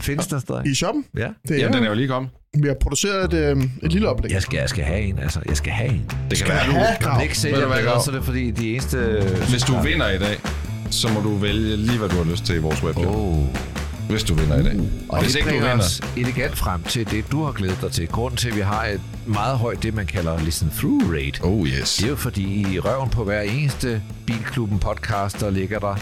Findes 0.00 0.26
der 0.26 0.38
stadig? 0.38 0.66
I 0.66 0.74
shoppen? 0.74 1.04
Ja. 1.16 1.28
Det 1.48 1.56
er, 1.56 1.60
Jamen, 1.60 1.74
den 1.76 1.84
er 1.84 1.88
jo 1.88 1.94
lige 1.94 2.08
kommet. 2.08 2.30
Vi 2.62 2.68
har 2.68 2.76
produceret 2.80 3.34
et, 3.34 3.56
øh, 3.56 3.62
et 3.82 3.92
lille 3.92 4.08
oplæg. 4.08 4.30
Jeg 4.32 4.42
skal, 4.42 4.56
jeg 4.58 4.68
skal 4.68 4.84
have 4.84 5.00
en, 5.00 5.18
altså. 5.18 5.40
Jeg 5.46 5.56
skal 5.56 5.72
have 5.72 5.90
en. 5.90 6.10
Det 6.30 6.38
Skal 6.38 6.46
kan 6.50 6.56
være, 6.56 6.64
have 6.64 6.96
du... 7.14 7.20
Det 7.20 7.22
ikke 7.22 7.56
bedre, 7.56 7.82
Grav? 7.82 8.02
så 8.04 8.10
er 8.10 8.14
det 8.14 8.24
fordi, 8.24 8.50
de 8.50 8.72
eneste... 8.72 9.22
Hvis 9.50 9.62
du 9.62 9.80
vinder 9.80 10.10
i 10.10 10.18
dag, 10.18 10.36
så 10.90 11.08
må 11.08 11.20
du 11.20 11.36
vælge 11.36 11.76
lige, 11.76 11.98
hvad 11.98 12.08
du 12.08 12.16
har 12.16 12.30
lyst 12.30 12.44
til 12.44 12.54
i 12.54 12.58
vores 12.58 12.82
webshop. 12.84 13.06
Oh. 13.16 13.46
Hvis 14.08 14.22
du 14.22 14.34
vinder 14.34 14.60
i 14.60 14.62
dag. 14.62 14.80
Og 15.08 15.20
Hvis 15.20 15.32
det 15.32 15.38
ikke 15.38 15.50
du 15.50 15.54
vinder, 15.54 15.78
os 15.78 16.00
elegant 16.16 16.56
frem 16.56 16.82
til 16.82 17.10
det, 17.10 17.32
du 17.32 17.44
har 17.44 17.52
glædet 17.52 17.78
dig 17.80 17.92
til. 17.92 18.08
Grunden 18.08 18.36
til, 18.36 18.48
at 18.48 18.56
vi 18.56 18.60
har 18.60 18.84
et 18.84 19.00
meget 19.26 19.58
højt, 19.58 19.82
det 19.82 19.94
man 19.94 20.06
kalder 20.06 20.38
listen-through 20.38 21.12
rate. 21.14 21.40
Oh 21.42 21.66
yes. 21.68 21.96
Det 21.96 22.04
er 22.04 22.08
jo 22.10 22.16
fordi, 22.16 22.72
i 22.74 22.78
røven 22.78 23.10
på 23.10 23.24
hver 23.24 23.40
eneste 23.40 24.02
Bilklubben 24.26 24.78
podcast, 24.78 25.40
der 25.40 25.50
ligger 25.50 25.78
der 25.78 25.94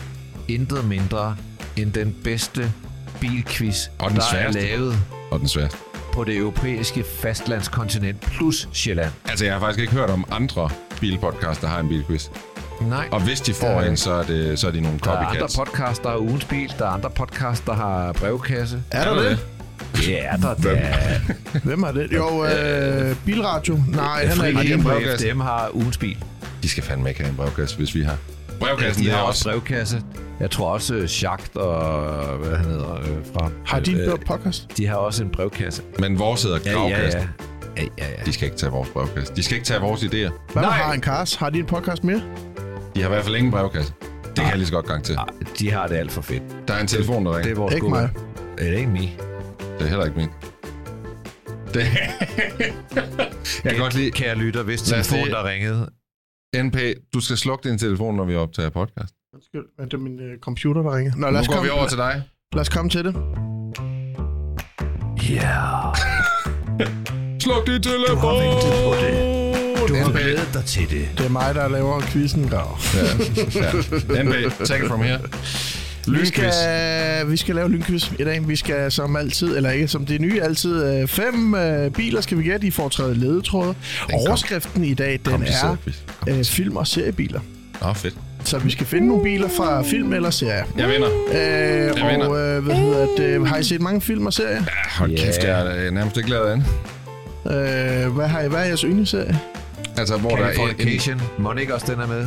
intet 0.49 0.85
mindre 0.85 1.37
end 1.77 1.93
den 1.93 2.15
bedste 2.25 2.73
bilquiz, 3.21 3.87
Og 3.99 4.11
den 4.11 4.17
der 4.17 4.23
sværeste. 4.33 4.61
er 4.61 4.77
lavet 4.77 4.97
Og 5.31 5.41
den 5.41 5.49
sværeste. 5.49 5.79
på 6.13 6.25
det 6.25 6.37
europæiske 6.37 7.05
fastlandskontinent 7.23 8.21
plus 8.21 8.69
Sjælland. 8.73 9.13
Altså, 9.29 9.45
jeg 9.45 9.55
har 9.55 9.61
faktisk 9.61 9.81
ikke 9.81 9.93
hørt 9.93 10.11
om 10.11 10.25
andre 10.31 10.71
bilpodcasts, 11.01 11.61
der 11.61 11.69
har 11.69 11.81
en 11.81 11.89
bilquiz. 11.89 12.29
Nej, 12.81 13.09
Og 13.13 13.21
hvis 13.21 13.41
de 13.41 13.55
får 13.55 13.67
Der- 13.69 13.81
en, 13.81 13.97
så 13.97 14.13
er, 14.13 14.23
det, 14.23 14.59
så 14.59 14.67
er 14.67 14.71
de 14.71 14.81
nogle 14.81 14.99
der 15.05 15.11
er 15.11 15.17
andre 15.17 15.29
copycats. 15.31 15.57
podcasts, 15.57 15.99
der 15.99 16.09
har 16.11 16.17
ugens 16.19 16.45
bil. 16.45 16.73
Der 16.79 16.85
er 16.85 16.91
andre 16.91 17.11
podcasts, 17.11 17.65
der 17.67 17.73
har 17.75 18.13
brevkasse. 18.13 18.83
Er 18.91 19.05
der 19.15 19.23
det? 19.23 19.39
Det 19.97 20.27
er 20.27 20.37
der 20.37 20.55
da. 20.55 20.95
Hvem 21.65 21.83
er 21.83 21.93
det? 21.93 22.13
Jo, 22.13 22.45
øh, 22.45 23.17
Bilradio. 23.27 23.79
Nej, 23.89 24.27
han 24.27 24.41
er 24.57 24.61
ikke. 24.63 24.77
På 24.79 24.83
brevkasse. 24.89 25.29
FDM 25.31 25.41
har 25.41 25.71
ugens 25.75 25.99
bil. 25.99 26.25
De 26.63 26.69
skal 26.69 26.83
fandme 26.83 27.09
ikke 27.09 27.21
have 27.21 27.31
en 27.31 27.37
brevkasse, 27.37 27.77
hvis 27.77 27.95
vi 27.95 28.03
har. 28.03 28.17
Brevkassen, 28.61 29.03
de 29.05 29.09
det 29.09 29.15
er 29.15 29.19
har 29.19 29.25
også... 29.25 29.45
brevkasse. 29.51 30.03
Jeg 30.41 30.51
tror 30.51 30.73
også 30.73 30.95
øh, 30.95 31.09
Schacht 31.09 31.57
og 31.57 32.37
hvad 32.37 32.57
han 32.57 32.67
hedder 32.67 32.95
øh, 32.95 33.07
fra... 33.35 33.51
Har 33.67 33.81
de 33.81 33.91
en 33.93 33.99
øh, 33.99 34.19
podcast? 34.27 34.67
De 34.77 34.87
har 34.87 34.95
også 34.97 35.23
en 35.25 35.31
brevkasse. 35.31 35.83
Men 35.99 36.19
vores 36.19 36.43
hedder 36.43 36.59
Ja, 36.65 36.71
ja, 36.71 36.77
gravkassen. 36.79 37.21
ja. 37.21 37.27
Ja, 37.77 37.83
ja, 37.99 38.05
ja. 38.19 38.25
De 38.27 38.33
skal 38.33 38.45
ikke 38.45 38.57
tage 38.57 38.73
vores 38.73 38.89
brevkasse. 38.89 39.35
De 39.37 39.43
skal 39.43 39.55
ikke 39.57 39.67
tage 39.67 39.81
vores 39.81 40.01
idéer. 40.03 40.31
Hvad 40.53 40.63
Nej. 40.63 40.71
har 40.73 40.93
en 40.93 41.03
Cars? 41.03 41.35
Har 41.35 41.51
de 41.51 41.59
en 41.59 41.67
podcast 41.67 42.05
mere? 42.05 42.21
De 42.95 43.01
har 43.01 43.09
i 43.09 43.13
hvert 43.13 43.25
fald 43.25 43.37
ingen 43.37 43.51
brevkasse. 43.53 43.93
Det 44.27 44.35
kan 44.37 44.47
jeg 44.47 44.57
lige 44.57 44.67
så 44.67 44.73
godt 44.73 44.87
gang 44.87 45.05
til. 45.05 45.15
Ah, 45.19 45.27
De 45.59 45.71
har 45.71 45.87
det 45.87 45.97
alt 45.97 46.13
for 46.13 46.23
fedt. 46.23 46.43
Der 46.69 46.75
er 46.75 46.81
en 46.81 46.87
telefon, 46.87 47.27
der 47.27 47.33
Det 47.33 47.41
er 47.41 47.45
ringer. 47.47 47.61
vores 47.61 47.75
Ikke 47.75 47.87
gode. 47.87 48.01
mig. 48.01 48.11
Det 48.59 48.69
er 48.69 48.77
ikke 48.79 48.91
mig. 48.91 49.19
Det 49.79 49.85
er 49.85 49.89
heller 49.89 50.05
ikke 50.05 50.17
min. 50.19 50.29
Det... 51.75 51.81
jeg 53.65 53.73
kan 53.73 53.79
godt 53.81 53.95
lide... 53.95 54.11
Kære 54.11 54.35
lytter, 54.35 54.63
hvis 54.63 54.91
Lad 54.91 55.01
os 55.01 55.07
telefon, 55.07 55.25
lige- 55.27 55.35
der 55.37 55.49
ringede. 55.49 55.91
NP, 56.57 56.77
du 57.15 57.21
skal 57.21 57.37
slukke 57.37 57.69
din 57.71 57.79
telefon, 57.79 58.17
når 58.17 58.25
vi 58.25 58.35
optager 58.37 58.71
podcast. 58.71 59.15
Undskyld, 59.35 59.65
men 59.79 59.87
det 59.87 59.95
er 59.95 59.99
min 59.99 60.21
øh, 60.21 60.39
computer, 60.39 60.83
der 60.83 60.97
ringer. 60.97 61.13
Nå, 61.17 61.27
lad 61.27 61.33
Nu 61.33 61.39
os, 61.39 61.49
går 61.49 61.55
vi 61.63 61.69
komme, 61.69 61.73
over 61.81 61.89
til 61.89 61.99
dig. 61.99 62.23
lad 62.53 62.61
os 62.61 62.69
komme 62.69 62.91
til 62.91 63.05
det. 63.05 63.15
Ja, 65.31 65.93
Sluk 67.43 67.67
din 67.67 67.83
telefon! 67.83 68.21
du 68.21 68.27
har 68.27 68.43
ventet 68.43 68.73
på 68.85 68.95
det. 69.07 69.40
Du 69.89 69.95
har 69.95 70.11
glædet 70.13 70.49
dig 70.55 70.65
til 70.65 70.91
det. 70.91 71.09
Det 71.19 71.27
er 71.27 71.31
mig, 71.31 71.55
der 71.55 71.69
laver 71.69 72.01
quizzen. 72.01 72.49
Grav. 72.49 72.79
Ja, 72.95 73.01
ja. 74.15 74.23
NP, 74.23 74.35
take 74.65 74.83
it 74.85 74.89
from 74.89 75.03
here. 75.03 75.19
Vi 76.07 76.11
Lynquiz. 76.17 76.29
skal, 76.55 77.31
vi 77.31 77.37
skal 77.37 77.55
lave 77.55 77.71
lynquiz 77.71 78.11
i 78.19 78.25
dag. 78.25 78.49
Vi 78.49 78.57
skal 78.57 78.93
som 78.93 79.17
altid, 79.17 79.57
eller 79.57 79.71
ikke 79.71 79.89
som 79.89 80.07
det 80.07 80.21
nye 80.21 80.43
altid, 80.43 80.85
øh, 80.85 81.09
fem 81.09 81.55
øh, 81.55 81.91
biler 81.91 82.21
skal 82.21 82.39
vi 82.39 82.43
gætte. 82.43 82.67
I 82.67 82.71
får 82.71 82.89
træde 82.89 83.15
ledetråde. 83.15 83.75
Overskriften 84.13 84.85
i 84.85 84.95
dag, 84.95 85.21
den 85.25 85.45
er 85.47 85.77
øh, 86.29 86.45
film- 86.45 86.77
og 86.77 86.87
seriebiler. 86.87 87.41
Nå, 87.83 87.93
fedt. 87.93 88.15
Så 88.45 88.59
vi 88.59 88.71
skal 88.71 88.87
finde 88.87 89.09
nogle 89.09 89.23
biler 89.23 89.49
fra 89.57 89.83
film 89.83 90.13
eller 90.13 90.31
serier. 90.31 90.65
Jeg 90.79 90.89
vinder. 90.89 91.09
Øh, 91.09 92.11
vinder. 92.11 92.27
og 92.29 92.39
øh, 92.39 92.65
hvad 92.65 92.75
hedder 92.77 93.07
det, 93.17 93.49
har 93.49 93.57
I 93.57 93.63
set 93.65 93.81
mange 93.81 94.01
film 94.01 94.27
og 94.27 94.33
serier? 94.33 94.51
Ja, 94.55 94.61
hold 94.99 95.11
Ja. 95.11 95.25
kæft, 95.25 95.45
jeg 95.45 95.87
er 95.87 95.91
nærmest 95.91 96.17
ikke 96.17 96.31
lavet 96.31 96.51
an. 96.51 96.65
Øh, 97.47 98.15
hvad, 98.15 98.27
har 98.29 98.41
I, 98.41 98.49
hvad 98.49 98.61
er 98.61 98.65
jeres 98.65 98.81
yndlingsserie? 98.81 99.39
Altså, 99.99 100.17
hvor 100.19 100.31
der 100.31 100.37
er 100.45 100.51
en, 100.51 100.57
Californication. 100.57 101.21
Må 101.39 101.53
ikke 101.53 101.75
også 101.75 101.87
den 101.93 102.01
er 102.01 102.07
med? 102.07 102.27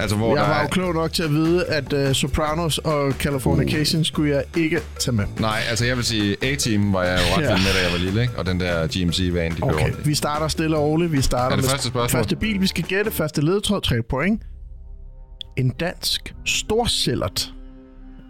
altså, 0.00 0.16
hvor 0.16 0.36
Jeg 0.36 0.44
der 0.44 0.50
var 0.50 0.60
jo 0.60 0.64
er, 0.66 0.68
klog 0.70 0.94
nok 0.94 1.12
til 1.12 1.22
at 1.22 1.30
vide, 1.30 1.66
at 1.66 1.92
uh, 1.92 2.12
Sopranos 2.12 2.78
og 2.78 3.12
Californication 3.12 4.04
skulle 4.04 4.34
jeg 4.34 4.44
ikke 4.56 4.80
tage 4.98 5.14
med. 5.14 5.24
Nej, 5.40 5.60
altså 5.70 5.84
jeg 5.84 5.96
vil 5.96 6.04
sige, 6.04 6.36
A-Team 6.42 6.92
var 6.92 7.02
jeg 7.04 7.18
jo 7.18 7.36
ret 7.36 7.42
Ja. 7.42 7.52
vild 7.54 7.64
med, 7.64 7.72
da 7.74 7.82
jeg 7.84 7.92
var 7.92 7.98
lille, 7.98 8.22
ikke? 8.22 8.34
Og 8.38 8.46
den 8.46 8.60
der 8.60 8.86
GMC-van, 8.86 9.50
de 9.52 9.56
Okay, 9.62 9.92
vi 10.04 10.14
starter 10.14 10.48
stille 10.48 10.76
og 10.76 10.82
roligt. 10.82 11.12
Vi 11.12 11.22
starter 11.22 11.44
Er 11.44 11.56
det 11.56 11.64
med 11.64 11.70
første 11.70 11.88
spørgsmål? 11.88 12.18
første 12.18 12.36
bil. 12.36 12.60
Vi 12.60 12.66
skal 12.66 12.84
gætte 12.84 13.10
første 13.10 13.40
ledetråd, 13.44 13.80
3 13.80 13.94
point. 14.10 14.42
En 15.56 15.70
dansk 15.70 16.34
storsellert, 16.46 17.52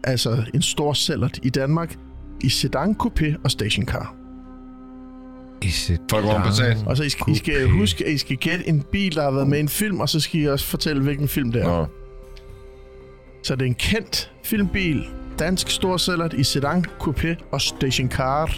altså 0.05 0.43
en 0.55 0.63
storsellert 0.63 1.39
i 1.43 1.51
Danmark, 1.51 1.95
i 2.41 2.49
sedan, 2.49 2.97
coupé 3.03 3.35
og 3.45 3.51
stationcar. 3.51 4.15
I 5.63 5.71
sit 5.71 6.01
Volkswagen 6.11 6.43
Passat. 6.43 6.77
Og 6.87 6.97
så 6.97 7.03
I 7.03 7.09
skal, 7.09 7.33
I 7.33 7.37
skal 7.37 7.69
huske, 7.69 8.07
at 8.07 8.13
I 8.13 8.19
skal 8.19 8.37
gætte 8.37 8.69
en 8.69 8.83
bil, 8.83 9.15
der 9.15 9.23
har 9.23 9.31
været 9.31 9.47
med 9.49 9.59
i 9.59 9.61
en 9.61 9.69
film, 9.69 10.01
og 10.01 10.09
så 10.09 10.21
skal 10.21 10.41
I 10.41 10.49
også 10.49 10.67
fortælle, 10.67 11.03
hvilken 11.03 11.29
film 11.29 11.53
det 11.53 11.63
er. 11.63 11.67
Nå, 11.69 11.87
Så 13.43 13.55
det 13.55 13.63
er 13.63 13.67
en 13.67 13.75
kendt 13.75 14.31
filmbil, 14.45 15.05
dansk 15.39 15.71
storsellert 15.71 16.33
i 16.33 16.45
sedan, 16.45 16.85
coupé 17.03 17.35
og 17.53 17.61
stationcar. 17.61 18.51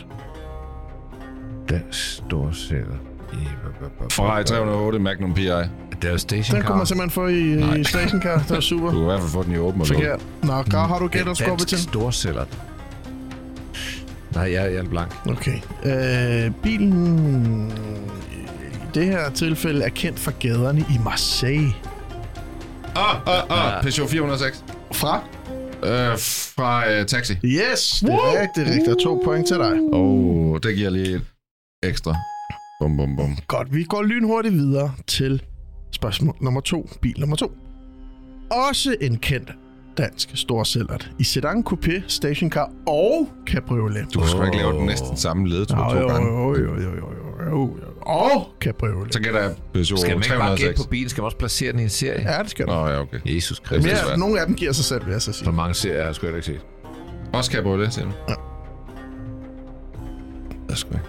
Den 1.68 1.82
store 1.90 2.54
sætter. 2.54 2.96
Ferrari 4.10 4.44
308 4.44 4.98
Magnum 4.98 5.34
PI. 5.34 5.42
Det 5.42 6.08
er 6.08 6.10
jo 6.12 6.18
station 6.18 6.56
Den 6.56 6.66
kunne 6.66 6.76
man 6.78 6.86
simpelthen 6.86 7.10
få 7.10 7.26
i, 7.26 7.78
i 7.80 7.84
stationcar. 7.84 8.38
Det 8.38 8.50
var 8.50 8.60
super. 8.60 8.86
Du 8.86 8.92
kan 8.92 9.00
i 9.02 9.04
hvert 9.04 9.20
fald 9.20 9.30
få 9.30 9.42
den 9.42 9.52
i 9.52 9.58
åben 9.58 9.80
og 9.80 9.86
lukket. 9.88 10.06
Forkert. 10.06 10.20
Nå, 10.42 10.62
Grav, 10.70 10.88
har 10.88 10.98
du 10.98 11.08
gættet 11.08 11.36
skubbe 11.36 11.64
til? 11.64 11.78
storsæller. 11.78 12.44
Nej, 14.36 14.52
jeg, 14.52 14.72
jeg 14.72 14.84
er 14.84 14.88
blank. 14.88 15.12
Okay. 15.26 15.58
Øh, 15.84 16.52
bilen 16.62 17.72
i 18.32 18.94
det 18.94 19.04
her 19.06 19.30
tilfælde 19.30 19.84
er 19.84 19.88
kendt 19.88 20.18
fra 20.18 20.32
gaderne 20.40 20.80
i 20.80 20.98
Marseille. 21.04 21.72
Ah, 22.96 23.16
ah, 23.26 23.76
ah, 23.76 23.82
Peugeot 23.82 24.10
406. 24.10 24.64
Fra? 24.92 25.24
Øh, 25.82 26.18
fra 26.56 26.90
øh, 26.90 27.06
Taxi. 27.06 27.32
Yes, 27.32 28.00
det 28.00 28.14
er 28.14 28.40
rigtigt. 28.40 28.68
Rigtigt. 28.68 28.88
Og 28.88 29.02
to 29.02 29.22
point 29.24 29.46
til 29.46 29.56
dig. 29.56 29.72
Og 29.92 30.00
oh, 30.00 30.58
det 30.62 30.76
giver 30.76 30.90
lige 30.90 31.14
et 31.14 31.22
ekstra. 31.82 32.16
Bum, 32.80 32.96
bum, 32.96 33.16
bum. 33.16 33.38
Godt, 33.46 33.74
vi 33.74 33.84
går 33.84 34.02
lynhurtigt 34.02 34.54
videre 34.54 34.92
til 35.06 35.42
spørgsmål 35.92 36.36
nummer 36.40 36.60
to. 36.60 36.90
Bil 37.02 37.20
nummer 37.20 37.36
to. 37.36 37.52
Også 38.50 38.96
en 39.00 39.16
kendt 39.16 39.50
dansk 39.98 40.30
storsællert 40.34 41.10
i 41.18 41.24
sedan, 41.24 41.64
coupé, 41.72 42.02
stationcar 42.06 42.70
og 42.86 43.28
cabriolet. 43.46 44.06
Du 44.14 44.26
skal 44.26 44.44
ikke 44.44 44.56
lave 44.56 44.72
den 44.72 44.86
næsten 44.86 45.16
samme 45.16 45.48
ledetråd 45.48 45.94
Jo, 45.94 46.00
to 46.00 46.08
gange. 46.08 46.28
jo, 46.32 46.56
jo, 46.58 46.74
jo, 46.74 46.80
jo, 46.80 46.90
jo, 46.90 47.50
jo. 47.50 47.70
Og 48.00 48.48
cabriolet. 48.60 49.14
Så 49.14 49.20
gætter 49.20 49.40
jeg 49.40 49.50
Peugeot 49.72 49.98
Skal 50.00 50.14
man 50.16 50.22
ikke 50.24 50.36
bare 50.38 50.50
gætte 50.50 50.62
306. 50.64 50.82
på 50.82 50.88
bilen? 50.90 51.08
Skal 51.08 51.20
man 51.20 51.24
også 51.24 51.36
placere 51.38 51.72
den 51.72 51.80
i 51.80 51.82
en 51.82 51.88
serie? 51.88 52.32
Ja, 52.32 52.42
det 52.42 52.50
skal 52.50 52.66
du. 52.66 52.72
Nå, 52.72 52.86
ja, 52.86 53.00
okay. 53.00 53.18
Jesus 53.26 53.58
Kristus. 53.58 53.98
svært. 53.98 54.18
nogle 54.18 54.40
af 54.40 54.46
dem 54.46 54.54
giver 54.54 54.72
sig 54.72 54.84
selv, 54.84 55.04
vil 55.06 55.12
jeg 55.12 55.22
så 55.22 55.32
Så 55.32 55.38
sige. 55.38 55.52
mange 55.52 55.74
serier 55.74 55.98
har 55.98 56.04
jeg 56.06 56.14
sgu 56.14 56.26
ikke 56.26 56.42
set. 56.42 56.60
Også 57.32 57.52
cabriolet, 57.52 57.92
siger 57.94 58.04
du? 58.04 58.12
Ja. 58.28 58.34
Det 60.66 60.72
er 60.72 60.74
sgu 60.74 60.88
ikke. 60.94 61.06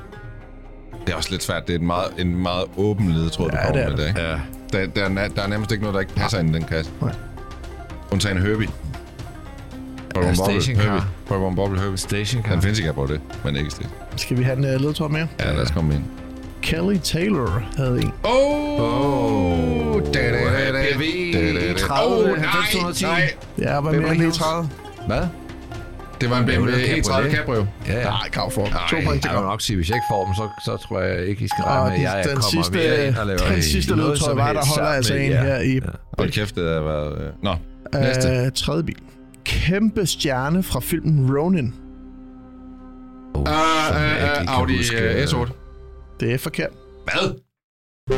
Det 1.05 1.13
er 1.13 1.17
også 1.17 1.31
lidt 1.31 1.43
svært. 1.43 1.67
Det 1.67 1.75
er 1.75 1.79
en 1.79 1.85
meget, 1.87 2.07
en 2.17 2.35
meget 2.35 2.63
åben 2.77 3.11
ledetråd, 3.11 3.49
du 3.49 3.55
Ja, 3.57 3.65
kommer 3.65 3.81
det 3.81 3.91
er 3.91 3.97
med 3.97 4.03
i 4.05 4.07
det. 4.07 4.15
dag. 4.15 4.39
Ja. 4.73 4.79
Der, 4.79 4.87
der, 5.09 5.21
er, 5.21 5.27
der 5.27 5.41
er 5.41 5.47
nærmest 5.47 5.71
ikke 5.71 5.81
noget, 5.83 5.93
der 5.93 5.99
ikke 5.99 6.13
passer 6.13 6.39
ind 6.39 6.49
i 6.49 6.53
den 6.53 6.63
kasse. 6.63 6.91
Nej. 7.01 7.13
Undtagen 8.11 8.37
Herbie. 8.41 8.67
Bobble. 10.13 10.29
Herbie. 10.75 11.01
Pokémon 11.29 11.55
Bobble 11.55 11.79
Herbie. 11.79 11.97
Station 11.97 12.43
Den 12.51 12.61
findes 12.61 12.79
ikke 12.79 12.93
på 12.93 13.05
det, 13.05 13.21
men 13.43 13.55
ikke 13.55 13.69
stil. 13.71 13.87
Skal 14.15 14.37
vi 14.37 14.43
have 14.43 14.57
en 14.57 14.63
uh, 14.75 14.81
ledtråd 14.81 15.09
mere? 15.09 15.27
Ja, 15.39 15.51
lad 15.53 15.61
os 15.61 15.71
komme 15.71 15.93
ind. 15.95 16.03
Kelly 16.61 16.97
Taylor 17.03 17.63
havde 17.77 18.01
en. 18.01 18.13
Oh! 18.23 18.81
Oh, 18.81 20.01
BMW 20.01 21.73
30, 21.77 22.15
Oh, 22.15 22.37
nej, 22.37 22.45
90, 22.45 23.01
nej. 23.01 23.31
Ja, 23.59 23.79
hvad 23.81 23.93
er 23.93 24.11
end 24.11 24.21
Hills? 24.21 24.37
E30? 24.37 24.65
Hvad? 25.07 25.21
Det 26.21 26.29
var 26.29 26.37
en 26.39 26.45
BMW 26.45 26.65
Det 26.71 26.73
var 26.73 26.95
en 26.95 26.99
E30 26.99 27.03
Cabriolet. 27.03 27.31
Cabrio. 27.31 27.65
Ja, 27.87 27.97
ja. 27.99 28.03
Nej, 28.03 28.29
krav 28.31 28.51
for. 28.51 28.65
To 28.89 28.95
point 29.05 29.21
til 29.21 29.31
Jeg 29.33 29.41
nok 29.41 29.61
sige, 29.61 29.75
hvis 29.75 29.89
jeg 29.89 29.95
ikke 29.95 30.05
får 30.11 30.25
dem, 30.25 30.33
så, 30.33 30.49
så 30.65 30.87
tror 30.87 31.01
jeg 31.01 31.25
ikke, 31.25 31.45
I 31.45 31.47
skal 31.47 31.63
regne 31.63 31.89
med, 31.89 32.05
at 32.07 32.13
jeg 32.15 32.23
den 32.23 32.35
kommer 32.35 32.49
sidste, 32.51 32.73
mere 32.73 33.07
ind 33.07 33.15
og 33.17 33.27
laver 33.27 33.39
den 33.53 33.61
sidste 33.61 33.89
som 34.15 34.37
var, 34.37 34.53
der 34.53 34.65
holder 34.75 34.89
altså 34.89 35.13
med 35.13 35.25
en 35.25 35.31
jer. 35.31 35.43
her 35.43 35.59
i 35.59 35.79
Hold 36.17 36.31
kæft, 36.31 36.55
det 36.55 36.63
har 36.73 36.81
været... 36.81 37.21
øh, 37.21 37.27
Nå, 37.43 37.55
næste. 37.93 38.41
uh, 38.45 38.51
tredje 38.55 38.83
bil. 38.83 38.97
Kæmpe 39.43 40.05
stjerne 40.05 40.63
fra 40.63 40.79
filmen 40.79 41.37
Ronin. 41.37 41.73
Oh, 43.33 43.41
ikke 43.41 44.27
lige 44.27 44.37
kan 44.37 44.47
Audi 44.47 44.77
huske. 44.77 44.97
øh, 45.01 45.23
S8. 45.23 45.51
Det 46.19 46.33
er 46.33 46.37
forkert. 46.37 46.69
Hvad? 47.03 47.39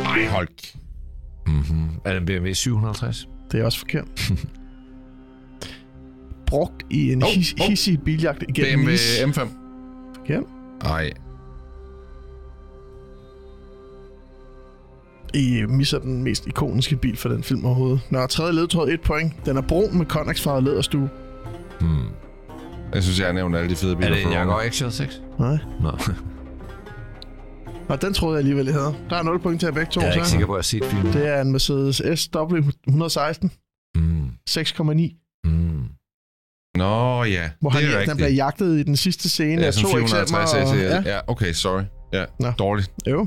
Ej, 0.04 0.26
hold 0.26 0.48
Mhm. 1.46 1.88
Er 2.04 2.10
det 2.12 2.20
en 2.20 2.26
BMW 2.26 2.52
750? 2.52 3.28
Det 3.52 3.60
er 3.60 3.64
også 3.64 3.78
forkert. 3.78 4.04
Brugt 6.46 6.82
i 6.90 7.12
en 7.12 7.22
Hov, 7.22 7.30
his, 7.30 7.54
hov. 7.58 7.68
hissig 7.68 8.00
biljagt 8.02 8.44
igennem 8.48 8.80
BMW 8.84 8.90
is. 8.92 9.18
M5. 9.20 9.40
Forkert. 10.16 10.44
Ej, 10.84 11.10
I 15.34 15.62
misser 15.68 15.98
den 15.98 16.22
mest 16.22 16.46
ikoniske 16.46 16.96
bil 16.96 17.16
for 17.16 17.28
den 17.28 17.42
film 17.42 17.64
overhovedet. 17.64 18.00
Nå, 18.10 18.26
tredje 18.26 18.52
ledtråd, 18.52 18.88
et 18.88 19.00
point. 19.00 19.32
Den 19.46 19.56
er 19.56 19.60
brun 19.62 19.98
med 19.98 20.06
konaksfarvet 20.06 20.64
læderstue. 20.64 21.10
Hmm. 21.80 22.04
jeg 22.94 23.02
synes, 23.02 23.18
jeg 23.18 23.26
har 23.26 23.32
nævnt 23.34 23.56
alle 23.56 23.70
de 23.70 23.76
fede 23.76 23.92
Er 23.92 23.96
biler. 23.96 24.10
det 24.10 24.22
for 24.22 24.28
en. 24.30 24.34
Jaguar 24.36 24.62
XJ6? 24.62 25.20
Nej. 25.38 25.58
Nå, 25.80 25.90
Nå, 27.88 27.96
den 27.96 28.14
troede 28.14 28.34
jeg 28.34 28.38
alligevel, 28.38 28.64
jeg 28.66 28.74
havde. 28.74 28.94
Der 29.10 29.16
er 29.16 29.22
0 29.22 29.38
point 29.40 29.60
til 29.60 29.66
jer 29.66 29.72
begge 29.72 29.90
to. 29.92 30.00
jeg 30.00 30.08
er 30.08 30.12
så. 30.12 30.18
ikke 30.18 30.28
sikker 30.28 30.46
på, 30.46 30.54
at 30.54 30.72
jeg 30.72 30.78
har 30.80 30.84
set 30.88 30.94
filmen. 30.96 31.12
Det 31.12 31.28
er 31.28 31.40
en 31.40 31.52
Mercedes 31.52 32.02
SW 32.20 32.56
116 32.88 33.50
Mm. 33.96 34.28
6,9. 34.50 35.40
Mm. 35.44 35.82
Nå 36.76 37.24
ja, 37.24 37.50
Hvor 37.60 37.70
det 37.70 37.78
han, 37.80 37.88
er 37.88 37.90
den 37.90 37.98
rigtigt. 37.98 38.16
bliver 38.16 38.28
jagtet 38.30 38.78
i 38.78 38.82
den 38.82 38.96
sidste 38.96 39.28
scene 39.28 39.60
Ja, 39.60 39.66
af 39.66 39.74
som 39.74 39.82
to 39.82 39.88
450 39.96 40.54
eksempler. 40.54 41.00
cc. 41.00 41.06
ja. 41.06 41.14
Ja, 41.14 41.20
okay, 41.26 41.52
sorry. 41.52 41.82
Ja, 42.12 42.24
Nå. 42.40 42.52
dårligt. 42.58 42.92
Jo. 43.08 43.26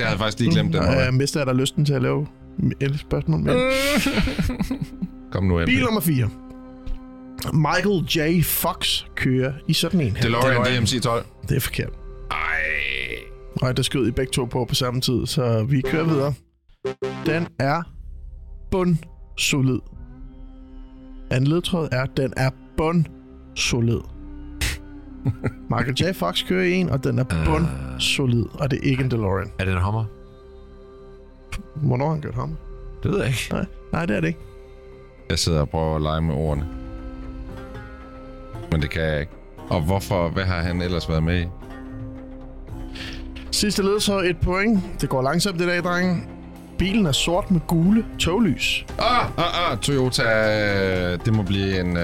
Det 0.00 0.06
havde 0.06 0.18
jeg 0.18 0.18
faktisk 0.18 0.38
lige 0.40 0.50
glemt, 0.52 0.72
den 0.72 0.82
var. 0.82 0.92
jeg 0.92 1.14
mister 1.14 1.44
da 1.44 1.52
lysten 1.52 1.84
til 1.84 1.92
at 1.92 2.02
lave 2.02 2.26
et 2.80 3.00
spørgsmål 3.00 3.40
mere. 3.40 3.56
Kom 5.32 5.44
nu, 5.44 5.64
Bil 5.64 5.78
MP. 5.78 5.84
nummer 5.84 6.00
4. 6.00 6.28
Michael 7.52 8.04
J. 8.38 8.42
Fox 8.42 9.04
kører 9.14 9.52
i 9.68 9.72
sådan 9.72 10.00
en 10.00 10.16
her. 10.16 10.22
DeLorean 10.22 10.62
DMC-12. 10.66 11.24
Det 11.48 11.56
er 11.56 11.60
forkert. 11.60 11.90
Ej. 12.30 12.36
Og 13.62 13.76
der 13.76 13.82
skød 13.82 14.08
I 14.08 14.10
begge 14.10 14.30
to 14.32 14.44
på 14.44 14.64
på 14.64 14.74
samme 14.74 15.00
tid, 15.00 15.26
så 15.26 15.64
vi 15.64 15.80
kører 15.80 16.04
videre. 16.04 16.34
Den 17.26 17.46
er 17.58 17.82
bundsolid. 18.70 19.78
Anden 21.30 21.50
ledtråd 21.50 21.88
er, 21.92 22.02
at 22.02 22.10
den 22.16 22.32
er 22.36 22.50
bundsolid. 22.76 24.00
Michael 25.70 25.94
J. 26.00 26.12
Fox 26.14 26.46
kører 26.48 26.64
i 26.64 26.72
en, 26.72 26.88
og 26.90 27.04
den 27.04 27.18
er 27.18 27.24
bundsolid, 27.46 28.44
og 28.54 28.70
det 28.70 28.78
er 28.78 28.90
ikke 28.90 29.04
en 29.04 29.10
DeLorean. 29.10 29.50
Er 29.58 29.64
det 29.64 29.74
en 29.74 29.80
Hummer? 29.82 30.04
Hvornår 31.74 32.06
har 32.06 32.12
han 32.12 32.22
kørt 32.22 32.34
ham? 32.34 32.56
Det 33.02 33.10
ved 33.10 33.18
jeg 33.18 33.28
ikke. 33.28 33.48
Nej, 33.52 33.66
nej, 33.92 34.06
det 34.06 34.16
er 34.16 34.20
det 34.20 34.28
ikke. 34.28 34.40
Jeg 35.30 35.38
sidder 35.38 35.60
og 35.60 35.68
prøver 35.68 35.96
at 35.96 36.02
lege 36.02 36.20
med 36.20 36.34
ordene. 36.34 36.66
Men 38.72 38.82
det 38.82 38.90
kan 38.90 39.02
jeg 39.02 39.20
ikke. 39.20 39.32
Og 39.68 39.80
hvorfor? 39.80 40.28
Hvad 40.28 40.44
har 40.44 40.56
han 40.62 40.82
ellers 40.82 41.08
været 41.08 41.22
med 41.22 41.40
i? 41.42 41.46
Sidste 43.50 43.82
ledtråd, 43.82 44.24
et 44.24 44.36
point. 44.40 44.80
Det 45.00 45.08
går 45.08 45.22
langsomt 45.22 45.60
i 45.60 45.66
dag, 45.66 45.82
drenge. 45.82 46.22
Bilen 46.80 47.06
er 47.06 47.12
sort 47.12 47.50
med 47.50 47.60
gule 47.66 48.04
toglys. 48.18 48.84
Ah, 48.98 49.24
ah, 49.38 49.72
ah, 49.72 49.78
Toyota. 49.78 50.22
øh, 51.12 51.18
Det 51.24 51.34
må 51.34 51.42
blive 51.42 51.80
en 51.80 51.86
uh, 51.86 52.02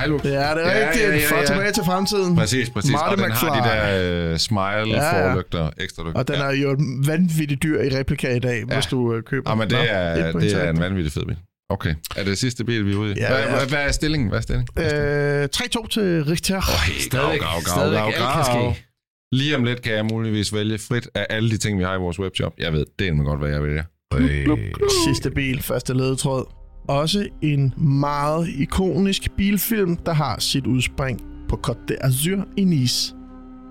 Hilux. 0.00 0.22
Det 0.22 0.34
er 0.34 0.54
det 0.54 0.60
Ja, 0.62 0.88
rigtigt. 0.88 1.08
ja, 1.08 1.16
ja, 1.16 1.26
Fra 1.30 1.36
ja. 1.38 1.46
tilbage 1.46 1.72
til 1.72 1.84
fremtiden. 1.84 2.36
Præcis, 2.36 2.70
præcis. 2.70 2.90
Marty 2.92 3.12
og 3.12 3.18
den 3.18 3.26
McFly. 3.32 3.46
har 3.48 3.62
de 3.62 3.68
der 3.68 4.30
uh, 4.32 4.36
smile-forlygter, 4.38 5.70
ekstra 5.78 6.02
lygter. 6.02 6.18
Og 6.20 6.28
den 6.28 6.36
ja. 6.36 6.42
er 6.42 6.50
jo 6.52 6.70
et 6.72 6.78
vanvittigt 7.06 7.62
dyr 7.62 7.80
i 7.82 7.88
replika 7.98 8.36
i 8.36 8.38
dag, 8.38 8.64
Ja. 8.68 8.74
hvis 8.74 8.86
du 8.86 9.14
øh, 9.14 9.22
køber 9.22 9.50
Ah, 9.50 9.58
men 9.58 9.70
det 9.70 9.78
er, 9.92 10.32
det 10.32 10.52
er 10.64 10.70
en 10.70 10.80
vanvittig 10.80 11.12
fed 11.12 11.26
bil. 11.26 11.36
Okay. 11.70 11.94
Er 12.16 12.24
det 12.24 12.38
sidste 12.38 12.64
bil, 12.64 12.86
vi 12.86 12.92
er 12.92 12.96
ude 12.96 13.12
i? 13.12 13.14
Ja, 13.18 13.28
hvad, 13.28 13.38
ja. 13.44 13.50
hvad, 13.56 13.66
hvad 13.68 13.78
er 13.88 13.92
stillingen? 13.92 14.28
Hvad 14.28 14.38
er 14.38 14.42
stillingen? 14.42 14.68
Øh, 14.78 15.48
3-2 15.56 15.88
til 15.88 16.24
Richter. 16.24 16.60
Stadigvæk, 17.00 17.40
gav, 17.40 17.48
gav, 17.76 17.92
gav, 17.92 18.04
alt 18.06 18.14
gav. 18.16 18.32
kan 18.34 18.44
ske. 18.74 18.84
Lige 19.32 19.56
om 19.56 19.64
lidt 19.64 19.82
kan 19.82 19.92
jeg 19.94 20.04
muligvis 20.04 20.54
vælge 20.54 20.78
frit 20.78 21.08
af 21.14 21.26
alle 21.30 21.50
de 21.50 21.56
ting, 21.58 21.78
vi 21.78 21.84
har 21.84 21.94
i 21.94 21.98
vores 21.98 22.18
webshop. 22.18 22.52
Jeg 22.58 22.72
ved, 22.72 22.84
det 22.98 23.08
er 23.08 23.22
godt, 23.24 23.40
hvad 23.40 23.50
jeg 23.50 23.62
vælger. 23.62 23.82
Øh, 24.18 24.58
Sidste 25.06 25.30
bil, 25.30 25.62
første 25.62 25.94
ledetråd. 25.94 26.44
Også 26.88 27.28
en 27.42 27.74
meget 27.76 28.48
ikonisk 28.48 29.22
bilfilm, 29.36 29.96
der 29.96 30.12
har 30.12 30.40
sit 30.40 30.66
udspring 30.66 31.20
på 31.48 31.60
Côte 31.66 31.94
d'Azur 31.94 32.48
i 32.56 32.64
Nice. 32.64 33.14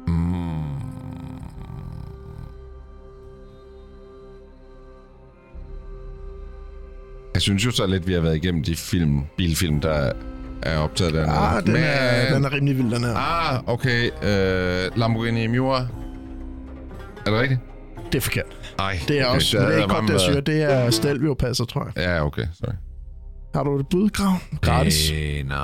Mm. 0.08 0.62
Jeg 7.34 7.42
synes 7.42 7.66
jo 7.66 7.72
så 7.72 7.86
lidt, 7.88 8.08
vi 8.08 8.14
har 8.14 8.22
været 8.22 8.36
igennem 8.36 8.64
de 8.64 8.76
film, 8.76 9.22
bilfilm, 9.38 9.82
der 9.82 10.12
er 10.62 10.78
optaget 10.78 11.14
dernede. 11.14 11.38
Ah, 11.38 11.66
den, 11.66 11.76
er, 11.76 12.34
den 12.34 12.46
er 12.46 12.54
rimelig 12.54 12.78
vild, 12.78 12.92
den 12.92 13.04
her. 13.04 13.16
Ah, 13.16 13.60
okay. 13.68 14.10
Uh, 14.10 14.98
Lamborghini 14.98 15.48
Miura. 15.48 15.88
Er 17.26 17.32
det 17.32 17.40
rigtigt? 17.40 17.60
Det 18.12 18.16
er 18.18 18.22
forkert. 18.22 18.61
Nej. 18.82 19.00
Det 19.08 19.20
er 19.20 19.26
okay, 19.26 19.36
også, 19.36 19.58
det 19.58 19.66
er 19.68 19.72
ikke 19.84 19.94
Côte 19.94 20.12
d'Azur, 20.12 20.40
det 20.40 20.62
er 20.64 20.90
Stelvio 20.90 21.34
passer, 21.34 21.66
tror 21.66 21.84
jeg. 21.96 22.04
Ja, 22.04 22.26
okay. 22.26 22.46
Sorry. 22.54 22.74
Har 23.56 23.64
du 23.64 23.80
et 23.80 23.86
budgrav? 23.92 24.34
Gratis. 24.62 25.12
Øh, 25.12 25.48
nej. 25.48 25.58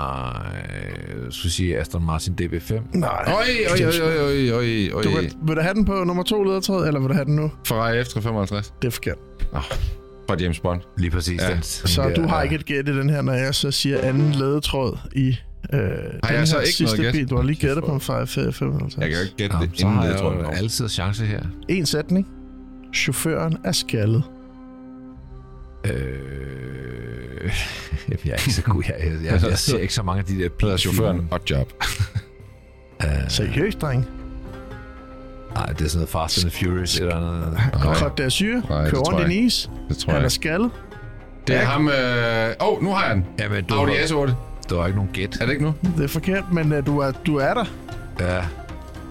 Jeg 1.23 1.27
skulle 1.29 1.51
sige 1.51 1.79
Aston 1.79 2.05
Martin 2.05 2.33
DB5. 2.41 2.73
Nej. 2.93 3.09
Oj, 3.27 3.33
oj, 3.71 3.85
oj, 3.85 4.07
oj, 4.07 4.19
oj, 4.19 4.51
oj, 4.51 4.89
oj. 4.93 5.01
Du 5.03 5.09
vil, 5.09 5.31
vil 5.47 5.55
du 5.55 5.61
have 5.61 5.73
den 5.73 5.85
på 5.85 6.03
nummer 6.03 6.23
to 6.23 6.43
ledetråd, 6.43 6.87
eller 6.87 6.99
vil 6.99 7.09
du 7.09 7.13
have 7.13 7.25
den 7.25 7.35
nu? 7.35 7.51
Ferrari 7.67 8.01
F355 8.01 8.71
Det 8.81 8.87
er 8.87 8.91
forkert. 8.91 9.17
fra 10.29 10.35
James 10.39 10.59
Bond. 10.59 10.81
Lige 10.97 11.11
præcis. 11.11 11.41
Ja. 11.41 11.53
Den, 11.53 11.61
Så 11.63 12.11
du 12.15 12.27
har 12.27 12.43
ikke 12.43 12.55
et 12.55 12.65
gæt 12.65 12.87
i 12.89 12.97
den 12.97 13.09
her, 13.09 13.21
når 13.21 13.33
jeg 13.33 13.55
så 13.55 13.71
siger 13.71 14.01
anden 14.01 14.31
ledetråd 14.31 14.97
i 15.15 15.27
øh, 15.73 15.79
den 15.79 15.89
jeg 16.29 16.47
så 16.47 16.55
her 16.55 16.61
ikke 16.61 16.73
sidste 16.73 16.97
noget 16.97 17.13
bil. 17.13 17.29
Du 17.29 17.35
har 17.35 17.43
lige 17.43 17.59
gættet 17.67 17.83
på 17.83 17.91
en 17.91 18.01
55. 18.01 18.61
Jeg 18.97 19.09
kan 19.09 19.11
jo 19.11 19.23
ikke 19.23 19.35
gætte 19.37 19.55
det, 19.61 19.69
så 19.79 19.87
har 19.87 20.05
jeg 20.05 20.17
tror 20.17 20.33
jeg. 20.33 20.57
altid 20.57 20.89
chance 20.89 21.25
her. 21.25 21.41
En 21.69 21.85
sætning. 21.85 22.27
Chaufføren 22.93 23.57
er 23.63 23.71
skaldet. 23.71 24.23
Øh, 25.85 25.91
jeg 28.25 28.31
er 28.31 28.33
ikke 28.33 28.53
så 28.53 28.61
god. 28.61 28.83
Jeg, 28.87 28.95
jeg, 28.99 29.33
jeg, 29.33 29.49
jeg 29.49 29.57
ser 29.57 29.77
ikke 29.77 29.93
så 29.93 30.03
mange 30.03 30.19
af 30.19 30.25
de 30.25 30.37
der 30.43 30.49
Hedder 30.61 30.77
chaufføren 30.77 31.27
Odd 31.31 31.41
Job. 31.49 31.73
Uh, 33.03 33.09
Seriøst, 33.29 33.81
dreng. 33.81 34.05
nej, 35.55 35.65
det 35.65 35.85
er 35.85 35.89
sådan 35.89 35.97
noget 35.97 36.09
Fast 36.09 36.43
and 36.43 36.51
the 36.51 36.65
Furious 36.65 36.99
eller. 36.99 37.51
Côte 37.73 38.21
d'Azur. 38.21 38.69
Nej, 38.69 38.81
det 38.81 38.91
Kører 38.91 39.03
tror 39.03 39.13
rundt 39.13 39.31
i 39.31 39.35
jeg 39.35 39.43
Nice. 39.43 39.69
Han 40.07 40.23
er 40.23 40.29
skaldet. 40.29 40.71
Det 41.47 41.55
er 41.55 41.63
ham... 41.65 41.89
Øh... 41.89 42.49
Åh, 42.61 42.67
oh, 42.67 42.83
nu 42.83 42.93
har 42.93 43.05
jeg 43.05 43.15
den. 43.15 43.25
Jamen, 43.39 43.63
du, 43.65 43.73
Audi 43.73 43.91
har, 43.91 44.27
S8. 44.27 44.31
du 44.69 44.77
har 44.77 44.85
ikke 44.85 44.97
nogen 44.97 45.11
gæt. 45.13 45.37
Er 45.41 45.45
det 45.45 45.53
ikke 45.53 45.65
nu? 45.65 45.73
Det 45.97 46.03
er 46.03 46.07
forkert, 46.07 46.43
men 46.51 46.71
uh, 46.71 46.85
du, 46.85 46.99
er, 46.99 47.11
du 47.11 47.35
er 47.35 47.53
der. 47.53 47.65
Ja. 48.19 48.41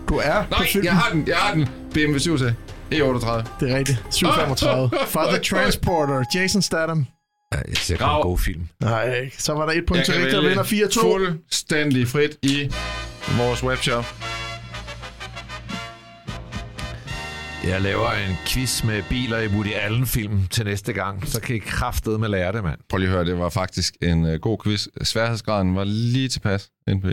Du 0.08 0.16
er 0.16 0.42
på 0.42 0.50
Nej, 0.50 0.66
filmen. 0.66 0.84
jeg 0.84 0.94
har 0.94 1.10
den. 1.12 1.24
Jeg 1.26 1.36
har 1.36 1.54
den. 1.54 1.68
BMW 1.94 2.18
7 2.18 2.38
til. 2.38 2.54
E38. 2.92 3.48
Det 3.60 3.70
er 3.70 3.76
rigtigt. 3.78 4.04
735. 4.10 4.90
Father 5.06 5.38
Transporter. 5.42 6.24
Jason 6.34 6.62
Statham. 6.62 7.06
Ja, 7.54 7.58
jeg 7.68 7.76
ser 7.76 7.96
Grav. 7.96 8.16
en 8.16 8.22
god 8.22 8.38
film. 8.38 8.68
Nej, 8.80 9.30
så 9.38 9.52
var 9.52 9.66
der 9.66 9.72
et 9.72 9.86
point 9.86 10.08
Jeg 10.08 10.14
til 10.14 10.22
Rigtig 10.22 10.38
og 10.38 10.44
vinder 10.44 10.62
4-2. 10.64 11.00
fuldstændig 11.02 12.08
frit 12.08 12.38
i 12.42 12.72
vores 13.38 13.64
webshop. 13.64 14.04
Jeg 17.70 17.80
laver 17.82 18.10
en 18.10 18.36
quiz 18.46 18.84
med 18.84 19.02
biler 19.08 19.38
i 19.38 19.48
Woody 19.48 19.72
Allen-film 19.74 20.46
til 20.50 20.64
næste 20.64 20.92
gang. 20.92 21.28
Så 21.28 21.40
kan 21.40 21.56
I 21.56 21.58
kraftedeme 21.58 22.28
lære 22.28 22.52
det, 22.52 22.64
mand. 22.64 22.78
Prøv 22.88 22.98
lige 22.98 23.08
at 23.08 23.14
høre, 23.14 23.24
det 23.24 23.38
var 23.38 23.48
faktisk 23.48 23.94
en 24.02 24.24
uh, 24.24 24.34
god 24.34 24.58
quiz. 24.64 24.86
Sværhedsgraden 25.02 25.76
var 25.76 25.84
lige 25.84 26.28
tilpas, 26.28 26.70
NP. 26.88 27.04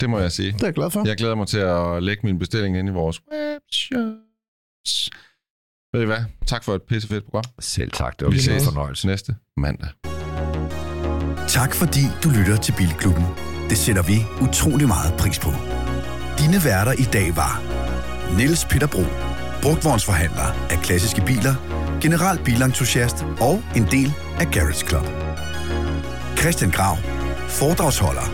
Det 0.00 0.10
må 0.10 0.18
jeg 0.18 0.32
sige. 0.32 0.52
Det 0.52 0.62
er 0.62 0.66
jeg 0.66 0.74
glad 0.74 0.90
for. 0.90 1.06
Jeg 1.08 1.16
glæder 1.16 1.34
mig 1.34 1.46
til 1.46 1.58
at 1.58 2.02
lægge 2.02 2.20
min 2.26 2.38
bestilling 2.38 2.78
ind 2.78 2.88
i 2.88 2.92
vores 2.92 3.20
webshops. 3.32 4.29
Ved 5.92 6.02
I 6.02 6.06
hvad? 6.06 6.18
Tak 6.46 6.64
for 6.64 6.74
et 6.74 6.82
pissefedt 6.82 7.24
program. 7.24 7.44
Selv 7.60 7.90
tak, 7.90 8.18
det 8.18 8.26
var 8.26 8.32
Vi 8.32 8.38
ses 8.40 8.64
fornøjelse. 8.64 9.06
næste 9.06 9.36
mandag. 9.56 9.88
Tak 11.48 11.74
fordi 11.74 12.00
du 12.24 12.28
lytter 12.30 12.56
til 12.56 12.72
Bilklubben. 12.78 13.24
Det 13.70 13.78
sætter 13.78 14.02
vi 14.02 14.16
utrolig 14.48 14.86
meget 14.88 15.14
pris 15.18 15.38
på. 15.38 15.50
Dine 16.38 16.64
værter 16.64 16.92
i 16.92 17.06
dag 17.12 17.36
var 17.36 17.62
Niels 18.36 18.64
Peter 18.64 18.86
Bro, 18.86 19.04
brugtvognsforhandler 19.62 20.48
af 20.72 20.78
klassiske 20.82 21.22
biler, 21.26 21.54
general 22.02 22.44
bilentusiast 22.44 23.16
og 23.40 23.62
en 23.76 23.86
del 23.90 24.12
af 24.40 24.46
Garage 24.54 24.86
Club. 24.88 25.06
Christian 26.38 26.70
Grav, 26.70 26.96
foredragsholder, 27.48 28.26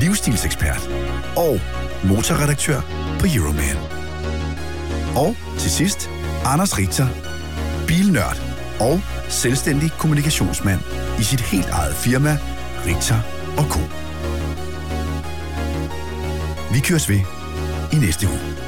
livsstilsekspert 0.00 0.82
og 1.36 1.60
motorredaktør 2.08 2.80
på 3.20 3.26
Euroman. 3.36 3.99
Og 5.16 5.36
til 5.58 5.70
sidst, 5.70 6.10
Anders 6.44 6.78
Richter, 6.78 7.06
bilnørd 7.86 8.42
og 8.80 9.00
selvstændig 9.28 9.90
kommunikationsmand 9.98 10.80
i 11.20 11.22
sit 11.22 11.40
helt 11.40 11.68
eget 11.68 11.94
firma, 11.94 12.38
Richter 12.86 13.20
og 13.58 13.64
Co. 13.64 13.80
Vi 16.72 16.80
køres 16.80 17.08
ved 17.08 17.20
i 17.92 17.96
næste 17.96 18.26
uge. 18.26 18.59